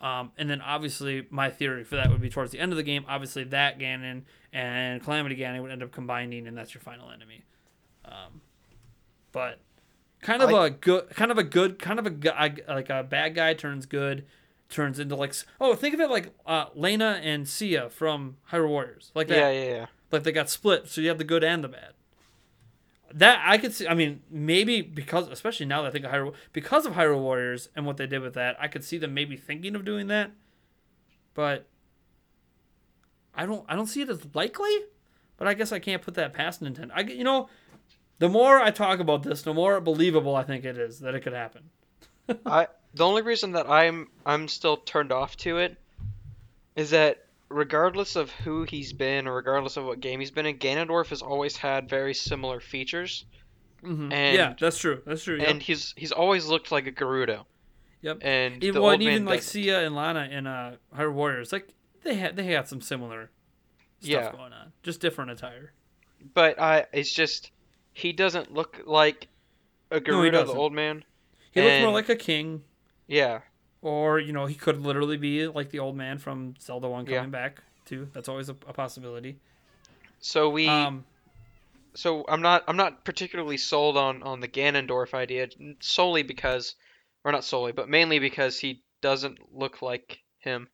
Um, 0.00 0.30
and 0.38 0.48
then 0.48 0.60
obviously 0.60 1.26
my 1.30 1.50
theory 1.50 1.82
for 1.84 1.96
that 1.96 2.08
would 2.10 2.20
be 2.20 2.30
towards 2.30 2.52
the 2.52 2.60
end 2.60 2.72
of 2.72 2.76
the 2.76 2.84
game. 2.84 3.04
Obviously 3.08 3.44
that 3.44 3.78
Ganon 3.78 4.22
and 4.52 5.02
Calamity 5.02 5.36
Ganon 5.36 5.60
would 5.62 5.72
end 5.72 5.82
up 5.82 5.90
combining, 5.92 6.46
and 6.46 6.56
that's 6.56 6.72
your 6.72 6.80
final 6.80 7.10
enemy. 7.10 7.42
Um, 8.04 8.40
but 9.32 9.58
kind 10.22 10.40
of 10.42 10.50
I- 10.50 10.66
a 10.66 10.70
good, 10.70 11.10
kind 11.10 11.30
of 11.30 11.38
a 11.38 11.42
good, 11.42 11.78
kind 11.78 11.98
of 11.98 12.06
a 12.06 12.10
guy, 12.10 12.54
like 12.68 12.90
a 12.90 13.02
bad 13.02 13.34
guy 13.34 13.54
turns 13.54 13.86
good, 13.86 14.24
turns 14.68 14.98
into 14.98 15.16
like 15.16 15.34
oh 15.60 15.74
think 15.74 15.94
of 15.94 16.00
it 16.00 16.10
like 16.10 16.32
uh, 16.46 16.66
Lana 16.74 17.20
and 17.22 17.48
Cia 17.48 17.88
from 17.90 18.36
Hyrule 18.52 18.68
Warriors, 18.68 19.10
like 19.14 19.28
that. 19.28 19.36
Yeah, 19.36 19.50
yeah, 19.50 19.70
yeah. 19.74 19.86
Like 20.12 20.22
they 20.22 20.32
got 20.32 20.48
split, 20.48 20.88
so 20.88 21.00
you 21.00 21.08
have 21.08 21.18
the 21.18 21.24
good 21.24 21.42
and 21.44 21.62
the 21.64 21.68
bad. 21.68 21.92
That 23.14 23.42
I 23.44 23.56
could 23.56 23.72
see. 23.72 23.88
I 23.88 23.94
mean, 23.94 24.20
maybe 24.30 24.82
because, 24.82 25.28
especially 25.28 25.66
now 25.66 25.82
that 25.82 25.88
I 25.88 25.90
think 25.90 26.04
of 26.04 26.10
Hyrule, 26.10 26.34
because 26.52 26.84
of 26.84 26.92
Hyrule 26.92 27.20
Warriors 27.20 27.70
and 27.74 27.86
what 27.86 27.96
they 27.96 28.06
did 28.06 28.20
with 28.20 28.34
that, 28.34 28.56
I 28.60 28.68
could 28.68 28.84
see 28.84 28.98
them 28.98 29.14
maybe 29.14 29.36
thinking 29.36 29.74
of 29.74 29.84
doing 29.84 30.08
that. 30.08 30.32
But 31.32 31.66
I 33.34 33.46
don't. 33.46 33.64
I 33.68 33.76
don't 33.76 33.86
see 33.86 34.02
it 34.02 34.10
as 34.10 34.26
likely. 34.34 34.76
But 35.38 35.48
I 35.48 35.54
guess 35.54 35.72
I 35.72 35.78
can't 35.78 36.02
put 36.02 36.14
that 36.14 36.34
past 36.34 36.62
Nintendo. 36.62 36.90
I 36.94 37.00
you 37.00 37.24
know, 37.24 37.48
the 38.18 38.28
more 38.28 38.60
I 38.60 38.70
talk 38.70 38.98
about 38.98 39.22
this, 39.22 39.42
the 39.42 39.54
more 39.54 39.80
believable 39.80 40.34
I 40.34 40.42
think 40.42 40.64
it 40.64 40.76
is 40.76 41.00
that 41.00 41.14
it 41.14 41.20
could 41.20 41.32
happen. 41.32 41.70
I 42.46 42.66
the 42.94 43.06
only 43.06 43.22
reason 43.22 43.52
that 43.52 43.70
I'm 43.70 44.08
I'm 44.26 44.48
still 44.48 44.76
turned 44.76 45.12
off 45.12 45.36
to 45.38 45.58
it 45.58 45.78
is 46.76 46.90
that 46.90 47.24
regardless 47.48 48.16
of 48.16 48.30
who 48.30 48.64
he's 48.64 48.92
been 48.92 49.26
or 49.26 49.34
regardless 49.34 49.76
of 49.76 49.84
what 49.84 50.00
game 50.00 50.20
he's 50.20 50.30
been 50.30 50.46
in, 50.46 50.58
Ganondorf 50.58 51.08
has 51.08 51.22
always 51.22 51.56
had 51.56 51.88
very 51.88 52.14
similar 52.14 52.60
features, 52.60 53.24
Mm-hmm. 53.82 54.12
And- 54.12 54.36
yeah, 54.36 54.54
that's 54.58 54.76
true. 54.78 55.00
That's 55.06 55.22
true. 55.22 55.38
Yep. 55.38 55.48
and 55.48 55.62
he's 55.62 55.94
he's 55.96 56.10
always 56.10 56.46
looked 56.46 56.72
like 56.72 56.88
a 56.88 56.92
Gerudo. 56.92 57.44
Yep. 58.02 58.18
And 58.22 58.64
even, 58.64 58.74
the 58.74 58.80
well, 58.82 58.90
and 58.90 59.02
even 59.04 59.24
like 59.24 59.38
doesn't. 59.38 59.62
Cia 59.62 59.86
and 59.86 59.94
Lana 59.94 60.28
in 60.32 60.48
uh, 60.48 60.76
Hyrule 60.96 61.12
Warriors, 61.12 61.52
like 61.52 61.68
they 62.02 62.14
had 62.16 62.34
they 62.34 62.46
had 62.46 62.66
some 62.66 62.80
similar 62.80 63.30
stuff 64.00 64.10
Yeah. 64.10 64.32
going 64.32 64.52
on, 64.52 64.72
just 64.82 65.00
different 65.00 65.30
attire. 65.30 65.72
but 66.34 66.60
I 66.60 66.86
it's 66.92 67.14
just 67.14 67.52
he 67.92 68.12
doesn't 68.12 68.52
look 68.52 68.80
like 68.84 69.28
a 69.92 70.00
No, 70.00 70.00
Gerudo, 70.00 70.44
the 70.46 70.52
old 70.54 70.72
man. 70.72 71.04
He 71.52 71.62
looks 71.62 71.80
more 71.80 71.92
like 71.92 72.08
a 72.08 72.16
king, 72.16 72.62
Yeah, 73.06 73.42
or 73.82 74.18
you 74.18 74.32
know, 74.32 74.46
he 74.46 74.54
could 74.54 74.80
literally 74.80 75.16
be 75.16 75.46
like 75.46 75.70
the 75.70 75.78
old 75.78 75.96
man 75.96 76.18
from 76.18 76.54
Zelda 76.60 76.88
One 76.88 77.06
Yeah. 77.06 77.18
coming 77.18 77.30
back 77.30 77.62
too. 77.84 78.08
That's 78.12 78.28
always 78.28 78.48
a, 78.48 78.56
a 78.66 78.72
possibility. 78.72 79.38
so 80.20 80.50
we 80.50 80.68
Um, 80.68 81.04
so 81.94 82.24
I'm 82.28 82.42
not 82.42 82.64
I'm 82.68 82.76
not 82.76 83.04
particularly 83.04 83.56
sold 83.56 83.96
on 83.96 84.22
on 84.22 84.40
the 84.40 84.48
Ganondorf 84.48 85.14
idea 85.14 85.48
solely 85.80 86.22
because 86.22 86.74
or 87.24 87.32
not 87.32 87.44
solely 87.44 87.72
but 87.72 87.88
mainly 87.88 88.18
because 88.18 88.58
he 88.58 88.82
doesn't 89.00 89.38
look 89.52 89.82
like 89.82 90.20
him. 90.38 90.68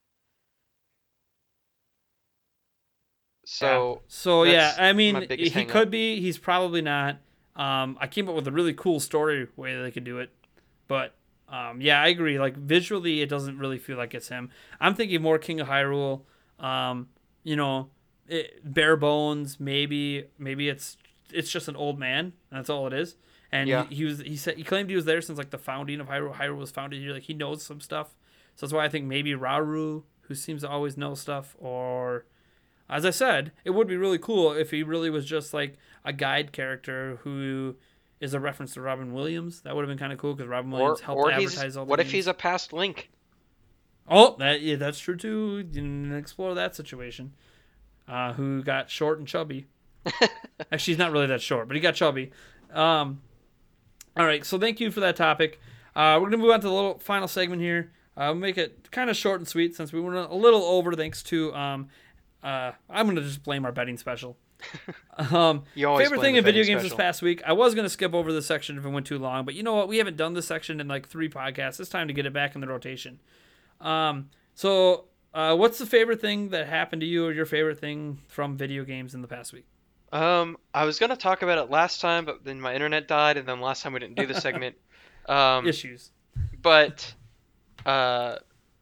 So 3.47 4.01
so 4.09 4.45
yeah, 4.45 4.75
I 4.79 4.93
mean, 4.93 5.27
he 5.29 5.65
could 5.65 5.91
be. 5.91 6.21
He's 6.21 6.39
probably 6.39 6.81
not. 6.81 7.19
Um, 7.57 7.97
I 8.01 8.07
came 8.09 8.29
up 8.29 8.35
with 8.35 8.49
a 8.49 8.53
really 8.53 8.75
cool 8.75 8.99
story 8.99 9.47
way 9.57 9.81
they 9.81 9.91
could 9.91 10.05
do 10.05 10.19
it, 10.19 10.31
but 10.89 11.15
um, 11.55 11.81
yeah, 11.81 12.01
I 12.03 12.09
agree. 12.09 12.39
Like 12.39 12.57
visually, 12.57 13.21
it 13.23 13.29
doesn't 13.29 13.59
really 13.59 13.79
feel 13.79 13.97
like 13.97 14.15
it's 14.15 14.29
him. 14.29 14.51
I'm 14.81 14.95
thinking 14.95 15.23
more 15.23 15.39
King 15.39 15.61
of 15.61 15.69
Hyrule. 15.69 16.23
Um, 16.59 17.09
you 17.43 17.57
know, 17.57 17.91
it, 18.29 18.61
bare 18.65 18.97
bones. 18.97 19.61
Maybe 19.61 20.25
maybe 20.39 20.69
it's 20.69 20.97
it's 21.33 21.51
just 21.51 21.69
an 21.69 21.77
old 21.77 21.99
man. 21.99 22.33
And 22.51 22.59
that's 22.59 22.71
all 22.71 22.87
it 22.87 22.93
is. 22.93 23.17
And 23.53 23.69
Yeah. 23.69 23.85
he, 23.89 23.95
he 23.97 24.05
was 24.05 24.19
he 24.21 24.37
said 24.37 24.57
he 24.57 24.65
claimed 24.65 24.91
he 24.91 24.97
was 24.97 25.05
there 25.05 25.21
since 25.21 25.39
like 25.39 25.51
the 25.51 25.59
founding 25.59 26.01
of 26.01 26.09
Hyrule. 26.09 26.35
Hyrule 26.35 26.59
was 26.59 26.71
founded 26.71 27.01
here. 27.01 27.13
Like 27.13 27.25
he 27.25 27.35
knows 27.35 27.63
some 27.63 27.81
stuff. 27.81 28.15
So 28.57 28.67
that's 28.67 28.73
why 28.73 28.85
I 28.85 28.89
think 28.89 29.05
maybe 29.07 29.33
Rauru, 29.33 30.05
who 30.23 30.35
seems 30.35 30.63
to 30.63 30.69
always 30.69 30.97
know 30.97 31.15
stuff, 31.15 31.57
or 31.59 32.25
as 32.89 33.05
I 33.05 33.11
said, 33.11 33.53
it 33.65 33.71
would 33.71 33.89
be 33.89 33.97
really 33.97 34.19
cool 34.19 34.53
if 34.53 34.71
he 34.71 34.83
really 34.83 35.11
was 35.11 35.25
just 35.27 35.53
like 35.55 35.77
a 36.05 36.13
guide 36.13 36.53
character 36.53 37.19
who 37.25 37.77
is 38.21 38.35
a 38.35 38.41
reference 38.41 38.75
to 38.75 38.81
Robin 38.81 39.13
Williams. 39.13 39.63
That 39.63 39.75
would 39.75 39.83
have 39.83 39.89
been 39.89 39.99
kind 39.99 40.13
of 40.13 40.19
cool 40.19 40.35
because 40.35 40.49
Robin 40.49 40.73
or 40.73 40.77
Williams 40.77 41.01
helped 41.01 41.19
or 41.19 41.33
advertise 41.33 41.77
all 41.77 41.85
the 41.85 41.91
what 41.91 42.01
if 42.01 42.11
he's 42.11 42.27
a 42.27 42.35
past 42.35 42.73
Link? 42.73 43.11
Oh, 44.09 44.37
that 44.39 44.61
yeah, 44.61 44.77
that's 44.77 44.99
true 44.99 45.17
too. 45.17 45.67
You 45.73 46.15
explore 46.15 46.55
that 46.55 46.77
situation. 46.77 47.33
Uh, 48.07 48.35
who 48.35 48.63
got 48.63 48.91
short 48.91 49.19
and 49.19 49.27
chubby? 49.27 49.67
Actually, 50.73 50.93
he's 50.93 50.99
not 50.99 51.11
really 51.11 51.27
that 51.27 51.41
short, 51.41 51.69
but 51.69 51.75
he 51.75 51.81
got 51.81 51.95
chubby. 51.95 52.31
Um, 52.73 53.23
all 54.17 54.27
right, 54.27 54.45
so 54.45 54.59
thank 54.59 54.81
you 54.81 54.91
for 54.91 55.01
that 55.01 55.17
topic. 55.17 55.59
Uh, 55.97 56.19
we're 56.21 56.29
gonna 56.29 56.43
move 56.43 56.51
on 56.51 56.61
to 56.61 56.67
the 56.67 56.73
little 56.73 56.99
final 56.99 57.29
segment 57.29 57.63
here. 57.63 57.93
Uh, 58.17 58.27
we'll 58.29 58.35
make 58.35 58.59
it 58.59 58.91
kind 58.91 59.11
of 59.11 59.17
short 59.17 59.41
and 59.41 59.49
sweet 59.49 59.75
since 59.75 59.93
we 59.93 60.01
went 60.01 60.17
a 60.17 60.35
little 60.35 60.63
over 60.63 60.93
thanks 60.95 61.23
to 61.25 61.55
um, 61.55 61.89
uh, 62.43 62.73
I'm 62.91 63.07
gonna 63.07 63.23
just 63.23 63.43
blame 63.43 63.65
our 63.65 63.73
betting 63.73 63.97
special. 63.97 64.37
Um, 65.19 65.65
favorite 65.75 66.21
thing 66.21 66.37
in 66.37 66.45
video 66.45 66.65
games 66.65 66.83
this 66.83 66.95
past 66.95 67.23
week. 67.23 67.43
I 67.47 67.53
was 67.53 67.75
gonna 67.75 67.89
skip 67.89 68.15
over 68.15 68.33
this 68.33 68.47
section 68.47 68.79
if 68.79 68.85
it 68.85 68.89
went 68.89 69.07
too 69.07 69.19
long, 69.19 69.45
but 69.45 69.55
you 69.55 69.63
know 69.63 69.75
what? 69.75 69.89
We 69.89 69.99
haven't 69.99 70.17
done 70.17 70.35
this 70.35 70.47
section 70.47 70.81
in 70.81 70.89
like 70.89 71.09
three 71.09 71.29
podcasts. 71.29 71.81
It's 71.81 71.89
time 71.89 72.09
to 72.09 72.15
get 72.15 72.27
it 72.27 72.33
back 72.33 72.55
in 72.55 72.61
the 72.61 72.67
rotation. 72.69 73.21
Um, 73.81 74.31
so, 74.55 75.07
uh, 75.33 75.57
what's 75.57 75.79
the 75.79 75.87
favorite 75.87 76.21
thing 76.21 76.51
that 76.51 76.69
happened 76.69 77.01
to 77.01 77.07
you, 77.07 77.27
or 77.27 77.33
your 77.33 77.47
favorite 77.47 77.79
thing 77.79 78.21
from 78.29 78.57
video 78.57 78.85
games 78.85 79.15
in 79.15 79.23
the 79.23 79.29
past 79.29 79.53
week? 79.53 79.67
Um, 80.13 80.57
I 80.73 80.85
was 80.85 80.99
gonna 80.99 81.17
talk 81.17 81.43
about 81.43 81.59
it 81.59 81.71
last 81.71 82.01
time, 82.01 82.25
but 82.25 82.45
then 82.45 82.61
my 82.61 82.75
internet 82.75 83.09
died, 83.09 83.37
and 83.37 83.47
then 83.49 83.61
last 83.61 83.83
time 83.83 83.93
we 83.93 84.01
didn't 84.01 84.17
do 84.17 84.27
the 84.27 84.41
segment. 84.41 84.77
Um, 85.27 85.67
Issues. 85.67 86.11
but 86.61 87.15
uh, 87.87 88.37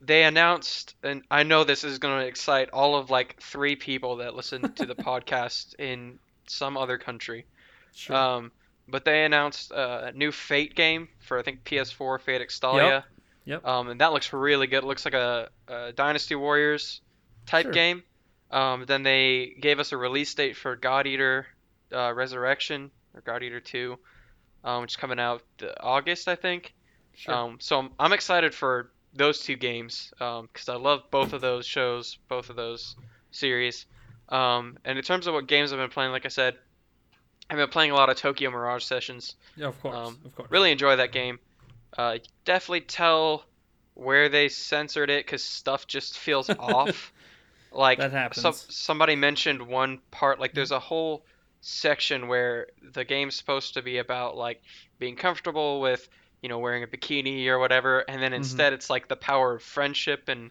they 0.05 0.25
announced, 0.25 0.95
and 1.03 1.23
I 1.31 1.45
know 1.45 1.65
this 1.65 1.85
is 1.85 1.99
gonna 1.99 2.25
excite 2.25 2.71
all 2.71 2.97
of 2.97 3.11
like 3.11 3.41
three 3.41 3.77
people 3.77 4.17
that 4.17 4.35
listen 4.35 4.73
to 4.75 4.87
the 4.87 4.95
podcast 5.11 5.75
in 5.79 6.19
some 6.47 6.77
other 6.77 6.99
country. 6.99 7.47
Sure. 7.95 8.17
Um, 8.17 8.53
but 8.89 9.05
they 9.05 9.25
announced 9.25 9.73
uh, 9.73 10.03
a 10.07 10.13
new 10.13 10.33
Fate 10.33 10.75
game 10.75 11.09
for 11.21 11.39
I 11.39 11.43
think 11.43 11.65
PS4, 11.65 12.21
Fate 12.21 12.43
Extella. 12.43 13.05
Yep. 13.45 13.67
Um, 13.67 13.89
and 13.89 14.01
that 14.01 14.13
looks 14.13 14.33
really 14.33 14.67
good. 14.67 14.85
It 14.85 14.87
looks 14.87 15.05
like 15.05 15.15
a, 15.15 15.49
a 15.69 15.93
Dynasty 15.93 16.35
Warriors 16.37 17.01
type 17.47 17.65
Sure. 17.65 17.73
game. 17.73 18.03
Um, 18.51 18.85
then 18.87 19.03
they 19.03 19.55
gave 19.61 19.81
us 19.81 19.93
a 19.93 19.97
release 19.97 20.33
date 20.35 20.57
for 20.57 20.77
God 20.77 21.07
Eater 21.07 21.47
uh, 21.93 22.13
Resurrection 22.13 22.91
or 23.15 23.21
God 23.23 23.43
Eater 23.43 23.61
2, 23.61 23.99
um, 24.65 24.83
which 24.83 24.93
is 24.93 24.97
coming 24.97 25.19
out 25.19 25.43
uh, 25.63 25.67
August, 25.81 26.29
I 26.29 26.35
think. 26.37 26.73
sure. 27.15 27.35
Um, 27.35 27.57
so 27.61 27.79
I'm, 27.79 27.91
I'm 27.99 28.13
excited 28.13 28.55
for 28.55 28.91
those 29.15 29.41
two 29.41 29.57
games 29.57 30.13
because 30.19 30.69
I 30.69 30.77
love 30.77 31.03
both 31.11 31.33
of 31.33 31.41
those 31.41 31.67
shows, 31.67 32.19
both 32.29 32.51
of 32.51 32.57
those 32.57 32.97
series. 33.31 33.87
Um, 34.29 34.79
and 34.85 34.99
in 34.99 35.05
terms 35.05 35.27
of 35.27 35.35
what 35.35 35.47
games 35.47 35.73
I've 35.73 35.79
been 35.79 35.91
playing, 35.91 36.13
like 36.13 36.25
I 36.25 36.29
said, 36.29 36.57
I've 37.51 37.59
been 37.59 37.69
playing 37.69 37.91
a 37.91 37.95
lot 37.95 38.09
of 38.09 38.17
Tokyo 38.17 38.51
Mirage 38.51 38.85
Sessions. 38.85 39.37
yeah, 39.57 39.67
of 39.67 39.81
course. 39.83 39.95
um, 39.95 40.19
of 40.25 40.35
course. 40.35 40.51
Really 40.51 40.71
enjoy 40.73 40.97
that 40.97 41.13
game. 41.13 41.39
Uh, 41.97 42.19
definitely 42.47 42.81
tell 42.81 43.45
where 43.95 44.31
they 44.31 44.49
censored 44.49 45.11
it 45.11 45.27
because 45.27 45.45
stuff 45.45 45.87
just 45.87 46.17
feels 46.19 46.49
off. 46.59 47.13
Like 47.71 47.99
That 47.99 48.13
happens. 48.13 48.41
some, 48.43 48.55
somebody 48.55 49.17
mentioned 49.17 49.61
one 49.63 49.99
part, 50.11 50.41
like 50.41 50.55
there's 50.55 50.71
a 50.71 50.79
whole 50.79 51.25
section 51.61 52.29
where 52.29 52.69
the 52.83 53.05
game's 53.05 53.35
supposed 53.35 53.75
to 53.75 53.83
be 53.83 53.99
about 53.99 54.37
like 54.37 54.63
being 54.99 55.17
comfortable 55.17 55.81
with 55.81 56.09
you 56.43 56.49
know, 56.49 56.59
wearing 56.59 56.83
a 56.83 56.87
bikini 56.87 57.47
or 57.47 57.59
whatever, 57.59 58.01
and 58.01 58.21
then 58.21 58.33
mm-hmm. 58.33 58.39
instead 58.39 58.73
it's 58.73 58.91
like 58.91 59.09
the 59.09 59.17
power 59.17 59.55
of 59.55 59.63
friendship 59.63 60.29
and 60.29 60.51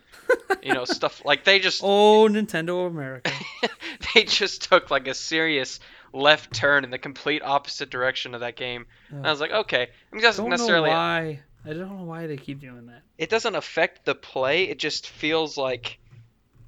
you 0.64 0.74
know 0.74 0.86
stuff 1.00 1.22
like 1.26 1.44
they 1.44 1.60
just 1.60 1.82
Oh, 1.84 2.28
Nintendo 2.30 2.86
of 2.86 2.94
America. 2.94 3.32
they 4.16 4.24
just 4.24 4.64
took 4.64 4.90
like 4.90 5.08
a 5.08 5.14
serious 5.14 5.80
left 6.14 6.54
turn 6.54 6.84
in 6.84 6.90
the 6.90 6.98
complete 6.98 7.42
opposite 7.44 7.90
direction 7.90 8.34
of 8.34 8.42
that 8.42 8.56
game. 8.56 8.86
And 9.10 9.26
I 9.28 9.32
was 9.32 9.40
like, 9.40 9.52
okay, 9.52 9.84
I 9.84 10.16
mean, 10.16 10.24
doesn't 10.24 10.48
necessarily 10.50 10.90
why. 10.90 11.42
I 11.64 11.74
don't 11.74 11.96
know 11.96 12.06
why 12.06 12.26
they 12.28 12.38
keep 12.38 12.60
doing 12.60 12.88
that. 12.88 13.04
it 13.18 13.30
doesn't 13.30 13.56
affect 13.56 14.06
the 14.06 14.16
play. 14.16 14.64
It 14.64 14.80
just 14.80 15.08
feels 15.08 15.58
like 15.58 16.00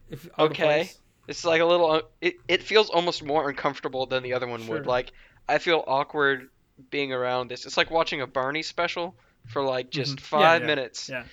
If 0.10 0.30
Okay. 0.38 0.92
it's 1.28 1.46
like 1.46 1.62
a 1.62 1.66
little. 1.66 2.02
It 2.22 2.36
it 2.48 2.62
feels 2.62 2.90
almost 2.90 3.24
more 3.24 3.50
uncomfortable 3.50 4.06
than 4.06 4.22
the 4.22 4.34
other 4.34 4.48
one 4.48 4.68
would. 4.68 4.86
Like 4.86 5.12
I 5.48 5.58
feel 5.58 5.84
awkward 5.88 6.50
being 6.90 7.14
around 7.14 7.50
this. 7.50 7.66
It's 7.66 7.78
like 7.78 7.92
watching 7.92 8.22
a 8.22 8.28
Barney 8.28 8.64
special 8.64 9.16
for 9.48 9.62
like 9.64 9.90
just 9.90 10.18
Mhm. 10.18 10.22
Five 10.22 10.62
yeah, 10.62 10.68
minutes. 10.68 11.10
Yeah. 11.10 11.24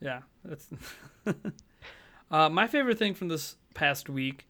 Yeah, 0.00 0.20
that's. 0.44 0.68
uh, 2.30 2.48
my 2.48 2.66
favorite 2.66 2.98
thing 2.98 3.14
from 3.14 3.28
this 3.28 3.56
past 3.74 4.08
week, 4.08 4.46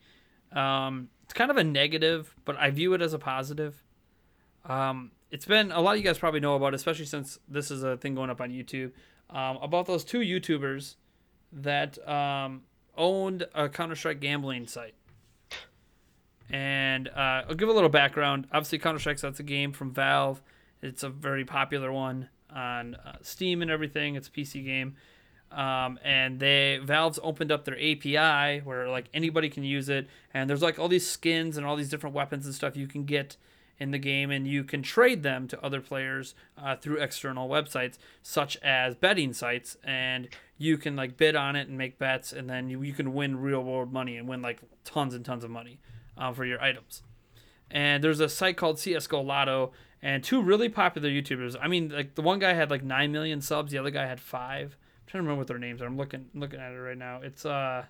um, 0.52 1.08
it's 1.24 1.32
kind 1.32 1.50
of 1.50 1.56
a 1.56 1.64
negative, 1.64 2.34
but 2.44 2.56
I 2.56 2.70
view 2.70 2.92
it 2.94 3.02
as 3.02 3.14
a 3.14 3.18
positive. 3.18 3.82
Um, 4.66 5.12
it's 5.30 5.46
been 5.46 5.72
a 5.72 5.80
lot 5.80 5.92
of 5.92 5.98
you 5.98 6.04
guys 6.04 6.18
probably 6.18 6.40
know 6.40 6.54
about, 6.54 6.74
it, 6.74 6.76
especially 6.76 7.06
since 7.06 7.38
this 7.48 7.70
is 7.70 7.82
a 7.82 7.96
thing 7.96 8.14
going 8.14 8.30
up 8.30 8.40
on 8.40 8.50
YouTube, 8.50 8.92
um, 9.30 9.56
about 9.58 9.86
those 9.86 10.04
two 10.04 10.20
YouTubers 10.20 10.96
that 11.52 11.98
um, 12.06 12.62
owned 12.96 13.46
a 13.54 13.68
Counter 13.68 13.94
Strike 13.94 14.20
gambling 14.20 14.66
site. 14.66 14.94
And 16.50 17.08
uh, 17.08 17.42
I'll 17.48 17.54
give 17.54 17.68
a 17.68 17.72
little 17.72 17.90
background. 17.90 18.46
Obviously, 18.52 18.78
Counter 18.78 18.98
Strike's 18.98 19.22
that's 19.22 19.40
a 19.40 19.44
game 19.44 19.72
from 19.72 19.92
Valve. 19.92 20.40
It's 20.82 21.02
a 21.02 21.08
very 21.08 21.44
popular 21.44 21.92
one 21.92 22.28
on 22.54 22.94
uh, 22.94 23.16
Steam 23.22 23.62
and 23.62 23.70
everything. 23.70 24.14
It's 24.14 24.28
a 24.28 24.30
PC 24.30 24.64
game, 24.64 24.96
um, 25.52 25.98
and 26.04 26.38
they 26.40 26.80
Valve's 26.82 27.18
opened 27.22 27.52
up 27.52 27.64
their 27.64 27.76
API 27.76 28.60
where 28.64 28.88
like 28.88 29.06
anybody 29.12 29.50
can 29.50 29.64
use 29.64 29.88
it, 29.88 30.08
and 30.32 30.48
there's 30.48 30.62
like 30.62 30.78
all 30.78 30.88
these 30.88 31.08
skins 31.08 31.56
and 31.56 31.66
all 31.66 31.76
these 31.76 31.90
different 31.90 32.14
weapons 32.14 32.46
and 32.46 32.54
stuff 32.54 32.76
you 32.76 32.86
can 32.86 33.04
get 33.04 33.36
in 33.78 33.90
the 33.90 33.98
game, 33.98 34.30
and 34.30 34.46
you 34.46 34.64
can 34.64 34.82
trade 34.82 35.22
them 35.22 35.46
to 35.48 35.64
other 35.64 35.80
players 35.80 36.34
uh, 36.56 36.74
through 36.76 36.96
external 36.96 37.48
websites 37.48 37.98
such 38.22 38.56
as 38.58 38.94
betting 38.94 39.32
sites, 39.32 39.76
and 39.84 40.28
you 40.56 40.78
can 40.78 40.96
like 40.96 41.16
bid 41.16 41.36
on 41.36 41.56
it 41.56 41.68
and 41.68 41.76
make 41.76 41.98
bets, 41.98 42.32
and 42.32 42.48
then 42.48 42.68
you, 42.70 42.82
you 42.82 42.92
can 42.92 43.14
win 43.14 43.38
real 43.38 43.62
world 43.62 43.92
money 43.92 44.16
and 44.16 44.26
win 44.26 44.42
like 44.42 44.60
tons 44.84 45.14
and 45.14 45.24
tons 45.24 45.44
of 45.44 45.50
money 45.50 45.78
uh, 46.18 46.32
for 46.32 46.44
your 46.44 46.60
items. 46.60 47.02
And 47.70 48.02
there's 48.02 48.20
a 48.20 48.28
site 48.28 48.56
called 48.56 48.78
CS:GO 48.78 49.20
Lotto, 49.22 49.72
and 50.02 50.24
two 50.24 50.42
really 50.42 50.68
popular 50.68 51.08
YouTubers. 51.08 51.56
I 51.60 51.68
mean, 51.68 51.90
like 51.90 52.14
the 52.14 52.22
one 52.22 52.38
guy 52.38 52.52
had 52.54 52.70
like 52.70 52.82
nine 52.82 53.12
million 53.12 53.40
subs, 53.40 53.72
the 53.72 53.78
other 53.78 53.90
guy 53.90 54.06
had 54.06 54.20
five. 54.20 54.76
I'm 54.76 55.06
trying 55.06 55.20
to 55.20 55.22
remember 55.24 55.38
what 55.40 55.46
their 55.48 55.58
names 55.58 55.80
are. 55.82 55.86
I'm 55.86 55.96
looking 55.96 56.26
looking 56.34 56.60
at 56.60 56.72
it 56.72 56.76
right 56.78 56.96
now. 56.98 57.20
It's 57.22 57.44
uh. 57.46 57.84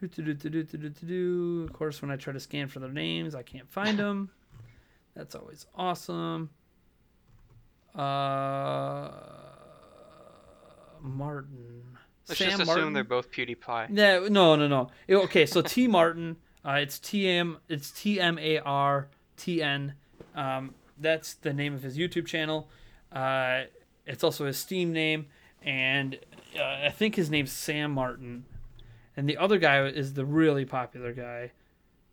Of 0.00 1.72
course, 1.72 2.00
when 2.00 2.10
I 2.12 2.16
try 2.16 2.32
to 2.32 2.38
scan 2.40 2.68
for 2.68 2.78
their 2.78 2.90
names, 2.92 3.34
I 3.34 3.42
can't 3.42 3.68
find 3.68 3.98
them. 3.98 4.30
That's 5.16 5.34
always 5.34 5.66
awesome. 5.74 6.50
Uh, 7.94 9.10
Martin. 11.02 11.82
Let's 12.28 12.38
Sam 12.38 12.50
just 12.50 12.62
assume 12.62 12.74
Martin? 12.76 12.92
they're 12.92 13.04
both 13.04 13.30
PewDiePie. 13.32 13.90
No, 13.90 14.28
no, 14.28 14.54
no, 14.56 14.68
no. 14.68 14.90
It- 15.08 15.16
Okay, 15.16 15.46
so 15.46 15.62
T 15.62 15.88
Martin, 15.88 16.36
uh, 16.64 16.72
it's 16.72 16.98
T 16.98 17.28
M, 17.28 17.58
it's 17.68 17.90
T 17.90 18.20
M 18.20 18.38
A 18.38 18.58
R 18.58 19.08
T 19.36 19.62
N. 19.62 19.94
Um, 20.34 20.74
that's 21.00 21.34
the 21.34 21.52
name 21.52 21.74
of 21.74 21.82
his 21.82 21.96
YouTube 21.96 22.26
channel. 22.26 22.68
Uh, 23.12 23.62
it's 24.06 24.24
also 24.24 24.46
his 24.46 24.58
Steam 24.58 24.92
name, 24.92 25.26
and 25.62 26.18
uh, 26.58 26.86
I 26.86 26.90
think 26.90 27.14
his 27.14 27.30
name's 27.30 27.52
Sam 27.52 27.92
Martin, 27.92 28.44
and 29.16 29.28
the 29.28 29.36
other 29.36 29.58
guy 29.58 29.86
is 29.86 30.14
the 30.14 30.24
really 30.24 30.64
popular 30.64 31.12
guy. 31.12 31.52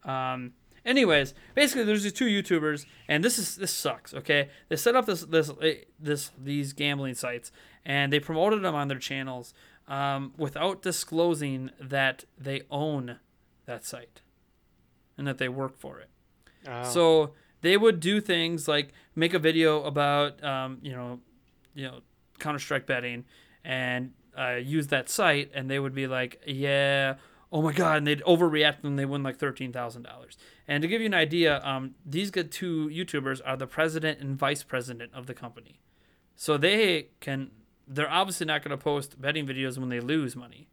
Um, 0.03 0.53
anyways, 0.85 1.33
basically, 1.55 1.83
there's 1.83 2.03
these 2.03 2.13
two 2.13 2.25
YouTubers, 2.25 2.85
and 3.07 3.23
this 3.23 3.39
is 3.39 3.55
this 3.55 3.71
sucks. 3.71 4.13
Okay, 4.13 4.49
they 4.69 4.75
set 4.75 4.95
up 4.95 5.05
this 5.05 5.21
this 5.21 5.51
this 5.99 6.31
these 6.41 6.73
gambling 6.73 7.15
sites, 7.15 7.51
and 7.85 8.13
they 8.13 8.19
promoted 8.19 8.61
them 8.61 8.75
on 8.75 8.87
their 8.87 8.99
channels 8.99 9.53
um, 9.87 10.33
without 10.37 10.81
disclosing 10.81 11.71
that 11.79 12.25
they 12.37 12.61
own 12.69 13.19
that 13.65 13.83
site 13.83 14.21
and 15.17 15.27
that 15.27 15.37
they 15.37 15.49
work 15.49 15.77
for 15.77 15.99
it. 15.99 16.09
Oh. 16.67 16.83
So 16.83 17.31
they 17.61 17.77
would 17.77 17.99
do 17.99 18.21
things 18.21 18.67
like 18.67 18.93
make 19.15 19.33
a 19.33 19.39
video 19.39 19.83
about 19.83 20.43
um, 20.43 20.79
you 20.81 20.91
know 20.91 21.19
you 21.73 21.85
know 21.85 21.99
Counter 22.39 22.59
Strike 22.59 22.85
betting 22.85 23.25
and 23.63 24.11
uh, 24.37 24.55
use 24.55 24.87
that 24.87 25.09
site, 25.09 25.51
and 25.53 25.69
they 25.69 25.79
would 25.79 25.95
be 25.95 26.07
like, 26.07 26.41
yeah. 26.45 27.15
Oh 27.51 27.61
my 27.61 27.71
god! 27.71 27.97
And 27.99 28.07
they'd 28.07 28.23
overreact 28.23 28.81
when 28.81 28.97
they 28.97 29.05
win 29.05 29.23
like 29.23 29.37
thirteen 29.37 29.71
thousand 29.71 30.03
dollars. 30.03 30.37
And 30.67 30.81
to 30.81 30.87
give 30.87 30.99
you 30.99 31.07
an 31.07 31.13
idea, 31.13 31.63
um, 31.63 31.95
these 32.05 32.31
good 32.31 32.51
two 32.51 32.89
YouTubers 32.89 33.39
are 33.45 33.55
the 33.55 33.67
president 33.67 34.19
and 34.19 34.37
vice 34.37 34.63
president 34.63 35.13
of 35.13 35.27
the 35.27 35.33
company, 35.33 35.79
so 36.35 36.57
they 36.57 37.09
can. 37.21 37.51
They're 37.87 38.09
obviously 38.09 38.47
not 38.47 38.63
going 38.63 38.77
to 38.77 38.83
post 38.83 39.21
betting 39.21 39.45
videos 39.45 39.77
when 39.77 39.89
they 39.89 39.99
lose 39.99 40.35
money, 40.35 40.67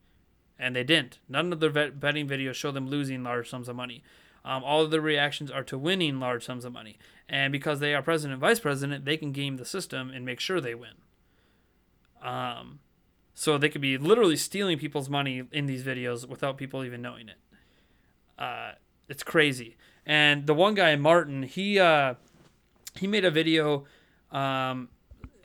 and 0.58 0.74
they 0.74 0.82
didn't. 0.82 1.20
None 1.28 1.52
of 1.52 1.60
their 1.60 1.70
bet- 1.70 2.00
betting 2.00 2.26
videos 2.26 2.54
show 2.54 2.72
them 2.72 2.88
losing 2.88 3.22
large 3.22 3.50
sums 3.50 3.68
of 3.68 3.76
money. 3.76 4.02
Um, 4.44 4.64
all 4.64 4.82
of 4.82 4.90
their 4.90 5.00
reactions 5.00 5.50
are 5.50 5.62
to 5.64 5.78
winning 5.78 6.18
large 6.18 6.44
sums 6.44 6.64
of 6.64 6.72
money, 6.72 6.98
and 7.28 7.52
because 7.52 7.80
they 7.80 7.94
are 7.94 8.02
president 8.02 8.32
and 8.32 8.40
vice 8.40 8.60
president, 8.60 9.04
they 9.04 9.16
can 9.16 9.32
game 9.32 9.56
the 9.56 9.64
system 9.64 10.10
and 10.10 10.24
make 10.24 10.40
sure 10.40 10.60
they 10.60 10.74
win. 10.74 10.94
Um, 12.22 12.80
so 13.34 13.58
they 13.58 13.68
could 13.68 13.80
be 13.80 13.98
literally 13.98 14.36
stealing 14.36 14.78
people's 14.78 15.08
money 15.08 15.44
in 15.52 15.66
these 15.66 15.82
videos 15.84 16.28
without 16.28 16.56
people 16.56 16.84
even 16.84 17.02
knowing 17.02 17.28
it. 17.28 17.36
Uh, 18.38 18.72
it's 19.08 19.22
crazy. 19.22 19.76
And 20.04 20.46
the 20.46 20.54
one 20.54 20.74
guy, 20.74 20.96
Martin, 20.96 21.44
he 21.44 21.78
uh, 21.78 22.14
he 22.96 23.06
made 23.06 23.24
a 23.24 23.30
video 23.30 23.84
um, 24.30 24.88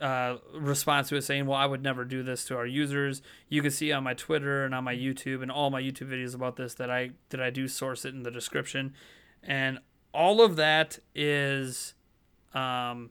uh, 0.00 0.36
response 0.54 1.08
to 1.08 1.16
it 1.16 1.22
saying, 1.22 1.46
"Well, 1.46 1.58
I 1.58 1.66
would 1.66 1.82
never 1.82 2.04
do 2.04 2.22
this 2.22 2.44
to 2.46 2.56
our 2.56 2.66
users. 2.66 3.22
You 3.48 3.62
can 3.62 3.70
see 3.70 3.92
on 3.92 4.04
my 4.04 4.14
Twitter 4.14 4.64
and 4.64 4.74
on 4.74 4.84
my 4.84 4.94
YouTube 4.94 5.42
and 5.42 5.50
all 5.50 5.70
my 5.70 5.82
YouTube 5.82 6.10
videos 6.10 6.34
about 6.34 6.56
this 6.56 6.74
that 6.74 6.90
I 6.90 7.10
that 7.30 7.40
I 7.40 7.50
do 7.50 7.68
source 7.68 8.04
it 8.04 8.14
in 8.14 8.22
the 8.22 8.30
description, 8.30 8.94
and 9.42 9.78
all 10.12 10.42
of 10.42 10.56
that 10.56 10.98
is 11.14 11.94
um, 12.54 13.10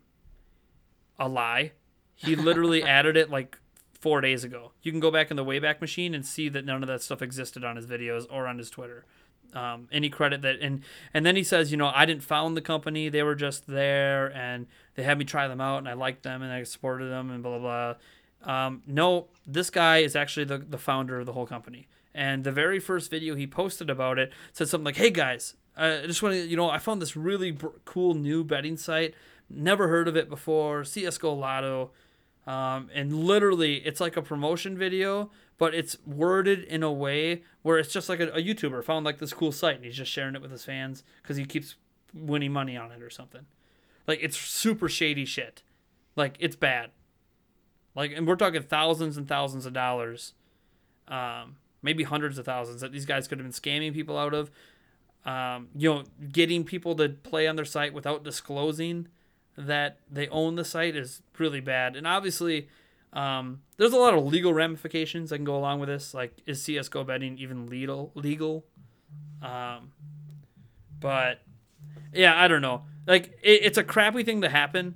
a 1.20 1.28
lie. 1.28 1.74
He 2.16 2.36
literally 2.38 2.84
added 2.84 3.18
it 3.18 3.30
like 3.30 3.58
four 4.00 4.22
days 4.22 4.44
ago. 4.44 4.72
You 4.82 4.92
can 4.92 5.00
go 5.00 5.12
back 5.12 5.32
in 5.32 5.38
the 5.38 5.46
Wayback 5.46 5.82
Machine 5.82 6.14
and 6.14 6.26
see 6.26 6.50
that 6.50 6.66
none 6.66 6.84
of 6.84 6.88
that 6.88 7.02
stuff 7.02 7.22
existed 7.22 7.64
on 7.64 7.76
his 7.76 7.86
videos 7.86 8.26
or 8.30 8.48
on 8.48 8.58
his 8.58 8.70
Twitter. 8.70 9.06
Um, 9.54 9.88
any 9.92 10.10
credit 10.10 10.42
that 10.42 10.60
and 10.62 10.84
and 11.14 11.26
then 11.26 11.36
he 11.36 11.44
says, 11.44 11.72
you 11.72 11.78
know, 11.78 11.92
I 11.94 12.06
didn't 12.06 12.24
found 12.24 12.58
the 12.58 12.62
company; 12.62 13.10
they 13.10 13.24
were 13.24 13.36
just 13.36 13.68
there, 13.68 14.28
and 14.36 14.68
they 14.98 15.04
had 15.04 15.18
me 15.20 15.26
try 15.26 15.48
them 15.48 15.62
out, 15.62 15.78
and 15.78 15.88
I 15.88 15.94
liked 15.94 16.24
them, 16.24 16.42
and 16.42 16.52
I 16.52 16.64
supported 16.64 17.06
them, 17.06 17.30
and 17.30 17.42
blah 17.44 17.60
blah 17.60 17.96
blah. 18.44 18.66
Um, 18.66 18.82
no, 18.88 19.28
this 19.46 19.70
guy 19.70 20.00
is 20.00 20.16
actually 20.16 20.46
the 20.46 20.58
the 20.58 20.80
founder 20.80 21.20
of 21.20 21.26
the 21.28 21.34
whole 21.34 21.46
company. 21.46 21.88
And 22.16 22.44
the 22.44 22.52
very 22.52 22.80
first 22.80 23.12
video 23.12 23.36
he 23.36 23.46
posted 23.46 23.92
about 23.92 24.18
it 24.18 24.34
said 24.52 24.68
something 24.68 24.86
like, 24.86 24.98
"Hey 24.98 25.12
guys, 25.12 25.54
I 25.78 26.02
just 26.08 26.24
want 26.24 26.34
to, 26.34 26.48
you 26.48 26.58
know, 26.58 26.68
I 26.68 26.80
found 26.80 27.00
this 27.00 27.16
really 27.16 27.56
cool 27.86 28.16
new 28.16 28.44
betting 28.44 28.76
site. 28.76 29.14
Never 29.52 29.88
heard 29.88 30.08
of 30.08 30.18
it 30.18 30.30
before. 30.30 30.84
CS:GO 30.84 31.32
Lotto." 31.34 31.92
Um, 32.48 32.90
and 32.94 33.14
literally, 33.14 33.76
it's 33.86 34.00
like 34.00 34.18
a 34.18 34.22
promotion 34.24 34.78
video, 34.78 35.30
but 35.60 35.76
it's 35.76 35.98
worded 36.08 36.64
in 36.64 36.82
a 36.82 36.92
way 36.92 37.44
where 37.62 37.78
it's 37.78 37.94
just 37.94 38.10
like 38.10 38.20
a, 38.20 38.30
a 38.30 38.42
YouTuber 38.42 38.84
found 38.84 39.06
like 39.06 39.20
this 39.20 39.34
cool 39.34 39.52
site 39.52 39.76
and 39.76 39.86
he's 39.86 39.98
just 39.98 40.12
sharing 40.12 40.34
it 40.34 40.42
with 40.42 40.52
his 40.52 40.64
fans 40.66 41.04
because 41.22 41.38
he 41.38 41.46
keeps 41.46 41.76
winning 42.16 42.54
money 42.54 42.76
on 42.78 42.92
it 42.92 43.04
or 43.04 43.10
something. 43.12 43.46
Like 44.08 44.20
it's 44.22 44.38
super 44.38 44.90
shady 44.90 45.26
shit. 45.26 45.64
Like 46.16 46.36
it's 46.40 46.56
bad. 46.56 46.92
Like, 47.98 48.12
and 48.16 48.28
we're 48.28 48.36
talking 48.36 48.62
thousands 48.62 49.18
and 49.18 49.28
thousands 49.28 49.66
of 49.66 49.74
dollars, 49.74 50.34
um, 51.08 51.56
maybe 51.82 52.04
hundreds 52.04 52.38
of 52.38 52.46
thousands 52.46 52.82
that 52.82 52.92
these 52.92 53.08
guys 53.08 53.28
could 53.28 53.40
have 53.40 53.46
been 53.46 53.52
scamming 53.52 53.92
people 53.92 54.18
out 54.20 54.36
of. 54.36 54.52
Um, 55.26 55.70
you 55.76 55.92
know, 55.92 56.04
getting 56.32 56.64
people 56.64 56.96
to 56.96 57.10
play 57.10 57.48
on 57.48 57.56
their 57.56 57.66
site 57.66 57.94
without 57.94 58.24
disclosing 58.24 59.08
that 59.58 59.98
they 60.10 60.28
own 60.30 60.56
the 60.56 60.64
site 60.64 60.96
is 60.96 61.24
really 61.40 61.60
bad. 61.60 61.96
And 61.96 62.06
obviously, 62.06 62.70
um, 63.14 63.62
there's 63.78 63.94
a 63.94 63.98
lot 63.98 64.14
of 64.14 64.26
legal 64.26 64.54
ramifications 64.54 65.32
that 65.32 65.38
can 65.38 65.46
go 65.46 65.58
along 65.58 65.80
with 65.80 65.90
this. 65.90 66.14
Like, 66.14 66.38
is 66.46 66.62
CS:GO 66.62 67.04
betting 67.04 67.40
even 67.40 67.68
legal? 67.68 68.12
Legal? 68.14 68.64
Um, 69.42 69.92
but 71.00 71.42
yeah, 72.14 72.40
I 72.40 72.48
don't 72.48 72.62
know. 72.62 72.84
Like, 73.08 73.40
it, 73.42 73.62
it's 73.64 73.78
a 73.78 73.84
crappy 73.84 74.24
thing 74.24 74.42
to 74.42 74.50
happen. 74.50 74.96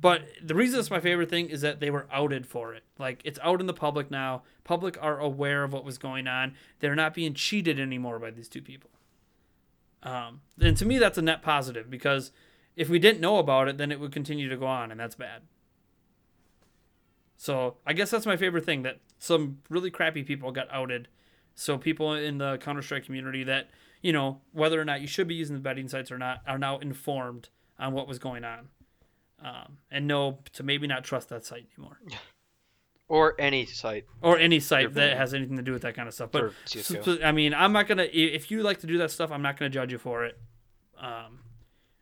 But 0.00 0.22
the 0.42 0.56
reason 0.56 0.80
it's 0.80 0.90
my 0.90 0.98
favorite 0.98 1.30
thing 1.30 1.48
is 1.48 1.60
that 1.60 1.78
they 1.78 1.90
were 1.90 2.08
outed 2.10 2.44
for 2.44 2.74
it. 2.74 2.82
Like, 2.98 3.20
it's 3.24 3.38
out 3.40 3.60
in 3.60 3.66
the 3.66 3.72
public 3.72 4.10
now. 4.10 4.42
Public 4.64 4.98
are 5.00 5.20
aware 5.20 5.62
of 5.62 5.72
what 5.72 5.84
was 5.84 5.96
going 5.96 6.26
on. 6.26 6.54
They're 6.80 6.96
not 6.96 7.14
being 7.14 7.34
cheated 7.34 7.78
anymore 7.78 8.18
by 8.18 8.32
these 8.32 8.48
two 8.48 8.62
people. 8.62 8.90
Um, 10.02 10.40
and 10.60 10.76
to 10.76 10.84
me, 10.84 10.98
that's 10.98 11.18
a 11.18 11.22
net 11.22 11.42
positive 11.42 11.88
because 11.88 12.32
if 12.74 12.88
we 12.88 12.98
didn't 12.98 13.20
know 13.20 13.38
about 13.38 13.68
it, 13.68 13.78
then 13.78 13.92
it 13.92 14.00
would 14.00 14.10
continue 14.10 14.48
to 14.48 14.56
go 14.56 14.66
on, 14.66 14.90
and 14.90 14.98
that's 14.98 15.14
bad. 15.14 15.42
So 17.36 17.76
I 17.86 17.92
guess 17.92 18.10
that's 18.10 18.26
my 18.26 18.36
favorite 18.36 18.64
thing 18.64 18.82
that 18.82 18.98
some 19.18 19.58
really 19.68 19.90
crappy 19.90 20.22
people 20.22 20.50
got 20.50 20.68
outed. 20.72 21.08
So 21.54 21.78
people 21.78 22.14
in 22.14 22.38
the 22.38 22.58
Counter 22.58 22.82
Strike 22.82 23.04
community 23.04 23.44
that 23.44 23.68
you 24.02 24.12
know 24.12 24.40
whether 24.52 24.78
or 24.80 24.84
not 24.84 25.00
you 25.00 25.06
should 25.06 25.26
be 25.28 25.34
using 25.34 25.54
the 25.56 25.62
betting 25.62 25.88
sites 25.88 26.10
or 26.12 26.18
not 26.18 26.42
are 26.46 26.58
now 26.58 26.78
informed 26.78 27.48
on 27.78 27.92
what 27.94 28.06
was 28.06 28.18
going 28.18 28.44
on, 28.44 28.68
um, 29.42 29.78
and 29.90 30.06
know 30.06 30.40
to 30.52 30.62
maybe 30.62 30.86
not 30.86 31.04
trust 31.04 31.28
that 31.30 31.44
site 31.44 31.66
anymore 31.76 31.98
Or 33.08 33.34
any 33.38 33.66
site. 33.66 34.06
or 34.22 34.38
any 34.38 34.58
site 34.58 34.94
that 34.94 35.18
has 35.18 35.34
anything 35.34 35.56
to 35.56 35.62
do 35.62 35.72
with 35.72 35.82
that 35.82 35.94
kind 35.94 36.08
of 36.08 36.14
stuff. 36.14 36.30
But 36.32 36.52
For 36.52 36.54
CS:GO. 36.64 37.02
so- 37.02 37.18
I 37.22 37.30
mean, 37.32 37.52
I'm 37.52 37.72
not 37.72 37.86
gonna. 37.86 38.06
If 38.10 38.50
you 38.50 38.62
like 38.62 38.80
to 38.80 38.86
do 38.86 38.96
that 38.98 39.10
stuff, 39.10 39.30
I'm 39.30 39.42
not 39.42 39.58
gonna 39.58 39.68
judge 39.68 39.92
you 39.92 39.98
for 39.98 40.24
it. 40.24 40.38
Um, 40.96 41.40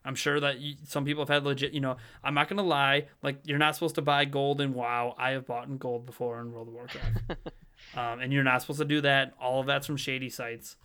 I'm 0.05 0.15
sure 0.15 0.39
that 0.39 0.61
you, 0.61 0.77
some 0.85 1.05
people 1.05 1.23
have 1.23 1.29
had 1.29 1.43
legit. 1.45 1.73
You 1.73 1.81
know, 1.81 1.97
I'm 2.23 2.35
not 2.35 2.49
gonna 2.49 2.63
lie. 2.63 3.09
Like 3.25 3.41
you're 3.45 3.59
not 3.59 3.75
supposed 3.75 3.97
to 3.97 4.03
buy 4.03 4.25
gold 4.25 4.61
in 4.61 4.73
WoW. 4.73 5.17
I 5.19 5.31
have 5.31 5.47
bought 5.47 5.67
in 5.67 5.79
gold 5.79 6.07
before 6.07 6.39
in 6.41 6.53
World 6.53 6.69
of 6.69 6.75
Warcraft, 6.75 7.19
um, 7.97 8.21
and 8.21 8.33
you're 8.33 8.45
not 8.45 8.61
supposed 8.61 8.79
to 8.79 8.85
do 8.85 9.01
that. 9.01 9.33
All 9.41 9.59
of 9.61 9.67
that's 9.67 9.87
from 9.89 9.97
shady 9.97 10.31
sites. 10.31 10.77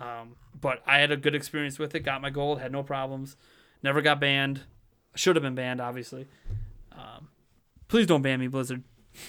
Um, 0.00 0.36
but 0.58 0.82
I 0.86 0.98
had 0.98 1.10
a 1.10 1.16
good 1.16 1.34
experience 1.34 1.78
with 1.78 1.94
it. 1.94 2.00
Got 2.00 2.22
my 2.22 2.30
gold. 2.30 2.60
Had 2.60 2.72
no 2.72 2.82
problems. 2.82 3.36
Never 3.82 4.00
got 4.00 4.20
banned. 4.20 4.62
Should 5.14 5.36
have 5.36 5.42
been 5.42 5.54
banned, 5.54 5.80
obviously. 5.80 6.26
Um, 6.92 7.28
please 7.88 8.06
don't 8.06 8.22
ban 8.22 8.40
me, 8.40 8.46
Blizzard. 8.46 8.82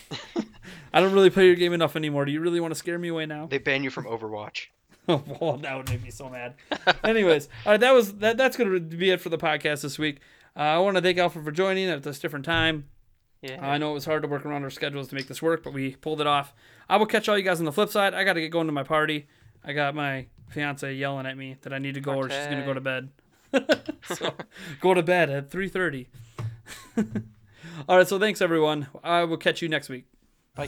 I 0.94 1.00
don't 1.00 1.14
really 1.14 1.30
play 1.30 1.48
your 1.48 1.56
game 1.56 1.74
enough 1.74 1.96
anymore. 1.96 2.26
Do 2.26 2.32
you 2.32 2.40
really 2.40 2.60
want 2.60 2.72
to 2.72 2.76
scare 2.78 3.00
me 3.00 3.08
away 3.08 3.26
now? 3.26 3.48
They 3.48 3.58
ban 3.58 3.84
you 3.84 3.90
from 3.90 4.06
Overwatch. 4.06 4.68
Oh, 5.08 5.24
well, 5.42 5.58
that 5.58 5.76
would 5.76 5.90
make 5.90 6.04
me 6.04 6.12
so 6.12 6.30
mad. 6.30 6.56
Anyways, 7.04 7.50
all 7.66 7.74
right, 7.74 7.80
that 7.80 7.94
was 7.94 8.14
that. 8.16 8.38
That's 8.38 8.56
going 8.58 8.72
to 8.72 8.80
be 8.80 9.10
it 9.10 9.22
for 9.22 9.30
the 9.30 9.38
podcast 9.38 9.82
this 9.82 9.98
week. 9.98 10.20
Uh, 10.56 10.60
I 10.60 10.78
want 10.80 10.98
to 10.98 11.02
thank 11.02 11.18
Alfred 11.18 11.46
for 11.46 11.52
joining 11.52 11.90
at 11.90 12.04
this 12.04 12.20
different 12.20 12.46
time. 12.46 12.86
Yeah. 13.42 13.58
I 13.66 13.78
know 13.80 13.92
it 13.92 13.96
was 13.96 14.06
hard 14.06 14.22
to 14.22 14.28
work 14.28 14.46
around 14.46 14.64
our 14.64 14.70
schedules 14.70 15.08
to 15.08 15.16
make 15.16 15.28
this 15.28 15.42
work, 15.42 15.64
but 15.64 15.74
we 15.74 15.96
pulled 15.96 16.22
it 16.22 16.28
off. 16.28 16.54
I 16.88 16.98
will 16.98 17.08
catch 17.08 17.28
all 17.28 17.38
you 17.38 17.44
guys 17.44 17.60
on 17.60 17.66
the 17.66 17.72
flip 17.72 17.90
side. 17.90 18.14
I 18.14 18.24
got 18.24 18.34
to 18.34 18.42
get 18.42 18.50
going 18.50 18.68
to 18.68 18.74
my 18.74 18.84
party. 18.84 19.28
I 19.64 19.74
got 19.74 19.96
my 19.96 20.28
fiance 20.50 20.94
yelling 20.94 21.26
at 21.26 21.38
me 21.38 21.58
that 21.62 21.74
I 21.74 21.80
need 21.80 21.94
to 21.96 22.02
go 22.02 22.12
okay. 22.14 22.20
or 22.20 22.30
she's 22.30 22.48
gonna 22.48 22.66
go 22.66 22.74
to 22.74 22.82
bed. 22.82 23.10
so 24.16 24.34
go 24.80 24.94
to 24.94 25.04
bed 25.04 25.30
at 25.30 25.50
three 25.50 25.70
thirty. 25.70 26.10
All 27.88 27.98
right, 27.98 28.08
so 28.08 28.20
thanks 28.20 28.42
everyone. 28.42 28.88
I 29.04 29.24
will 29.24 29.38
catch 29.38 29.62
you 29.62 29.70
next 29.70 29.90
week. 29.90 30.06
Bye. 30.56 30.68